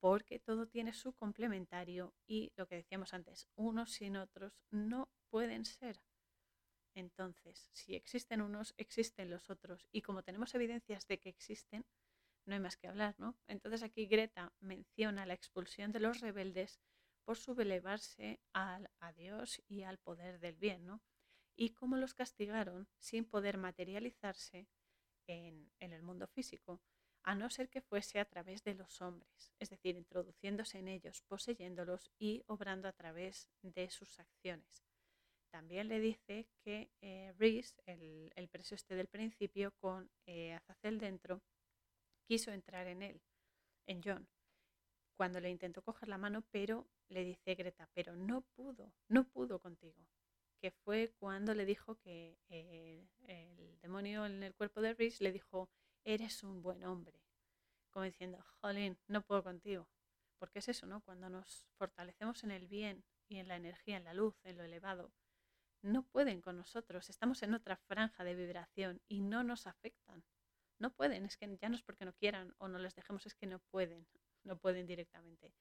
porque 0.00 0.38
todo 0.38 0.66
tiene 0.66 0.92
su 0.92 1.12
complementario 1.12 2.14
y 2.26 2.52
lo 2.56 2.66
que 2.66 2.76
decíamos 2.76 3.12
antes, 3.14 3.48
unos 3.56 3.92
sin 3.92 4.16
otros 4.16 4.60
no 4.70 5.08
pueden 5.28 5.64
ser. 5.64 6.00
Entonces, 6.94 7.68
si 7.72 7.94
existen 7.94 8.40
unos, 8.40 8.74
existen 8.76 9.30
los 9.30 9.50
otros. 9.50 9.86
Y 9.92 10.02
como 10.02 10.22
tenemos 10.22 10.54
evidencias 10.54 11.06
de 11.06 11.18
que 11.18 11.28
existen, 11.28 11.84
no 12.46 12.54
hay 12.54 12.60
más 12.60 12.76
que 12.76 12.88
hablar, 12.88 13.14
¿no? 13.18 13.36
Entonces 13.46 13.82
aquí 13.82 14.06
Greta 14.06 14.52
menciona 14.60 15.26
la 15.26 15.34
expulsión 15.34 15.92
de 15.92 16.00
los 16.00 16.20
rebeldes 16.20 16.80
por 17.28 17.36
sublevarse 17.36 18.40
al, 18.54 18.88
a 19.00 19.12
Dios 19.12 19.62
y 19.68 19.82
al 19.82 19.98
poder 19.98 20.40
del 20.40 20.56
bien, 20.56 20.86
¿no? 20.86 21.02
Y 21.54 21.74
cómo 21.74 21.98
los 21.98 22.14
castigaron 22.14 22.88
sin 22.96 23.26
poder 23.26 23.58
materializarse 23.58 24.66
en, 25.26 25.70
el 25.78 26.02
mundo 26.02 26.26
físico, 26.28 26.80
a 27.22 27.34
no 27.34 27.50
ser 27.50 27.68
que 27.68 27.82
fuese 27.82 28.18
a 28.18 28.24
través 28.24 28.64
de 28.64 28.72
los 28.72 29.02
hombres, 29.02 29.52
es 29.58 29.68
decir, 29.68 29.94
introduciéndose 29.94 30.78
en 30.78 30.88
ellos, 30.88 31.20
poseyéndolos 31.28 32.10
y 32.18 32.44
obrando 32.46 32.88
a 32.88 32.94
través 32.94 33.50
de 33.60 33.90
sus 33.90 34.18
acciones. 34.18 34.86
También 35.50 35.88
le 35.88 36.00
dice 36.00 36.48
que 36.64 36.90
eh, 37.02 37.34
Reese, 37.36 37.74
el, 37.84 38.32
el, 38.36 38.48
preso 38.48 38.74
este 38.74 38.94
del 38.94 39.08
principio, 39.08 39.74
con 39.82 40.10
eh, 40.24 40.54
Azazel 40.54 40.98
dentro, 40.98 41.42
quiso 42.26 42.52
entrar 42.52 42.86
en 42.86 43.02
él, 43.02 43.20
en 43.86 44.00
John, 44.02 44.26
cuando 45.18 45.40
le 45.40 45.50
intentó 45.50 45.82
coger 45.82 46.08
la 46.08 46.16
mano, 46.16 46.44
pero 46.52 46.86
le 47.08 47.24
dice 47.24 47.56
Greta, 47.56 47.90
pero 47.92 48.14
no 48.14 48.42
pudo, 48.54 48.94
no 49.08 49.24
pudo 49.24 49.58
contigo. 49.58 50.06
Que 50.60 50.70
fue 50.70 51.12
cuando 51.18 51.54
le 51.54 51.64
dijo 51.64 51.96
que 51.96 52.38
eh, 52.48 53.04
el 53.26 53.80
demonio 53.80 54.26
en 54.26 54.44
el 54.44 54.54
cuerpo 54.54 54.80
de 54.80 54.94
Rhys 54.94 55.20
le 55.20 55.32
dijo, 55.32 55.68
eres 56.04 56.44
un 56.44 56.62
buen 56.62 56.84
hombre. 56.84 57.20
Como 57.90 58.04
diciendo, 58.04 58.44
jolín, 58.60 58.96
no 59.08 59.22
puedo 59.22 59.42
contigo. 59.42 59.88
Porque 60.38 60.60
es 60.60 60.68
eso, 60.68 60.86
¿no? 60.86 61.00
Cuando 61.00 61.28
nos 61.28 61.66
fortalecemos 61.78 62.44
en 62.44 62.52
el 62.52 62.68
bien 62.68 63.04
y 63.26 63.38
en 63.38 63.48
la 63.48 63.56
energía, 63.56 63.96
en 63.96 64.04
la 64.04 64.14
luz, 64.14 64.36
en 64.44 64.56
lo 64.56 64.62
elevado, 64.62 65.10
no 65.82 66.04
pueden 66.04 66.40
con 66.42 66.56
nosotros. 66.56 67.10
Estamos 67.10 67.42
en 67.42 67.54
otra 67.54 67.76
franja 67.76 68.22
de 68.22 68.36
vibración 68.36 69.02
y 69.08 69.20
no 69.20 69.42
nos 69.42 69.66
afectan. 69.66 70.22
No 70.78 70.94
pueden, 70.94 71.24
es 71.24 71.36
que 71.36 71.58
ya 71.60 71.68
no 71.68 71.74
es 71.74 71.82
porque 71.82 72.04
no 72.04 72.12
quieran 72.12 72.54
o 72.58 72.68
no 72.68 72.78
les 72.78 72.94
dejemos, 72.94 73.26
es 73.26 73.34
que 73.34 73.48
no 73.48 73.58
pueden 73.58 74.06
no 74.44 74.58
pueden 74.58 74.86
directamente. 74.86 75.52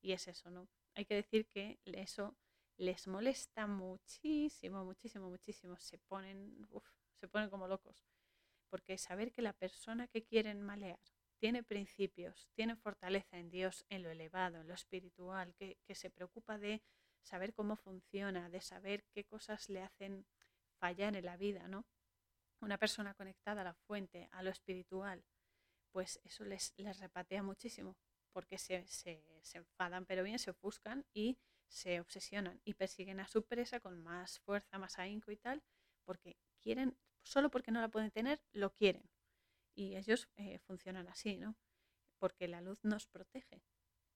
Y 0.00 0.12
es 0.12 0.28
eso, 0.28 0.50
¿no? 0.50 0.68
Hay 0.94 1.04
que 1.04 1.14
decir 1.14 1.46
que 1.46 1.78
eso 1.84 2.36
les 2.76 3.06
molesta 3.06 3.66
muchísimo, 3.66 4.84
muchísimo, 4.84 5.30
muchísimo. 5.30 5.76
Se 5.78 5.98
ponen, 5.98 6.68
se 7.20 7.28
ponen 7.28 7.50
como 7.50 7.68
locos. 7.68 8.04
Porque 8.68 8.98
saber 8.98 9.32
que 9.32 9.42
la 9.42 9.52
persona 9.52 10.08
que 10.08 10.24
quieren 10.24 10.62
malear 10.62 11.00
tiene 11.38 11.62
principios, 11.62 12.48
tiene 12.54 12.76
fortaleza 12.76 13.38
en 13.38 13.50
Dios, 13.50 13.84
en 13.88 14.02
lo 14.02 14.10
elevado, 14.10 14.60
en 14.60 14.68
lo 14.68 14.74
espiritual, 14.74 15.54
que, 15.54 15.78
que 15.84 15.94
se 15.94 16.10
preocupa 16.10 16.58
de 16.58 16.82
saber 17.20 17.52
cómo 17.52 17.76
funciona, 17.76 18.48
de 18.48 18.60
saber 18.60 19.04
qué 19.12 19.24
cosas 19.24 19.68
le 19.68 19.82
hacen 19.82 20.26
fallar 20.78 21.16
en 21.16 21.24
la 21.24 21.36
vida, 21.36 21.68
¿no? 21.68 21.84
Una 22.60 22.78
persona 22.78 23.14
conectada 23.14 23.62
a 23.62 23.64
la 23.64 23.74
fuente, 23.74 24.28
a 24.30 24.42
lo 24.42 24.50
espiritual, 24.50 25.24
pues 25.90 26.20
eso 26.24 26.44
les, 26.44 26.74
les 26.76 26.98
repatea 26.98 27.42
muchísimo 27.42 27.96
porque 28.32 28.58
se, 28.58 28.86
se, 28.86 29.24
se, 29.42 29.58
enfadan, 29.58 30.06
pero 30.06 30.22
bien, 30.22 30.38
se 30.38 30.50
ofuscan 30.50 31.04
y 31.12 31.38
se 31.68 32.00
obsesionan 32.00 32.60
y 32.64 32.74
persiguen 32.74 33.20
a 33.20 33.28
su 33.28 33.44
presa 33.44 33.80
con 33.80 34.02
más 34.02 34.40
fuerza, 34.40 34.78
más 34.78 34.98
ahínco 34.98 35.30
y 35.30 35.36
tal, 35.36 35.62
porque 36.04 36.36
quieren, 36.60 36.96
solo 37.22 37.50
porque 37.50 37.70
no 37.70 37.80
la 37.80 37.88
pueden 37.88 38.10
tener, 38.10 38.42
lo 38.52 38.72
quieren. 38.72 39.08
Y 39.74 39.96
ellos 39.96 40.28
eh, 40.36 40.58
funcionan 40.58 41.08
así, 41.08 41.36
¿no? 41.36 41.56
Porque 42.18 42.46
la 42.48 42.60
luz 42.60 42.84
nos 42.84 43.06
protege. 43.06 43.62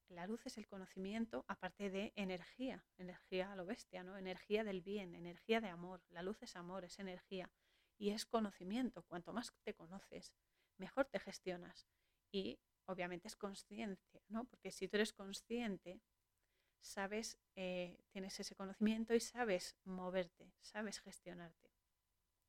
La 0.08 0.26
luz 0.26 0.46
es 0.46 0.56
el 0.56 0.68
conocimiento, 0.68 1.44
aparte 1.48 1.90
de 1.90 2.12
energía, 2.14 2.84
energía 2.96 3.52
a 3.52 3.56
lo 3.56 3.66
bestia, 3.66 4.04
¿no? 4.04 4.16
Energía 4.16 4.62
del 4.62 4.82
bien, 4.82 5.14
energía 5.14 5.60
de 5.60 5.68
amor. 5.68 6.04
La 6.10 6.22
luz 6.22 6.42
es 6.42 6.54
amor, 6.56 6.84
es 6.84 6.98
energía 6.98 7.50
y 7.98 8.10
es 8.10 8.26
conocimiento. 8.26 9.02
Cuanto 9.02 9.32
más 9.32 9.52
te 9.64 9.74
conoces, 9.74 10.34
mejor 10.76 11.06
te 11.06 11.18
gestionas. 11.18 11.88
Y 12.30 12.60
obviamente 12.86 13.28
es 13.28 13.36
conciencia, 13.36 14.22
¿no? 14.28 14.44
Porque 14.44 14.70
si 14.70 14.88
tú 14.88 14.96
eres 14.96 15.12
consciente, 15.12 16.00
sabes, 16.80 17.38
eh, 17.56 17.98
tienes 18.10 18.38
ese 18.40 18.54
conocimiento 18.54 19.14
y 19.14 19.20
sabes 19.20 19.76
moverte, 19.84 20.52
sabes 20.60 21.00
gestionarte. 21.00 21.70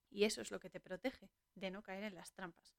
Y 0.10 0.24
eso 0.24 0.42
es 0.42 0.52
lo 0.52 0.60
que 0.60 0.70
te 0.70 0.80
protege 0.80 1.30
de 1.56 1.72
no 1.72 1.84
caer 1.84 2.04
en 2.04 2.16
las 2.16 2.34
trampas. 2.34 2.78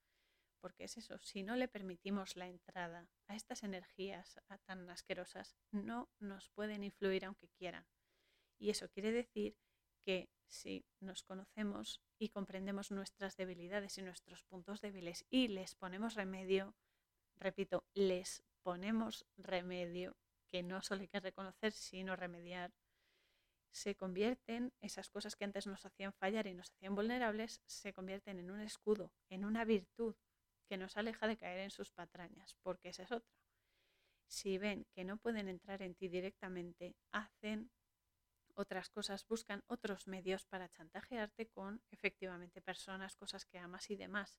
Porque 0.60 0.84
es 0.84 0.96
eso, 0.96 1.18
si 1.18 1.42
no 1.42 1.54
le 1.54 1.68
permitimos 1.68 2.36
la 2.36 2.48
entrada 2.48 3.08
a 3.26 3.36
estas 3.36 3.62
energías 3.62 4.40
tan 4.64 4.88
asquerosas, 4.90 5.56
no 5.70 6.08
nos 6.18 6.50
pueden 6.50 6.82
influir 6.82 7.24
aunque 7.24 7.48
quieran. 7.50 7.86
Y 8.58 8.70
eso 8.70 8.88
quiere 8.88 9.12
decir 9.12 9.56
que 10.04 10.30
si 10.48 10.84
nos 11.00 11.22
conocemos 11.22 12.00
y 12.18 12.30
comprendemos 12.30 12.90
nuestras 12.90 13.36
debilidades 13.36 13.98
y 13.98 14.02
nuestros 14.02 14.42
puntos 14.44 14.80
débiles 14.80 15.26
y 15.30 15.48
les 15.48 15.74
ponemos 15.76 16.14
remedio, 16.14 16.74
repito, 17.38 17.84
les 17.94 18.42
ponemos 18.62 19.26
remedio, 19.36 20.16
que 20.48 20.62
no 20.62 20.82
solo 20.82 21.02
hay 21.02 21.08
que 21.08 21.20
reconocer, 21.20 21.72
sino 21.72 22.16
remediar, 22.16 22.72
se 23.70 23.94
convierten, 23.94 24.72
esas 24.80 25.10
cosas 25.10 25.36
que 25.36 25.44
antes 25.44 25.66
nos 25.66 25.84
hacían 25.84 26.12
fallar 26.12 26.46
y 26.46 26.54
nos 26.54 26.72
hacían 26.72 26.94
vulnerables, 26.94 27.62
se 27.66 27.92
convierten 27.92 28.38
en 28.38 28.50
un 28.50 28.60
escudo, 28.60 29.12
en 29.28 29.44
una 29.44 29.64
virtud 29.64 30.16
que 30.68 30.76
nos 30.76 30.96
aleja 30.96 31.26
de 31.26 31.36
caer 31.36 31.60
en 31.60 31.70
sus 31.70 31.92
patrañas, 31.92 32.56
porque 32.62 32.90
esa 32.90 33.02
es 33.04 33.12
otra. 33.12 33.34
Si 34.26 34.58
ven 34.58 34.86
que 34.92 35.04
no 35.04 35.16
pueden 35.16 35.48
entrar 35.48 35.82
en 35.82 35.94
ti 35.94 36.08
directamente, 36.08 36.96
hacen 37.12 37.70
otras 38.54 38.90
cosas, 38.90 39.26
buscan 39.26 39.62
otros 39.66 40.06
medios 40.06 40.44
para 40.44 40.68
chantajearte 40.68 41.48
con 41.48 41.82
efectivamente 41.90 42.60
personas, 42.60 43.16
cosas 43.16 43.46
que 43.46 43.58
amas 43.58 43.88
y 43.90 43.96
demás, 43.96 44.38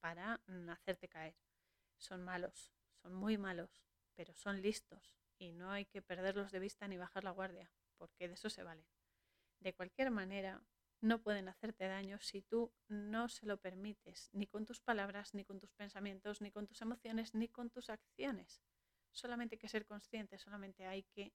para 0.00 0.40
mm, 0.46 0.70
hacerte 0.70 1.08
caer 1.08 1.36
son 1.96 2.22
malos, 2.22 2.72
son 3.02 3.14
muy 3.14 3.38
malos, 3.38 3.82
pero 4.14 4.34
son 4.34 4.62
listos 4.62 5.16
y 5.38 5.52
no 5.52 5.70
hay 5.70 5.86
que 5.86 6.02
perderlos 6.02 6.52
de 6.52 6.58
vista 6.60 6.88
ni 6.88 6.96
bajar 6.96 7.24
la 7.24 7.30
guardia, 7.30 7.70
porque 7.98 8.28
de 8.28 8.34
eso 8.34 8.50
se 8.50 8.62
valen. 8.62 8.86
De 9.60 9.74
cualquier 9.74 10.10
manera, 10.10 10.62
no 11.00 11.22
pueden 11.22 11.48
hacerte 11.48 11.88
daño 11.88 12.20
si 12.20 12.42
tú 12.42 12.72
no 12.88 13.28
se 13.28 13.46
lo 13.46 13.58
permites, 13.58 14.30
ni 14.32 14.46
con 14.46 14.66
tus 14.66 14.80
palabras, 14.80 15.34
ni 15.34 15.44
con 15.44 15.58
tus 15.58 15.72
pensamientos, 15.72 16.40
ni 16.40 16.52
con 16.52 16.66
tus 16.66 16.80
emociones, 16.80 17.34
ni 17.34 17.48
con 17.48 17.70
tus 17.70 17.90
acciones. 17.90 18.62
Solamente 19.10 19.56
hay 19.56 19.58
que 19.58 19.68
ser 19.68 19.84
consciente, 19.86 20.38
solamente 20.38 20.86
hay 20.86 21.02
que 21.04 21.32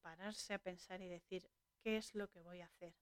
pararse 0.00 0.54
a 0.54 0.58
pensar 0.58 1.02
y 1.02 1.08
decir, 1.08 1.50
¿qué 1.82 1.96
es 1.98 2.14
lo 2.14 2.28
que 2.28 2.40
voy 2.40 2.62
a 2.62 2.66
hacer? 2.66 2.94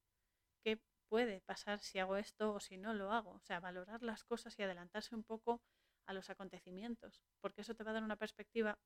qué 0.62 0.80
puede 1.08 1.40
pasar 1.40 1.80
si 1.80 1.98
hago 1.98 2.16
esto 2.16 2.54
o 2.54 2.60
si 2.60 2.76
no 2.76 2.94
lo 2.94 3.12
hago. 3.12 3.32
O 3.32 3.40
sea, 3.40 3.60
valorar 3.60 4.02
las 4.02 4.24
cosas 4.24 4.58
y 4.58 4.62
adelantarse 4.62 5.14
un 5.14 5.24
poco 5.24 5.62
a 6.06 6.12
los 6.12 6.30
acontecimientos, 6.30 7.22
porque 7.40 7.62
eso 7.62 7.74
te 7.74 7.84
va 7.84 7.90
a 7.90 7.94
dar 7.94 8.02
una 8.04 8.16
perspectiva 8.16 8.78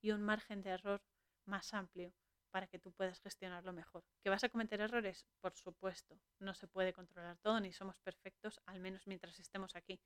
y 0.00 0.12
un 0.12 0.22
margen 0.22 0.62
de 0.62 0.70
error 0.70 1.02
más 1.44 1.74
amplio 1.74 2.14
para 2.50 2.66
que 2.66 2.78
tú 2.78 2.92
puedas 2.92 3.20
gestionarlo 3.20 3.72
mejor. 3.72 4.04
¿Que 4.22 4.30
vas 4.30 4.44
a 4.44 4.48
cometer 4.48 4.80
errores? 4.80 5.26
Por 5.40 5.54
supuesto, 5.56 6.20
no 6.38 6.54
se 6.54 6.66
puede 6.66 6.92
controlar 6.92 7.38
todo, 7.38 7.60
ni 7.60 7.72
somos 7.72 7.98
perfectos, 8.00 8.60
al 8.66 8.80
menos 8.80 9.06
mientras 9.06 9.38
estemos 9.38 9.76
aquí. 9.76 10.00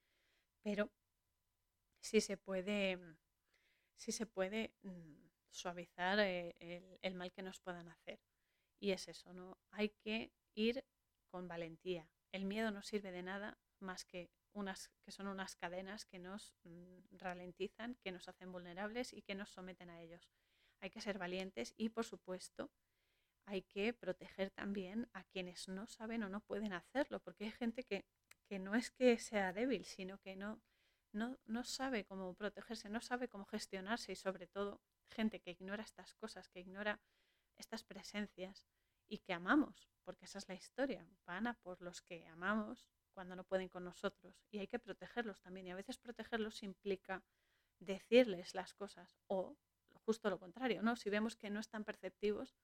Pero 0.63 0.91
sí 2.01 2.21
se 2.21 2.37
puede, 2.37 2.99
sí 3.97 4.13
se 4.13 4.27
puede 4.27 4.75
mm, 4.83 5.29
suavizar 5.51 6.19
eh, 6.21 6.55
el, 6.59 6.99
el 7.01 7.15
mal 7.15 7.33
que 7.33 7.43
nos 7.43 7.61
puedan 7.61 7.89
hacer. 7.89 8.21
Y 8.79 8.93
es 8.93 9.09
eso, 9.09 9.33
¿no? 9.33 9.59
Hay 9.71 9.91
que 9.91 10.33
ir 10.55 10.85
con 11.31 11.49
valentía. 11.49 12.09
El 12.33 12.45
miedo 12.45 12.71
no 12.71 12.83
sirve 12.83 13.11
de 13.11 13.23
nada 13.23 13.59
más 13.81 14.05
que 14.05 14.31
unas 14.55 14.91
que 15.05 15.11
son 15.11 15.27
unas 15.27 15.57
cadenas 15.57 16.07
que 16.07 16.19
nos 16.19 16.55
mm, 16.65 17.19
ralentizan, 17.19 17.97
que 17.97 18.13
nos 18.13 18.29
hacen 18.29 18.51
vulnerables 18.53 19.13
y 19.13 19.23
que 19.23 19.35
nos 19.35 19.51
someten 19.51 19.91
a 19.91 20.01
ellos. 20.01 20.31
Hay 20.81 20.91
que 20.91 21.01
ser 21.01 21.19
valientes 21.19 21.75
y, 21.77 21.91
por 21.91 22.05
supuesto, 22.05 22.71
hay 23.47 23.63
que 23.63 23.93
proteger 23.93 24.51
también 24.51 25.09
a 25.13 25.25
quienes 25.25 25.69
no 25.69 25.87
saben 25.87 26.23
o 26.23 26.29
no 26.29 26.41
pueden 26.41 26.73
hacerlo, 26.73 27.21
porque 27.21 27.45
hay 27.45 27.53
gente 27.53 27.85
que, 27.85 28.07
que 28.47 28.59
no 28.59 28.75
es 28.75 28.91
que 28.91 29.19
sea 29.19 29.53
débil, 29.53 29.85
sino 29.85 30.19
que 30.19 30.37
no, 30.37 30.63
no, 31.13 31.39
no 31.45 31.65
sabe 31.65 32.05
cómo 32.05 32.35
protegerse, 32.35 32.89
no 32.89 33.01
sabe 33.01 33.29
cómo 33.29 33.45
gestionarse 33.45 34.13
y 34.13 34.17
sobre 34.17 34.47
todo 34.47 34.81
gente 35.11 35.41
que 35.41 35.51
ignora 35.51 35.83
estas 35.83 36.15
cosas, 36.15 36.49
que 36.49 36.61
ignora 36.61 37.01
estas 37.57 37.85
presencias 37.85 38.67
y 39.07 39.19
que 39.19 39.33
amamos, 39.33 39.91
porque 40.05 40.25
esa 40.25 40.39
es 40.39 40.49
la 40.49 40.55
historia, 40.55 41.07
van 41.27 41.47
a 41.47 41.55
por 41.55 41.83
los 41.83 42.03
que 42.03 42.27
amamos 42.27 42.89
cuando 43.15 43.37
no 43.37 43.45
pueden 43.45 43.69
con 43.69 43.85
nosotros 43.85 44.45
y 44.51 44.59
hay 44.59 44.67
que 44.67 44.79
protegerlos 44.79 45.41
también 45.41 45.67
y 45.67 45.71
a 45.71 45.77
veces 45.77 45.97
protegerlos 45.99 46.63
implica 46.63 47.25
decirles 47.79 48.55
las 48.55 48.75
cosas 48.75 49.17
o 49.27 49.57
justo 50.05 50.29
lo 50.29 50.39
contrario, 50.39 50.83
¿no? 50.83 50.97
Si 50.97 51.09
vemos 51.09 51.37
que 51.37 51.51
no 51.51 51.61
están 51.61 51.85
perceptivos, 51.85 52.55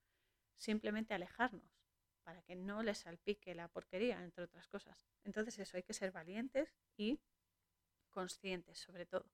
simplemente 0.56 1.14
alejarnos 1.14 1.80
para 2.22 2.42
que 2.42 2.54
no 2.54 2.82
les 2.82 2.98
salpique 2.98 3.54
la 3.54 3.68
porquería, 3.68 4.22
entre 4.22 4.44
otras 4.44 4.68
cosas. 4.68 5.06
Entonces 5.24 5.58
eso, 5.58 5.76
hay 5.76 5.82
que 5.82 5.94
ser 5.94 6.12
valientes 6.12 6.76
y 6.96 7.20
conscientes 8.10 8.78
sobre 8.78 9.06
todo. 9.06 9.30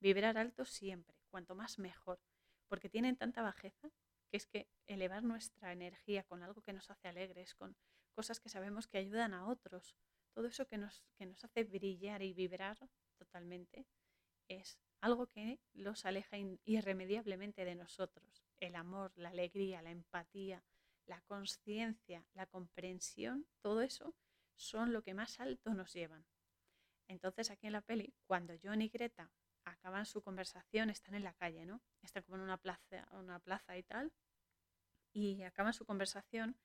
Vibrar 0.00 0.38
alto 0.38 0.64
siempre, 0.64 1.18
cuanto 1.28 1.54
más 1.54 1.78
mejor, 1.78 2.20
porque 2.68 2.88
tienen 2.88 3.16
tanta 3.16 3.42
bajeza 3.42 3.90
que 4.30 4.36
es 4.36 4.46
que 4.46 4.68
elevar 4.86 5.22
nuestra 5.24 5.72
energía 5.72 6.22
con 6.22 6.42
algo 6.42 6.62
que 6.62 6.72
nos 6.72 6.88
hace 6.90 7.08
alegres, 7.08 7.54
con 7.54 7.76
cosas 8.12 8.40
que 8.40 8.48
sabemos 8.48 8.86
que 8.86 8.98
ayudan 8.98 9.34
a 9.34 9.46
otros, 9.46 9.96
todo 10.40 10.48
eso 10.48 10.66
que 10.66 10.78
nos, 10.78 11.04
que 11.18 11.26
nos 11.26 11.44
hace 11.44 11.64
brillar 11.64 12.22
y 12.22 12.32
vibrar 12.32 12.78
totalmente, 13.18 13.86
es 14.48 14.78
algo 15.02 15.26
que 15.26 15.60
los 15.74 16.06
aleja 16.06 16.38
irremediablemente 16.64 17.66
de 17.66 17.74
nosotros. 17.74 18.42
El 18.58 18.74
amor, 18.74 19.12
la 19.16 19.28
alegría, 19.28 19.82
la 19.82 19.90
empatía, 19.90 20.64
la 21.04 21.20
conciencia, 21.26 22.24
la 22.32 22.46
comprensión, 22.46 23.46
todo 23.60 23.82
eso 23.82 24.14
son 24.54 24.94
lo 24.94 25.02
que 25.02 25.12
más 25.12 25.40
alto 25.40 25.74
nos 25.74 25.92
llevan. 25.92 26.24
Entonces 27.06 27.50
aquí 27.50 27.66
en 27.66 27.74
la 27.74 27.82
peli, 27.82 28.14
cuando 28.24 28.54
John 28.62 28.80
y 28.80 28.88
Greta 28.88 29.30
acaban 29.64 30.06
su 30.06 30.22
conversación, 30.22 30.88
están 30.88 31.16
en 31.16 31.24
la 31.24 31.34
calle, 31.34 31.66
¿no? 31.66 31.82
Están 32.00 32.22
como 32.22 32.36
en 32.36 32.44
una 32.44 32.56
plaza, 32.56 33.06
una 33.12 33.40
plaza 33.40 33.76
y 33.76 33.82
tal, 33.82 34.10
y 35.12 35.42
acaban 35.42 35.74
su 35.74 35.84
conversación, 35.84 36.56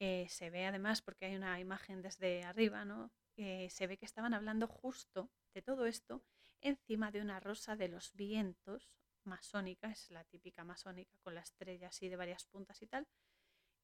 eh, 0.00 0.26
se 0.28 0.50
ve 0.50 0.66
además, 0.66 1.02
porque 1.02 1.26
hay 1.26 1.36
una 1.36 1.60
imagen 1.60 2.02
desde 2.02 2.42
arriba, 2.44 2.84
¿no? 2.84 3.10
Eh, 3.36 3.68
se 3.70 3.86
ve 3.86 3.96
que 3.96 4.06
estaban 4.06 4.34
hablando 4.34 4.68
justo 4.68 5.30
de 5.54 5.62
todo 5.62 5.86
esto 5.86 6.22
encima 6.60 7.10
de 7.10 7.20
una 7.20 7.40
rosa 7.40 7.76
de 7.76 7.88
los 7.88 8.12
vientos 8.14 8.90
masónica, 9.24 9.90
es 9.90 10.10
la 10.10 10.24
típica 10.24 10.64
masónica 10.64 11.16
con 11.22 11.34
la 11.34 11.40
estrella 11.40 11.88
así 11.88 12.08
de 12.08 12.16
varias 12.16 12.44
puntas 12.44 12.80
y 12.82 12.86
tal, 12.86 13.06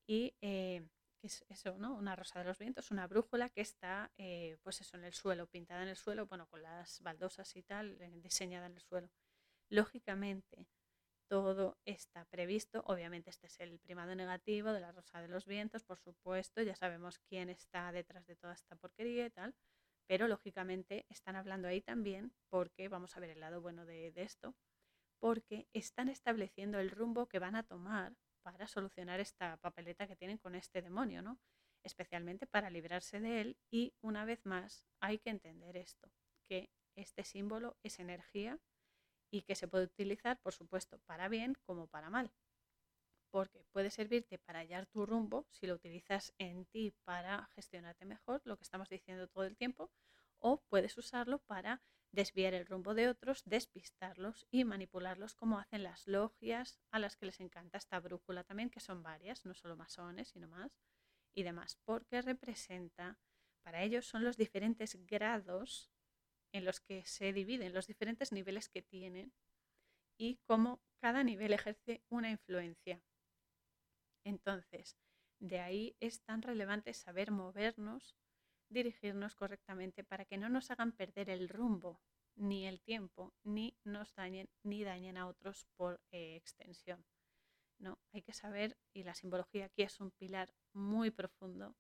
y 0.07 0.35
eh, 0.41 0.87
que 1.21 1.27
es 1.27 1.45
eso, 1.49 1.79
¿no? 1.79 1.95
Una 1.95 2.17
rosa 2.17 2.39
de 2.39 2.47
los 2.47 2.59
vientos, 2.59 2.91
una 2.91 3.07
brújula 3.07 3.49
que 3.51 3.61
está, 3.61 4.11
eh, 4.17 4.57
pues 4.63 4.81
eso, 4.81 4.97
en 4.97 5.05
el 5.05 5.13
suelo, 5.13 5.47
pintada 5.47 5.83
en 5.83 5.89
el 5.89 5.97
suelo, 5.97 6.27
bueno, 6.27 6.47
con 6.47 6.63
las 6.63 7.01
baldosas 7.03 7.55
y 7.57 7.63
tal, 7.63 7.99
diseñada 8.23 8.67
en 8.67 8.75
el 8.75 8.81
suelo. 8.81 9.11
Lógicamente, 9.69 10.67
todo 11.31 11.79
está 11.85 12.25
previsto. 12.25 12.83
Obviamente, 12.87 13.31
este 13.31 13.47
es 13.47 13.61
el 13.61 13.79
primado 13.79 14.17
negativo 14.17 14.73
de 14.73 14.81
la 14.81 14.91
rosa 14.91 15.23
de 15.23 15.29
los 15.29 15.47
vientos, 15.47 15.85
por 15.85 16.01
supuesto, 16.01 16.61
ya 16.61 16.75
sabemos 16.75 17.21
quién 17.21 17.49
está 17.49 17.93
detrás 17.93 18.27
de 18.27 18.35
toda 18.35 18.53
esta 18.53 18.75
porquería 18.75 19.27
y 19.27 19.31
tal, 19.31 19.55
pero 20.09 20.27
lógicamente 20.27 21.07
están 21.09 21.37
hablando 21.37 21.69
ahí 21.69 21.83
también 21.83 22.33
porque, 22.49 22.89
vamos 22.89 23.17
a 23.17 23.21
ver 23.21 23.31
el 23.31 23.39
lado 23.39 23.61
bueno 23.61 23.87
de, 23.87 24.11
de 24.11 24.23
esto, 24.23 24.57
porque 25.21 25.69
están 25.73 26.09
estableciendo 26.09 26.81
el 26.81 26.91
rumbo 26.91 27.29
que 27.29 27.39
van 27.39 27.55
a 27.55 27.63
tomar 27.63 28.17
para 28.43 28.67
solucionar 28.67 29.21
esta 29.21 29.57
papeleta 29.59 30.09
que 30.09 30.17
tienen 30.17 30.39
con 30.39 30.57
este 30.57 30.83
demonio, 30.83 31.23
¿no? 31.23 31.39
Especialmente 31.85 32.49
para 32.49 32.71
librarse 32.71 33.21
de 33.21 33.41
él 33.41 33.57
y 33.71 33.95
una 34.01 34.25
vez 34.25 34.45
más 34.47 34.85
hay 34.99 35.21
que 35.21 35.31
entender 35.31 35.77
esto, 35.77 36.11
que 36.49 36.71
este 36.97 37.23
símbolo 37.23 37.77
es 37.85 38.01
energía 38.01 38.59
y 39.31 39.43
que 39.43 39.55
se 39.55 39.69
puede 39.69 39.85
utilizar, 39.85 40.39
por 40.41 40.53
supuesto, 40.53 40.99
para 41.07 41.29
bien 41.29 41.57
como 41.67 41.87
para 41.87 42.11
mal. 42.11 42.33
Porque 43.31 43.65
puede 43.73 43.91
servirte 43.91 44.39
para 44.39 44.61
hallar 44.61 44.87
tu 44.87 45.07
rumbo 45.07 45.47
si 45.51 45.67
lo 45.67 45.75
utilizas 45.75 46.35
en 46.39 46.67
ti 46.67 46.93
para 47.05 47.47
gestionarte 47.55 48.05
mejor, 48.05 48.43
lo 48.45 48.57
que 48.57 48.65
estamos 48.65 48.89
diciendo 48.89 49.29
todo 49.29 49.45
el 49.45 49.57
tiempo, 49.57 49.91
o 50.41 50.63
puedes 50.69 50.97
usarlo 50.99 51.39
para 51.39 51.81
desviar 52.13 52.55
el 52.55 52.67
rumbo 52.67 52.95
de 52.95 53.09
otros, 53.09 53.43
despistarlos 53.45 54.47
y 54.51 54.65
manipularlos 54.65 55.35
como 55.35 55.59
hacen 55.59 55.85
las 55.85 56.09
logias 56.09 56.81
a 56.91 56.99
las 56.99 57.17
que 57.17 57.27
les 57.27 57.41
encanta 57.41 57.79
esta 57.79 58.01
brújula 58.01 58.43
también, 58.43 58.71
que 58.71 58.81
son 58.81 59.03
varias, 59.03 59.45
no 59.45 59.55
solo 59.55 59.77
masones, 59.77 60.29
sino 60.29 60.49
más 60.49 60.73
y 61.33 61.45
demás, 61.45 61.79
porque 61.85 62.23
representa, 62.23 63.19
para 63.63 63.83
ellos 63.85 64.07
son 64.07 64.25
los 64.25 64.37
diferentes 64.37 64.97
grados 65.07 65.93
en 66.53 66.65
los 66.65 66.81
que 66.81 67.05
se 67.07 67.33
dividen, 67.33 67.75
los 67.75 67.87
diferentes 67.87 68.33
niveles 68.33 68.69
que 68.69 68.83
tienen 68.83 69.33
y 70.19 70.39
cómo 70.47 70.81
cada 71.01 71.25
nivel 71.25 71.53
ejerce 71.53 72.03
una 72.09 72.31
influencia. 72.31 73.03
Entonces, 74.25 74.97
de 75.39 75.61
ahí 75.61 75.97
es 76.01 76.23
tan 76.23 76.43
relevante 76.43 76.93
saber 76.93 77.31
movernos 77.31 78.15
dirigirnos 78.71 79.35
correctamente 79.35 80.05
para 80.05 80.25
que 80.25 80.39
no 80.39 80.49
nos 80.49 80.71
hagan 80.71 80.93
perder 80.93 81.29
el 81.29 81.49
rumbo, 81.49 82.01
ni 82.37 82.67
el 82.67 82.81
tiempo, 82.81 83.35
ni 83.43 83.77
nos 83.85 84.15
dañen, 84.15 84.49
ni 84.63 84.85
dañen 84.85 85.17
a 85.17 85.27
otros 85.27 85.67
por 85.77 86.01
eh, 86.13 86.37
extensión. 86.37 87.05
No, 87.79 87.99
hay 88.13 88.23
que 88.23 88.33
saber, 88.33 88.79
y 88.95 89.03
la 89.05 89.15
simbología 89.15 89.67
aquí 89.67 89.83
es 89.83 90.01
un 90.01 90.11
pilar 90.13 90.55
muy 90.73 91.11
profundo, 91.11 91.77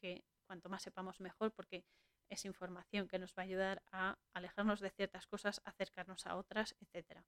que 0.00 0.24
cuanto 0.46 0.68
más 0.68 0.82
sepamos 0.82 1.20
mejor, 1.20 1.52
porque 1.52 1.84
es 2.28 2.44
información 2.44 3.08
que 3.08 3.18
nos 3.18 3.32
va 3.32 3.42
a 3.42 3.44
ayudar 3.44 3.82
a 3.90 4.18
alejarnos 4.32 4.80
de 4.80 4.90
ciertas 4.90 5.26
cosas, 5.26 5.60
acercarnos 5.64 6.26
a 6.26 6.36
otras, 6.36 6.74
etc. 6.80 7.22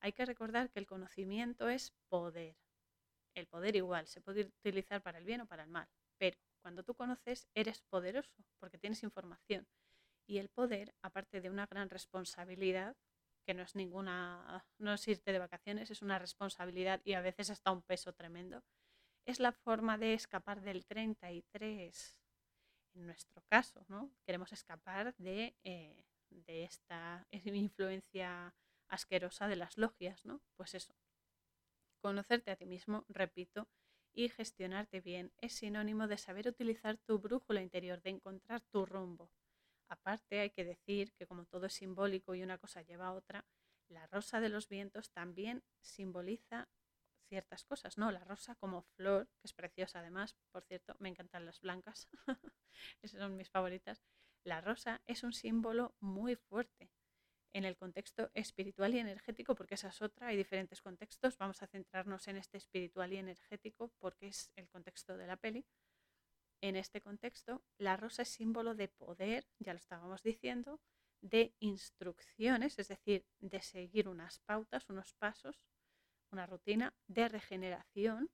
Hay 0.00 0.12
que 0.12 0.24
recordar 0.24 0.70
que 0.70 0.78
el 0.78 0.86
conocimiento 0.86 1.68
es 1.68 1.92
poder. 2.08 2.56
El 3.34 3.46
poder 3.46 3.76
igual 3.76 4.06
se 4.06 4.20
puede 4.20 4.46
utilizar 4.46 5.02
para 5.02 5.18
el 5.18 5.24
bien 5.24 5.40
o 5.40 5.46
para 5.46 5.64
el 5.64 5.70
mal, 5.70 5.88
pero 6.18 6.36
cuando 6.60 6.82
tú 6.82 6.94
conoces, 6.94 7.48
eres 7.54 7.82
poderoso 7.82 8.44
porque 8.58 8.78
tienes 8.78 9.02
información. 9.02 9.66
Y 10.26 10.38
el 10.38 10.48
poder, 10.48 10.94
aparte 11.02 11.40
de 11.40 11.48
una 11.48 11.66
gran 11.66 11.88
responsabilidad, 11.88 12.96
que 13.46 13.54
no 13.54 13.62
es 13.62 13.74
ninguna, 13.74 14.66
no 14.76 14.92
es 14.92 15.08
irte 15.08 15.32
de 15.32 15.38
vacaciones, 15.38 15.90
es 15.90 16.02
una 16.02 16.18
responsabilidad 16.18 17.00
y 17.04 17.14
a 17.14 17.22
veces 17.22 17.48
hasta 17.48 17.72
un 17.72 17.80
peso 17.80 18.12
tremendo, 18.12 18.62
es 19.24 19.40
la 19.40 19.52
forma 19.52 19.96
de 19.96 20.14
escapar 20.14 20.60
del 20.60 20.84
33. 20.84 22.17
Nuestro 22.98 23.42
caso, 23.48 23.84
¿no? 23.88 24.10
Queremos 24.26 24.52
escapar 24.52 25.14
de, 25.18 25.56
eh, 25.62 26.04
de 26.30 26.64
esta 26.64 27.26
influencia 27.54 28.52
asquerosa 28.88 29.46
de 29.46 29.54
las 29.56 29.78
logias, 29.78 30.24
¿no? 30.24 30.42
Pues 30.56 30.74
eso. 30.74 30.94
Conocerte 32.00 32.50
a 32.50 32.56
ti 32.56 32.66
mismo, 32.66 33.04
repito, 33.08 33.68
y 34.12 34.28
gestionarte 34.30 35.00
bien 35.00 35.32
es 35.38 35.52
sinónimo 35.54 36.08
de 36.08 36.18
saber 36.18 36.48
utilizar 36.48 36.98
tu 36.98 37.20
brújula 37.20 37.62
interior, 37.62 38.02
de 38.02 38.10
encontrar 38.10 38.62
tu 38.62 38.84
rumbo. 38.84 39.30
Aparte, 39.88 40.40
hay 40.40 40.50
que 40.50 40.64
decir 40.64 41.12
que 41.12 41.26
como 41.26 41.44
todo 41.46 41.66
es 41.66 41.74
simbólico 41.74 42.34
y 42.34 42.42
una 42.42 42.58
cosa 42.58 42.82
lleva 42.82 43.06
a 43.06 43.12
otra, 43.12 43.46
la 43.88 44.08
rosa 44.08 44.40
de 44.40 44.48
los 44.48 44.68
vientos 44.68 45.12
también 45.12 45.62
simboliza 45.80 46.68
ciertas 47.28 47.64
cosas, 47.64 47.98
¿no? 47.98 48.10
La 48.10 48.24
rosa 48.24 48.54
como 48.56 48.82
flor, 48.82 49.28
que 49.40 49.46
es 49.46 49.52
preciosa 49.52 50.00
además, 50.00 50.36
por 50.50 50.64
cierto, 50.64 50.96
me 50.98 51.08
encantan 51.08 51.46
las 51.46 51.60
blancas, 51.60 52.08
esas 53.02 53.20
son 53.20 53.36
mis 53.36 53.50
favoritas. 53.50 54.02
La 54.44 54.60
rosa 54.60 55.02
es 55.06 55.22
un 55.22 55.32
símbolo 55.32 55.94
muy 56.00 56.36
fuerte 56.36 56.90
en 57.52 57.64
el 57.64 57.76
contexto 57.76 58.30
espiritual 58.34 58.94
y 58.94 58.98
energético, 58.98 59.54
porque 59.54 59.74
esa 59.74 59.88
es 59.88 60.02
otra, 60.02 60.28
hay 60.28 60.36
diferentes 60.36 60.80
contextos, 60.82 61.38
vamos 61.38 61.62
a 61.62 61.66
centrarnos 61.66 62.28
en 62.28 62.36
este 62.36 62.58
espiritual 62.58 63.12
y 63.12 63.16
energético 63.16 63.92
porque 63.98 64.28
es 64.28 64.50
el 64.56 64.68
contexto 64.68 65.16
de 65.16 65.26
la 65.26 65.36
peli. 65.36 65.66
en 66.60 66.74
este 66.74 67.00
contexto, 67.00 67.62
la 67.78 67.96
rosa 67.96 68.22
es 68.22 68.30
símbolo 68.30 68.74
de 68.74 68.88
poder, 68.88 69.46
ya 69.60 69.72
lo 69.72 69.78
estábamos 69.78 70.22
diciendo, 70.24 70.80
de 71.20 71.54
instrucciones, 71.60 72.78
es 72.78 72.88
decir, 72.88 73.24
de 73.38 73.62
seguir 73.62 74.08
unas 74.08 74.40
pautas, 74.40 74.88
unos 74.88 75.14
pasos, 75.14 75.64
una 76.30 76.46
rutina 76.46 76.94
de 77.06 77.28
regeneración, 77.28 78.30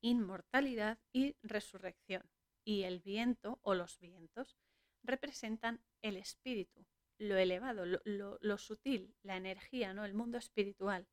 inmortalidad 0.00 0.98
y 1.12 1.36
resurrección. 1.42 2.28
Y 2.64 2.82
el 2.82 3.00
viento 3.00 3.58
o 3.62 3.74
los 3.74 3.98
vientos 3.98 4.56
representan 5.02 5.82
el 6.02 6.16
espíritu, 6.16 6.86
lo 7.18 7.36
elevado, 7.36 7.84
lo, 7.86 8.58
sutil, 8.58 9.14
la 9.22 9.36
energía, 9.36 9.94
¿no? 9.94 10.04
el 10.04 10.14
mundo 10.14 10.38
espiritual, 10.38 11.08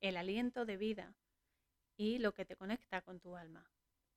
el 0.00 0.16
aliento 0.16 0.64
de 0.64 0.76
vida 0.76 1.16
y 1.96 2.18
lo 2.18 2.34
que 2.34 2.44
te 2.44 2.56
conecta 2.56 3.02
con 3.02 3.20
tu 3.20 3.36
alma, 3.36 3.70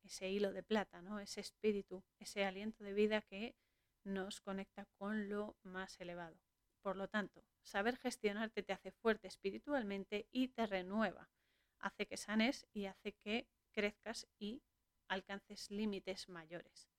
ese 0.03 0.29
hilo 0.29 0.53
de 0.53 0.63
plata, 0.63 1.01
¿no? 1.01 1.19
ese 1.19 1.41
espíritu, 1.41 2.03
ese 2.19 2.45
aliento 2.45 2.83
de 2.83 2.93
vida 2.93 3.21
que 3.21 3.55
nos 4.03 4.41
conecta 4.41 4.85
con 4.97 5.29
lo 5.29 5.55
más 5.63 5.99
elevado. 5.99 6.37
Por 6.81 6.95
lo 6.95 7.07
tanto, 7.07 7.43
saber 7.65 7.97
gestionarte 7.97 8.63
te 8.63 8.73
hace 8.73 8.91
fuerte 8.91 9.27
espiritualmente 9.27 10.27
y 10.31 10.49
te 10.49 10.65
renueva, 10.67 11.29
hace 11.79 12.05
que 12.05 12.17
sanes 12.17 12.67
y 12.71 12.85
hace 12.85 13.13
que 13.13 13.47
crezcas 13.71 14.27
y 14.39 14.61
alcances 15.07 15.69
límites 15.69 16.29
mayores. 16.29 16.89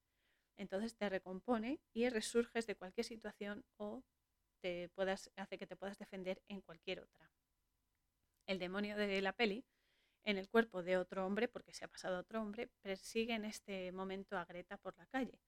Entonces 0.57 0.97
te 0.97 1.09
recompone 1.09 1.81
y 1.93 2.09
resurges 2.09 2.67
de 2.67 2.77
cualquier 2.77 3.05
situación 3.05 3.65
o 3.77 4.05
te 4.61 4.89
puedas, 4.91 5.31
hace 5.37 5.59
que 5.59 5.67
te 5.67 5.77
puedas 5.77 5.99
defender 5.99 6.43
en 6.49 6.61
cualquier 6.61 7.01
otra. 7.01 7.31
El 8.47 8.59
demonio 8.59 8.97
de 8.97 9.21
la 9.21 9.33
peli, 9.33 9.65
en 10.25 10.39
el 10.39 10.49
cuerpo 10.49 10.83
de 10.83 10.97
otro 10.97 11.27
hombre, 11.27 11.49
porque 11.49 11.73
se 11.73 11.85
ha 11.85 11.89
pasado 11.89 12.17
a 12.17 12.21
otro 12.21 12.41
hombre, 12.41 12.69
persigue 12.83 13.35
en 13.35 13.45
este 13.45 13.93
momento 13.93 14.37
a 14.37 14.45
Greta 14.45 14.77
por 14.77 14.97
la 14.97 15.07
calle. 15.07 15.41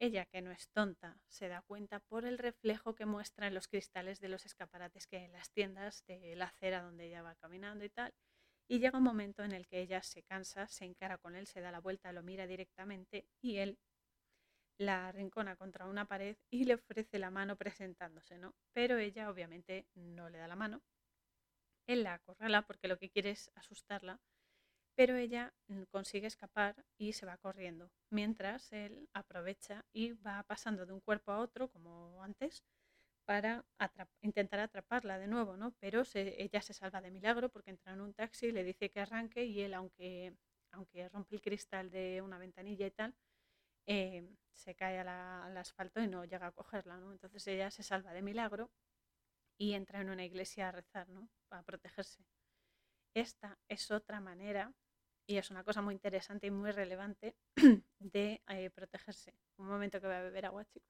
Ella, 0.00 0.26
que 0.26 0.42
no 0.42 0.50
es 0.50 0.68
tonta, 0.70 1.18
se 1.28 1.48
da 1.48 1.62
cuenta 1.62 2.00
por 2.00 2.24
el 2.26 2.36
reflejo 2.38 2.94
que 2.94 3.06
muestra 3.06 3.46
en 3.46 3.54
los 3.54 3.68
cristales 3.68 4.20
de 4.20 4.28
los 4.28 4.44
escaparates 4.44 5.06
que 5.06 5.16
hay 5.16 5.24
en 5.24 5.32
las 5.32 5.50
tiendas 5.50 6.04
de 6.06 6.34
la 6.36 6.46
acera 6.46 6.82
donde 6.82 7.06
ella 7.06 7.22
va 7.22 7.36
caminando 7.36 7.84
y 7.84 7.88
tal. 7.90 8.12
Y 8.68 8.80
llega 8.80 8.98
un 8.98 9.04
momento 9.04 9.44
en 9.44 9.52
el 9.52 9.66
que 9.68 9.80
ella 9.80 10.02
se 10.02 10.22
cansa, 10.24 10.66
se 10.68 10.84
encara 10.84 11.18
con 11.18 11.36
él, 11.36 11.46
se 11.46 11.60
da 11.60 11.70
la 11.72 11.80
vuelta, 11.80 12.12
lo 12.12 12.22
mira 12.22 12.46
directamente 12.46 13.26
y 13.40 13.58
él 13.58 13.78
la 14.78 15.08
arrincona 15.08 15.56
contra 15.56 15.86
una 15.86 16.04
pared 16.04 16.36
y 16.50 16.64
le 16.64 16.74
ofrece 16.74 17.18
la 17.18 17.30
mano 17.30 17.56
presentándose, 17.56 18.36
¿no? 18.36 18.54
Pero 18.74 18.98
ella 18.98 19.30
obviamente 19.30 19.86
no 19.94 20.28
le 20.28 20.36
da 20.38 20.46
la 20.46 20.56
mano. 20.56 20.82
Él 21.86 22.02
la 22.02 22.14
acorrala 22.14 22.62
porque 22.62 22.88
lo 22.88 22.98
que 22.98 23.08
quiere 23.08 23.30
es 23.30 23.48
asustarla, 23.54 24.20
pero 24.94 25.16
ella 25.16 25.52
mm, 25.68 25.84
consigue 25.90 26.26
escapar 26.26 26.84
y 26.98 27.12
se 27.14 27.26
va 27.26 27.38
corriendo, 27.38 27.90
mientras 28.10 28.72
él 28.72 29.08
aprovecha 29.14 29.84
y 29.92 30.12
va 30.12 30.42
pasando 30.44 30.86
de 30.86 30.92
un 30.92 31.00
cuerpo 31.00 31.32
a 31.32 31.40
otro, 31.40 31.68
como 31.70 32.22
antes, 32.22 32.64
para 33.26 33.64
intentar 34.22 34.60
atraparla 34.60 35.18
de 35.18 35.26
nuevo, 35.28 35.56
¿no? 35.56 35.72
Pero 35.80 36.02
ella 36.14 36.62
se 36.62 36.74
salva 36.74 37.00
de 37.00 37.10
milagro 37.10 37.50
porque 37.50 37.70
entra 37.70 37.92
en 37.92 38.00
un 38.00 38.14
taxi, 38.14 38.52
le 38.52 38.64
dice 38.64 38.90
que 38.90 39.00
arranque 39.00 39.44
y 39.44 39.60
él, 39.62 39.74
aunque, 39.74 40.36
aunque 40.72 41.08
rompe 41.08 41.36
el 41.36 41.42
cristal 41.42 41.90
de 41.90 42.20
una 42.22 42.38
ventanilla 42.38 42.86
y 42.86 42.90
tal, 42.90 43.14
eh, 43.86 44.28
se 44.54 44.74
cae 44.74 44.98
al 45.00 45.56
asfalto 45.56 46.00
y 46.02 46.08
no 46.08 46.24
llega 46.24 46.48
a 46.48 46.52
cogerla, 46.52 46.98
¿no? 46.98 47.12
Entonces 47.12 47.46
ella 47.48 47.70
se 47.70 47.82
salva 47.82 48.12
de 48.12 48.22
milagro 48.22 48.70
y 49.58 49.74
entra 49.74 50.00
en 50.02 50.10
una 50.10 50.24
iglesia 50.26 50.68
a 50.68 50.72
rezar, 50.72 51.08
¿no? 51.08 51.28
Para 51.48 51.62
protegerse. 51.62 52.22
Esta 53.14 53.58
es 53.68 53.90
otra 53.90 54.20
manera, 54.20 54.72
y 55.26 55.36
es 55.36 55.50
una 55.50 55.64
cosa 55.64 55.82
muy 55.82 55.94
interesante 55.94 56.46
y 56.46 56.50
muy 56.50 56.70
relevante, 56.70 57.36
de 57.98 58.42
eh, 58.48 58.70
protegerse. 58.70 59.34
Un 59.58 59.68
momento 59.68 60.00
que 60.00 60.06
voy 60.06 60.16
a 60.16 60.22
beber 60.22 60.46
agua, 60.46 60.64
chicos. 60.64 60.88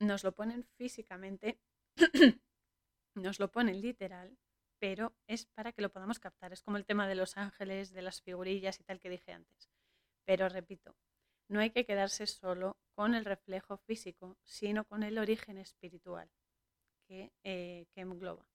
Nos 0.00 0.24
lo 0.24 0.32
ponen 0.32 0.64
físicamente, 0.76 1.60
nos 3.14 3.38
lo 3.40 3.50
ponen 3.50 3.80
literal, 3.80 4.36
pero 4.78 5.14
es 5.26 5.46
para 5.46 5.72
que 5.72 5.82
lo 5.82 5.90
podamos 5.90 6.18
captar. 6.18 6.52
Es 6.52 6.62
como 6.62 6.76
el 6.76 6.84
tema 6.84 7.08
de 7.08 7.14
los 7.14 7.36
ángeles, 7.36 7.92
de 7.92 8.02
las 8.02 8.20
figurillas 8.20 8.78
y 8.80 8.84
tal 8.84 9.00
que 9.00 9.08
dije 9.08 9.32
antes. 9.32 9.70
Pero 10.24 10.48
repito, 10.48 10.96
no 11.48 11.60
hay 11.60 11.70
que 11.70 11.86
quedarse 11.86 12.26
solo 12.26 12.76
con 12.94 13.14
el 13.14 13.24
reflejo 13.24 13.78
físico, 13.78 14.36
sino 14.42 14.84
con 14.84 15.02
el 15.02 15.18
origen 15.18 15.58
espiritual 15.58 16.30
que, 17.06 17.32
eh, 17.44 17.86
que 17.94 18.00
engloba. 18.00 18.46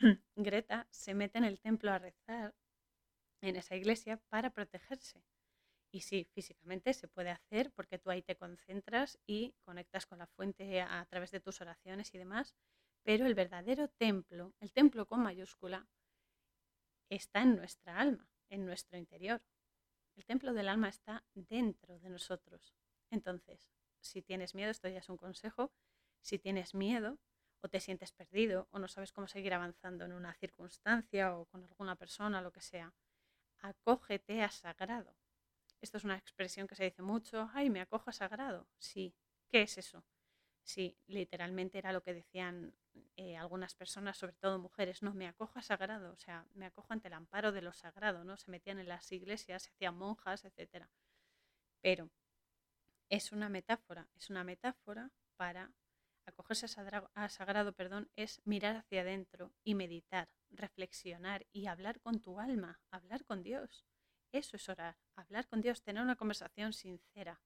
Greta 0.36 0.86
se 0.90 1.14
mete 1.14 1.38
en 1.38 1.44
el 1.44 1.60
templo 1.60 1.90
a 1.90 1.98
rezar 1.98 2.54
en 3.40 3.56
esa 3.56 3.76
iglesia 3.76 4.18
para 4.28 4.50
protegerse. 4.50 5.22
Y 5.92 6.00
sí, 6.00 6.28
físicamente 6.32 6.92
se 6.92 7.08
puede 7.08 7.30
hacer 7.30 7.72
porque 7.72 7.98
tú 7.98 8.10
ahí 8.10 8.22
te 8.22 8.36
concentras 8.36 9.18
y 9.26 9.54
conectas 9.64 10.06
con 10.06 10.18
la 10.18 10.26
fuente 10.26 10.80
a 10.80 11.04
través 11.06 11.30
de 11.30 11.40
tus 11.40 11.60
oraciones 11.60 12.14
y 12.14 12.18
demás, 12.18 12.54
pero 13.02 13.26
el 13.26 13.34
verdadero 13.34 13.88
templo, 13.88 14.52
el 14.60 14.72
templo 14.72 15.06
con 15.06 15.22
mayúscula, 15.22 15.86
está 17.08 17.42
en 17.42 17.56
nuestra 17.56 17.98
alma, 17.98 18.28
en 18.50 18.66
nuestro 18.66 18.98
interior. 18.98 19.42
El 20.16 20.26
templo 20.26 20.52
del 20.52 20.68
alma 20.68 20.88
está 20.88 21.24
dentro 21.34 21.98
de 21.98 22.10
nosotros. 22.10 22.74
Entonces, 23.10 23.70
si 24.00 24.22
tienes 24.22 24.54
miedo, 24.54 24.70
esto 24.70 24.88
ya 24.88 24.98
es 24.98 25.08
un 25.08 25.16
consejo, 25.16 25.72
si 26.20 26.38
tienes 26.38 26.74
miedo 26.74 27.18
o 27.66 27.68
te 27.68 27.80
sientes 27.80 28.12
perdido 28.12 28.68
o 28.70 28.78
no 28.78 28.86
sabes 28.86 29.12
cómo 29.12 29.26
seguir 29.26 29.52
avanzando 29.52 30.04
en 30.04 30.12
una 30.12 30.32
circunstancia 30.34 31.36
o 31.36 31.46
con 31.46 31.64
alguna 31.64 31.96
persona, 31.96 32.40
lo 32.40 32.52
que 32.52 32.60
sea, 32.60 32.94
acógete 33.58 34.42
a 34.42 34.50
sagrado. 34.50 35.16
Esto 35.80 35.98
es 35.98 36.04
una 36.04 36.16
expresión 36.16 36.68
que 36.68 36.76
se 36.76 36.84
dice 36.84 37.02
mucho, 37.02 37.50
ay, 37.52 37.68
me 37.68 37.80
acojo 37.80 38.08
a 38.08 38.12
sagrado. 38.12 38.68
Sí, 38.78 39.14
¿qué 39.48 39.62
es 39.62 39.78
eso? 39.78 40.04
Sí, 40.62 40.96
literalmente 41.08 41.78
era 41.78 41.92
lo 41.92 42.02
que 42.02 42.14
decían 42.14 42.72
eh, 43.16 43.36
algunas 43.36 43.74
personas, 43.74 44.16
sobre 44.16 44.36
todo 44.36 44.60
mujeres, 44.60 45.02
no, 45.02 45.12
me 45.12 45.26
acojo 45.26 45.58
a 45.58 45.62
sagrado, 45.62 46.12
o 46.12 46.16
sea, 46.16 46.46
me 46.54 46.66
acojo 46.66 46.92
ante 46.92 47.08
el 47.08 47.14
amparo 47.14 47.50
de 47.50 47.62
lo 47.62 47.72
sagrado, 47.72 48.22
¿no? 48.22 48.36
Se 48.36 48.50
metían 48.50 48.78
en 48.78 48.88
las 48.88 49.10
iglesias, 49.10 49.64
se 49.64 49.70
hacían 49.70 49.96
monjas, 49.96 50.44
etc. 50.44 50.86
Pero 51.80 52.10
es 53.08 53.32
una 53.32 53.48
metáfora, 53.48 54.08
es 54.14 54.30
una 54.30 54.44
metáfora 54.44 55.10
para 55.36 55.72
acogerse 56.26 56.66
a 56.66 57.28
sagrado, 57.28 57.72
perdón, 57.72 58.10
es 58.16 58.42
mirar 58.44 58.76
hacia 58.76 59.02
adentro 59.02 59.52
y 59.64 59.74
meditar, 59.74 60.28
reflexionar 60.50 61.46
y 61.52 61.66
hablar 61.66 62.00
con 62.00 62.20
tu 62.20 62.40
alma, 62.40 62.80
hablar 62.90 63.24
con 63.24 63.42
Dios. 63.42 63.86
Eso 64.32 64.56
es 64.56 64.68
orar, 64.68 64.96
hablar 65.14 65.46
con 65.48 65.60
Dios, 65.60 65.82
tener 65.82 66.02
una 66.02 66.16
conversación 66.16 66.72
sincera. 66.72 67.40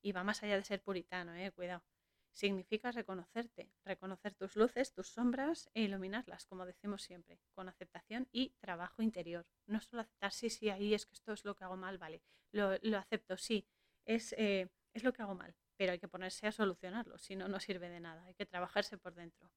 Y 0.00 0.12
va 0.12 0.24
más 0.24 0.42
allá 0.42 0.56
de 0.56 0.64
ser 0.64 0.82
puritano, 0.82 1.34
eh, 1.34 1.52
cuidado 1.52 1.84
significa 2.32 2.90
reconocerte, 2.90 3.70
reconocer 3.84 4.34
tus 4.34 4.56
luces, 4.56 4.92
tus 4.92 5.08
sombras 5.08 5.70
e 5.74 5.82
iluminarlas, 5.82 6.46
como 6.46 6.66
decimos 6.66 7.02
siempre, 7.02 7.38
con 7.54 7.68
aceptación 7.68 8.28
y 8.32 8.50
trabajo 8.60 9.02
interior. 9.02 9.46
No 9.66 9.80
solo 9.80 10.02
aceptar, 10.02 10.32
sí, 10.32 10.50
sí, 10.50 10.70
ahí 10.70 10.94
es 10.94 11.06
que 11.06 11.14
esto 11.14 11.32
es 11.32 11.44
lo 11.44 11.54
que 11.54 11.64
hago 11.64 11.76
mal, 11.76 11.98
vale, 11.98 12.22
lo, 12.50 12.98
acepto, 12.98 13.36
sí, 13.36 13.66
es, 14.04 14.34
eh, 14.38 14.68
es 14.94 15.04
lo 15.04 15.12
que 15.12 15.22
hago 15.22 15.34
mal, 15.34 15.54
pero 15.76 15.92
hay 15.92 15.98
que 15.98 16.08
ponerse 16.08 16.46
a 16.46 16.52
solucionarlo, 16.52 17.18
si 17.18 17.36
no, 17.36 17.48
no 17.48 17.60
sirve 17.60 17.88
de 17.88 18.00
nada, 18.00 18.24
hay 18.24 18.34
que 18.34 18.46
trabajarse 18.46 18.98
por 18.98 19.14
dentro. 19.14 19.50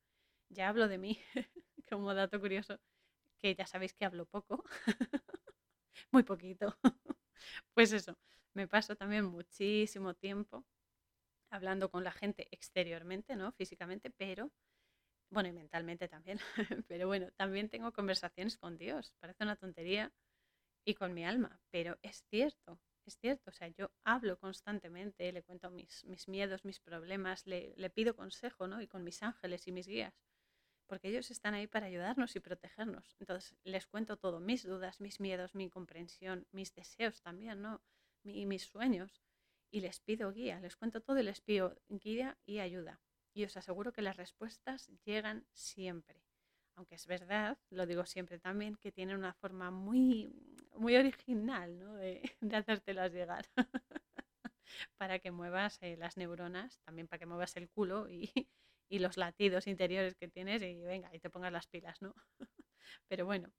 Ya 0.49 0.69
hablo 0.69 0.87
de 0.87 0.97
mí, 0.97 1.19
como 1.89 2.13
dato 2.13 2.39
curioso, 2.39 2.79
que 3.39 3.55
ya 3.55 3.67
sabéis 3.67 3.93
que 3.93 4.05
hablo 4.05 4.25
poco, 4.25 4.63
muy 6.11 6.23
poquito. 6.23 6.77
pues 7.73 7.93
eso, 7.93 8.17
me 8.53 8.67
paso 8.67 8.95
también 8.95 9.25
muchísimo 9.25 10.13
tiempo 10.13 10.65
hablando 11.49 11.89
con 11.89 12.03
la 12.03 12.11
gente 12.11 12.47
exteriormente, 12.51 13.35
¿no? 13.35 13.51
Físicamente, 13.53 14.09
pero, 14.11 14.51
bueno, 15.29 15.49
y 15.49 15.53
mentalmente 15.53 16.07
también, 16.07 16.39
pero 16.87 17.07
bueno, 17.07 17.31
también 17.37 17.69
tengo 17.69 17.91
conversaciones 17.93 18.57
con 18.57 18.77
Dios, 18.77 19.13
parece 19.19 19.43
una 19.43 19.55
tontería, 19.55 20.11
y 20.85 20.93
con 20.93 21.13
mi 21.13 21.25
alma, 21.25 21.59
pero 21.71 21.97
es 22.03 22.23
cierto, 22.29 22.79
es 23.05 23.17
cierto, 23.17 23.49
o 23.49 23.53
sea, 23.53 23.67
yo 23.69 23.91
hablo 24.03 24.37
constantemente, 24.39 25.31
le 25.31 25.43
cuento 25.43 25.69
mis, 25.69 26.03
mis 26.05 26.27
miedos, 26.27 26.65
mis 26.65 26.79
problemas, 26.79 27.45
le, 27.45 27.73
le 27.77 27.89
pido 27.89 28.15
consejo, 28.15 28.67
¿no? 28.67 28.81
Y 28.81 28.87
con 28.87 29.03
mis 29.03 29.21
ángeles 29.23 29.67
y 29.67 29.71
mis 29.71 29.87
guías, 29.87 30.13
porque 30.87 31.09
ellos 31.09 31.31
están 31.31 31.53
ahí 31.53 31.67
para 31.67 31.87
ayudarnos 31.87 32.35
y 32.35 32.39
protegernos. 32.39 33.15
Entonces, 33.19 33.55
les 33.63 33.87
cuento 33.87 34.17
todo, 34.17 34.39
mis 34.39 34.63
dudas, 34.63 35.01
mis 35.01 35.19
miedos, 35.19 35.55
mi 35.55 35.69
comprensión, 35.69 36.47
mis 36.51 36.73
deseos 36.73 37.21
también, 37.21 37.61
¿no? 37.61 37.81
Mi, 38.23 38.45
mis 38.45 38.63
sueños 38.63 39.21
y 39.71 39.81
les 39.81 39.99
pido 39.99 40.31
guía, 40.31 40.59
les 40.59 40.75
cuento 40.75 41.01
todo 41.01 41.19
y 41.19 41.23
les 41.23 41.41
pido 41.41 41.75
guía 41.89 42.37
y 42.45 42.59
ayuda. 42.59 43.01
Y 43.33 43.43
os 43.43 43.57
aseguro 43.57 43.91
que 43.91 44.01
las 44.01 44.15
respuestas 44.15 44.89
llegan 45.03 45.45
siempre. 45.51 46.23
Aunque 46.75 46.95
es 46.95 47.07
verdad, 47.07 47.57
lo 47.69 47.85
digo 47.85 48.05
siempre 48.05 48.39
también, 48.39 48.75
que 48.75 48.91
tienen 48.91 49.17
una 49.17 49.33
forma 49.33 49.71
muy, 49.71 50.33
muy 50.77 50.95
original 50.95 51.79
¿no? 51.79 51.95
de, 51.95 52.21
de 52.41 52.55
hacértelas 52.55 53.11
llegar. 53.11 53.45
para 54.97 55.19
que 55.19 55.31
muevas 55.31 55.77
eh, 55.81 55.95
las 55.97 56.17
neuronas, 56.17 56.79
también 56.79 57.07
para 57.07 57.19
que 57.19 57.25
muevas 57.25 57.55
el 57.55 57.69
culo 57.69 58.07
y, 58.89 58.99
los 58.99 59.17
latidos 59.17 59.67
interiores 59.67 60.15
que 60.15 60.29
tienes 60.29 60.61
y 60.61 60.81
venga, 60.81 61.13
y 61.13 61.19
te 61.19 61.29
pongas 61.29 61.51
las 61.51 61.67
pilas, 61.67 62.01
¿no? 62.01 62.15
Pero 63.07 63.25
bueno, 63.25 63.51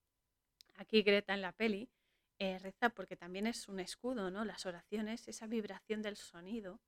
aquí 0.77 1.03
Greta 1.03 1.35
en 1.35 1.43
la 1.43 1.53
peli 1.53 1.91
eh, 2.39 2.59
reza 2.59 2.89
porque 2.89 3.17
también 3.17 3.47
es 3.47 3.69
un 3.69 3.81
escudo, 3.81 4.31
¿no? 4.31 4.45
Las 4.47 4.65
oraciones, 4.65 5.29
esa 5.29 5.47
vibración 5.47 6.01
del 6.01 6.17
sonido 6.17 6.81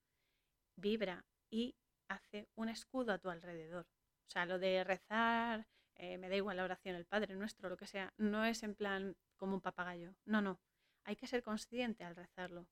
vibra 0.76 1.26
y 1.50 1.74
hace 2.08 2.48
un 2.54 2.70
escudo 2.70 3.12
a 3.12 3.18
tu 3.18 3.28
alrededor. 3.28 3.86
O 4.26 4.30
sea, 4.30 4.46
lo 4.46 4.58
de 4.58 4.82
rezar, 4.82 5.66
eh, 5.98 6.16
me 6.18 6.28
da 6.28 6.36
igual 6.36 6.56
la 6.56 6.64
oración, 6.64 6.94
el 6.96 7.06
Padre 7.06 7.34
Nuestro, 7.34 7.68
lo 7.68 7.76
que 7.76 7.86
sea, 7.86 8.14
no 8.16 8.44
es 8.44 8.62
en 8.62 8.74
plan 8.74 9.16
como 9.36 9.54
un 9.54 9.60
papagayo. 9.60 10.14
No, 10.24 10.40
no. 10.40 10.60
Hay 11.04 11.16
que 11.16 11.26
ser 11.26 11.42
consciente 11.42 12.04
al 12.04 12.16
rezarlo. 12.16 12.68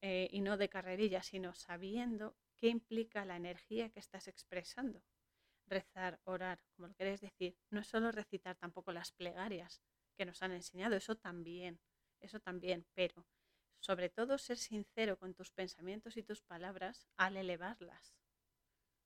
Eh, 0.00 0.28
y 0.30 0.40
no 0.40 0.56
de 0.56 0.68
carrerilla, 0.68 1.22
sino 1.22 1.54
sabiendo 1.54 2.36
qué 2.56 2.68
implica 2.68 3.24
la 3.24 3.36
energía 3.36 3.90
que 3.90 4.00
estás 4.00 4.28
expresando. 4.28 5.02
Rezar, 5.66 6.20
orar, 6.24 6.60
como 6.76 6.88
lo 6.88 6.94
querés 6.94 7.20
decir, 7.20 7.56
no 7.70 7.80
es 7.80 7.88
solo 7.88 8.12
recitar 8.12 8.56
tampoco 8.56 8.92
las 8.92 9.10
plegarias 9.12 9.82
que 10.16 10.24
nos 10.24 10.42
han 10.42 10.52
enseñado, 10.52 10.94
eso 10.94 11.16
también, 11.16 11.80
eso 12.20 12.38
también, 12.38 12.86
pero 12.94 13.26
sobre 13.80 14.08
todo 14.08 14.38
ser 14.38 14.58
sincero 14.58 15.18
con 15.18 15.34
tus 15.34 15.50
pensamientos 15.50 16.16
y 16.16 16.22
tus 16.22 16.42
palabras 16.42 17.08
al 17.16 17.36
elevarlas. 17.36 18.14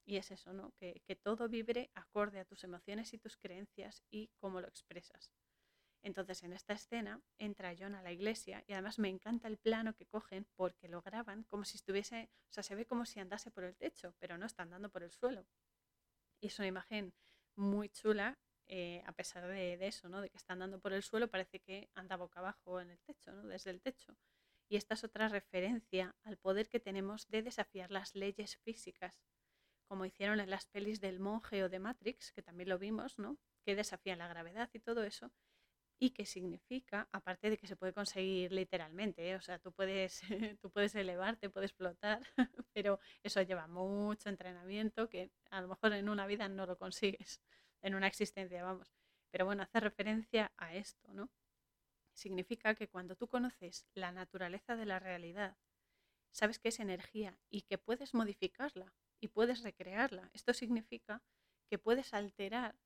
Y 0.05 0.16
es 0.16 0.31
eso, 0.31 0.52
¿no? 0.52 0.72
Que, 0.78 1.02
que 1.06 1.16
todo 1.16 1.48
vibre 1.48 1.90
acorde 1.94 2.40
a 2.40 2.44
tus 2.44 2.64
emociones 2.64 3.12
y 3.12 3.18
tus 3.18 3.36
creencias 3.36 4.02
y 4.10 4.31
cómo 4.39 4.60
lo 4.60 4.68
expresas. 4.68 5.31
Entonces 6.02 6.43
en 6.43 6.52
esta 6.52 6.72
escena 6.72 7.20
entra 7.39 7.74
John 7.78 7.94
a 7.94 8.02
la 8.02 8.12
iglesia 8.12 8.64
y 8.66 8.72
además 8.72 8.98
me 8.98 9.09
encanta 9.09 9.48
el 9.48 9.59
plano 9.59 9.94
que 9.94 10.06
cogen 10.06 10.47
porque 10.56 10.89
lo 10.89 11.02
graban 11.02 11.44
como 11.44 11.64
si 11.64 11.77
estuviese, 11.77 12.31
o 12.48 12.52
sea, 12.52 12.62
se 12.62 12.74
ve 12.74 12.86
como 12.86 13.05
si 13.05 13.20
andase 13.20 13.51
por 13.51 13.64
el 13.64 13.77
techo, 13.77 14.14
pero 14.18 14.39
no 14.39 14.47
está 14.47 14.62
andando 14.62 14.89
por 14.90 15.02
el 15.02 15.12
suelo. 15.12 15.47
Y 16.40 16.47
es 16.47 16.59
una 16.59 16.68
imagen 16.68 17.12
muy 17.55 17.90
chula, 17.90 18.39
eh, 18.66 19.02
a 19.05 19.12
pesar 19.12 19.47
de, 19.47 19.74
eso, 19.86 20.09
¿no? 20.09 20.22
de 20.22 20.31
que 20.31 20.39
está 20.39 20.55
andando 20.55 20.81
por 20.81 20.93
el 20.93 21.02
suelo, 21.02 21.28
parece 21.28 21.60
que 21.60 21.90
anda 21.94 22.16
boca 22.16 22.40
abajo 22.40 22.81
en 22.81 22.90
el 22.90 23.01
techo, 23.01 23.32
¿no? 23.32 23.47
desde 23.47 23.70
el 23.70 23.82
techo. 23.82 24.16
Y 24.68 24.77
esta 24.77 24.94
es 24.94 25.05
otra 25.05 25.28
referencia 25.28 26.14
al 26.22 26.39
poder 26.39 26.68
que 26.68 26.81
tenemos 26.81 27.28
de 27.28 27.43
desafiar 27.43 27.90
las 27.90 28.14
leyes 28.14 28.56
físicas, 28.59 29.20
como 29.91 30.05
hicieron 30.05 30.39
en 30.39 30.51
las 30.51 30.67
pelis 30.67 31.01
del 31.01 31.19
monje 31.19 31.65
o 31.65 31.69
de 31.69 31.81
Matrix, 31.81 32.31
que 32.31 32.43
también 32.43 32.69
lo 32.69 32.79
vimos, 32.79 33.19
¿no? 33.19 33.39
que 33.65 33.75
desafían 33.75 34.21
la 34.21 34.29
gravedad 34.29 34.71
y 34.73 34.79
todo 34.79 35.03
eso 35.03 35.33
y 35.99 36.11
que 36.11 36.27
significa, 36.27 37.09
aparte 37.11 37.51
de 37.51 37.59
que 37.59 37.67
se 37.67 37.75
puede 37.75 37.93
conseguir 37.93 38.53
literalmente, 38.53 39.31
¿eh? 39.31 39.35
o 39.35 39.41
sea, 39.41 39.59
tú 39.59 39.73
puedes, 39.73 40.21
tú 40.62 40.71
puedes 40.71 40.95
elevarte, 40.95 41.51
puedes 41.51 41.73
flotar, 41.73 42.23
pero 42.73 43.01
eso 43.25 43.43
lleva 43.43 43.67
mucho 43.67 44.29
entrenamiento 44.29 45.09
que 45.09 45.33
a 45.51 45.61
lo 45.61 45.67
mejor 45.67 45.93
en 45.95 46.09
una 46.09 46.29
vida 46.29 46.49
no 46.49 46.67
lo 46.67 46.79
consigues, 46.79 47.41
en 47.83 47.97
una 47.97 48.07
existencia, 48.07 48.62
vamos. 48.62 48.95
Pero 49.33 49.45
bueno, 49.45 49.65
hace 49.65 49.81
referencia 49.81 50.53
a 50.57 50.73
esto, 50.77 51.12
¿no? 51.12 51.31
Significa 52.15 52.77
que 52.77 52.89
cuando 52.89 53.17
tú 53.17 53.27
conoces 53.27 53.89
la 53.95 54.12
naturaleza 54.12 54.77
de 54.77 54.87
la 54.87 55.01
realidad, 55.01 55.59
sabes 56.31 56.61
que 56.61 56.69
es 56.69 56.79
energía 56.79 57.37
y 57.51 57.62
que 57.62 57.79
puedes 57.79 58.15
modificarla 58.15 58.95
y 59.20 59.28
puedes 59.28 59.62
recrearla. 59.62 60.30
Esto 60.32 60.55
significa 60.55 61.22
que 61.68 61.78
puedes 61.78 62.14
alterar 62.14 62.76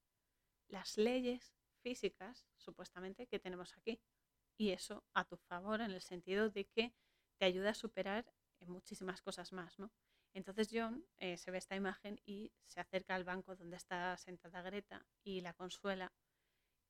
las 0.69 0.99
leyes 0.99 1.55
físicas, 1.83 2.47
supuestamente, 2.57 3.27
que 3.27 3.39
tenemos 3.39 3.77
aquí. 3.77 4.01
Y 4.57 4.71
eso 4.71 5.05
a 5.15 5.25
tu 5.25 5.37
favor 5.37 5.81
en 5.81 5.91
el 5.91 6.03
sentido 6.03 6.51
de 6.51 6.67
que 6.67 6.95
te 7.39 7.45
ayuda 7.45 7.71
a 7.71 7.75
superar 7.75 8.25
muchísimas 8.67 9.21
cosas 9.21 9.53
más, 9.53 9.79
¿no? 9.79 9.91
Entonces 10.33 10.69
John 10.73 11.07
eh, 11.19 11.37
se 11.37 11.51
ve 11.51 11.59
esta 11.59 11.77
imagen 11.77 12.21
y 12.25 12.53
se 12.67 12.81
acerca 12.81 13.15
al 13.15 13.25
banco 13.25 13.55
donde 13.55 13.77
está 13.77 14.17
sentada 14.17 14.63
Greta 14.63 15.07
y 15.23 15.41
la 15.41 15.55
consuela 15.55 16.13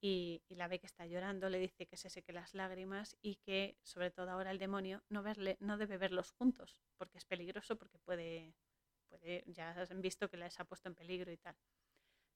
y, 0.01 0.43
la 0.49 0.69
ve 0.69 0.81
que 0.81 0.87
está 0.87 1.07
llorando, 1.07 1.49
le 1.49 1.59
dice 1.59 1.87
que 1.87 1.97
se 1.97 2.11
seque 2.11 2.33
las 2.33 2.55
lágrimas 2.55 3.17
y 3.23 3.37
que 3.37 3.79
sobre 3.83 4.11
todo 4.11 4.31
ahora 4.31 4.51
el 4.51 4.59
demonio 4.59 5.03
no, 5.09 5.23
verle, 5.23 5.57
no 5.61 5.79
debe 5.79 5.99
verlos 5.99 6.31
juntos 6.33 6.83
porque 6.99 7.19
es 7.19 7.25
peligroso, 7.25 7.77
porque 7.77 7.99
puede, 7.99 8.55
ya 9.47 9.71
han 9.91 10.01
visto 10.01 10.29
que 10.29 10.37
les 10.37 10.59
ha 10.61 10.65
puesto 10.65 10.89
en 10.89 10.95
peligro 10.95 11.31
y 11.33 11.37
tal. 11.37 11.57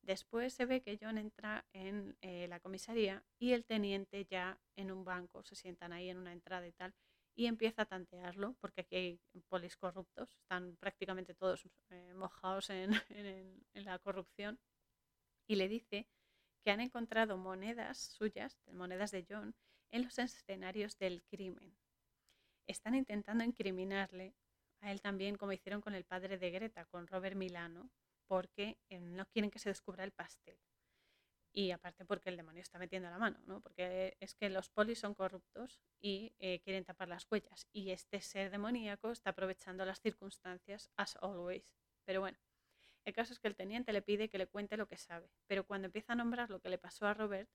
Después 0.03 0.55
se 0.55 0.65
ve 0.65 0.81
que 0.81 0.99
John 1.01 1.19
entra 1.19 1.67
en 1.73 2.17
eh, 2.23 2.49
la 2.49 2.61
comisaría 2.61 3.23
y 3.39 3.53
el 3.53 3.65
teniente 3.65 4.25
ya 4.25 4.59
en 4.77 4.91
un 4.91 5.05
banco, 5.05 5.43
se 5.43 5.55
sientan 5.55 5.93
ahí 5.93 6.09
en 6.09 6.19
una 6.19 6.33
entrada 6.33 6.67
y 6.67 6.73
tal, 6.73 6.95
y 7.35 7.47
empieza 7.47 7.83
a 7.83 7.87
tantearlo, 7.87 8.55
porque 8.61 8.81
aquí 8.81 8.97
hay 8.97 9.21
polis 9.49 9.77
corruptos, 9.77 10.35
están 10.35 10.77
prácticamente 10.77 11.35
todos 11.35 11.69
eh, 11.91 12.15
mojados 12.15 12.71
en, 12.71 12.91
la 13.75 13.99
corrupción, 13.99 14.59
y 15.47 15.57
le 15.57 15.69
dice 15.69 16.09
que 16.65 16.71
han 16.71 16.81
encontrado 16.81 17.37
monedas 17.37 17.99
suyas, 17.99 18.59
monedas 18.73 19.11
de 19.11 19.27
John, 19.29 19.55
en 19.91 20.05
los 20.05 20.19
escenarios 20.19 20.99
del 20.99 21.23
crimen. 21.25 21.77
Están 22.67 22.95
intentando 22.95 23.45
incriminarle 23.45 24.35
a 24.81 24.93
él 24.93 25.01
también, 25.01 25.37
como 25.37 25.53
hicieron 25.53 25.81
con 25.81 25.95
el 25.95 26.05
padre 26.05 26.39
de 26.39 26.51
Greta, 26.51 26.85
con 26.87 27.07
Robert 27.07 27.37
Milano, 27.37 27.91
porque 28.27 28.79
eh, 28.89 29.01
no 29.01 29.27
quieren 29.27 29.51
que 29.51 29.59
se 29.59 29.71
descubra 29.71 30.05
el 30.05 30.13
pastel. 30.13 30.59
Y 31.53 31.71
aparte 31.73 32.05
porque 32.05 32.29
el 32.29 32.37
demonio 32.37 32.63
está 32.63 32.79
metiendo 32.79 33.11
la 33.11 33.19
mano, 33.19 33.41
¿no? 33.47 33.61
Porque 33.61 34.17
es 34.21 34.35
que 34.35 34.49
los 34.51 34.69
polis 34.69 35.01
son 35.01 35.15
corruptos 35.15 35.81
y 35.99 36.35
eh, 36.39 36.61
quieren 36.61 36.85
tapar 36.85 37.09
las 37.09 37.27
huellas. 37.31 37.67
Y 37.73 37.91
este 37.91 38.21
ser 38.21 38.51
demoníaco 38.51 39.11
está 39.11 39.31
aprovechando 39.31 39.85
las 39.85 40.01
circunstancias 40.01 40.91
as 40.97 41.17
always. 41.21 41.65
Pero 42.05 42.21
bueno, 42.21 42.39
el 43.05 43.15
caso 43.15 43.33
es 43.33 43.41
que 43.41 43.49
el 43.49 43.57
teniente 43.57 43.93
le 43.93 44.03
pide 44.03 44.29
que 44.29 44.39
le 44.39 44.47
cuente 44.47 44.77
lo 44.77 44.87
que 44.87 44.99
sabe. 44.99 45.31
Pero 45.47 45.65
cuando 45.67 45.87
empieza 45.87 46.13
a 46.13 46.17
nombrar 46.17 46.51
lo 46.51 46.61
que 46.61 46.69
le 46.69 46.79
pasó 46.79 47.07
a 47.07 47.15
Robert, 47.15 47.49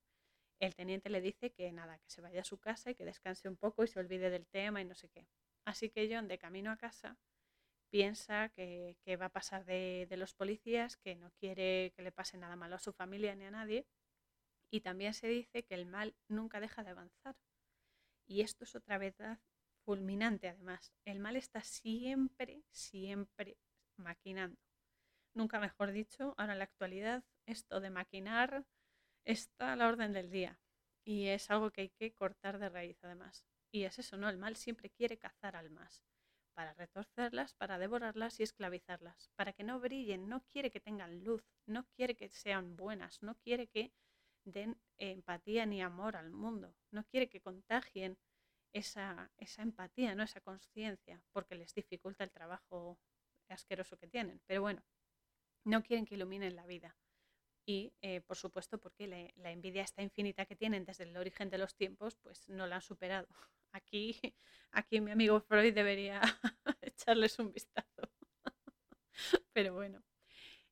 el 0.60 0.76
teniente 0.76 1.10
le 1.10 1.22
dice 1.22 1.52
que 1.52 1.72
nada, 1.72 2.00
que 2.00 2.10
se 2.10 2.22
vaya 2.22 2.42
a 2.42 2.46
su 2.46 2.58
casa 2.58 2.92
y 2.92 2.96
que 2.96 3.06
descanse 3.06 3.48
un 3.48 3.58
poco 3.58 3.84
y 3.84 3.88
se 3.88 4.00
olvide 4.00 4.30
del 4.30 4.48
tema 4.48 4.82
y 4.82 4.86
no 4.86 4.96
sé 4.96 5.10
qué. 5.10 5.28
Así 5.66 5.90
que 5.90 6.10
John, 6.12 6.28
de 6.28 6.38
camino 6.38 6.72
a 6.72 6.78
casa, 6.78 7.18
piensa 7.90 8.50
que, 8.50 8.98
va 9.22 9.28
a 9.28 9.30
pasar 9.30 9.66
de, 9.66 10.08
los 10.18 10.34
policías, 10.34 10.98
que 10.98 11.16
no 11.16 11.32
quiere 11.40 11.94
que 11.96 12.02
le 12.02 12.12
pase 12.12 12.38
nada 12.38 12.56
malo 12.56 12.76
a 12.76 12.80
su 12.80 12.92
familia 12.92 13.36
ni 13.36 13.46
a 13.46 13.52
nadie. 13.52 13.86
Y 14.72 14.82
también 14.82 15.14
se 15.14 15.28
dice 15.28 15.64
que 15.64 15.76
el 15.76 15.86
mal 15.86 16.16
nunca 16.28 16.60
deja 16.60 16.84
de 16.84 16.90
avanzar. 16.90 17.36
Y 18.26 18.42
esto 18.42 18.64
es 18.64 18.76
otra 18.76 18.98
verdad 18.98 19.40
fulminante 19.86 20.48
además. 20.50 20.92
El 21.06 21.20
mal 21.20 21.36
está 21.36 21.62
siempre, 21.62 22.64
siempre 22.72 23.58
maquinando. 23.98 24.60
Nunca 25.36 25.60
mejor 25.60 25.92
dicho, 25.92 26.34
ahora 26.38 26.54
en 26.54 26.60
la 26.60 26.66
actualidad 26.66 27.24
esto 27.46 27.80
de 27.80 27.90
maquinar 27.90 28.66
está 29.26 29.74
a 29.74 29.76
la 29.76 29.88
orden 29.88 30.14
del 30.14 30.32
día. 30.32 30.60
Y 31.06 31.28
es 31.28 31.52
algo 31.52 31.72
que 31.72 31.82
hay 31.82 31.90
que 31.90 32.14
cortar 32.14 32.60
de 32.60 32.70
raíz 32.70 32.98
además. 33.04 33.46
Y 33.74 33.86
es 33.86 33.98
eso, 33.98 34.18
¿no? 34.18 34.30
El 34.30 34.38
mal 34.38 34.56
siempre 34.56 34.92
quiere 34.92 35.18
cazar 35.18 35.56
al 35.56 35.72
más 35.72 36.06
para 36.54 36.74
retorcerlas, 36.74 37.56
para 37.56 37.80
devorarlas 37.80 38.40
y 38.40 38.44
esclavizarlas, 38.44 39.32
para 39.36 39.54
que 39.54 39.64
no 39.64 39.80
brillen, 39.80 40.30
no 40.30 40.44
quiere 40.52 40.70
que 40.70 40.80
tengan 40.80 41.24
luz, 41.24 41.44
no 41.66 41.88
quiere 41.96 42.16
que 42.16 42.30
sean 42.30 42.76
buenas, 42.76 43.24
no 43.24 43.36
quiere 43.40 43.68
que 43.68 43.92
den 44.46 44.80
empatía 44.98 45.66
ni 45.66 45.82
amor 45.82 46.16
al 46.16 46.30
mundo, 46.30 46.76
no 46.92 47.04
quiere 47.06 47.28
que 47.30 47.42
contagien 47.42 48.20
esa, 48.74 49.32
esa 49.38 49.64
empatía, 49.64 50.14
¿no? 50.14 50.22
esa 50.22 50.42
conciencia, 50.42 51.24
porque 51.32 51.56
les 51.56 51.74
dificulta 51.74 52.24
el 52.24 52.32
trabajo 52.32 53.00
asqueroso 53.50 53.98
que 53.98 54.08
tienen. 54.08 54.40
Pero 54.46 54.62
bueno, 54.62 54.84
no 55.64 55.82
quieren 55.82 56.06
que 56.06 56.14
iluminen 56.16 56.56
la 56.56 56.68
vida. 56.68 56.96
Y 57.66 57.94
eh, 58.02 58.22
por 58.22 58.38
supuesto, 58.38 58.78
porque 58.78 59.34
la 59.36 59.52
envidia 59.52 59.84
esta 59.84 60.04
infinita 60.04 60.46
que 60.46 60.56
tienen 60.56 60.86
desde 60.86 61.06
el 61.06 61.16
origen 61.18 61.50
de 61.50 61.58
los 61.58 61.76
tiempos, 61.76 62.18
pues 62.18 62.48
no 62.50 62.68
la 62.68 62.76
han 62.76 62.82
superado. 62.82 63.28
Aquí, 63.74 64.20
aquí 64.72 65.02
mi 65.02 65.12
amigo 65.12 65.42
Freud 65.42 65.74
debería 65.74 66.22
echarles 66.82 67.38
un 67.40 67.52
vistazo. 67.52 68.10
Pero 69.54 69.74
bueno, 69.74 70.04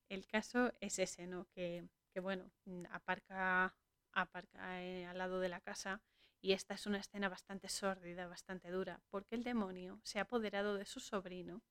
el 0.10 0.28
caso 0.28 0.72
es 0.80 1.00
ese, 1.00 1.28
¿no? 1.28 1.48
Que, 1.54 1.88
bueno, 2.22 2.52
mm, 2.66 2.86
aparca, 2.92 3.76
aparca 4.14 4.84
eh, 4.84 5.06
al 5.06 5.18
lado 5.18 5.40
de 5.40 5.50
la 5.50 5.62
casa 5.62 6.02
y 6.42 6.54
esta 6.54 6.74
es 6.76 6.86
una 6.88 7.00
escena 7.00 7.30
bastante 7.30 7.70
sórdida, 7.70 8.28
bastante 8.28 8.70
dura, 8.72 9.02
porque 9.10 9.36
el 9.36 9.44
demonio 9.44 10.00
se 10.04 10.20
ha 10.20 10.24
apoderado 10.24 10.76
de 10.76 10.86
su 10.86 11.00
sobrino, 11.00 11.64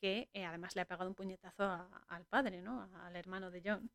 que 0.00 0.30
eh, 0.32 0.44
además 0.44 0.76
le 0.76 0.82
ha 0.82 0.86
pegado 0.86 1.08
un 1.08 1.14
puñetazo 1.14 1.64
al 2.08 2.26
padre, 2.26 2.62
¿no? 2.62 2.90
Al 3.04 3.16
hermano 3.16 3.50
de 3.50 3.62
John. 3.64 3.90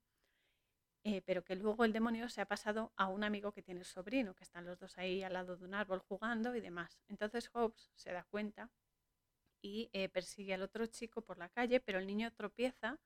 Eh, 1.04 1.22
pero 1.26 1.44
que 1.46 1.56
luego 1.56 1.86
el 1.86 1.94
demonio 1.94 2.28
se 2.28 2.42
ha 2.42 2.46
pasado 2.46 2.92
a 2.98 3.08
un 3.08 3.24
amigo 3.24 3.54
que 3.54 3.62
tiene 3.62 3.80
el 3.80 3.86
sobrino, 3.86 4.36
que 4.36 4.44
están 4.44 4.66
los 4.66 4.78
dos 4.80 4.98
ahí 4.98 5.24
al 5.24 5.34
lado 5.34 5.56
de 5.56 5.66
un 5.66 5.74
árbol 5.74 6.00
jugando 6.00 6.56
y 6.56 6.62
demás. 6.62 7.00
Entonces 7.08 7.50
Hobbes 7.50 7.92
se 7.96 8.12
da 8.12 8.24
cuenta 8.26 8.70
y 9.62 9.90
eh, 9.94 10.10
persigue 10.10 10.54
al 10.54 10.62
otro 10.62 10.86
chico 10.88 11.22
por 11.22 11.38
la 11.38 11.50
calle, 11.50 11.80
pero 11.80 12.00
el 12.00 12.08
niño 12.08 12.32
tropieza 12.34 13.00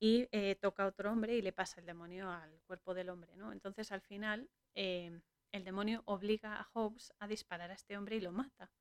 y 0.00 0.28
eh, 0.32 0.56
toca 0.56 0.84
a 0.84 0.86
otro 0.86 1.12
hombre 1.12 1.36
y 1.36 1.42
le 1.42 1.52
pasa 1.52 1.78
el 1.78 1.86
demonio 1.86 2.30
al 2.30 2.60
cuerpo 2.62 2.94
del 2.94 3.10
hombre. 3.10 3.36
¿no? 3.36 3.52
Entonces 3.52 3.92
al 3.92 4.00
final 4.00 4.50
el 4.74 5.64
demonio 5.64 6.02
obliga 6.06 6.58
a 6.58 6.64
Hobbes 6.72 7.12
a 7.18 7.28
disparar 7.28 7.70
a 7.70 7.74
este 7.74 7.96
hombre 7.96 8.16
y 8.16 8.20
lo 8.20 8.32
mata. 8.32 8.72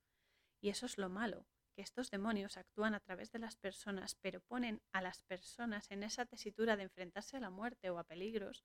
Y 0.62 0.70
eso 0.70 0.86
es 0.86 0.98
lo 0.98 1.10
malo, 1.10 1.46
estos 1.82 2.10
demonios 2.10 2.58
actúan 2.58 2.94
a 2.94 3.00
través 3.00 3.32
de 3.32 3.40
las 3.40 3.56
personas, 3.56 4.16
pero 4.16 4.42
ponen 4.42 4.82
a 4.92 5.02
las 5.02 5.24
personas 5.24 5.90
en 5.92 6.04
esa 6.04 6.26
tesitura 6.26 6.78
de 6.78 6.84
enfrentarse 6.84 7.38
a 7.38 7.40
la 7.40 7.50
muerte 7.50 7.90
o 7.90 8.00
a 8.00 8.04
peligros, 8.04 8.64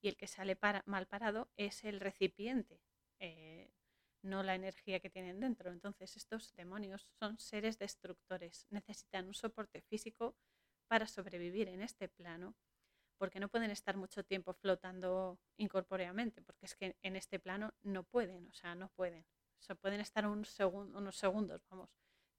y 0.00 0.08
el 0.08 0.16
que 0.16 0.26
sale 0.26 0.58
mal 0.84 1.06
parado 1.06 1.50
es 1.56 1.84
el 1.84 2.00
recipiente. 2.00 2.80
Eh, 3.18 3.70
no 4.24 4.42
la 4.42 4.54
energía 4.54 5.00
que 5.00 5.10
tienen 5.10 5.38
dentro. 5.40 5.70
Entonces 5.70 6.16
estos 6.16 6.54
demonios 6.54 7.08
son 7.18 7.38
seres 7.38 7.78
destructores, 7.78 8.66
necesitan 8.70 9.26
un 9.26 9.34
soporte 9.34 9.82
físico 9.82 10.34
para 10.88 11.06
sobrevivir 11.06 11.68
en 11.68 11.82
este 11.82 12.08
plano, 12.08 12.56
porque 13.18 13.40
no 13.40 13.48
pueden 13.48 13.70
estar 13.70 13.96
mucho 13.96 14.24
tiempo 14.24 14.54
flotando 14.54 15.38
incorpóreamente, 15.56 16.42
porque 16.42 16.66
es 16.66 16.74
que 16.74 16.96
en 17.02 17.16
este 17.16 17.38
plano 17.38 17.72
no 17.82 18.04
pueden, 18.04 18.48
o 18.48 18.52
sea, 18.52 18.74
no 18.74 18.88
pueden. 18.90 19.24
O 19.70 19.74
pueden 19.76 20.00
estar 20.00 20.26
un 20.26 20.44
unos 20.94 21.16
segundos, 21.16 21.62
vamos, 21.70 21.88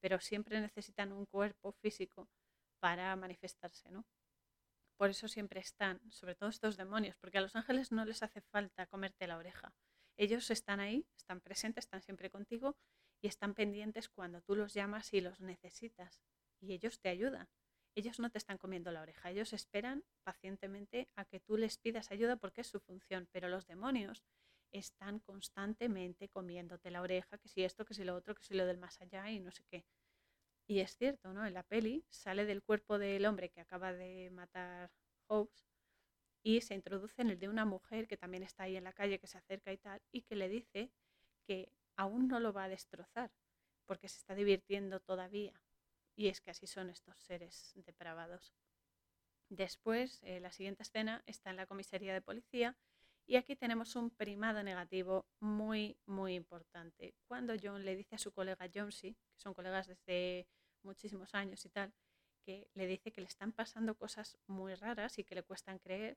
pero 0.00 0.20
siempre 0.20 0.60
necesitan 0.60 1.12
un 1.12 1.26
cuerpo 1.26 1.72
físico 1.72 2.28
para 2.80 3.14
manifestarse, 3.16 3.90
¿no? 3.90 4.04
Por 4.96 5.10
eso 5.10 5.28
siempre 5.28 5.60
están, 5.60 6.00
sobre 6.10 6.34
todo 6.34 6.48
estos 6.48 6.76
demonios, 6.76 7.16
porque 7.18 7.38
a 7.38 7.42
los 7.42 7.54
ángeles 7.54 7.92
no 7.92 8.04
les 8.04 8.22
hace 8.22 8.40
falta 8.40 8.86
comerte 8.86 9.26
la 9.26 9.36
oreja. 9.36 9.74
Ellos 10.16 10.50
están 10.50 10.80
ahí, 10.80 11.06
están 11.14 11.40
presentes, 11.40 11.84
están 11.84 12.00
siempre 12.00 12.30
contigo 12.30 12.76
y 13.20 13.28
están 13.28 13.54
pendientes 13.54 14.08
cuando 14.08 14.40
tú 14.40 14.56
los 14.56 14.72
llamas 14.72 15.12
y 15.12 15.20
los 15.20 15.40
necesitas. 15.40 16.20
Y 16.60 16.72
ellos 16.72 16.98
te 17.00 17.10
ayudan. 17.10 17.48
Ellos 17.94 18.18
no 18.18 18.30
te 18.30 18.38
están 18.38 18.58
comiendo 18.58 18.92
la 18.92 19.00
oreja, 19.00 19.30
ellos 19.30 19.54
esperan 19.54 20.04
pacientemente 20.22 21.08
a 21.16 21.24
que 21.24 21.40
tú 21.40 21.56
les 21.56 21.78
pidas 21.78 22.10
ayuda 22.10 22.36
porque 22.36 22.60
es 22.60 22.66
su 22.66 22.78
función, 22.78 23.26
pero 23.32 23.48
los 23.48 23.66
demonios 23.66 24.22
están 24.78 25.20
constantemente 25.20 26.28
comiéndote 26.28 26.90
la 26.90 27.02
oreja, 27.02 27.38
que 27.38 27.48
si 27.48 27.64
esto, 27.64 27.84
que 27.84 27.94
si 27.94 28.04
lo 28.04 28.14
otro, 28.14 28.34
que 28.34 28.42
si 28.42 28.54
lo 28.54 28.66
del 28.66 28.78
más 28.78 29.00
allá 29.00 29.30
y 29.30 29.40
no 29.40 29.50
sé 29.50 29.64
qué. 29.70 29.84
Y 30.66 30.80
es 30.80 30.96
cierto, 30.96 31.32
¿no? 31.32 31.46
En 31.46 31.54
la 31.54 31.62
peli 31.62 32.04
sale 32.10 32.44
del 32.44 32.62
cuerpo 32.62 32.98
del 32.98 33.24
hombre 33.26 33.50
que 33.50 33.60
acaba 33.60 33.92
de 33.92 34.30
matar 34.30 34.90
Hobbes 35.28 35.68
y 36.42 36.60
se 36.60 36.74
introduce 36.74 37.22
en 37.22 37.30
el 37.30 37.38
de 37.38 37.48
una 37.48 37.64
mujer 37.64 38.06
que 38.06 38.16
también 38.16 38.42
está 38.42 38.64
ahí 38.64 38.76
en 38.76 38.84
la 38.84 38.92
calle, 38.92 39.18
que 39.18 39.26
se 39.26 39.38
acerca 39.38 39.72
y 39.72 39.78
tal, 39.78 40.00
y 40.12 40.22
que 40.22 40.36
le 40.36 40.48
dice 40.48 40.92
que 41.46 41.72
aún 41.96 42.28
no 42.28 42.40
lo 42.40 42.52
va 42.52 42.64
a 42.64 42.68
destrozar, 42.68 43.32
porque 43.84 44.08
se 44.08 44.18
está 44.18 44.34
divirtiendo 44.34 45.00
todavía. 45.00 45.60
Y 46.16 46.28
es 46.28 46.40
que 46.40 46.50
así 46.50 46.66
son 46.66 46.90
estos 46.90 47.16
seres 47.18 47.72
depravados. 47.74 48.54
Después, 49.48 50.20
eh, 50.22 50.40
la 50.40 50.52
siguiente 50.52 50.82
escena 50.82 51.22
está 51.26 51.50
en 51.50 51.56
la 51.56 51.66
comisaría 51.66 52.14
de 52.14 52.22
policía 52.22 52.76
y 53.26 53.36
aquí 53.36 53.56
tenemos 53.56 53.96
un 53.96 54.10
primado 54.10 54.62
negativo 54.62 55.26
muy, 55.40 55.98
muy 56.06 56.34
importante. 56.34 57.14
Cuando 57.26 57.54
John 57.60 57.84
le 57.84 57.96
dice 57.96 58.14
a 58.14 58.18
su 58.18 58.32
colega 58.32 58.70
Jonesy, 58.72 59.14
que 59.14 59.40
son 59.40 59.52
colegas 59.52 59.88
desde 59.88 60.46
muchísimos 60.82 61.34
años 61.34 61.64
y 61.64 61.70
tal, 61.70 61.92
que 62.44 62.68
le 62.74 62.86
dice 62.86 63.12
que 63.12 63.20
le 63.20 63.26
están 63.26 63.52
pasando 63.52 63.96
cosas 63.96 64.38
muy 64.46 64.74
raras 64.74 65.18
y 65.18 65.24
que 65.24 65.34
le 65.34 65.42
cuestan 65.42 65.78
creer, 65.80 66.16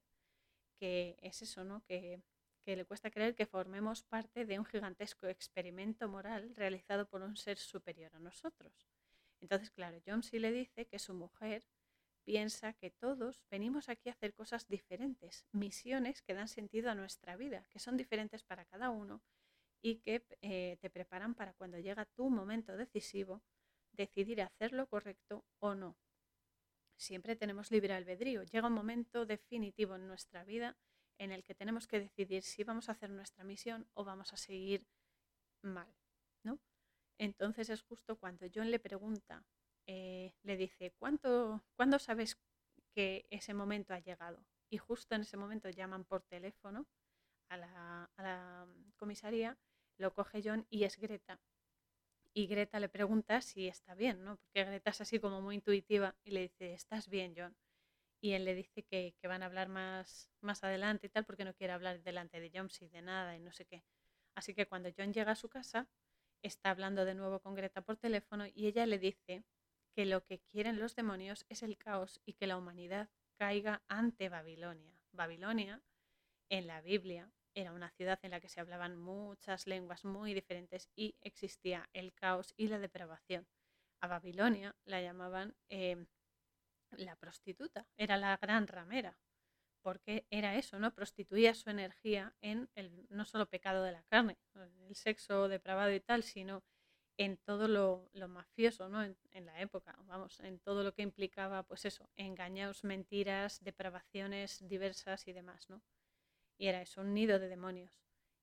que 0.77 1.17
es 1.21 1.41
eso, 1.41 1.63
¿no? 1.63 1.83
Que, 1.85 2.23
que 2.63 2.75
le 2.75 2.85
cuesta 2.85 3.09
creer 3.09 3.33
que 3.33 3.47
formemos 3.47 4.03
parte 4.03 4.45
de 4.45 4.59
un 4.59 4.65
gigantesco 4.65 5.27
experimento 5.27 6.07
moral 6.07 6.53
realizado 6.55 7.07
por 7.07 7.23
un 7.23 7.35
ser 7.35 7.57
superior 7.57 8.15
a 8.15 8.19
nosotros. 8.19 8.87
Entonces, 9.41 9.71
claro, 9.71 9.99
John 10.05 10.21
sí 10.21 10.37
le 10.37 10.51
dice 10.51 10.85
que 10.85 10.99
su 10.99 11.15
mujer 11.15 11.65
piensa 12.29 12.73
que 12.73 12.91
todos 12.91 13.43
venimos 13.49 13.89
aquí 13.89 14.07
a 14.07 14.11
hacer 14.11 14.35
cosas 14.35 14.67
diferentes, 14.67 15.47
misiones 15.51 16.21
que 16.21 16.35
dan 16.35 16.47
sentido 16.47 16.91
a 16.91 16.93
nuestra 16.93 17.35
vida, 17.35 17.65
que 17.71 17.79
son 17.79 17.97
diferentes 17.97 18.43
para 18.43 18.65
cada 18.65 18.91
uno 18.91 19.23
y 19.81 19.95
que 20.01 20.23
eh, 20.41 20.77
te 20.79 20.91
preparan 20.91 21.33
para 21.33 21.55
cuando 21.55 21.79
llega 21.79 22.05
tu 22.05 22.29
momento 22.29 22.77
decisivo 22.77 23.41
decidir 23.93 24.43
hacer 24.43 24.73
lo 24.73 24.85
correcto 24.85 25.43
o 25.57 25.73
no. 25.73 25.97
Siempre 26.97 27.35
tenemos 27.35 27.71
libre 27.71 27.95
albedrío. 27.95 28.43
Llega 28.43 28.67
un 28.67 28.73
momento 28.73 29.25
definitivo 29.25 29.95
en 29.95 30.05
nuestra 30.05 30.43
vida 30.43 30.77
en 31.17 31.31
el 31.31 31.43
que 31.43 31.55
tenemos 31.55 31.87
que 31.87 31.99
decidir 31.99 32.43
si 32.43 32.63
vamos 32.63 32.89
a 32.89 32.91
hacer 32.91 33.09
nuestra 33.09 33.43
misión 33.43 33.89
o 33.95 34.03
vamos 34.03 34.33
a 34.33 34.37
seguir 34.37 34.85
mal. 35.63 35.91
¿no? 36.43 36.59
Entonces 37.17 37.71
es 37.71 37.81
justo 37.81 38.19
cuando 38.19 38.45
John 38.53 38.69
le 38.69 38.77
pregunta, 38.77 39.43
eh, 39.91 40.35
le 40.43 40.55
dice, 40.55 40.93
¿cuánto, 40.99 41.63
¿cuándo 41.75 41.97
sabes 41.97 42.37
que 42.93 43.25
ese 43.31 43.55
momento 43.55 43.91
ha 43.95 43.99
llegado? 43.99 44.45
Y 44.69 44.77
justo 44.77 45.15
en 45.15 45.21
ese 45.21 45.35
momento 45.35 45.67
llaman 45.71 46.05
por 46.05 46.21
teléfono 46.21 46.85
a 47.49 47.57
la, 47.57 48.11
la 48.17 48.67
comisaría, 48.97 49.57
lo 49.97 50.13
coge 50.13 50.43
John 50.45 50.67
y 50.69 50.83
es 50.83 50.97
Greta. 50.99 51.41
Y 52.35 52.45
Greta 52.45 52.79
le 52.79 52.87
pregunta 52.87 53.41
si 53.41 53.67
está 53.67 53.95
bien, 53.95 54.23
¿no? 54.23 54.37
Porque 54.37 54.63
Greta 54.63 54.91
es 54.91 55.01
así 55.01 55.19
como 55.19 55.41
muy 55.41 55.55
intuitiva 55.55 56.15
y 56.23 56.31
le 56.31 56.41
dice, 56.41 56.73
¿estás 56.73 57.09
bien, 57.09 57.33
John? 57.35 57.57
Y 58.21 58.33
él 58.33 58.45
le 58.45 58.53
dice 58.53 58.83
que, 58.83 59.15
que 59.19 59.27
van 59.27 59.41
a 59.41 59.47
hablar 59.47 59.69
más, 59.69 60.29
más 60.41 60.63
adelante 60.63 61.07
y 61.07 61.09
tal, 61.09 61.25
porque 61.25 61.45
no 61.45 61.55
quiere 61.55 61.73
hablar 61.73 62.03
delante 62.03 62.39
de 62.39 62.51
John, 62.53 62.69
si 62.69 62.87
de 62.89 63.01
nada 63.01 63.35
y 63.35 63.39
no 63.39 63.51
sé 63.51 63.65
qué. 63.65 63.83
Así 64.35 64.53
que 64.53 64.67
cuando 64.67 64.91
John 64.95 65.13
llega 65.13 65.31
a 65.31 65.35
su 65.35 65.49
casa, 65.49 65.89
está 66.43 66.69
hablando 66.69 67.05
de 67.05 67.15
nuevo 67.15 67.39
con 67.39 67.55
Greta 67.55 67.81
por 67.81 67.97
teléfono 67.97 68.45
y 68.53 68.67
ella 68.67 68.85
le 68.85 68.99
dice 68.99 69.43
que 69.95 70.05
lo 70.05 70.23
que 70.25 70.39
quieren 70.39 70.79
los 70.79 70.95
demonios 70.95 71.45
es 71.49 71.63
el 71.63 71.77
caos 71.77 72.21
y 72.25 72.33
que 72.33 72.47
la 72.47 72.57
humanidad 72.57 73.09
caiga 73.35 73.81
ante 73.87 74.29
Babilonia. 74.29 74.93
Babilonia, 75.11 75.81
en 76.49 76.67
la 76.67 76.81
Biblia, 76.81 77.31
era 77.53 77.73
una 77.73 77.89
ciudad 77.89 78.19
en 78.23 78.31
la 78.31 78.39
que 78.39 78.49
se 78.49 78.59
hablaban 78.59 78.97
muchas 78.97 79.67
lenguas 79.67 80.05
muy 80.05 80.33
diferentes 80.33 80.89
y 80.95 81.15
existía 81.21 81.89
el 81.93 82.13
caos 82.13 82.53
y 82.57 82.67
la 82.67 82.79
depravación. 82.79 83.47
A 84.01 84.07
Babilonia 84.07 84.75
la 84.85 85.01
llamaban 85.01 85.55
eh, 85.69 86.05
la 86.91 87.15
prostituta, 87.15 87.87
era 87.97 88.17
la 88.17 88.37
gran 88.37 88.67
ramera, 88.67 89.17
porque 89.81 90.25
era 90.29 90.55
eso, 90.55 90.79
¿no? 90.79 90.93
Prostituía 90.93 91.53
su 91.53 91.69
energía 91.69 92.33
en 92.41 92.69
el 92.75 93.07
no 93.09 93.25
solo 93.25 93.49
pecado 93.49 93.83
de 93.83 93.91
la 93.91 94.03
carne, 94.03 94.37
el 94.55 94.95
sexo 94.95 95.47
depravado 95.47 95.91
y 95.93 95.99
tal, 95.99 96.23
sino 96.23 96.63
en 97.19 97.35
todo 97.35 97.67
lo, 97.67 98.09
mafioso, 98.29 98.87
¿no? 98.87 99.03
En, 99.03 99.45
la 99.45 99.59
época, 99.59 99.93
vamos, 100.07 100.39
en 100.39 100.57
todo 100.57 100.83
lo 100.83 100.93
que 100.93 101.01
implicaba, 101.01 101.63
pues 101.63 101.83
eso, 101.83 102.09
engaños, 102.15 102.85
mentiras, 102.85 103.61
depravaciones 103.61 104.65
diversas 104.65 105.27
y 105.27 105.33
demás, 105.33 105.69
¿no? 105.69 105.83
Y 106.57 106.67
era 106.67 106.81
eso, 106.81 107.01
un 107.01 107.13
nido 107.13 107.37
de 107.37 107.49
demonios. 107.49 107.91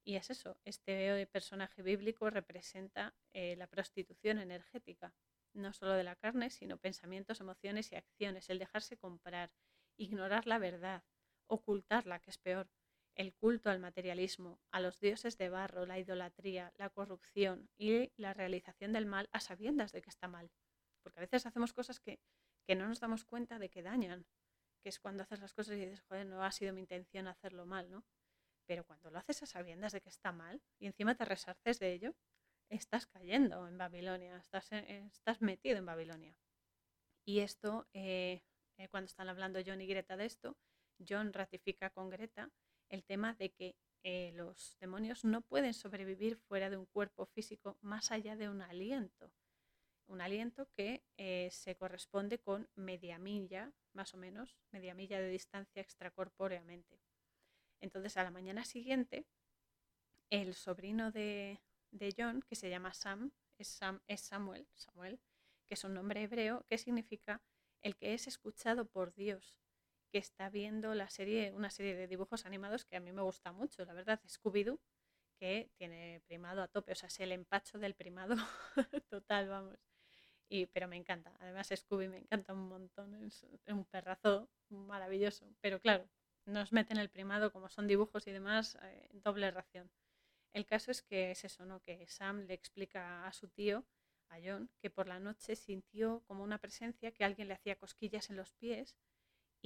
Y 0.04 0.16
es 0.16 0.28
eso, 0.28 0.58
este 0.66 1.26
personaje 1.26 1.82
bíblico 1.82 2.28
representa 2.28 3.14
eh, 3.32 3.56
la 3.56 3.66
prostitución 3.66 4.38
energética, 4.38 5.14
no 5.54 5.72
solo 5.72 5.94
de 5.94 6.04
la 6.04 6.16
carne, 6.16 6.50
sino 6.50 6.76
pensamientos, 6.76 7.40
emociones 7.40 7.90
y 7.92 7.96
acciones, 7.96 8.50
el 8.50 8.58
dejarse 8.58 8.98
comprar, 8.98 9.50
ignorar 9.96 10.46
la 10.46 10.58
verdad, 10.58 11.02
ocultarla, 11.46 12.18
que 12.20 12.30
es 12.30 12.36
peor, 12.36 12.68
el 13.16 13.34
culto 13.34 13.70
al 13.70 13.80
materialismo, 13.80 14.60
a 14.70 14.80
los 14.80 15.00
dioses 15.00 15.38
de 15.38 15.48
barro, 15.48 15.86
la 15.86 15.98
idolatría, 15.98 16.72
la 16.76 16.90
corrupción 16.90 17.68
y 17.78 18.12
la 18.16 18.34
realización 18.34 18.92
del 18.92 19.06
mal 19.06 19.28
a 19.32 19.40
sabiendas 19.40 19.92
de 19.92 20.02
que 20.02 20.10
está 20.10 20.28
mal. 20.28 20.50
Porque 21.02 21.20
a 21.20 21.22
veces 21.22 21.46
hacemos 21.46 21.72
cosas 21.72 21.98
que, 21.98 22.20
que 22.66 22.74
no 22.74 22.86
nos 22.86 23.00
damos 23.00 23.24
cuenta 23.24 23.58
de 23.58 23.70
que 23.70 23.82
dañan 23.82 24.26
que 24.82 24.90
es 24.90 25.00
cuando 25.00 25.24
haces 25.24 25.40
las 25.40 25.52
cosas 25.52 25.76
y 25.76 25.80
dices, 25.80 26.02
joder, 26.02 26.26
no 26.26 26.44
ha 26.44 26.52
sido 26.52 26.72
mi 26.72 26.80
intención 26.80 27.26
hacerlo 27.26 27.66
mal, 27.66 27.90
¿no? 27.90 28.04
Pero 28.66 28.84
cuando 28.84 29.10
lo 29.10 29.18
haces 29.18 29.42
a 29.42 29.46
sabiendas 29.46 29.92
de 29.92 30.00
que 30.00 30.10
está 30.10 30.30
mal 30.30 30.62
y 30.78 30.86
encima 30.86 31.16
te 31.16 31.24
resarces 31.24 31.80
de 31.80 31.92
ello, 31.92 32.14
estás 32.68 33.06
cayendo 33.06 33.66
en 33.66 33.78
Babilonia, 33.78 34.36
estás, 34.36 34.70
estás 34.70 35.40
metido 35.40 35.78
en 35.78 35.86
Babilonia. 35.86 36.36
Y 37.24 37.40
esto, 37.40 37.88
eh, 37.94 38.42
eh, 38.76 38.88
cuando 38.88 39.06
están 39.06 39.28
hablando 39.28 39.60
John 39.64 39.80
y 39.80 39.86
Greta 39.86 40.16
de 40.16 40.26
esto, 40.26 40.56
John 41.08 41.32
ratifica 41.32 41.90
con 41.90 42.08
Greta 42.08 42.50
el 42.88 43.04
tema 43.04 43.34
de 43.34 43.50
que 43.50 43.76
eh, 44.02 44.32
los 44.34 44.76
demonios 44.80 45.24
no 45.24 45.42
pueden 45.42 45.74
sobrevivir 45.74 46.36
fuera 46.36 46.70
de 46.70 46.76
un 46.76 46.86
cuerpo 46.86 47.26
físico 47.26 47.76
más 47.80 48.12
allá 48.12 48.36
de 48.36 48.48
un 48.48 48.62
aliento. 48.62 49.32
Un 50.06 50.20
aliento 50.20 50.68
que 50.76 51.02
se 51.50 51.74
corresponde 51.74 52.38
con 52.38 52.68
media 52.76 53.18
milla 53.18 53.72
más 53.96 54.14
o 54.14 54.18
menos, 54.18 54.56
media 54.70 54.94
milla 54.94 55.18
de 55.18 55.28
distancia 55.28 55.82
extracorpóreamente. 55.82 57.00
Entonces, 57.80 58.16
a 58.16 58.22
la 58.22 58.30
mañana 58.30 58.64
siguiente, 58.64 59.26
el 60.30 60.54
sobrino 60.54 61.10
de, 61.10 61.60
John, 62.16 62.42
que 62.42 62.56
se 62.56 62.70
llama 62.70 62.94
Sam 62.94 63.32
es, 63.58 63.80
es 64.06 64.20
Samuel, 64.20 64.68
Samuel, 64.74 65.18
que 65.66 65.74
es 65.74 65.84
un 65.84 65.94
nombre 65.94 66.22
hebreo 66.22 66.64
que 66.68 66.78
significa 66.78 67.42
el 67.82 67.96
que 67.96 68.14
es 68.14 68.26
escuchado 68.26 68.86
por 68.86 69.14
Dios, 69.14 69.58
que 70.16 70.20
está 70.20 70.48
viendo 70.48 70.94
la 70.94 71.10
serie, 71.10 71.52
una 71.52 71.68
serie 71.68 71.94
de 71.94 72.06
dibujos 72.06 72.46
animados 72.46 72.86
que 72.86 72.96
a 72.96 73.00
mí 73.00 73.12
me 73.12 73.20
gusta 73.20 73.52
mucho, 73.52 73.84
la 73.84 73.92
verdad, 73.92 74.18
Scooby-Doo, 74.26 74.80
que 75.38 75.70
tiene 75.76 76.22
primado 76.24 76.62
a 76.62 76.68
tope, 76.68 76.92
o 76.92 76.94
sea, 76.94 77.08
es 77.08 77.20
el 77.20 77.32
empacho 77.32 77.78
del 77.78 77.94
primado 77.94 78.34
total, 79.10 79.50
vamos 79.50 79.78
pero 80.72 80.88
me 80.88 80.96
encanta. 80.96 81.36
Además, 81.40 81.70
Scooby 81.76 82.08
me 82.08 82.16
encanta 82.16 82.54
un 82.54 82.66
montón. 82.66 83.14
Es, 83.26 83.44
un 83.66 83.84
perrazo 83.84 84.48
maravilloso. 84.70 85.44
Pero 85.60 85.80
claro, 85.80 86.08
nos 86.46 86.72
meten 86.72 86.96
el 86.96 87.10
primado, 87.10 87.52
como 87.52 87.68
son 87.68 87.86
dibujos 87.86 88.26
y 88.26 88.30
demás, 88.30 88.78
eh, 88.80 89.10
doble 89.12 89.50
ración. 89.50 89.90
El 90.54 90.64
caso 90.64 90.92
es 90.92 91.02
que 91.02 91.32
es 91.32 91.44
eso, 91.44 91.66
¿no? 91.66 91.82
Que 91.82 92.06
Sam 92.06 92.46
le 92.46 92.54
explica 92.54 93.26
a 93.26 93.32
su 93.34 93.48
tío, 93.48 93.84
a 94.28 94.38
John, 94.42 94.70
que 94.80 94.88
por 94.88 95.08
la 95.08 95.18
noche 95.18 95.56
sintió 95.56 96.22
como 96.26 96.42
una 96.42 96.58
presencia, 96.58 97.12
que 97.12 97.24
alguien 97.24 97.48
le 97.48 97.54
hacía 97.54 97.76
cosquillas 97.76 98.30
en 98.30 98.36
los 98.36 98.54
pies 98.54 98.96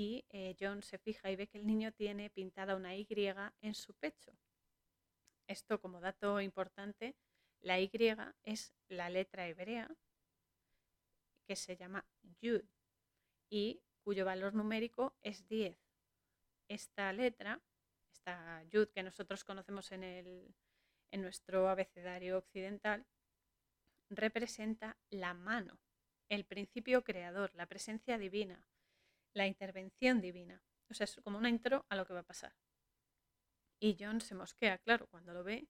y 0.00 0.24
eh, 0.30 0.56
John 0.58 0.82
se 0.82 0.96
fija 0.96 1.30
y 1.30 1.36
ve 1.36 1.46
que 1.46 1.58
el 1.58 1.66
niño 1.66 1.92
tiene 1.92 2.30
pintada 2.30 2.74
una 2.74 2.96
Y 2.96 3.06
en 3.60 3.74
su 3.74 3.92
pecho. 3.92 4.32
Esto 5.46 5.78
como 5.78 6.00
dato 6.00 6.40
importante 6.40 7.16
La 7.60 7.78
Y 7.78 7.90
es 8.42 8.74
la 8.88 9.10
letra 9.10 9.46
hebrea 9.46 9.94
que 11.46 11.54
se 11.54 11.76
llama 11.76 12.06
Yud 12.40 12.62
y 13.50 13.82
cuyo 14.02 14.24
valor 14.24 14.54
numérico 14.54 15.18
es 15.20 15.46
10. 15.48 15.76
Esta 16.66 17.12
letra, 17.12 17.60
esta 18.10 18.62
Yud 18.70 18.88
que 18.88 19.02
nosotros 19.02 19.44
conocemos 19.44 19.92
en, 19.92 20.04
el, 20.04 20.54
en 21.10 21.20
nuestro 21.20 21.68
abecedario 21.68 22.38
occidental, 22.38 23.04
representa 24.08 24.96
la 25.10 25.34
mano, 25.34 25.78
el 26.30 26.46
principio 26.46 27.04
creador, 27.04 27.54
la 27.54 27.66
presencia 27.66 28.16
divina, 28.16 28.66
la 29.34 29.46
intervención 29.46 30.20
divina. 30.20 30.62
O 30.90 30.94
sea, 30.94 31.04
es 31.04 31.20
como 31.22 31.38
una 31.38 31.48
intro 31.48 31.86
a 31.88 31.96
lo 31.96 32.06
que 32.06 32.14
va 32.14 32.20
a 32.20 32.24
pasar. 32.24 32.52
Y 33.80 33.96
John 33.98 34.20
se 34.20 34.34
mosquea, 34.34 34.78
claro, 34.78 35.06
cuando 35.06 35.32
lo 35.32 35.42
ve 35.44 35.68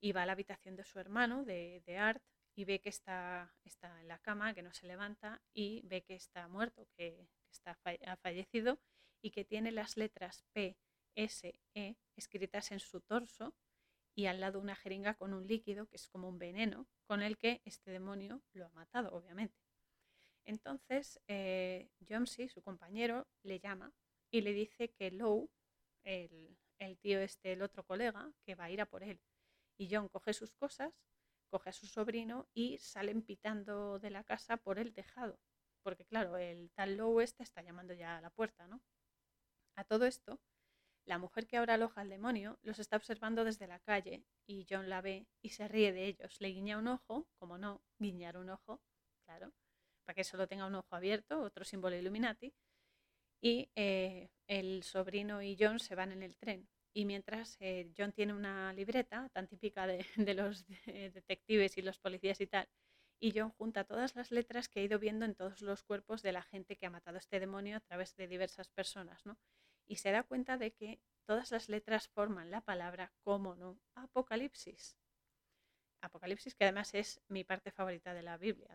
y 0.00 0.12
va 0.12 0.22
a 0.22 0.26
la 0.26 0.32
habitación 0.32 0.76
de 0.76 0.84
su 0.84 0.98
hermano, 0.98 1.44
de, 1.44 1.82
Art, 1.98 2.22
y 2.54 2.64
ve 2.64 2.80
que 2.80 2.90
está, 2.90 3.54
está, 3.64 4.00
en 4.00 4.08
la 4.08 4.18
cama, 4.18 4.54
que 4.54 4.62
no 4.62 4.72
se 4.72 4.86
levanta, 4.86 5.42
y 5.54 5.82
ve 5.86 6.02
que 6.02 6.14
está 6.14 6.48
muerto, 6.48 6.86
que, 6.96 7.28
está, 7.50 7.78
ha 8.06 8.16
fallecido, 8.16 8.78
y 9.22 9.30
que 9.30 9.44
tiene 9.44 9.72
las 9.72 9.96
letras 9.96 10.44
P, 10.52 10.76
S, 11.14 11.58
E 11.74 11.96
escritas 12.14 12.72
en 12.72 12.80
su 12.80 13.00
torso, 13.00 13.54
y 14.14 14.26
al 14.26 14.40
lado 14.40 14.60
una 14.60 14.76
jeringa 14.76 15.14
con 15.14 15.32
un 15.32 15.46
líquido, 15.46 15.86
que 15.86 15.96
es 15.96 16.08
como 16.08 16.28
un 16.28 16.38
veneno, 16.38 16.86
con 17.06 17.22
el 17.22 17.38
que 17.38 17.62
este 17.64 17.90
demonio 17.90 18.42
lo 18.52 18.66
ha 18.66 18.70
matado, 18.70 19.14
obviamente. 19.14 19.65
Entonces, 20.46 21.20
eh, 21.26 21.90
su 22.48 22.62
compañero, 22.62 23.26
le 23.42 23.58
llama 23.58 23.92
y 24.30 24.40
le 24.40 24.52
dice 24.52 24.92
que 24.92 25.10
Lou, 25.10 25.50
el, 26.04 26.56
el 26.78 26.98
tío 26.98 27.20
este, 27.20 27.52
el 27.52 27.62
otro 27.62 27.84
colega, 27.84 28.32
que 28.44 28.54
va 28.54 28.64
a 28.64 28.70
ir 28.70 28.80
a 28.80 28.86
por 28.86 29.02
él. 29.02 29.20
Y 29.76 29.88
John 29.94 30.08
coge 30.08 30.32
sus 30.32 30.54
cosas, 30.54 30.94
coge 31.50 31.70
a 31.70 31.72
su 31.72 31.86
sobrino 31.86 32.48
y 32.54 32.78
salen 32.78 33.22
pitando 33.22 33.98
de 33.98 34.10
la 34.10 34.24
casa 34.24 34.56
por 34.56 34.78
el 34.78 34.92
tejado. 34.92 35.38
Porque 35.82 36.04
claro, 36.04 36.36
el 36.36 36.70
tal 36.72 36.96
Lowe 36.96 37.22
este 37.22 37.42
está 37.42 37.62
llamando 37.62 37.94
ya 37.94 38.16
a 38.16 38.20
la 38.20 38.30
puerta, 38.30 38.66
¿no? 38.66 38.80
A 39.76 39.84
todo 39.84 40.06
esto, 40.06 40.40
la 41.06 41.18
mujer 41.18 41.46
que 41.46 41.56
ahora 41.56 41.74
aloja 41.74 42.00
al 42.00 42.08
demonio 42.08 42.58
los 42.62 42.78
está 42.78 42.96
observando 42.96 43.44
desde 43.44 43.66
la 43.66 43.78
calle 43.80 44.24
y 44.46 44.66
John 44.68 44.88
la 44.88 45.00
ve 45.00 45.28
y 45.42 45.50
se 45.50 45.68
ríe 45.68 45.92
de 45.92 46.06
ellos. 46.06 46.40
Le 46.40 46.48
guiña 46.48 46.78
un 46.78 46.88
ojo, 46.88 47.28
como 47.38 47.58
no, 47.58 47.82
guiñar 47.98 48.36
un 48.36 48.50
ojo, 48.50 48.80
claro, 49.24 49.52
para 50.06 50.14
que 50.14 50.24
solo 50.24 50.46
tenga 50.48 50.66
un 50.66 50.74
ojo 50.74 50.94
abierto, 50.96 51.42
otro 51.42 51.64
símbolo 51.64 51.96
Illuminati. 51.96 52.54
Y 53.42 53.68
eh, 53.74 54.30
el 54.46 54.82
sobrino 54.82 55.42
y 55.42 55.56
John 55.60 55.78
se 55.78 55.94
van 55.94 56.12
en 56.12 56.22
el 56.22 56.36
tren. 56.36 56.68
Y 56.94 57.04
mientras 57.04 57.58
eh, 57.60 57.92
John 57.96 58.12
tiene 58.12 58.32
una 58.32 58.72
libreta 58.72 59.28
tan 59.34 59.46
típica 59.46 59.86
de, 59.86 60.06
los 60.34 60.66
detectives 60.66 61.76
y 61.76 61.82
los 61.82 61.98
policías 61.98 62.40
y 62.40 62.46
tal, 62.46 62.66
y 63.20 63.32
John 63.38 63.50
junta 63.50 63.84
todas 63.84 64.14
las 64.14 64.30
letras 64.30 64.68
que 64.68 64.80
ha 64.80 64.82
ido 64.82 64.98
viendo 64.98 65.24
en 65.24 65.34
todos 65.34 65.60
los 65.62 65.82
cuerpos 65.82 66.22
de 66.22 66.32
la 66.32 66.42
gente 66.42 66.76
que 66.76 66.86
ha 66.86 66.90
matado 66.90 67.16
a 67.16 67.20
este 67.20 67.40
demonio 67.40 67.76
a 67.76 67.80
través 67.80 68.14
de 68.16 68.28
diversas 68.28 68.68
personas, 68.68 69.24
¿no? 69.26 69.38
Y 69.86 69.96
se 69.96 70.10
da 70.10 70.22
cuenta 70.22 70.58
de 70.58 70.72
que 70.72 71.00
todas 71.24 71.50
las 71.50 71.68
letras 71.68 72.08
forman 72.08 72.50
la 72.50 72.60
palabra, 72.60 73.12
como 73.22 73.56
no, 73.56 73.78
Apocalipsis. 73.94 74.96
Apocalipsis, 76.00 76.54
que 76.54 76.64
además 76.64 76.94
es 76.94 77.20
mi 77.28 77.44
parte 77.44 77.70
favorita 77.70 78.14
de 78.14 78.22
la 78.22 78.36
Biblia, 78.36 78.68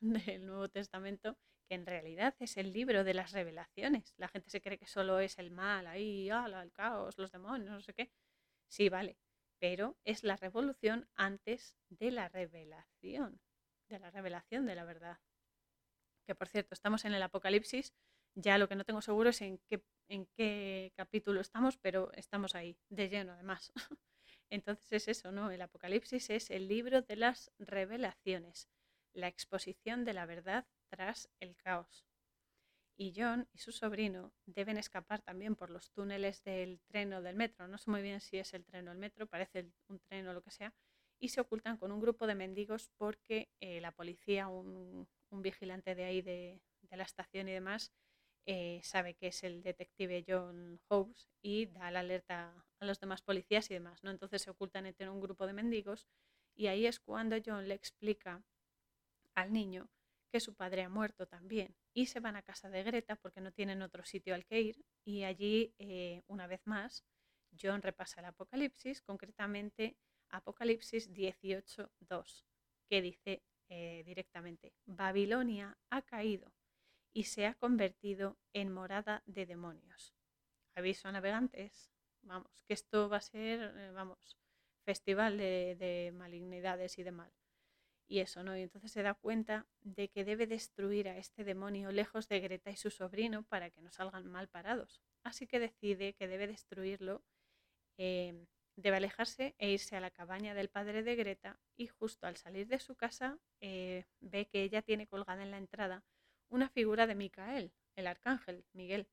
del 0.00 0.46
Nuevo 0.46 0.68
Testamento, 0.68 1.36
que 1.68 1.74
en 1.74 1.86
realidad 1.86 2.34
es 2.38 2.56
el 2.56 2.72
libro 2.72 3.04
de 3.04 3.14
las 3.14 3.32
revelaciones. 3.32 4.14
La 4.16 4.28
gente 4.28 4.50
se 4.50 4.60
cree 4.60 4.78
que 4.78 4.86
solo 4.86 5.18
es 5.20 5.38
el 5.38 5.50
mal, 5.50 5.86
ahí, 5.86 6.28
el 6.28 6.72
caos, 6.72 7.18
los 7.18 7.32
demonios, 7.32 7.70
no 7.70 7.80
sé 7.80 7.92
qué. 7.94 8.12
Sí, 8.68 8.88
vale, 8.88 9.18
pero 9.58 9.96
es 10.04 10.24
la 10.24 10.36
revolución 10.36 11.08
antes 11.14 11.76
de 11.88 12.10
la 12.10 12.28
revelación, 12.28 13.40
de 13.88 13.98
la 13.98 14.10
revelación 14.10 14.66
de 14.66 14.74
la 14.74 14.84
verdad. 14.84 15.18
Que 16.26 16.34
por 16.34 16.48
cierto, 16.48 16.74
estamos 16.74 17.04
en 17.04 17.14
el 17.14 17.22
Apocalipsis, 17.22 17.94
ya 18.34 18.58
lo 18.58 18.68
que 18.68 18.76
no 18.76 18.84
tengo 18.84 19.00
seguro 19.00 19.30
es 19.30 19.40
en 19.42 19.58
qué 19.68 20.92
capítulo 20.96 21.40
estamos, 21.40 21.78
pero 21.78 22.12
estamos 22.12 22.54
ahí, 22.54 22.78
de 22.90 23.08
lleno 23.08 23.32
además. 23.32 23.72
Entonces 24.50 24.92
es 24.92 25.08
eso, 25.08 25.32
¿no? 25.32 25.50
El 25.50 25.62
Apocalipsis 25.62 26.30
es 26.30 26.50
el 26.50 26.68
libro 26.68 27.02
de 27.02 27.16
las 27.16 27.50
revelaciones, 27.58 28.68
la 29.12 29.28
exposición 29.28 30.04
de 30.04 30.14
la 30.14 30.26
verdad 30.26 30.66
tras 30.88 31.28
el 31.40 31.56
caos. 31.56 32.06
Y 32.98 33.12
John 33.14 33.46
y 33.52 33.58
su 33.58 33.72
sobrino 33.72 34.32
deben 34.46 34.78
escapar 34.78 35.20
también 35.20 35.54
por 35.54 35.70
los 35.70 35.90
túneles 35.90 36.42
del 36.44 36.80
tren 36.86 37.12
o 37.12 37.20
del 37.20 37.36
metro. 37.36 37.68
No 37.68 37.76
sé 37.76 37.90
muy 37.90 38.00
bien 38.00 38.20
si 38.20 38.38
es 38.38 38.54
el 38.54 38.64
tren 38.64 38.88
o 38.88 38.92
el 38.92 38.98
metro, 38.98 39.26
parece 39.26 39.70
un 39.88 39.98
tren 40.00 40.26
o 40.28 40.32
lo 40.32 40.42
que 40.42 40.50
sea. 40.50 40.72
Y 41.18 41.28
se 41.28 41.40
ocultan 41.40 41.76
con 41.76 41.92
un 41.92 42.00
grupo 42.00 42.26
de 42.26 42.34
mendigos 42.34 42.90
porque 42.96 43.50
eh, 43.60 43.80
la 43.80 43.92
policía, 43.92 44.48
un, 44.48 45.06
vigilante 45.30 45.94
de 45.94 46.04
ahí 46.04 46.22
de, 46.22 46.62
la 46.90 47.02
estación 47.02 47.48
y 47.48 47.52
demás, 47.52 47.92
eh, 48.46 48.80
sabe 48.82 49.14
que 49.14 49.26
es 49.26 49.42
el 49.44 49.62
detective 49.62 50.24
John 50.26 50.80
Hobbs 50.88 51.28
y 51.42 51.66
da 51.66 51.90
la 51.90 52.00
alerta 52.00 52.65
a 52.80 52.84
los 52.84 53.00
demás 53.00 53.22
policías 53.22 53.70
y 53.70 53.74
demás. 53.74 54.02
¿no? 54.02 54.10
Entonces 54.10 54.42
se 54.42 54.50
ocultan 54.50 54.86
entre 54.86 55.08
un 55.08 55.20
grupo 55.20 55.46
de 55.46 55.52
mendigos 55.52 56.06
y 56.54 56.68
ahí 56.68 56.86
es 56.86 57.00
cuando 57.00 57.36
John 57.44 57.68
le 57.68 57.74
explica 57.74 58.42
al 59.34 59.52
niño 59.52 59.90
que 60.30 60.40
su 60.40 60.54
padre 60.54 60.82
ha 60.82 60.88
muerto 60.88 61.26
también. 61.26 61.76
Y 61.92 62.06
se 62.06 62.20
van 62.20 62.36
a 62.36 62.42
casa 62.42 62.68
de 62.68 62.82
Greta 62.82 63.16
porque 63.16 63.40
no 63.40 63.52
tienen 63.52 63.82
otro 63.82 64.04
sitio 64.04 64.34
al 64.34 64.44
que 64.44 64.60
ir. 64.60 64.84
Y 65.04 65.24
allí, 65.24 65.74
eh, 65.78 66.22
una 66.26 66.46
vez 66.46 66.60
más, 66.64 67.04
John 67.60 67.82
repasa 67.82 68.20
el 68.20 68.26
Apocalipsis, 68.26 69.02
concretamente 69.02 69.96
Apocalipsis 70.30 71.12
18.2, 71.12 72.44
que 72.88 73.02
dice 73.02 73.42
eh, 73.68 74.02
directamente, 74.04 74.74
Babilonia 74.84 75.76
ha 75.90 76.02
caído 76.02 76.52
y 77.12 77.24
se 77.24 77.46
ha 77.46 77.54
convertido 77.54 78.38
en 78.52 78.72
morada 78.72 79.22
de 79.26 79.46
demonios. 79.46 80.14
Aviso 80.74 81.08
a 81.08 81.12
navegantes, 81.12 81.90
vamos, 82.26 82.64
que 82.66 82.74
esto 82.74 83.08
va 83.08 83.18
a 83.18 83.20
ser, 83.20 83.72
eh, 83.76 83.90
vamos, 83.92 84.38
festival 84.84 85.38
de, 85.38 85.76
de 85.78 86.12
malignidades 86.12 86.98
y 86.98 87.02
de 87.02 87.12
mal 87.12 87.32
y 88.08 88.20
eso, 88.20 88.42
¿no? 88.42 88.56
Y 88.56 88.62
entonces 88.62 88.92
se 88.92 89.02
da 89.02 89.14
cuenta 89.14 89.66
de 89.82 90.08
que 90.08 90.24
debe 90.24 90.46
destruir 90.46 91.08
a 91.08 91.18
este 91.18 91.44
demonio 91.44 91.90
lejos 91.90 92.28
de 92.28 92.40
Greta 92.40 92.70
y 92.70 92.76
su 92.76 92.90
sobrino 92.90 93.42
para 93.44 93.70
que 93.70 93.80
no 93.80 93.90
salgan 93.90 94.26
mal 94.26 94.48
parados. 94.48 95.02
Así 95.24 95.46
que 95.46 95.58
decide 95.58 96.14
que 96.14 96.28
debe 96.28 96.46
destruirlo, 96.46 97.24
em, 97.98 98.46
debe 98.76 98.98
alejarse 98.98 99.54
e 99.58 99.70
irse 99.70 99.96
a 99.96 100.00
la 100.00 100.10
cabaña 100.10 100.54
del 100.54 100.68
padre 100.68 101.02
de 101.02 101.16
Greta 101.16 101.58
y 101.76 101.88
justo 101.88 102.26
al 102.26 102.36
salir 102.36 102.68
de 102.68 102.78
su 102.78 102.94
casa 102.94 103.38
eh, 103.60 104.04
ve 104.20 104.46
que 104.46 104.62
ella 104.62 104.82
tiene 104.82 105.06
colgada 105.06 105.42
en 105.42 105.50
la 105.50 105.58
entrada 105.58 106.04
una 106.48 106.68
figura 106.68 107.06
de 107.06 107.14
Micael, 107.14 107.72
el 107.96 108.06
arcángel 108.06 108.64
Miguel, 108.72 109.08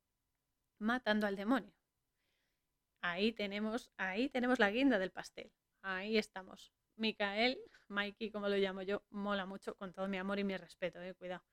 matando 0.80 1.26
al 1.26 1.36
demonio. 1.36 1.74
Ahí 3.04 3.34
tenemos, 3.34 3.92
ahí 3.98 4.30
tenemos 4.30 4.60
la 4.60 4.72
guinda 4.72 4.98
del 4.98 5.12
pastel. 5.12 5.52
Ahí 5.82 6.18
estamos. 6.18 6.74
Micael, 6.96 7.60
Mikey, 7.90 8.32
como 8.32 8.48
lo 8.48 8.56
llamo 8.56 8.82
yo, 8.82 9.04
mola 9.10 9.46
mucho, 9.46 9.76
con 9.76 9.92
todo 9.94 10.08
mi 10.08 10.18
amor 10.18 10.40
y 10.40 10.46
mi 10.46 10.56
respeto, 10.56 11.02
eh, 11.02 11.14
cuidado, 11.14 11.44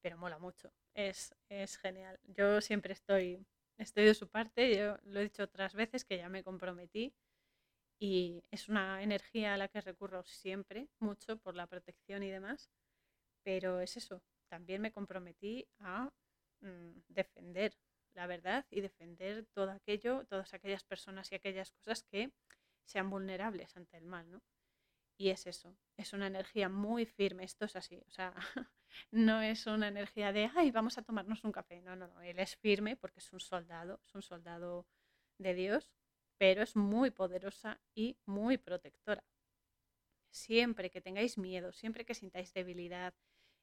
pero 0.00 0.16
mola 0.16 0.38
mucho, 0.38 0.72
es, 0.94 1.34
es 1.48 1.78
genial. 1.78 2.20
Yo 2.22 2.60
siempre 2.60 2.92
estoy, 2.92 3.44
estoy 3.76 4.04
de 4.04 4.14
su 4.14 4.28
parte, 4.28 4.76
yo 4.76 4.98
lo 5.02 5.18
he 5.18 5.24
dicho 5.24 5.42
otras 5.42 5.74
veces 5.74 6.04
que 6.04 6.18
ya 6.18 6.28
me 6.28 6.44
comprometí 6.44 7.12
y 7.98 8.44
es 8.52 8.68
una 8.68 9.02
energía 9.02 9.54
a 9.54 9.58
la 9.58 9.66
que 9.68 9.80
recurro 9.80 10.22
siempre, 10.24 10.88
mucho 11.00 11.38
por 11.38 11.56
la 11.56 11.66
protección 11.66 12.22
y 12.22 12.30
demás, 12.30 12.70
pero 13.42 13.80
es 13.80 13.96
eso, 13.96 14.22
también 14.48 14.80
me 14.80 14.92
comprometí 14.92 15.66
a 15.80 16.12
mm, 16.60 17.00
defender 17.08 17.74
la 18.14 18.26
verdad 18.26 18.66
y 18.70 18.80
defender 18.80 19.46
todo 19.52 19.70
aquello, 19.70 20.24
todas 20.26 20.54
aquellas 20.54 20.84
personas 20.84 21.30
y 21.32 21.36
aquellas 21.36 21.70
cosas 21.70 22.04
que 22.04 22.32
sean 22.84 23.10
vulnerables 23.10 23.76
ante 23.76 23.96
el 23.96 24.04
mal, 24.04 24.30
¿no? 24.30 24.42
Y 25.16 25.28
es 25.28 25.46
eso, 25.46 25.76
es 25.98 26.12
una 26.14 26.28
energía 26.28 26.68
muy 26.70 27.04
firme, 27.04 27.44
esto 27.44 27.66
es 27.66 27.76
así, 27.76 28.02
o 28.06 28.10
sea, 28.10 28.34
no 29.10 29.42
es 29.42 29.66
una 29.66 29.88
energía 29.88 30.32
de, 30.32 30.50
ay, 30.56 30.70
vamos 30.70 30.96
a 30.96 31.02
tomarnos 31.02 31.44
un 31.44 31.52
café, 31.52 31.82
no, 31.82 31.94
no, 31.94 32.08
no, 32.08 32.22
él 32.22 32.38
es 32.38 32.56
firme 32.56 32.96
porque 32.96 33.20
es 33.20 33.32
un 33.32 33.40
soldado, 33.40 34.00
es 34.02 34.14
un 34.14 34.22
soldado 34.22 34.86
de 35.38 35.54
Dios, 35.54 35.92
pero 36.38 36.62
es 36.62 36.74
muy 36.74 37.10
poderosa 37.10 37.80
y 37.94 38.16
muy 38.24 38.56
protectora. 38.56 39.22
Siempre 40.30 40.90
que 40.90 41.02
tengáis 41.02 41.36
miedo, 41.36 41.72
siempre 41.72 42.06
que 42.06 42.14
sintáis 42.14 42.54
debilidad 42.54 43.12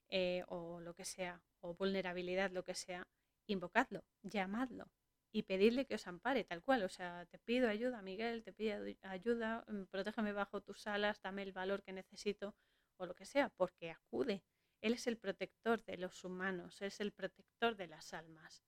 eh, 0.10 0.44
o 0.48 0.80
lo 0.80 0.94
que 0.94 1.06
sea, 1.06 1.42
o 1.62 1.74
vulnerabilidad, 1.74 2.52
lo 2.52 2.64
que 2.64 2.76
sea, 2.76 3.08
invocadlo, 3.48 4.04
llamadlo, 4.22 4.92
y 5.32 5.44
pedirle 5.44 5.86
que 5.86 5.96
os 5.96 6.08
ampare, 6.08 6.44
tal 6.44 6.64
cual. 6.64 6.84
O 6.84 6.90
sea, 6.90 7.26
te 7.26 7.40
pido 7.40 7.70
ayuda, 7.70 8.02
Miguel, 8.02 8.44
te 8.44 8.54
pido 8.54 8.84
ayuda, 9.04 9.66
mm, 9.68 9.84
protégeme 9.86 10.34
bajo 10.34 10.62
tus 10.62 10.88
alas, 10.88 11.22
dame 11.22 11.44
el 11.44 11.52
valor 11.52 11.84
que 11.84 11.94
necesito 11.94 12.56
o 12.98 13.06
lo 13.06 13.16
que 13.16 13.26
sea, 13.26 13.50
porque 13.50 13.92
acude. 13.92 14.44
Él 14.82 14.94
es 14.94 15.08
el 15.08 15.18
protector 15.18 15.84
de 15.84 15.98
los 15.98 16.24
humanos, 16.24 16.82
es 16.82 17.00
el 17.00 17.12
protector 17.12 17.76
de 17.76 17.88
las 17.88 18.14
almas. 18.14 18.64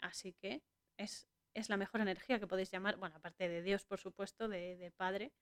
Así 0.00 0.34
que 0.34 0.62
es, 0.98 1.28
es 1.54 1.68
la 1.68 1.76
mejor 1.76 2.00
energía 2.00 2.38
que 2.38 2.46
podéis 2.46 2.70
llamar, 2.70 2.96
bueno, 2.96 3.16
aparte 3.16 3.48
de 3.48 3.62
Dios, 3.62 3.84
por 3.84 3.98
supuesto, 3.98 4.48
de, 4.48 4.76
de 4.76 4.90
Padre, 4.90 5.32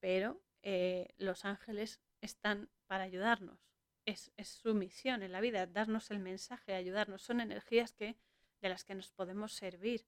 pero 0.00 0.42
eh, 0.62 1.08
los 1.16 1.44
ángeles 1.44 2.00
están 2.20 2.70
para 2.86 3.04
ayudarnos. 3.04 3.69
Es, 4.10 4.32
su 4.42 4.74
misión 4.74 5.22
en 5.22 5.30
la 5.30 5.40
vida, 5.40 5.66
darnos 5.66 6.10
el 6.10 6.18
mensaje, 6.18 6.74
ayudarnos. 6.74 7.22
Son 7.22 7.40
energías 7.40 7.92
que, 7.92 8.16
de 8.60 8.68
las 8.68 8.84
que 8.84 8.96
nos 8.96 9.12
podemos 9.12 9.52
servir 9.52 10.04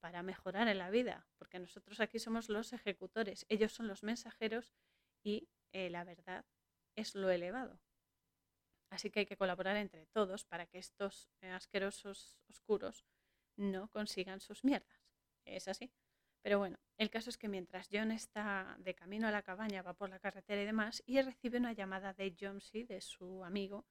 para 0.00 0.22
mejorar 0.22 0.68
en 0.68 0.78
la 0.78 0.90
vida, 0.90 1.26
porque 1.36 1.58
nosotros 1.58 2.00
aquí 2.00 2.18
somos 2.18 2.48
los 2.48 2.72
ejecutores, 2.72 3.46
ellos 3.48 3.72
son 3.72 3.88
los 3.88 4.02
mensajeros 4.02 4.74
y 5.22 5.48
eh, 5.72 5.90
la 5.90 6.04
verdad 6.04 6.44
es 6.94 7.14
lo 7.14 7.30
elevado. 7.30 7.80
Así 8.90 9.10
que 9.10 9.20
hay 9.20 9.26
que 9.26 9.36
colaborar 9.36 9.76
entre 9.76 10.06
todos 10.06 10.44
para 10.44 10.66
que 10.66 10.78
estos 10.78 11.30
eh, 11.40 11.50
asquerosos 11.50 12.38
oscuros 12.48 13.04
no 13.56 13.88
consigan 13.88 14.40
sus 14.40 14.64
mierdas. 14.64 15.10
Es 15.44 15.68
así. 15.68 15.90
Pero 16.44 16.58
bueno, 16.58 16.76
el 16.98 17.08
caso 17.08 17.30
es 17.30 17.38
que 17.38 17.48
mientras 17.48 17.88
John 17.90 18.12
está 18.12 18.76
de 18.78 18.94
camino 18.94 19.26
a 19.26 19.30
la 19.30 19.40
cabaña, 19.40 19.80
va 19.80 19.94
por 19.94 20.10
la 20.10 20.18
carretera 20.18 20.60
y 20.60 20.66
demás, 20.66 21.02
y 21.06 21.18
recibe 21.22 21.56
una 21.56 21.72
llamada 21.72 22.12
de 22.12 22.36
C., 22.60 22.84
de 22.84 23.00
su 23.00 23.42
amigo, 23.44 23.86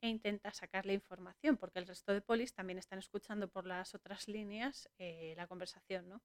e 0.00 0.08
intenta 0.08 0.52
sacarle 0.52 0.92
información, 0.92 1.56
porque 1.56 1.80
el 1.80 1.88
resto 1.88 2.12
de 2.12 2.20
polis 2.20 2.54
también 2.54 2.78
están 2.78 3.00
escuchando 3.00 3.48
por 3.48 3.66
las 3.66 3.96
otras 3.96 4.28
líneas 4.28 4.88
eh, 4.98 5.34
la 5.36 5.48
conversación, 5.48 6.08
¿no? 6.08 6.22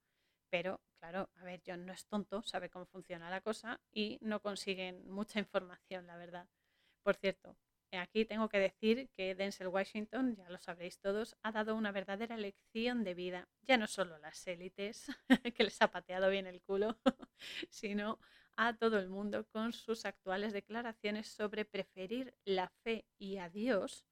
Pero, 0.52 0.80
claro, 1.00 1.32
a 1.38 1.44
ver, 1.44 1.64
John 1.66 1.88
no 1.88 1.94
es 1.94 2.06
tonto, 2.06 2.44
sabe 2.44 2.70
cómo 2.70 2.86
funciona 2.86 3.32
la 3.32 3.42
cosa 3.42 3.82
y 3.92 4.20
no 4.22 4.44
consiguen 4.44 5.10
mucha 5.10 5.40
información, 5.40 6.06
la 6.06 6.18
verdad. 6.18 6.48
Por 7.02 7.16
cierto, 7.16 7.58
aquí 7.98 8.26
tengo 8.26 8.50
que 8.50 8.60
decir 8.60 9.10
que 9.10 9.36
Denzel 9.36 9.68
Washington, 9.68 10.36
ya 10.36 10.50
lo 10.50 10.58
sabréis 10.58 11.00
todos, 11.00 11.36
ha 11.44 11.52
dado 11.52 11.76
una 11.76 11.92
verdadera 11.92 12.38
lección 12.38 13.04
de 13.04 13.14
vida, 13.14 13.50
ya 13.62 13.78
no 13.78 13.88
solo 13.88 14.16
a 14.16 14.20
las 14.20 14.46
élites, 14.48 15.08
que 15.56 15.64
les 15.64 15.82
ha 15.82 15.92
pateado 15.92 16.30
bien 16.30 16.48
el 16.48 16.62
culo, 16.62 16.98
sino 17.70 18.20
a 18.56 18.74
todo 18.74 19.00
el 19.00 19.10
mundo 19.10 19.48
con 19.50 19.74
sus 19.74 20.06
actuales 20.06 20.54
declaraciones 20.54 21.28
sobre 21.28 21.66
preferir 21.66 22.36
la 22.46 22.70
fe 22.84 23.06
y 23.18 23.38
a 23.38 23.50
Dios. 23.50 24.06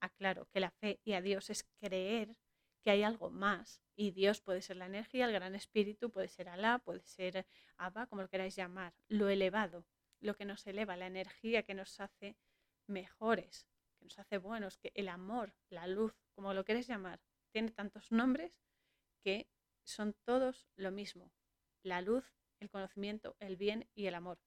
Aclaro 0.00 0.46
que 0.50 0.60
la 0.60 0.70
fe 0.70 1.00
y 1.04 1.12
a 1.14 1.20
Dios 1.20 1.50
es 1.50 1.64
creer 1.80 2.36
que 2.82 2.90
hay 2.90 3.02
algo 3.02 3.30
más 3.30 3.80
y 3.96 4.10
Dios 4.10 4.40
puede 4.40 4.60
ser 4.60 4.76
la 4.76 4.86
energía, 4.86 5.26
el 5.26 5.32
gran 5.32 5.54
espíritu, 5.54 6.10
puede 6.10 6.28
ser 6.28 6.48
Alá, 6.48 6.78
puede 6.78 7.04
ser 7.04 7.46
Abba, 7.76 8.06
como 8.06 8.22
lo 8.22 8.28
queráis 8.28 8.56
llamar, 8.56 8.94
lo 9.08 9.28
elevado, 9.28 9.86
lo 10.20 10.36
que 10.36 10.44
nos 10.44 10.66
eleva, 10.66 10.96
la 10.96 11.06
energía 11.06 11.62
que 11.62 11.74
nos 11.74 12.00
hace 12.00 12.36
mejores, 12.86 13.66
que 13.98 14.04
nos 14.04 14.18
hace 14.18 14.38
buenos, 14.38 14.78
que 14.78 14.92
el 14.94 15.08
amor, 15.08 15.54
la 15.68 15.86
luz, 15.86 16.14
como 16.34 16.54
lo 16.54 16.64
queréis 16.64 16.86
llamar, 16.86 17.20
tiene 17.50 17.70
tantos 17.70 18.10
nombres 18.12 18.62
que 19.22 19.48
son 19.84 20.14
todos 20.24 20.68
lo 20.76 20.90
mismo. 20.90 21.32
La 21.82 22.00
luz 22.00 22.24
el 22.64 22.70
conocimiento, 22.70 23.36
el 23.38 23.56
bien 23.56 23.88
y 23.94 24.06
el 24.06 24.14
amor. 24.14 24.40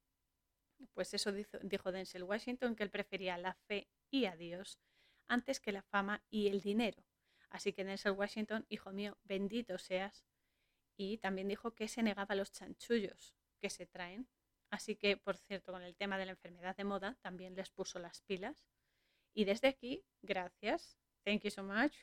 Pues 0.94 1.14
eso 1.14 1.32
dijo, 1.32 1.92
Denzel 1.92 2.24
Washington, 2.24 2.76
que 2.76 2.84
él 2.84 2.92
prefería 2.92 3.38
la 3.38 3.54
fe 3.54 3.90
y 4.12 4.26
a 4.26 4.36
Dios 4.36 4.80
antes 5.28 5.60
que 5.60 5.72
la 5.72 5.82
fama 5.82 6.24
y 6.30 6.48
el 6.48 6.62
dinero. 6.62 7.04
Así 7.50 7.74
que 7.74 7.84
Denzel 7.84 8.12
Washington, 8.12 8.66
hijo 8.70 8.92
mío, 8.92 9.18
bendito 9.24 9.78
seas. 9.78 10.26
Y 10.98 11.18
también 11.18 11.48
dijo 11.48 11.74
que 11.74 11.88
se 11.88 12.04
negaba 12.04 12.34
a 12.34 12.36
los 12.36 12.52
chanchullos 12.52 13.36
que 13.60 13.70
se 13.70 13.86
traen. 13.86 14.28
Así 14.70 14.96
que, 14.96 15.18
por 15.18 15.38
cierto, 15.38 15.72
con 15.72 15.84
el 15.84 15.96
tema 15.96 16.18
de 16.18 16.26
la 16.26 16.32
enfermedad 16.32 16.76
de 16.76 16.84
moda, 16.84 17.18
también 17.22 17.56
les 17.56 17.70
puso 17.70 18.00
las 18.00 18.22
pilas. 18.22 18.68
Y 19.34 19.46
desde 19.46 19.68
aquí, 19.70 20.04
gracias, 20.22 20.98
thank 21.24 21.44
you 21.44 21.52
so 21.52 21.64
much, 21.64 21.94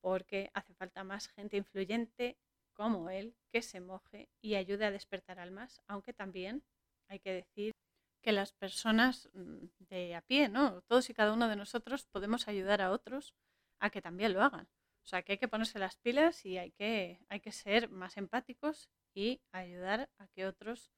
porque 0.00 0.50
hace 0.54 0.74
falta 0.74 1.04
más 1.04 1.28
gente 1.28 1.56
influyente 1.56 2.38
como 2.72 3.10
él 3.10 3.34
que 3.50 3.62
se 3.62 3.80
moje 3.80 4.28
y 4.40 4.54
ayude 4.54 4.86
a 4.86 4.90
despertar 4.90 5.38
almas, 5.38 5.82
aunque 5.86 6.12
también 6.12 6.62
hay 7.08 7.18
que 7.18 7.32
decir 7.32 7.72
que 8.22 8.32
las 8.32 8.52
personas 8.52 9.28
mm, 9.32 9.66
de 9.88 10.14
a 10.14 10.22
pie, 10.22 10.48
¿no? 10.48 10.82
Todos 10.82 11.10
y 11.10 11.14
cada 11.14 11.32
uno 11.32 11.48
de 11.48 11.56
nosotros 11.56 12.06
podemos 12.06 12.48
ayudar 12.48 12.80
a 12.82 12.90
otros 12.90 13.34
a 13.80 13.90
que 13.90 14.02
también 14.02 14.32
lo 14.32 14.42
hagan. 14.42 14.68
O 15.02 15.06
sea, 15.06 15.22
que 15.22 15.32
hay 15.32 15.38
que 15.38 15.48
ponerse 15.48 15.78
las 15.78 15.96
pilas 15.96 16.44
y 16.44 16.58
hay 16.58 16.72
que, 16.72 17.20
hay 17.28 17.40
que 17.40 17.52
ser 17.52 17.90
más 17.90 18.16
empáticos 18.16 18.90
y 19.14 19.40
ayudar 19.52 20.10
a 20.18 20.28
que 20.28 20.46
otros 20.46 20.90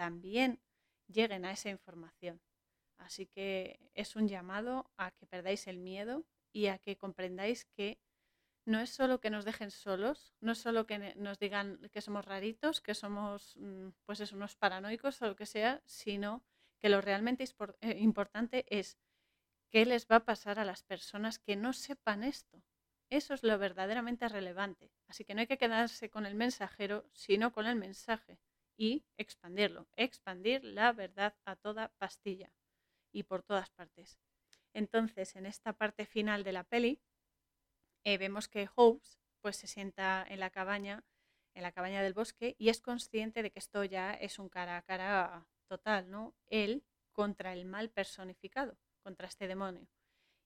también 0.00 0.62
lleguen 1.08 1.44
a 1.44 1.52
esa 1.52 1.68
información. 1.68 2.40
Así 2.96 3.26
que 3.26 3.78
es 3.92 4.16
un 4.16 4.28
llamado 4.28 4.90
a 4.96 5.10
que 5.10 5.26
perdáis 5.26 5.66
el 5.66 5.76
miedo 5.76 6.24
y 6.54 6.68
a 6.68 6.78
que 6.78 6.96
comprendáis 6.96 7.66
que 7.66 7.98
no 8.64 8.80
es 8.80 8.88
solo 8.88 9.20
que 9.20 9.28
nos 9.28 9.44
dejen 9.44 9.70
solos, 9.70 10.32
no 10.40 10.52
es 10.52 10.58
solo 10.58 10.86
que 10.86 11.14
nos 11.16 11.38
digan 11.38 11.86
que 11.92 12.00
somos 12.00 12.24
raritos, 12.24 12.80
que 12.80 12.94
somos 12.94 13.58
mm, 13.58 13.88
pues 14.06 14.20
eso, 14.20 14.36
unos 14.36 14.56
paranoicos 14.56 15.20
o 15.20 15.26
lo 15.26 15.36
que 15.36 15.44
sea, 15.44 15.82
sino 15.84 16.42
que 16.78 16.88
lo 16.88 17.02
realmente 17.02 17.44
eh, 17.82 17.98
importante 17.98 18.64
es 18.70 18.96
qué 19.68 19.84
les 19.84 20.06
va 20.06 20.16
a 20.16 20.24
pasar 20.24 20.58
a 20.58 20.64
las 20.64 20.82
personas 20.82 21.38
que 21.38 21.56
no 21.56 21.74
sepan 21.74 22.24
esto. 22.24 22.62
Eso 23.10 23.34
es 23.34 23.42
lo 23.42 23.58
verdaderamente 23.58 24.28
relevante. 24.28 24.90
Así 25.08 25.26
que 25.26 25.34
no 25.34 25.42
hay 25.42 25.46
que 25.46 25.58
quedarse 25.58 26.08
con 26.08 26.24
el 26.24 26.36
mensajero, 26.36 27.04
sino 27.12 27.52
con 27.52 27.66
el 27.66 27.76
mensaje 27.76 28.38
y 28.80 29.04
expandirlo, 29.18 29.86
expandir 29.94 30.64
la 30.64 30.92
verdad 30.92 31.36
a 31.44 31.54
toda 31.54 31.92
pastilla 31.98 32.50
y 33.12 33.24
por 33.24 33.42
todas 33.42 33.68
partes. 33.68 34.18
Entonces, 34.72 35.36
en 35.36 35.44
esta 35.44 35.74
parte 35.74 36.06
final 36.06 36.44
de 36.44 36.52
la 36.52 36.64
peli, 36.64 36.98
eh, 38.04 38.16
vemos 38.16 38.48
que 38.48 38.66
Hobbes 38.74 39.18
pues, 39.42 39.58
se 39.58 39.66
sienta 39.66 40.24
en 40.26 40.40
la 40.40 40.48
cabaña, 40.48 41.04
en 41.54 41.62
la 41.62 41.72
cabaña 41.72 42.00
del 42.00 42.14
bosque, 42.14 42.56
y 42.58 42.70
es 42.70 42.80
consciente 42.80 43.42
de 43.42 43.50
que 43.50 43.58
esto 43.58 43.84
ya 43.84 44.14
es 44.14 44.38
un 44.38 44.48
cara 44.48 44.78
a 44.78 44.82
cara 44.82 45.46
total, 45.68 46.10
¿no? 46.10 46.34
Él 46.46 46.82
contra 47.12 47.52
el 47.52 47.66
mal 47.66 47.90
personificado, 47.90 48.78
contra 49.02 49.28
este 49.28 49.46
demonio. 49.46 49.86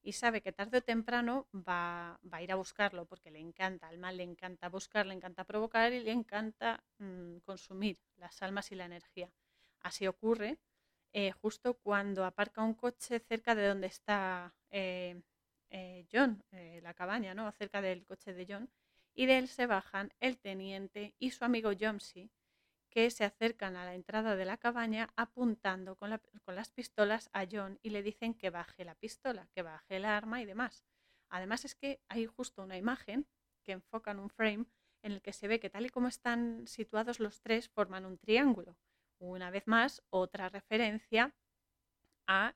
Y 0.06 0.12
sabe 0.12 0.42
que 0.42 0.52
tarde 0.52 0.78
o 0.78 0.82
temprano 0.82 1.48
va, 1.52 2.20
a 2.30 2.42
ir 2.42 2.52
a 2.52 2.56
buscarlo 2.56 3.06
porque 3.06 3.30
le 3.30 3.40
encanta, 3.40 3.88
al 3.88 3.98
mal 3.98 4.18
le 4.18 4.22
encanta 4.22 4.68
buscar, 4.68 5.06
le 5.06 5.14
encanta 5.14 5.44
provocar 5.44 5.94
y 5.94 6.00
le 6.00 6.12
encanta 6.12 6.84
mm, 6.98 7.38
consumir 7.38 7.98
las 8.16 8.42
almas 8.42 8.70
y 8.70 8.74
la 8.74 8.84
energía. 8.84 9.30
Así 9.80 10.06
ocurre 10.06 10.58
eh, 11.14 11.30
justo 11.30 11.74
cuando 11.74 12.24
aparca 12.24 12.62
un 12.62 12.74
coche 12.74 13.18
cerca 13.20 13.54
de 13.54 13.66
donde 13.68 13.86
está 13.86 14.52
eh, 14.70 15.22
eh, 15.70 16.06
John, 16.12 16.42
la 16.82 16.92
cabaña, 16.92 17.34
¿no? 17.34 17.50
Cerca 17.52 17.80
del 17.80 18.04
coche 18.04 18.34
de 18.34 18.46
John. 18.46 18.68
Y 19.14 19.26
de 19.26 19.38
él 19.38 19.48
se 19.48 19.66
bajan 19.66 20.12
el 20.20 20.38
teniente 20.38 21.14
y 21.18 21.30
su 21.30 21.44
amigo 21.44 21.70
Jomsy, 21.80 22.30
que 22.94 23.10
se 23.10 23.24
acercan 23.24 23.74
a 23.74 23.84
la 23.84 23.96
entrada 23.96 24.36
de 24.36 24.44
la 24.44 24.56
cabaña 24.56 25.10
apuntando 25.16 25.96
con, 25.96 26.10
las 26.10 26.70
pistolas 26.70 27.28
a 27.32 27.44
John 27.50 27.80
y 27.82 27.90
le 27.90 28.04
dicen 28.04 28.34
que 28.34 28.50
baje 28.50 28.84
la 28.84 28.94
pistola, 28.94 29.48
que 29.52 29.62
baje 29.62 29.96
el 29.96 30.04
arma 30.04 30.40
y 30.40 30.44
demás. 30.44 30.84
Además 31.28 31.64
es 31.64 31.74
que 31.74 32.00
hay 32.08 32.26
justo 32.26 32.62
una 32.62 32.78
imagen 32.78 33.26
que 33.64 33.72
enfoca 33.72 34.12
en 34.12 34.20
un 34.20 34.30
frame 34.30 34.66
en 35.02 35.10
el 35.10 35.22
que 35.22 35.32
se 35.32 35.48
ve 35.48 35.58
que 35.58 35.70
tal 35.70 35.86
y 35.86 35.90
como 35.90 36.06
están 36.06 36.68
situados 36.68 37.18
los 37.18 37.40
tres 37.40 37.68
forman 37.68 38.06
un 38.06 38.16
triángulo. 38.16 38.78
Una 39.18 39.50
vez 39.50 39.66
más, 39.66 40.00
otra 40.10 40.48
referencia 40.48 41.34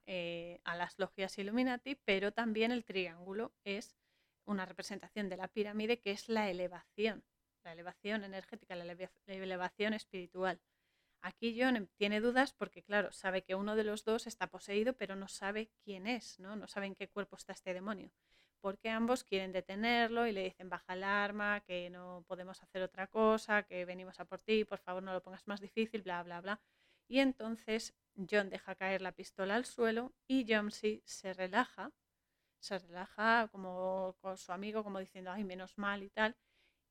eh, 0.07 0.61
a, 0.63 0.77
las 0.77 0.99
logias 1.01 1.37
Illuminati, 1.37 1.97
pero 1.97 2.33
también 2.33 2.71
el 2.71 2.85
triángulo 2.85 3.53
es 3.65 3.97
una 4.45 4.67
representación 4.67 5.29
de 5.29 5.37
la 5.37 5.49
pirámide 5.49 5.99
que 5.99 6.13
es 6.13 6.29
la 6.29 6.49
elevación, 6.49 7.25
la 7.65 7.73
elevación 7.73 8.25
energética, 8.25 8.75
la 8.75 8.85
elevación 9.27 9.95
espiritual. 9.95 10.61
Aquí 11.21 11.59
John 11.61 11.89
tiene 11.97 12.21
dudas 12.21 12.53
porque, 12.53 12.83
claro, 12.83 13.13
sabe 13.13 13.43
que 13.43 13.55
uno 13.55 13.75
de 13.75 13.85
los 13.85 14.05
dos 14.05 14.27
está 14.27 14.47
poseído, 14.47 14.95
pero 14.95 15.17
no 15.17 15.29
sabe 15.29 15.71
quién 15.85 16.07
es, 16.07 16.39
¿no? 16.39 16.55
No 16.57 16.69
sabe 16.69 16.87
en 16.87 16.95
qué 16.95 17.09
cuerpo 17.09 17.37
está 17.37 17.53
este 17.53 17.75
demonio. 17.75 18.11
Porque 18.61 18.91
ambos 18.91 19.25
quieren 19.25 19.53
detenerlo 19.53 20.27
y 20.27 20.33
le 20.33 20.45
dicen 20.45 20.69
baja 20.69 20.95
el 20.95 21.05
arma, 21.05 21.61
que 21.61 21.91
no 21.91 22.25
podemos 22.27 22.63
hacer 22.63 22.83
otra 22.83 23.07
cosa, 23.09 23.65
que 23.65 23.85
venimos 23.85 24.21
a 24.21 24.25
por 24.25 24.41
ti, 24.41 24.65
por 24.65 24.79
favor 24.79 25.03
no 25.03 25.13
lo 25.13 25.23
pongas 25.23 25.47
más 25.47 25.61
difícil, 25.61 26.03
bla, 26.03 26.23
bla, 26.23 26.41
bla. 26.41 26.61
Y 27.09 27.21
entonces 27.21 27.95
John 28.31 28.51
deja 28.51 28.75
caer 28.75 29.03
la 29.03 29.13
pistola 29.13 29.55
al 29.57 29.65
suelo 29.65 30.13
y 30.27 30.47
Jomsy 30.49 31.03
se 31.05 31.33
relaja, 31.33 31.93
se 32.61 32.79
relaja 32.79 33.49
como 33.51 34.17
con 34.21 34.37
su 34.37 34.53
amigo, 34.53 34.85
como 34.85 34.99
diciendo, 34.99 35.31
ay, 35.31 35.45
menos 35.45 35.79
mal 35.79 36.03
y 36.03 36.11
tal. 36.11 36.37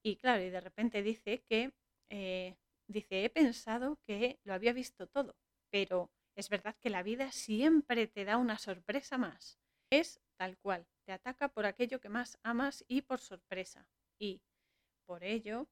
Y 0.07 0.15
claro, 0.15 0.41
y 0.41 0.49
de 0.49 0.61
repente 0.61 1.03
dice 1.03 1.43
que, 1.49 1.73
eh, 2.09 2.55
dice, 2.87 3.25
he 3.25 3.29
pensado 3.29 3.99
que 4.05 4.39
lo 4.45 4.53
había 4.53 4.71
visto 4.71 5.05
todo, 5.07 5.35
pero 5.69 6.09
es 6.33 6.47
verdad 6.47 6.77
que 6.79 6.89
la 6.89 7.03
vida 7.03 7.33
siempre 7.33 8.07
te 8.07 8.23
da 8.23 8.37
una 8.37 8.57
sorpresa 8.57 9.17
más. 9.17 9.59
Es 9.91 10.21
tal 10.37 10.57
cual, 10.59 10.87
te 11.05 11.11
ataca 11.11 11.49
por 11.49 11.65
aquello 11.65 11.99
que 11.99 12.07
más 12.07 12.39
amas 12.41 12.85
y 12.87 13.01
por 13.01 13.19
sorpresa. 13.19 13.85
Y 14.17 14.41
por 15.05 15.25
ello, 15.25 15.67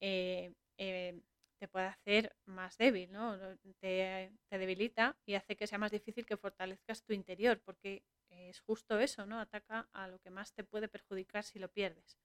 eh, 0.00 0.54
eh, 0.78 1.20
te 1.58 1.66
puede 1.66 1.86
hacer 1.86 2.36
más 2.44 2.78
débil, 2.78 3.10
¿no? 3.10 3.36
Te, 3.80 4.30
debilita 4.48 5.18
y 5.26 5.34
hace 5.34 5.56
que 5.56 5.66
sea 5.66 5.78
más 5.78 5.90
difícil 5.90 6.24
que 6.24 6.36
fortalezcas 6.36 7.02
tu 7.02 7.14
interior, 7.14 7.60
porque 7.64 8.04
es 8.30 8.60
justo 8.60 9.00
eso, 9.00 9.26
¿no? 9.26 9.40
Ataca 9.40 9.88
a 9.92 10.06
lo 10.06 10.20
que 10.20 10.30
más 10.30 10.52
te 10.54 10.62
puede 10.62 10.86
perjudicar 10.86 11.42
si 11.42 11.58
lo 11.58 11.68
pierdes. 11.68 12.16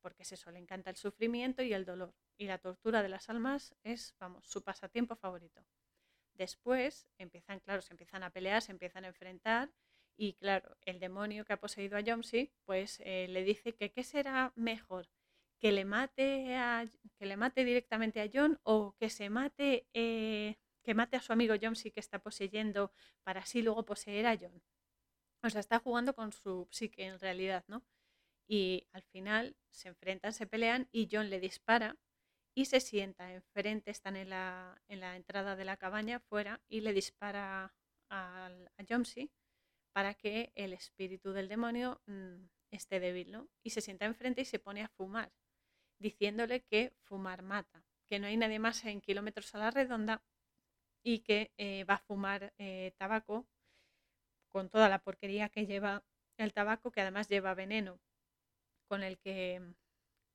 Porque 0.00 0.22
es 0.22 0.32
eso, 0.32 0.50
le 0.50 0.58
encanta 0.58 0.90
el 0.90 0.96
sufrimiento 0.96 1.62
y 1.62 1.72
el 1.72 1.84
dolor. 1.84 2.14
Y 2.38 2.46
la 2.46 2.58
tortura 2.58 3.02
de 3.02 3.08
las 3.08 3.28
almas 3.28 3.74
es, 3.82 4.14
vamos, 4.18 4.46
su 4.46 4.62
pasatiempo 4.62 5.16
favorito. 5.16 5.64
Después 6.34 7.06
empiezan, 7.18 7.60
claro, 7.60 7.82
se 7.82 7.92
empiezan 7.92 8.22
a 8.22 8.30
pelear, 8.30 8.62
se 8.62 8.72
empiezan 8.72 9.04
a 9.04 9.08
enfrentar 9.08 9.70
y 10.16 10.34
claro, 10.34 10.76
el 10.82 11.00
demonio 11.00 11.46
que 11.46 11.54
ha 11.54 11.60
poseído 11.60 11.96
a 11.96 12.02
Jomsi, 12.02 12.52
pues 12.66 13.00
eh, 13.04 13.26
le 13.28 13.42
dice 13.42 13.74
que 13.74 13.90
qué 13.90 14.04
será 14.04 14.52
mejor, 14.54 15.08
que 15.58 15.72
le 15.72 15.86
mate 15.86 16.56
a, 16.56 16.86
que 17.18 17.26
le 17.26 17.38
mate 17.38 17.64
directamente 17.64 18.20
a 18.20 18.28
John 18.32 18.60
o 18.62 18.94
que 18.98 19.08
se 19.08 19.30
mate 19.30 19.86
eh, 19.94 20.56
que 20.82 20.94
mate 20.94 21.16
a 21.16 21.22
su 21.22 21.32
amigo 21.32 21.54
Jomsi 21.60 21.90
que 21.90 22.00
está 22.00 22.18
poseyendo 22.18 22.92
para 23.22 23.40
así 23.40 23.62
luego 23.62 23.84
poseer 23.84 24.26
a 24.26 24.36
John. 24.38 24.62
O 25.42 25.48
sea, 25.50 25.60
está 25.60 25.78
jugando 25.78 26.14
con 26.14 26.32
su 26.32 26.68
psique 26.70 27.04
en 27.06 27.18
realidad, 27.18 27.64
¿no? 27.68 27.82
Y 28.52 28.88
al 28.90 29.04
final 29.04 29.56
se 29.70 29.86
enfrentan, 29.86 30.32
se 30.32 30.44
pelean 30.44 30.88
y 30.90 31.08
John 31.08 31.30
le 31.30 31.38
dispara 31.38 31.96
y 32.52 32.64
se 32.64 32.80
sienta 32.80 33.32
enfrente, 33.32 33.92
están 33.92 34.16
en 34.16 34.30
la, 34.30 34.82
en 34.88 34.98
la 34.98 35.14
entrada 35.14 35.54
de 35.54 35.64
la 35.64 35.76
cabaña 35.76 36.18
fuera 36.18 36.60
y 36.68 36.80
le 36.80 36.92
dispara 36.92 37.72
a, 38.10 38.46
a 38.46 38.50
para 39.92 40.14
que 40.14 40.50
el 40.56 40.72
espíritu 40.72 41.32
del 41.32 41.46
demonio 41.46 42.02
mm, 42.06 42.46
esté 42.72 42.98
débil. 42.98 43.38
Y 43.62 43.70
se 43.70 43.80
sienta 43.80 44.06
enfrente 44.06 44.40
y 44.40 44.44
se 44.44 44.58
pone 44.58 44.82
a 44.82 44.88
fumar, 44.88 45.30
diciéndole 46.00 46.64
que 46.64 46.92
fumar 47.04 47.42
mata, 47.42 47.84
que 48.08 48.18
no 48.18 48.26
hay 48.26 48.36
nadie 48.36 48.58
más 48.58 48.84
en 48.84 49.00
kilómetros 49.00 49.54
a 49.54 49.58
la 49.58 49.70
redonda 49.70 50.24
y 51.04 51.20
que 51.20 51.52
eh, 51.56 51.84
va 51.84 51.94
a 51.94 51.98
fumar 51.98 52.52
eh, 52.58 52.94
tabaco 52.98 53.46
con 54.48 54.68
toda 54.70 54.88
la 54.88 54.98
porquería 55.04 55.50
que 55.50 55.66
lleva 55.66 56.02
el 56.36 56.52
tabaco, 56.52 56.90
que 56.90 57.00
además 57.00 57.28
lleva 57.28 57.54
veneno, 57.54 58.00
con 58.90 59.04
el 59.04 59.18
que, 59.20 59.62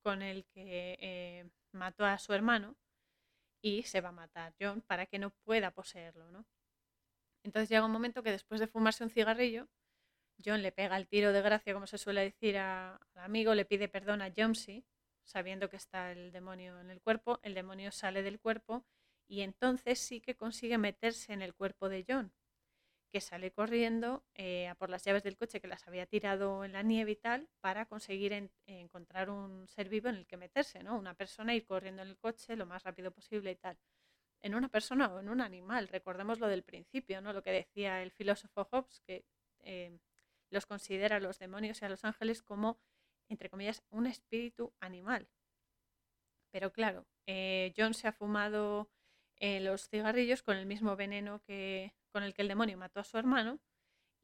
con 0.02 0.22
el 0.22 0.46
que 0.46 0.96
eh, 0.98 1.50
mató 1.72 2.06
a 2.06 2.18
su 2.18 2.32
hermano 2.32 2.74
y 3.60 3.82
se 3.82 4.00
va 4.00 4.08
a 4.08 4.12
matar 4.12 4.54
John 4.58 4.80
para 4.80 5.04
que 5.04 5.18
no 5.18 5.28
pueda 5.44 5.72
poseerlo, 5.72 6.30
¿no? 6.30 6.46
Entonces 7.42 7.68
llega 7.68 7.84
un 7.84 7.92
momento 7.92 8.22
que 8.22 8.30
después 8.30 8.58
de 8.58 8.66
fumarse 8.66 9.04
un 9.04 9.10
cigarrillo, 9.10 9.68
John 10.42 10.62
le 10.62 10.72
pega 10.72 10.96
el 10.96 11.06
tiro 11.06 11.34
de 11.34 11.42
gracia, 11.42 11.74
como 11.74 11.86
se 11.86 11.98
suele 11.98 12.22
decir 12.22 12.56
al 12.56 12.98
amigo, 13.16 13.54
le 13.54 13.66
pide 13.66 13.88
perdón 13.88 14.22
a 14.22 14.32
Jomsy, 14.34 14.86
sabiendo 15.22 15.68
que 15.68 15.76
está 15.76 16.10
el 16.12 16.32
demonio 16.32 16.80
en 16.80 16.90
el 16.90 17.02
cuerpo, 17.02 17.38
el 17.42 17.52
demonio 17.52 17.92
sale 17.92 18.22
del 18.22 18.40
cuerpo 18.40 18.86
y 19.28 19.42
entonces 19.42 19.98
sí 19.98 20.22
que 20.22 20.34
consigue 20.34 20.78
meterse 20.78 21.34
en 21.34 21.42
el 21.42 21.54
cuerpo 21.54 21.90
de 21.90 22.06
John, 22.08 22.32
que 23.10 23.20
sale 23.20 23.52
corriendo 23.52 24.24
eh, 24.34 24.68
a 24.68 24.74
por 24.74 24.90
las 24.90 25.04
llaves 25.04 25.22
del 25.22 25.36
coche 25.36 25.60
que 25.60 25.68
las 25.68 25.86
había 25.86 26.06
tirado 26.06 26.64
en 26.64 26.72
la 26.72 26.82
nieve 26.82 27.12
y 27.12 27.16
tal, 27.16 27.48
para 27.60 27.86
conseguir 27.86 28.50
encontrar 28.66 29.30
un 29.30 29.66
ser 29.68 29.88
vivo 29.88 30.08
en 30.08 30.16
el 30.16 30.26
que 30.26 30.36
meterse, 30.36 30.82
¿no? 30.82 30.98
Una 30.98 31.14
persona 31.14 31.54
ir 31.54 31.64
corriendo 31.66 32.02
en 32.02 32.08
el 32.08 32.18
coche 32.18 32.56
lo 32.56 32.66
más 32.66 32.82
rápido 32.82 33.10
posible 33.12 33.50
y 33.52 33.56
tal. 33.56 33.78
En 34.42 34.54
una 34.54 34.68
persona 34.68 35.08
o 35.08 35.20
en 35.20 35.28
un 35.28 35.40
animal, 35.40 35.88
recordemos 35.88 36.40
lo 36.40 36.48
del 36.48 36.62
principio, 36.62 37.20
¿no? 37.20 37.32
Lo 37.32 37.42
que 37.42 37.52
decía 37.52 38.02
el 38.02 38.12
filósofo 38.12 38.64
Hobbes, 38.70 39.00
que 39.00 39.24
eh, 39.60 39.98
los 40.50 40.66
considera 40.66 41.16
a 41.16 41.20
los 41.20 41.38
demonios 41.38 41.82
y 41.82 41.84
a 41.84 41.88
los 41.88 42.04
ángeles 42.04 42.42
como, 42.42 42.78
entre 43.28 43.50
comillas, 43.50 43.82
un 43.90 44.06
espíritu 44.06 44.72
animal. 44.80 45.28
Pero 46.50 46.72
claro, 46.72 47.06
eh, 47.26 47.72
John 47.76 47.94
se 47.94 48.08
ha 48.08 48.12
fumado 48.12 48.88
los 49.38 49.88
cigarrillos 49.88 50.42
con 50.42 50.56
el 50.56 50.64
mismo 50.64 50.96
veneno 50.96 51.42
que 51.42 51.92
con 52.16 52.22
el 52.22 52.32
que 52.32 52.40
el 52.40 52.48
demonio 52.48 52.78
mató 52.78 53.00
a 53.00 53.04
su 53.04 53.18
hermano 53.18 53.60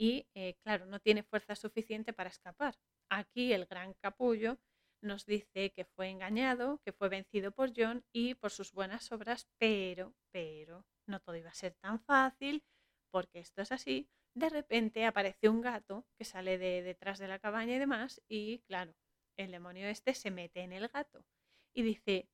y, 0.00 0.26
eh, 0.32 0.54
claro, 0.62 0.86
no 0.86 0.98
tiene 0.98 1.22
fuerza 1.22 1.54
suficiente 1.54 2.14
para 2.14 2.30
escapar. 2.30 2.74
Aquí 3.10 3.52
el 3.52 3.66
gran 3.66 3.92
capullo 4.00 4.58
nos 5.02 5.26
dice 5.26 5.74
que 5.74 5.84
fue 5.84 6.08
engañado, 6.08 6.80
que 6.86 6.92
fue 6.92 7.10
vencido 7.10 7.52
por 7.52 7.70
John 7.76 8.02
y 8.10 8.34
por 8.34 8.50
sus 8.50 8.72
buenas 8.72 9.12
obras, 9.12 9.46
pero, 9.58 10.14
pero, 10.30 10.86
no 11.06 11.20
todo 11.20 11.36
iba 11.36 11.50
a 11.50 11.54
ser 11.54 11.74
tan 11.82 12.00
fácil, 12.00 12.64
porque 13.10 13.40
esto 13.40 13.60
es 13.60 13.72
así. 13.72 14.08
De 14.32 14.48
repente 14.48 15.04
aparece 15.04 15.50
un 15.50 15.60
gato 15.60 16.06
que 16.16 16.24
sale 16.24 16.56
de 16.56 16.80
detrás 16.80 17.18
de 17.18 17.28
la 17.28 17.40
cabaña 17.40 17.76
y 17.76 17.78
demás, 17.78 18.22
y 18.26 18.60
claro, 18.60 18.94
el 19.36 19.50
demonio 19.50 19.86
este 19.86 20.14
se 20.14 20.30
mete 20.30 20.62
en 20.62 20.72
el 20.72 20.88
gato 20.88 21.26
y 21.74 21.82
dice, 21.82 22.26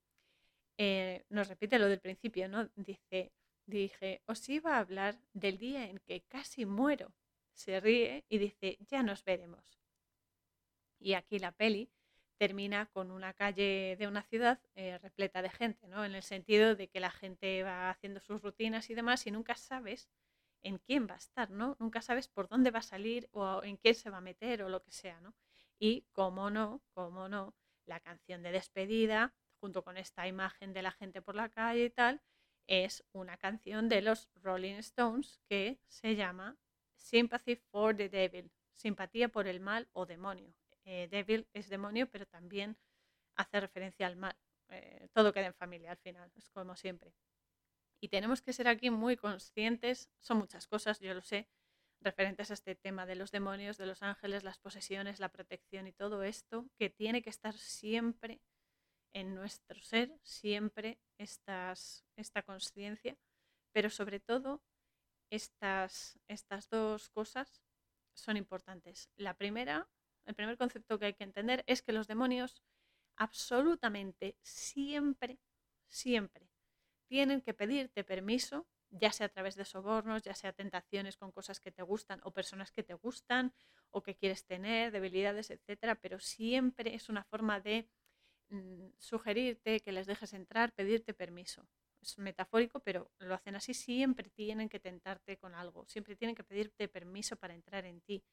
eh, 0.79 1.25
nos 1.31 1.49
repite 1.49 1.81
lo 1.81 1.89
del 1.89 1.99
principio, 1.99 2.49
¿no? 2.49 2.71
Dice, 2.77 3.33
dije, 3.69 4.23
os 4.27 4.49
iba 4.49 4.77
a 4.77 4.79
hablar 4.81 5.21
del 5.33 5.59
día 5.59 5.89
en 5.89 5.99
que 5.99 6.23
casi 6.23 6.67
muero. 6.67 7.13
Se 7.53 7.81
ríe 7.81 8.25
y 8.29 8.39
dice, 8.39 8.79
ya 8.81 9.03
nos 9.03 9.25
veremos. 9.25 9.79
Y 10.99 11.15
aquí 11.15 11.39
la 11.39 11.53
peli 11.53 11.91
termina 12.39 12.87
con 12.87 13.11
una 13.11 13.35
calle 13.35 13.97
de 13.99 14.07
una 14.07 14.23
ciudad 14.23 14.61
eh, 14.75 14.99
repleta 14.99 15.43
de 15.43 15.51
gente, 15.51 15.89
¿no? 15.89 16.05
En 16.05 16.15
el 16.15 16.23
sentido 16.23 16.77
de 16.77 16.89
que 16.89 17.01
la 17.01 17.11
gente 17.11 17.63
va 17.63 17.91
haciendo 17.91 18.21
sus 18.21 18.41
rutinas 18.43 18.91
y 18.91 18.95
demás 18.95 19.27
y 19.27 19.33
nunca 19.33 19.57
sabes 19.57 20.09
en 20.63 20.79
quién 20.79 21.07
va 21.09 21.15
a 21.15 21.19
estar, 21.19 21.51
¿no? 21.51 21.77
Nunca 21.79 22.01
sabes 22.01 22.29
por 22.29 22.49
dónde 22.49 22.71
va 22.71 22.79
a 22.79 22.83
salir 22.83 23.29
o 23.33 23.63
en 23.65 23.77
quién 23.77 23.95
se 23.95 24.11
va 24.11 24.19
a 24.19 24.23
meter 24.23 24.63
o 24.63 24.69
lo 24.69 24.83
que 24.83 24.93
sea, 24.93 25.21
¿no? 25.21 25.35
Y 25.79 26.07
como 26.13 26.51
no, 26.51 26.83
como 26.95 27.29
no, 27.29 27.55
la 27.87 28.01
canción 28.01 28.43
de 28.43 28.53
despedida 28.53 29.35
junto 29.61 29.83
con 29.83 29.97
esta 29.97 30.27
imagen 30.27 30.73
de 30.73 30.83
la 30.83 30.93
gente 30.93 31.21
por 31.23 31.35
la 31.35 31.49
calle 31.49 31.87
y 31.87 31.91
tal, 31.91 32.23
es 32.69 33.03
una 33.13 33.37
canción 33.39 33.89
de 33.89 34.03
los 34.03 34.29
Rolling 34.37 34.75
Stones 34.75 35.41
que 35.49 35.81
se 35.89 36.15
llama 36.15 36.57
Sympathy 36.97 37.57
for 37.57 37.97
the 37.97 38.09
Devil, 38.09 38.53
simpatía 38.75 39.29
por 39.29 39.49
el 39.49 39.59
mal 39.59 39.89
o 39.93 40.07
demonio. 40.07 40.55
Eh, 40.85 41.09
devil 41.11 41.49
es 41.53 41.69
demonio, 41.69 42.09
pero 42.11 42.27
también 42.27 42.79
hace 43.35 43.61
referencia 43.61 44.07
al 44.07 44.17
mal. 44.17 44.37
Eh, 44.69 45.09
todo 45.13 45.33
queda 45.33 45.47
en 45.47 45.55
familia 45.55 45.91
al 45.91 45.97
final, 45.97 46.31
es 46.37 46.51
como 46.51 46.77
siempre. 46.77 47.15
Y 48.01 48.09
tenemos 48.09 48.43
que 48.43 48.53
ser 48.53 48.69
aquí 48.69 48.91
muy 48.91 49.17
conscientes, 49.17 50.11
son 50.19 50.39
muchas 50.39 50.67
cosas, 50.67 51.01
yo 51.01 51.15
lo 51.15 51.23
sé, 51.23 51.49
referentes 52.01 52.51
a 52.51 52.55
este 52.55 52.75
tema 52.75 53.07
de 53.07 53.17
los 53.17 53.31
demonios, 53.31 53.77
de 53.77 53.87
los 53.87 54.03
ángeles, 54.03 54.45
las 54.45 54.59
posesiones, 54.59 55.21
la 55.21 55.31
protección 55.31 55.87
y 55.87 55.93
todo 55.93 56.23
esto, 56.23 56.67
que 56.77 56.91
tiene 56.91 57.23
que 57.23 57.31
estar 57.31 57.55
siempre 57.55 58.41
en 59.13 59.35
nuestro 59.35 59.81
ser 59.81 60.19
siempre 60.23 60.99
estas, 61.19 62.05
esta 62.17 62.43
conciencia, 62.43 63.17
pero 63.73 63.91
sobre 63.91 64.21
todo 64.21 64.63
estas, 65.31 66.19
estas 66.29 66.69
dos 66.69 67.09
cosas 67.11 67.63
son 68.15 68.37
importantes. 68.37 69.11
La 69.17 69.35
primera, 69.35 69.89
el 70.25 70.35
primer 70.35 70.57
concepto 70.57 70.99
que 70.99 71.07
hay 71.07 71.15
que 71.15 71.25
entender 71.25 71.65
es 71.67 71.83
que 71.83 71.93
los 71.93 72.07
demonios 72.07 72.63
absolutamente 73.17 74.37
siempre, 74.43 75.39
siempre 75.87 76.49
tienen 77.09 77.41
que 77.41 77.55
pedirte 77.55 78.05
permiso, 78.05 78.67
ya 78.91 79.13
sea 79.13 79.27
a 79.27 79.31
través 79.31 79.57
de 79.57 79.65
sobornos, 79.65 80.23
ya 80.23 80.35
sea 80.35 80.53
tentaciones 80.53 81.17
con 81.17 81.33
cosas 81.33 81.61
que 81.61 81.73
te 81.73 81.83
gustan 81.83 82.21
o 82.23 82.33
personas 82.33 82.71
que 82.71 82.83
te 82.83 82.95
gustan 82.95 83.53
o 83.91 84.03
que 84.03 84.15
quieres 84.15 84.47
tener, 84.47 84.93
debilidades, 84.93 85.51
etcétera, 85.51 85.95
pero 85.97 86.21
siempre 86.21 86.95
es 86.95 87.09
una 87.09 87.25
forma 87.25 87.61
de 87.61 87.89
sugerirte 88.99 89.81
que 89.81 89.93
les 89.93 90.07
dejes 90.07 90.33
entrar, 90.33 90.73
pedirte 90.73 91.15
permiso. 91.15 91.69
Es 92.01 92.19
metafórico, 92.19 92.81
pero 92.81 93.11
lo 93.19 93.35
hacen 93.35 93.57
así. 93.57 93.75
Siempre 93.75 94.31
tienen 94.31 94.69
que 94.69 94.81
tentarte 94.81 95.37
con 95.37 95.55
algo, 95.55 95.87
siempre 95.87 96.17
tienen 96.17 96.35
que 96.35 96.45
pedirte 96.45 96.89
permiso 96.89 97.37
para 97.37 97.55
entrar 97.55 97.85
en 97.85 98.01
ti. 98.01 98.25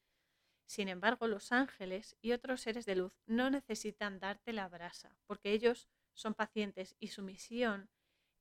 Sin 0.66 0.88
embargo, 0.88 1.28
los 1.28 1.52
ángeles 1.52 2.16
y 2.20 2.32
otros 2.32 2.60
seres 2.60 2.86
de 2.86 2.96
luz 2.96 3.20
no 3.26 3.50
necesitan 3.50 4.18
darte 4.18 4.52
la 4.52 4.68
brasa, 4.68 5.16
porque 5.26 5.52
ellos 5.52 5.88
son 6.12 6.34
pacientes 6.34 6.96
y 6.98 7.08
su 7.08 7.22
misión 7.22 7.88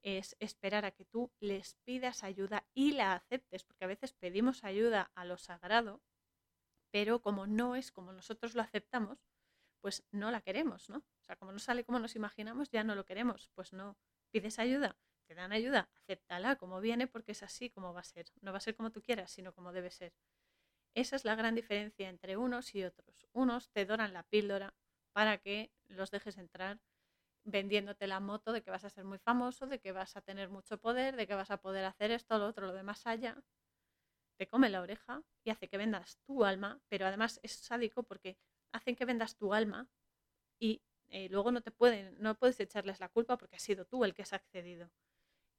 es 0.01 0.35
esperar 0.39 0.85
a 0.85 0.91
que 0.91 1.05
tú 1.05 1.31
les 1.39 1.75
pidas 1.83 2.23
ayuda 2.23 2.67
y 2.73 2.93
la 2.93 3.13
aceptes, 3.13 3.63
porque 3.63 3.85
a 3.85 3.87
veces 3.87 4.13
pedimos 4.13 4.63
ayuda 4.63 5.11
a 5.15 5.25
lo 5.25 5.37
sagrado, 5.37 6.01
pero 6.91 7.21
como 7.21 7.47
no 7.47 7.75
es 7.75 7.91
como 7.91 8.13
nosotros 8.13 8.55
lo 8.55 8.61
aceptamos, 8.61 9.19
pues 9.85 10.03
no 10.09 10.31
la 10.31 10.41
queremos, 10.41 10.89
¿no? 10.89 10.97
O 10.97 11.23
sea, 11.23 11.35
como 11.35 11.51
no 11.51 11.59
sale 11.59 11.83
como 11.83 11.99
nos 11.99 12.15
imaginamos, 12.15 12.71
ya 12.71 12.83
no 12.83 12.95
lo 12.95 13.05
queremos. 13.05 13.51
Pues 13.53 13.71
no, 13.71 13.95
pides 14.31 14.57
ayuda, 14.57 14.97
te 15.27 15.35
dan 15.35 15.51
ayuda, 15.51 15.91
acéptala 15.93 16.55
como 16.55 16.81
viene 16.81 17.05
porque 17.05 17.33
es 17.33 17.43
así 17.43 17.69
como 17.69 17.93
va 17.93 17.99
a 17.99 18.03
ser. 18.03 18.25
No 18.41 18.51
va 18.51 18.57
a 18.57 18.61
ser 18.61 18.75
como 18.75 18.91
tú 18.91 19.03
quieras, 19.03 19.29
sino 19.29 19.53
como 19.53 19.71
debe 19.73 19.91
ser. 19.91 20.11
Esa 20.95 21.15
es 21.15 21.23
la 21.23 21.35
gran 21.35 21.53
diferencia 21.53 22.09
entre 22.09 22.35
unos 22.35 22.73
y 22.73 22.83
otros. 22.83 23.27
Unos 23.31 23.69
te 23.69 23.85
doran 23.85 24.11
la 24.11 24.23
píldora 24.23 24.73
para 25.13 25.37
que 25.37 25.71
los 25.87 26.09
dejes 26.09 26.39
entrar 26.39 26.79
vendiéndote 27.43 28.07
la 28.07 28.19
moto 28.19 28.53
de 28.53 28.63
que 28.63 28.71
vas 28.71 28.85
a 28.85 28.89
ser 28.89 29.03
muy 29.03 29.19
famoso, 29.19 29.67
de 29.67 29.79
que 29.79 29.91
vas 29.91 30.17
a 30.17 30.21
tener 30.21 30.49
mucho 30.49 30.79
poder, 30.79 31.15
de 31.15 31.27
que 31.27 31.35
vas 31.35 31.51
a 31.51 31.57
poder 31.57 31.85
hacer 31.85 32.09
esto, 32.09 32.39
lo 32.39 32.47
otro, 32.47 32.65
lo 32.65 32.73
demás 32.73 33.05
allá. 33.05 33.37
Te 34.35 34.47
come 34.47 34.67
la 34.69 34.81
oreja 34.81 35.21
y 35.43 35.51
hace 35.51 35.69
que 35.69 35.77
vendas 35.77 36.17
tu 36.25 36.43
alma, 36.43 36.81
pero 36.89 37.05
además 37.05 37.39
es 37.43 37.51
sádico 37.51 38.01
porque 38.01 38.39
hacen 38.71 38.95
que 38.95 39.05
vendas 39.05 39.37
tu 39.37 39.53
alma 39.53 39.89
y 40.59 40.81
eh, 41.07 41.29
luego 41.29 41.51
no 41.51 41.61
te 41.61 41.71
pueden, 41.71 42.15
no 42.19 42.37
puedes 42.37 42.59
echarles 42.59 42.99
la 42.99 43.09
culpa 43.09 43.37
porque 43.37 43.55
has 43.55 43.61
sido 43.61 43.85
tú 43.85 44.03
el 44.03 44.13
que 44.13 44.23
has 44.23 44.33
accedido. 44.33 44.91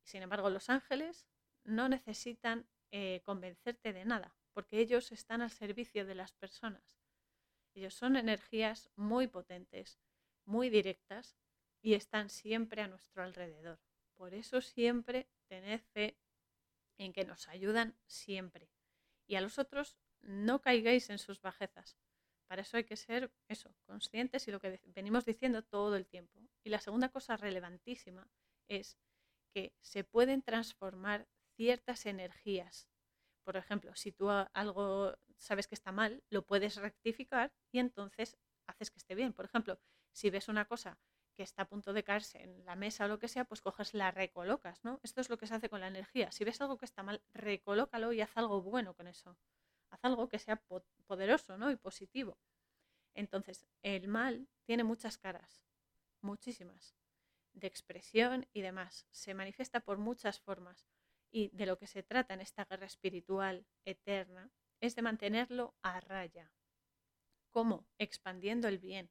Sin 0.02 0.22
embargo, 0.22 0.50
los 0.50 0.70
ángeles 0.70 1.26
no 1.64 1.88
necesitan 1.88 2.68
eh, 2.90 3.22
convencerte 3.24 3.92
de 3.92 4.04
nada, 4.04 4.36
porque 4.52 4.78
ellos 4.78 5.12
están 5.12 5.42
al 5.42 5.50
servicio 5.50 6.06
de 6.06 6.14
las 6.14 6.32
personas. 6.32 6.96
Ellos 7.74 7.94
son 7.94 8.16
energías 8.16 8.90
muy 8.96 9.26
potentes, 9.26 9.98
muy 10.44 10.70
directas 10.70 11.36
y 11.82 11.94
están 11.94 12.30
siempre 12.30 12.82
a 12.82 12.88
nuestro 12.88 13.22
alrededor. 13.22 13.80
Por 14.14 14.32
eso 14.32 14.60
siempre 14.60 15.28
tened 15.48 15.80
fe 15.92 16.18
en 16.96 17.12
que 17.12 17.24
nos 17.24 17.48
ayudan 17.48 17.96
siempre. 18.06 18.70
Y 19.26 19.34
a 19.34 19.40
los 19.40 19.58
otros 19.58 19.96
no 20.20 20.62
caigáis 20.62 21.10
en 21.10 21.18
sus 21.18 21.40
bajezas. 21.42 21.98
Para 22.48 22.62
eso 22.62 22.76
hay 22.76 22.84
que 22.84 22.96
ser 22.96 23.32
eso, 23.48 23.74
conscientes 23.86 24.46
y 24.46 24.52
lo 24.52 24.60
que 24.60 24.80
venimos 24.84 25.24
diciendo 25.24 25.62
todo 25.62 25.96
el 25.96 26.06
tiempo. 26.06 26.40
Y 26.64 26.70
la 26.70 26.80
segunda 26.80 27.08
cosa 27.08 27.36
relevantísima 27.36 28.28
es 28.68 28.98
que 29.52 29.74
se 29.80 30.04
pueden 30.04 30.42
transformar 30.42 31.28
ciertas 31.56 32.06
energías. 32.06 32.88
Por 33.44 33.56
ejemplo, 33.56 33.94
si 33.94 34.12
tú 34.12 34.30
algo 34.30 35.16
sabes 35.38 35.66
que 35.68 35.74
está 35.74 35.92
mal, 35.92 36.22
lo 36.30 36.46
puedes 36.46 36.76
rectificar 36.76 37.52
y 37.72 37.78
entonces 37.78 38.36
haces 38.66 38.90
que 38.90 38.98
esté 38.98 39.14
bien. 39.14 39.32
Por 39.32 39.44
ejemplo, 39.44 39.78
si 40.12 40.30
ves 40.30 40.48
una 40.48 40.66
cosa 40.66 40.98
que 41.34 41.42
está 41.42 41.62
a 41.62 41.68
punto 41.68 41.92
de 41.92 42.02
caerse 42.02 42.42
en 42.42 42.64
la 42.64 42.76
mesa 42.76 43.04
o 43.04 43.08
lo 43.08 43.18
que 43.18 43.28
sea, 43.28 43.44
pues 43.44 43.60
coges, 43.60 43.94
la 43.94 44.10
recolocas, 44.10 44.82
¿no? 44.84 45.00
Esto 45.02 45.20
es 45.20 45.28
lo 45.30 45.36
que 45.36 45.46
se 45.46 45.54
hace 45.54 45.68
con 45.68 45.80
la 45.80 45.88
energía. 45.88 46.32
Si 46.32 46.44
ves 46.44 46.60
algo 46.60 46.78
que 46.78 46.86
está 46.86 47.02
mal, 47.02 47.22
recolócalo 47.34 48.12
y 48.12 48.22
haz 48.22 48.36
algo 48.36 48.62
bueno 48.62 48.94
con 48.94 49.06
eso. 49.06 49.36
Algo 50.02 50.28
que 50.28 50.38
sea 50.38 50.62
poderoso, 51.06 51.56
¿no? 51.58 51.70
Y 51.70 51.76
positivo. 51.76 52.38
Entonces, 53.14 53.66
el 53.82 54.08
mal 54.08 54.48
tiene 54.64 54.84
muchas 54.84 55.18
caras, 55.18 55.62
muchísimas, 56.20 56.96
de 57.54 57.66
expresión 57.66 58.46
y 58.52 58.60
demás. 58.60 59.06
Se 59.10 59.34
manifiesta 59.34 59.80
por 59.80 59.98
muchas 59.98 60.40
formas. 60.40 60.86
Y 61.32 61.48
de 61.48 61.66
lo 61.66 61.78
que 61.78 61.86
se 61.86 62.02
trata 62.02 62.34
en 62.34 62.40
esta 62.40 62.64
guerra 62.64 62.86
espiritual 62.86 63.66
eterna 63.84 64.50
es 64.80 64.94
de 64.94 65.02
mantenerlo 65.02 65.74
a 65.82 66.00
raya. 66.00 66.52
¿Cómo? 67.50 67.86
Expandiendo 67.98 68.68
el 68.68 68.78
bien, 68.78 69.10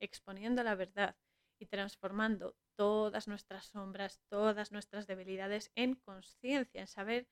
exponiendo 0.00 0.62
la 0.62 0.74
verdad 0.74 1.16
y 1.58 1.66
transformando 1.66 2.56
todas 2.76 3.28
nuestras 3.28 3.66
sombras, 3.66 4.20
todas 4.28 4.72
nuestras 4.72 5.06
debilidades 5.06 5.70
en 5.74 5.94
conciencia, 5.94 6.82
en 6.82 6.86
saber 6.88 7.28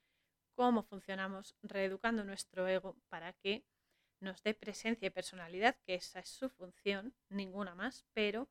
cómo 0.54 0.82
funcionamos, 0.82 1.54
reeducando 1.62 2.24
nuestro 2.24 2.66
ego 2.66 2.96
para 3.08 3.32
que 3.32 3.64
nos 4.20 4.42
dé 4.42 4.54
presencia 4.54 5.06
y 5.06 5.10
personalidad, 5.10 5.76
que 5.84 5.94
esa 5.94 6.20
es 6.20 6.28
su 6.28 6.48
función, 6.48 7.14
ninguna 7.28 7.74
más, 7.74 8.06
pero 8.14 8.48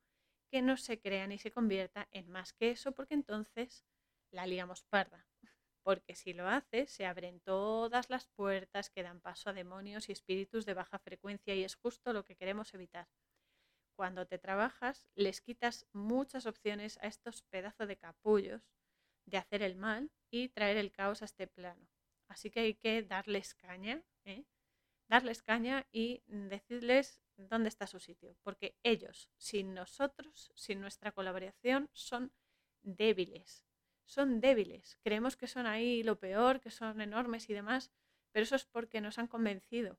que 0.50 0.62
no 0.62 0.76
se 0.76 1.00
crea 1.00 1.26
ni 1.26 1.38
se 1.38 1.50
convierta 1.50 2.08
en 2.12 2.30
más 2.30 2.52
que 2.52 2.70
eso, 2.70 2.92
porque 2.92 3.14
entonces 3.14 3.84
la 4.30 4.46
liamos 4.46 4.84
parda. 4.84 5.26
Porque 5.82 6.14
si 6.14 6.32
lo 6.32 6.48
hace, 6.48 6.86
se 6.86 7.04
abren 7.06 7.40
todas 7.40 8.08
las 8.08 8.26
puertas 8.28 8.88
que 8.90 9.02
dan 9.02 9.20
paso 9.20 9.50
a 9.50 9.52
demonios 9.52 10.08
y 10.08 10.12
espíritus 10.12 10.64
de 10.64 10.74
baja 10.74 10.98
frecuencia 10.98 11.54
y 11.54 11.64
es 11.64 11.74
justo 11.74 12.12
lo 12.12 12.24
que 12.24 12.36
queremos 12.36 12.72
evitar 12.72 13.08
cuando 13.94 14.26
te 14.26 14.38
trabajas, 14.38 15.06
les 15.14 15.40
quitas 15.40 15.86
muchas 15.92 16.46
opciones 16.46 16.98
a 16.98 17.06
estos 17.06 17.42
pedazos 17.42 17.88
de 17.88 17.96
capullos 17.96 18.62
de 19.26 19.38
hacer 19.38 19.62
el 19.62 19.76
mal 19.76 20.10
y 20.30 20.48
traer 20.48 20.76
el 20.76 20.92
caos 20.92 21.22
a 21.22 21.26
este 21.26 21.46
plano. 21.46 21.93
Así 22.28 22.50
que 22.50 22.60
hay 22.60 22.74
que 22.74 23.02
darles 23.02 23.54
caña, 23.54 24.02
¿eh? 24.24 24.44
darles 25.08 25.42
caña 25.42 25.86
y 25.92 26.22
decirles 26.26 27.22
dónde 27.36 27.68
está 27.68 27.86
su 27.86 28.00
sitio, 28.00 28.36
porque 28.42 28.76
ellos, 28.82 29.30
sin 29.36 29.74
nosotros, 29.74 30.52
sin 30.54 30.80
nuestra 30.80 31.12
colaboración, 31.12 31.90
son 31.92 32.32
débiles. 32.82 33.66
Son 34.06 34.40
débiles. 34.40 34.96
Creemos 35.02 35.36
que 35.36 35.46
son 35.46 35.66
ahí 35.66 36.02
lo 36.02 36.18
peor, 36.18 36.60
que 36.60 36.70
son 36.70 37.00
enormes 37.00 37.48
y 37.48 37.54
demás, 37.54 37.90
pero 38.32 38.44
eso 38.44 38.56
es 38.56 38.64
porque 38.64 39.00
nos 39.00 39.18
han 39.18 39.28
convencido 39.28 39.98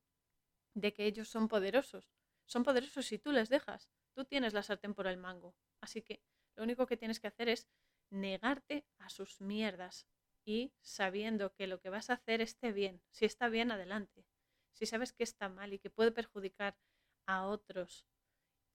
de 0.74 0.94
que 0.94 1.06
ellos 1.06 1.30
son 1.30 1.48
poderosos 1.48 2.16
son 2.46 2.64
poderosos 2.64 3.06
si 3.06 3.18
tú 3.18 3.32
les 3.32 3.50
dejas. 3.50 3.90
Tú 4.14 4.26
tienes 4.26 4.54
la 4.54 4.64
sartén 4.64 4.94
por 4.94 5.08
el 5.08 5.18
mango. 5.18 5.56
Así 5.82 6.02
que 6.02 6.22
lo 6.56 6.64
único 6.64 6.86
que 6.86 6.98
tienes 6.98 7.20
que 7.20 7.28
hacer 7.28 7.50
es 7.50 7.68
negarte 8.10 8.86
a 9.00 9.10
sus 9.10 9.42
mierdas 9.42 10.08
y 10.46 10.72
sabiendo 10.82 11.54
que 11.54 11.68
lo 11.68 11.82
que 11.82 11.90
vas 11.90 12.10
a 12.10 12.14
hacer 12.14 12.40
esté 12.42 12.72
bien. 12.72 13.02
Si 13.12 13.26
está 13.26 13.50
bien, 13.50 13.72
adelante. 13.72 14.26
Si 14.72 14.86
sabes 14.86 15.12
que 15.12 15.24
está 15.24 15.50
mal 15.50 15.74
y 15.74 15.80
que 15.80 15.90
puede 15.90 16.12
perjudicar 16.12 16.78
a 17.26 17.48
otros 17.48 18.08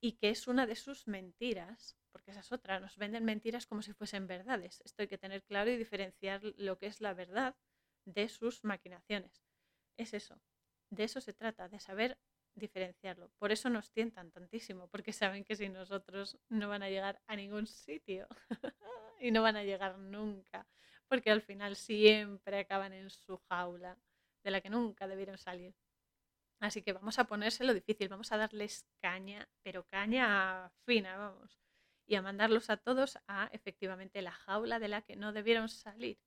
y 0.01 0.13
que 0.13 0.29
es 0.29 0.47
una 0.47 0.67
de 0.67 0.75
sus 0.75 1.07
mentiras, 1.07 1.97
porque 2.11 2.31
esa 2.31 2.41
es 2.41 2.51
otra, 2.51 2.79
nos 2.79 2.97
venden 2.97 3.23
mentiras 3.23 3.67
como 3.67 3.81
si 3.81 3.93
fuesen 3.93 4.27
verdades. 4.27 4.81
Esto 4.81 5.03
hay 5.03 5.07
que 5.07 5.17
tener 5.17 5.43
claro 5.43 5.71
y 5.71 5.77
diferenciar 5.77 6.41
lo 6.57 6.77
que 6.77 6.87
es 6.87 7.01
la 7.01 7.13
verdad 7.13 7.55
de 8.05 8.27
sus 8.27 8.63
maquinaciones. 8.63 9.43
Es 9.97 10.13
eso, 10.13 10.41
de 10.89 11.03
eso 11.05 11.21
se 11.21 11.33
trata, 11.33 11.69
de 11.69 11.79
saber 11.79 12.17
diferenciarlo. 12.55 13.31
Por 13.37 13.51
eso 13.51 13.69
nos 13.69 13.91
tientan 13.91 14.31
tantísimo, 14.31 14.87
porque 14.89 15.13
saben 15.13 15.45
que 15.45 15.55
sin 15.55 15.73
nosotros 15.73 16.37
no 16.49 16.67
van 16.67 16.83
a 16.83 16.89
llegar 16.89 17.21
a 17.27 17.35
ningún 17.35 17.67
sitio 17.67 18.27
y 19.19 19.31
no 19.31 19.41
van 19.41 19.55
a 19.55 19.63
llegar 19.63 19.97
nunca, 19.99 20.67
porque 21.11 21.29
al 21.29 21.41
final 21.41 21.75
siempre 21.75 22.59
acaban 22.59 22.93
en 22.93 23.09
su 23.09 23.35
jaula 23.49 23.97
de 24.45 24.49
la 24.49 24.61
que 24.61 24.69
nunca 24.69 25.09
debieron 25.09 25.37
salir. 25.37 25.75
Así 26.61 26.83
que 26.83 26.93
vamos 26.93 27.19
a 27.19 27.25
ponérselo 27.25 27.73
difícil, 27.73 28.07
vamos 28.07 28.31
a 28.31 28.37
darles 28.37 28.87
caña, 29.01 29.49
pero 29.61 29.85
caña 29.87 30.71
fina, 30.85 31.17
vamos, 31.17 31.59
y 32.07 32.15
a 32.15 32.21
mandarlos 32.21 32.69
a 32.69 32.77
todos 32.77 33.19
a 33.27 33.49
efectivamente 33.51 34.21
la 34.21 34.31
jaula 34.31 34.79
de 34.79 34.87
la 34.87 35.01
que 35.01 35.17
no 35.17 35.33
debieron 35.33 35.67
salir, 35.67 36.17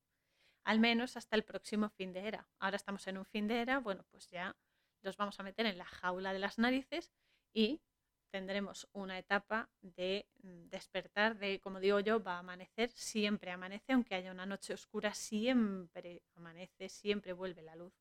al 0.63 0.79
menos 0.79 1.17
hasta 1.17 1.35
el 1.35 1.43
próximo 1.43 1.89
fin 1.89 2.13
de 2.13 2.27
era. 2.27 2.47
Ahora 2.59 2.75
estamos 2.75 3.07
en 3.07 3.17
un 3.17 3.25
fin 3.25 3.47
de 3.47 3.61
era, 3.61 3.79
bueno, 3.79 4.05
pues 4.11 4.27
ya 4.27 4.55
los 5.01 5.17
vamos 5.17 5.39
a 5.39 5.43
meter 5.43 5.65
en 5.65 5.79
la 5.79 5.85
jaula 5.85 6.31
de 6.31 6.37
las 6.37 6.59
narices 6.59 7.11
y 7.55 7.81
tendremos 8.35 8.85
una 8.91 9.17
etapa 9.17 9.69
de 9.79 10.27
mm, 10.43 10.67
despertar, 10.67 11.37
de, 11.37 11.61
como 11.61 11.79
digo 11.79 12.01
yo, 12.01 12.21
va 12.21 12.35
a 12.35 12.39
amanecer, 12.39 12.91
siempre 12.91 13.49
amanece, 13.49 13.93
aunque 13.93 14.13
haya 14.13 14.29
una 14.29 14.45
noche 14.45 14.73
oscura, 14.73 15.13
siempre 15.13 16.21
amanece, 16.33 16.89
siempre 16.89 17.31
vuelve 17.31 17.61
la 17.61 17.77
luz. 17.77 17.93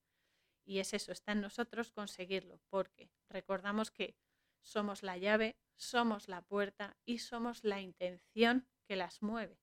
Y 0.64 0.80
es 0.80 0.92
eso, 0.92 1.12
está 1.12 1.30
en 1.30 1.40
nosotros 1.40 1.92
conseguirlo, 1.92 2.58
porque 2.68 3.12
recordamos 3.28 3.92
que 3.92 4.16
somos 4.60 5.04
la 5.04 5.16
llave, 5.18 5.56
somos 5.76 6.26
la 6.26 6.42
puerta 6.42 6.96
y 7.04 7.18
somos 7.18 7.62
la 7.62 7.80
intención 7.80 8.66
que 8.88 8.96
las 8.96 9.22
mueve. 9.22 9.60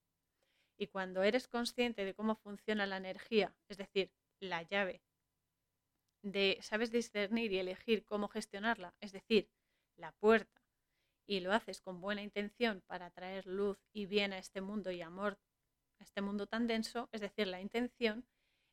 Y 0.78 0.88
cuando 0.88 1.22
eres 1.22 1.50
consciente 1.50 2.06
de 2.06 2.14
cómo 2.14 2.36
funciona 2.36 2.86
la 2.86 2.96
energía, 2.96 3.54
es 3.68 3.76
decir, 3.76 4.14
la 4.40 4.62
llave 4.62 5.04
de 6.22 6.60
sabes 6.62 6.92
discernir 6.92 7.52
y 7.52 7.60
elegir 7.60 8.06
cómo 8.06 8.30
gestionarla, 8.30 8.96
es 9.02 9.12
decir, 9.12 9.50
la 9.98 10.14
puerta, 10.14 10.61
y 11.32 11.40
lo 11.40 11.54
haces 11.54 11.80
con 11.80 12.02
buena 12.02 12.22
intención 12.24 12.82
para 12.88 13.10
traer 13.10 13.46
luz 13.48 13.78
y 13.94 14.06
bien 14.06 14.34
a 14.34 14.38
este 14.38 14.60
mundo 14.60 14.92
y 14.92 15.02
amor 15.02 15.40
a 15.98 16.04
este 16.04 16.20
mundo 16.20 16.46
tan 16.46 16.68
denso, 16.68 17.08
es 17.14 17.22
decir, 17.22 17.48
la 17.48 17.62
intención, 17.62 18.28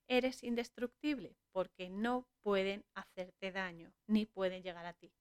eres 0.09 0.43
indestructible 0.43 1.36
porque 1.52 1.89
no 1.89 2.26
pueden 2.43 2.85
hacerte 2.94 3.52
daño 3.52 3.94
ni 4.09 4.26
pueden 4.26 4.64
llegar 4.64 4.86
a 4.86 4.93
ti. 4.93 5.12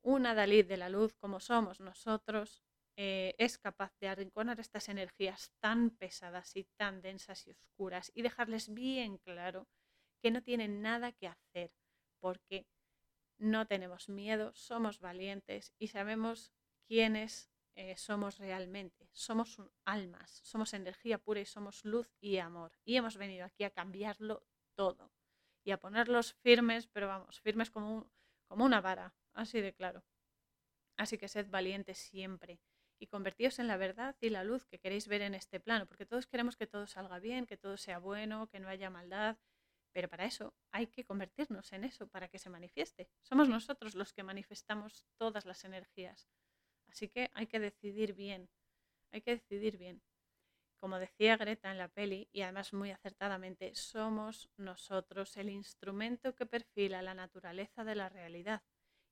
Una 0.00 0.34
Dalí 0.34 0.62
de 0.62 0.78
la 0.78 0.88
luz 0.88 1.12
como 1.16 1.38
somos 1.38 1.80
nosotros 1.80 2.62
eh, 2.96 3.34
es 3.36 3.58
capaz 3.58 3.92
de 4.00 4.08
arrinconar 4.08 4.58
estas 4.58 4.88
energías 4.88 5.52
tan 5.60 5.90
pesadas 5.90 6.56
y 6.56 6.64
tan 6.78 7.02
densas 7.02 7.46
y 7.46 7.50
oscuras 7.50 8.10
y 8.14 8.22
dejarles 8.22 8.72
bien 8.72 9.18
claro 9.18 9.68
que 10.22 10.30
no 10.30 10.42
tienen 10.42 10.80
nada 10.80 11.12
que 11.12 11.26
hacer, 11.26 11.74
porque 12.20 12.66
no 13.38 13.66
tenemos 13.66 14.08
miedo, 14.08 14.52
somos 14.54 15.00
valientes 15.00 15.74
y 15.78 15.88
sabemos 15.88 16.52
quiénes 16.86 17.50
eh, 17.76 17.96
somos 17.96 18.38
realmente. 18.38 19.08
Somos 19.12 19.58
almas, 19.84 20.40
somos 20.44 20.74
energía 20.74 21.18
pura 21.18 21.40
y 21.40 21.46
somos 21.46 21.84
luz 21.84 22.08
y 22.20 22.38
amor. 22.38 22.72
Y 22.84 22.96
hemos 22.96 23.16
venido 23.16 23.44
aquí 23.44 23.64
a 23.64 23.70
cambiarlo 23.70 24.46
todo 24.74 25.12
y 25.64 25.72
a 25.72 25.78
ponerlos 25.78 26.34
firmes, 26.34 26.86
pero 26.86 27.08
vamos, 27.08 27.40
firmes 27.40 27.70
como, 27.70 28.10
como 28.46 28.64
una 28.64 28.80
vara, 28.80 29.14
así 29.32 29.60
de 29.60 29.72
claro. 29.72 30.04
Así 30.96 31.18
que 31.18 31.28
sed 31.28 31.48
valientes 31.50 31.98
siempre 31.98 32.60
y 33.00 33.08
convertíos 33.08 33.58
en 33.58 33.66
la 33.66 33.76
verdad 33.76 34.14
y 34.20 34.30
la 34.30 34.44
luz 34.44 34.66
que 34.66 34.78
queréis 34.78 35.08
ver 35.08 35.22
en 35.22 35.34
este 35.34 35.58
plano, 35.58 35.86
porque 35.86 36.06
todos 36.06 36.26
queremos 36.26 36.56
que 36.56 36.66
todo 36.66 36.86
salga 36.86 37.18
bien, 37.18 37.46
que 37.46 37.56
todo 37.56 37.76
sea 37.76 37.98
bueno, 37.98 38.48
que 38.48 38.60
no 38.60 38.68
haya 38.68 38.90
maldad, 38.90 39.36
pero 39.94 40.08
para 40.08 40.24
eso 40.24 40.52
hay 40.72 40.88
que 40.88 41.04
convertirnos 41.04 41.72
en 41.72 41.84
eso, 41.84 42.08
para 42.08 42.26
que 42.28 42.40
se 42.40 42.50
manifieste. 42.50 43.08
Somos 43.22 43.48
nosotros 43.48 43.94
los 43.94 44.12
que 44.12 44.24
manifestamos 44.24 45.06
todas 45.16 45.46
las 45.46 45.64
energías. 45.64 46.28
Así 46.88 47.08
que 47.08 47.30
hay 47.32 47.46
que 47.46 47.60
decidir 47.60 48.12
bien, 48.12 48.50
hay 49.12 49.22
que 49.22 49.36
decidir 49.36 49.78
bien. 49.78 50.02
Como 50.78 50.98
decía 50.98 51.36
Greta 51.36 51.70
en 51.70 51.78
la 51.78 51.86
peli, 51.86 52.28
y 52.32 52.42
además 52.42 52.72
muy 52.72 52.90
acertadamente, 52.90 53.72
somos 53.76 54.50
nosotros 54.56 55.36
el 55.36 55.48
instrumento 55.48 56.34
que 56.34 56.44
perfila 56.44 57.00
la 57.00 57.14
naturaleza 57.14 57.84
de 57.84 57.94
la 57.94 58.08
realidad. 58.08 58.64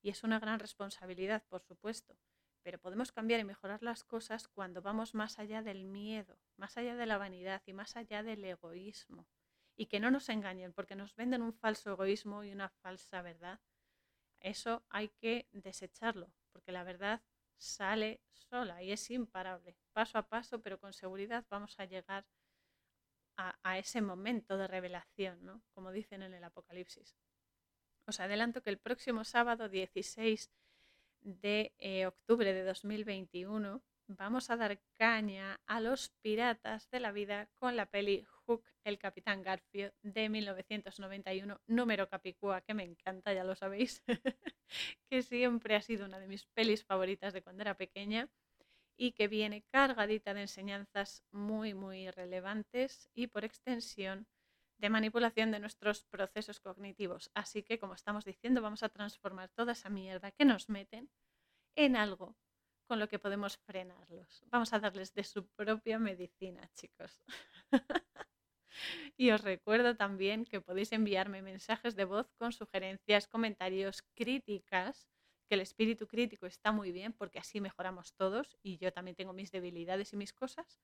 Y 0.03 0.11
es 0.11 0.25
una 0.25 0.41
gran 0.41 0.59
responsabilidad, 0.59 1.45
por 1.49 1.63
supuesto, 1.63 2.19
pero 2.65 2.81
podemos 2.81 3.13
cambiar 3.13 3.39
y 3.39 3.45
mejorar 3.45 3.85
las 3.85 4.03
cosas 4.03 4.49
cuando 4.49 4.83
vamos 4.83 5.15
más 5.15 5.39
allá 5.39 5.63
del 5.63 5.85
miedo, 5.85 6.41
más 6.57 6.77
allá 6.77 6.97
de 6.97 7.07
la 7.07 7.19
vanidad 7.19 7.63
y 7.67 7.73
más 7.73 7.95
allá 7.97 8.25
del 8.25 8.45
egoísmo 8.45 9.29
y 9.77 9.87
que 9.87 10.01
no 10.01 10.11
nos 10.11 10.29
engañen 10.29 10.73
porque 10.73 10.95
nos 10.95 11.15
venden 11.17 11.43
un 11.43 11.53
falso 11.53 11.93
egoísmo 11.93 12.45
y 12.45 12.53
una 12.53 12.69
falsa 12.69 13.23
verdad. 13.23 13.61
Eso 14.41 14.85
hay 14.91 15.09
que 15.09 15.49
desecharlo 15.53 16.33
porque 16.53 16.73
la 16.73 16.85
verdad 16.85 17.23
sale 17.57 18.21
sola 18.33 18.83
y 18.83 18.93
es 18.93 19.11
imparable, 19.11 19.77
paso 19.93 20.19
a 20.19 20.29
paso, 20.29 20.61
pero 20.63 20.79
con 20.79 20.93
seguridad 20.93 21.47
vamos 21.49 21.79
a 21.79 21.85
llegar 21.85 22.27
a, 23.37 23.79
ese 23.79 24.03
momento 24.03 24.57
de 24.57 24.69
revelación, 24.69 25.45
¿no? 25.45 25.63
como 25.73 25.91
dicen 25.91 26.23
en 26.23 26.35
el 26.35 26.45
Apocalipsis. 26.45 27.17
Os 28.07 28.21
adelanto 28.21 28.63
que 28.63 28.71
el 28.71 28.79
próximo 28.79 29.25
sábado 29.25 29.69
16 29.69 30.53
de 31.21 31.73
eh, 31.79 32.07
octubre 32.07 32.53
de 32.53 32.63
2021 32.65 33.83
vamos 34.07 34.51
a 34.51 34.57
dar 34.57 34.81
caña 34.95 35.61
a 35.67 35.81
los 35.81 36.11
piratas 36.21 36.89
de 36.91 37.01
la 37.01 37.13
vida 37.13 37.49
con 37.59 37.77
la 37.77 37.87
peli 37.87 38.25
Hook, 38.47 38.65
el 38.85 38.99
Capitán 38.99 39.43
Garfio 39.43 39.93
de 40.03 40.29
1991, 40.29 41.61
número 41.67 42.09
Capicúa, 42.09 42.61
que 42.63 42.75
me 42.75 42.85
encanta, 42.85 43.33
ya 43.33 43.45
lo 43.45 43.55
sabéis, 43.55 44.03
que 45.11 45.23
siempre 45.23 45.77
ha 45.77 45.83
sido 45.83 46.07
una 46.07 46.19
de 46.19 46.29
mis 46.29 46.47
pelis 46.47 46.85
favoritas 46.85 47.33
de 47.33 47.43
cuando 47.43 47.63
era 47.63 47.77
pequeña 47.77 48.29
y 48.97 49.13
que 49.13 49.29
viene 49.29 49.63
cargadita 49.63 50.35
de 50.35 50.43
enseñanzas 50.43 51.25
muy, 51.31 51.75
muy 51.75 52.11
relevantes 52.11 53.09
y 53.15 53.29
por 53.29 53.45
extensión 53.45 54.27
de 54.79 54.91
manipulación 54.91 55.53
de 55.53 55.61
nuestros 55.61 56.05
procesos 56.05 56.61
cognitivos. 56.61 57.31
Así 57.35 57.63
que, 57.63 57.79
como 57.79 57.95
estamos 57.95 58.25
diciendo, 58.25 58.63
vamos 58.63 58.83
a 58.83 58.89
transformar 58.89 59.49
toda 59.51 59.73
esa 59.73 59.89
mierda 59.89 60.33
que 60.33 60.45
nos 60.45 60.69
meten 60.69 61.09
en 61.77 61.97
algo 61.97 62.37
con 62.87 62.99
lo 62.99 63.09
que 63.09 63.19
podemos 63.19 63.57
frenarlos. 63.59 64.45
Vamos 64.47 64.73
a 64.73 64.81
darles 64.81 65.15
de 65.15 65.25
su 65.25 65.47
propia 65.49 65.99
medicina, 65.99 66.69
chicos. 66.75 67.23
y 69.17 69.31
os 69.31 69.43
recuerdo 69.43 69.97
también 69.97 70.45
que 70.45 70.61
podéis 70.61 70.93
enviarme 70.93 71.43
mensajes 71.43 71.97
de 71.97 72.05
voz 72.05 72.31
con 72.39 72.53
sugerencias, 72.53 73.27
comentarios, 73.29 74.03
críticas, 74.15 75.09
que 75.49 75.55
el 75.55 75.61
espíritu 75.61 76.07
crítico 76.07 76.47
está 76.47 76.73
muy 76.73 76.93
bien 76.93 77.13
porque 77.13 77.39
así 77.39 77.61
mejoramos 77.61 78.15
todos 78.15 78.57
y 78.63 78.79
yo 78.79 78.93
también 78.93 79.17
tengo 79.17 79.33
mis 79.33 79.51
debilidades 79.51 80.13
y 80.13 80.17
mis 80.17 80.33
cosas. 80.33 80.81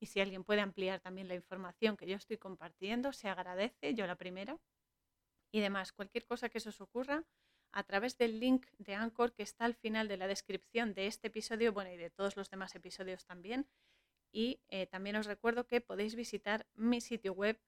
Y 0.00 0.06
si 0.06 0.20
alguien 0.20 0.44
puede 0.44 0.60
ampliar 0.60 1.00
también 1.00 1.28
la 1.28 1.34
información 1.34 1.96
que 1.96 2.06
yo 2.06 2.16
estoy 2.16 2.36
compartiendo, 2.36 3.12
se 3.12 3.28
agradece, 3.28 3.94
yo 3.94 4.06
la 4.06 4.16
primera. 4.16 4.58
Y 5.52 5.60
demás, 5.60 5.92
cualquier 5.92 6.26
cosa 6.26 6.48
que 6.48 6.60
se 6.60 6.68
os 6.68 6.80
ocurra, 6.80 7.24
a 7.76 7.82
través 7.82 8.16
del 8.16 8.40
link 8.40 8.64
de 8.78 8.94
Anchor 8.94 9.34
que 9.34 9.42
está 9.42 9.66
al 9.66 9.74
final 9.74 10.08
de 10.08 10.16
la 10.16 10.26
descripción 10.26 10.94
de 10.94 11.08
este 11.08 11.26
episodio, 11.26 11.74
bueno, 11.74 11.92
y 11.92 11.98
de 11.98 12.08
todos 12.08 12.34
los 12.34 12.48
demás 12.48 12.74
episodios 12.74 13.26
también. 13.26 13.68
Y 14.32 14.62
eh, 14.68 14.86
también 14.86 15.16
os 15.16 15.26
recuerdo 15.26 15.66
que 15.66 15.82
podéis 15.82 16.14
visitar 16.14 16.66
mi 16.74 17.02
sitio 17.02 17.34
web 17.34 17.60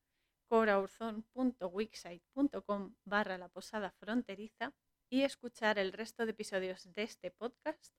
coraurzon.wixsite.com 0.46 2.94
barra 3.04 3.36
la 3.36 3.50
posada 3.50 3.90
fronteriza 3.90 4.72
y 5.10 5.24
escuchar 5.24 5.78
el 5.78 5.92
resto 5.92 6.24
de 6.24 6.30
episodios 6.30 6.90
de 6.94 7.02
este 7.02 7.30
podcast, 7.30 7.94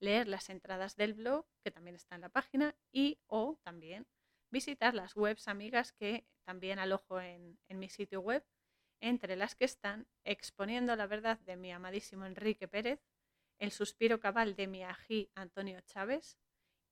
leer 0.00 0.26
las 0.26 0.50
entradas 0.50 0.96
del 0.96 1.14
blog, 1.14 1.46
que 1.62 1.70
también 1.70 1.94
está 1.94 2.16
en 2.16 2.22
la 2.22 2.28
página, 2.28 2.74
y 2.90 3.20
o 3.28 3.60
también 3.62 4.08
visitar 4.50 4.94
las 4.94 5.14
webs 5.14 5.46
amigas 5.46 5.92
que 5.92 6.26
también 6.44 6.80
alojo 6.80 7.20
en, 7.20 7.56
en 7.68 7.78
mi 7.78 7.88
sitio 7.88 8.20
web 8.20 8.44
entre 9.02 9.36
las 9.36 9.54
que 9.54 9.66
están 9.66 10.06
Exponiendo 10.24 10.96
la 10.96 11.06
verdad 11.06 11.38
de 11.40 11.56
mi 11.56 11.72
amadísimo 11.72 12.24
Enrique 12.24 12.68
Pérez, 12.68 13.00
El 13.58 13.72
suspiro 13.72 14.20
cabal 14.20 14.54
de 14.54 14.68
mi 14.68 14.84
ají 14.84 15.30
Antonio 15.34 15.80
Chávez 15.82 16.38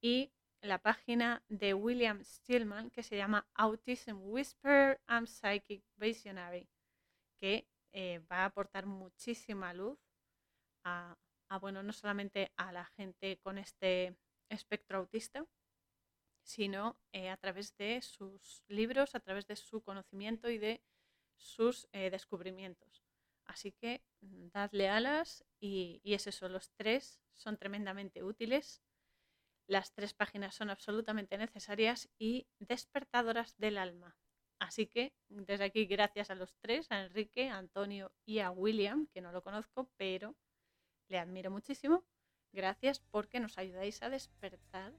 y 0.03 0.33
la 0.61 0.79
página 0.79 1.43
de 1.49 1.73
William 1.73 2.23
Stillman 2.23 2.91
que 2.91 3.03
se 3.03 3.17
llama 3.17 3.49
Autism 3.55 4.19
Whisper 4.23 5.01
and 5.07 5.27
Psychic 5.27 5.83
Visionary, 5.97 6.69
que 7.39 7.67
eh, 7.93 8.19
va 8.31 8.39
a 8.39 8.45
aportar 8.47 8.87
muchísima 8.87 9.73
luz 9.73 9.99
a, 10.85 11.17
bueno, 11.61 11.83
no 11.83 11.93
solamente 11.93 12.53
a 12.57 12.73
la 12.73 12.85
gente 12.85 13.39
con 13.39 13.59
este 13.59 14.17
espectro 14.49 14.99
autista, 14.99 15.47
sino 16.43 16.99
eh, 17.13 17.31
a 17.31 17.37
través 17.37 17.77
de 17.77 18.03
sus 18.03 18.65
libros, 18.69 19.15
a 19.15 19.21
través 19.21 19.47
de 19.47 19.57
su 19.57 19.83
conocimiento 19.83 20.51
y 20.51 20.59
de 20.59 20.83
sus 21.41 21.89
eh, 21.93 22.11
descubrimientos. 22.11 23.05
Así 23.47 23.73
que 23.73 24.03
mm, 24.21 24.49
dadle 24.53 24.89
alas 24.89 25.45
y, 25.59 26.01
y 26.05 26.15
es 26.15 26.27
eso, 26.27 26.49
los 26.49 26.71
tres 26.77 27.21
son 27.35 27.57
tremendamente 27.57 28.23
útiles. 28.23 28.83
Las 29.67 29.93
tres 29.93 30.15
páginas 30.15 30.55
son 30.55 30.71
absolutamente 30.71 31.39
necesarias 31.39 32.09
y 32.19 32.47
despertadoras 32.59 33.57
del 33.57 33.79
alma. 33.79 34.17
Así 34.59 34.87
que 34.87 35.15
desde 35.29 35.65
aquí 35.65 35.87
gracias 35.87 36.31
a 36.31 36.35
los 36.35 36.55
tres, 36.61 36.91
a 36.93 37.03
Enrique, 37.03 37.49
a 37.49 37.57
Antonio 37.57 38.13
y 38.27 38.41
a 38.41 38.51
William, 38.51 39.07
que 39.07 39.23
no 39.23 39.33
lo 39.33 39.43
conozco, 39.43 39.91
pero 39.97 40.37
le 41.09 41.19
admiro 41.19 41.51
muchísimo. 41.51 42.05
Gracias 42.53 43.01
porque 43.11 43.41
nos 43.41 43.59
ayudáis 43.59 44.03
a 44.03 44.11
despertar 44.11 44.93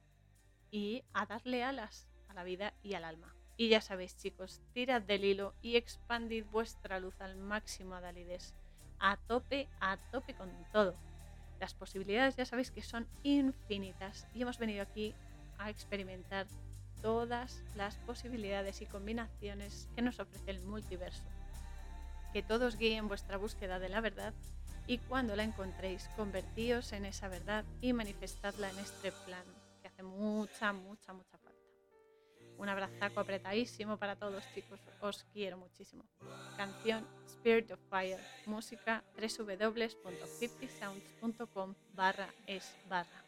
y 0.72 1.04
a 1.14 1.26
darle 1.26 1.64
alas 1.64 2.08
a 2.28 2.34
la 2.34 2.44
vida 2.44 2.74
y 2.82 2.94
al 2.96 3.04
alma. 3.04 3.41
Y 3.62 3.70
ya 3.70 3.80
sabéis, 3.80 4.18
chicos, 4.18 4.60
tirad 4.74 5.04
del 5.04 5.24
hilo 5.24 5.54
y 5.62 5.76
expandid 5.76 6.46
vuestra 6.46 7.00
luz 7.00 7.14
al 7.22 7.38
máximo, 7.38 7.94
Adalides. 7.94 8.56
A 8.98 9.18
tope, 9.18 9.70
a 9.80 9.98
tope 9.98 10.34
con 10.34 10.50
todo. 10.72 10.96
Las 11.60 11.76
posibilidades 11.76 12.36
ya 12.36 12.46
sabéis 12.46 12.72
que 12.72 12.82
son 12.82 13.08
infinitas 13.22 14.26
y 14.34 14.42
hemos 14.42 14.58
venido 14.58 14.82
aquí 14.82 15.14
a 15.60 15.70
experimentar 15.70 16.48
todas 17.04 17.64
las 17.76 17.98
posibilidades 17.98 18.82
y 18.82 18.88
combinaciones 18.88 19.88
que 19.94 20.02
nos 20.02 20.20
ofrece 20.20 20.50
el 20.50 20.64
multiverso. 20.64 21.28
Que 22.34 22.42
todos 22.42 22.78
guíen 22.78 23.08
vuestra 23.08 23.38
búsqueda 23.38 23.78
de 23.78 23.90
la 23.90 24.02
verdad 24.02 24.34
y 24.88 24.98
cuando 24.98 25.36
la 25.36 25.44
encontréis, 25.44 26.10
convertíos 26.16 26.94
en 26.94 27.06
esa 27.06 27.28
verdad 27.28 27.64
y 27.80 27.94
manifestadla 27.94 28.72
en 28.72 28.80
este 28.80 29.12
plan, 29.12 29.46
que 29.84 29.88
hace 29.88 30.02
mucha, 30.02 30.74
mucha, 30.74 31.14
mucha 31.14 31.38
falta. 31.38 31.51
Un 32.62 32.70
abrazaco 32.70 33.20
apretadísimo 33.20 33.98
para 33.98 34.16
todos, 34.16 34.44
chicos. 34.54 34.80
Os 35.00 35.24
quiero 35.34 35.58
muchísimo. 35.58 36.06
Canción 36.56 37.08
Spirit 37.26 37.72
of 37.72 37.80
Fire. 37.90 38.22
Música 38.46 39.04
www.50sounds.com 39.18 41.74
barra 41.96 42.30
es 42.46 42.76
barra. 42.88 43.20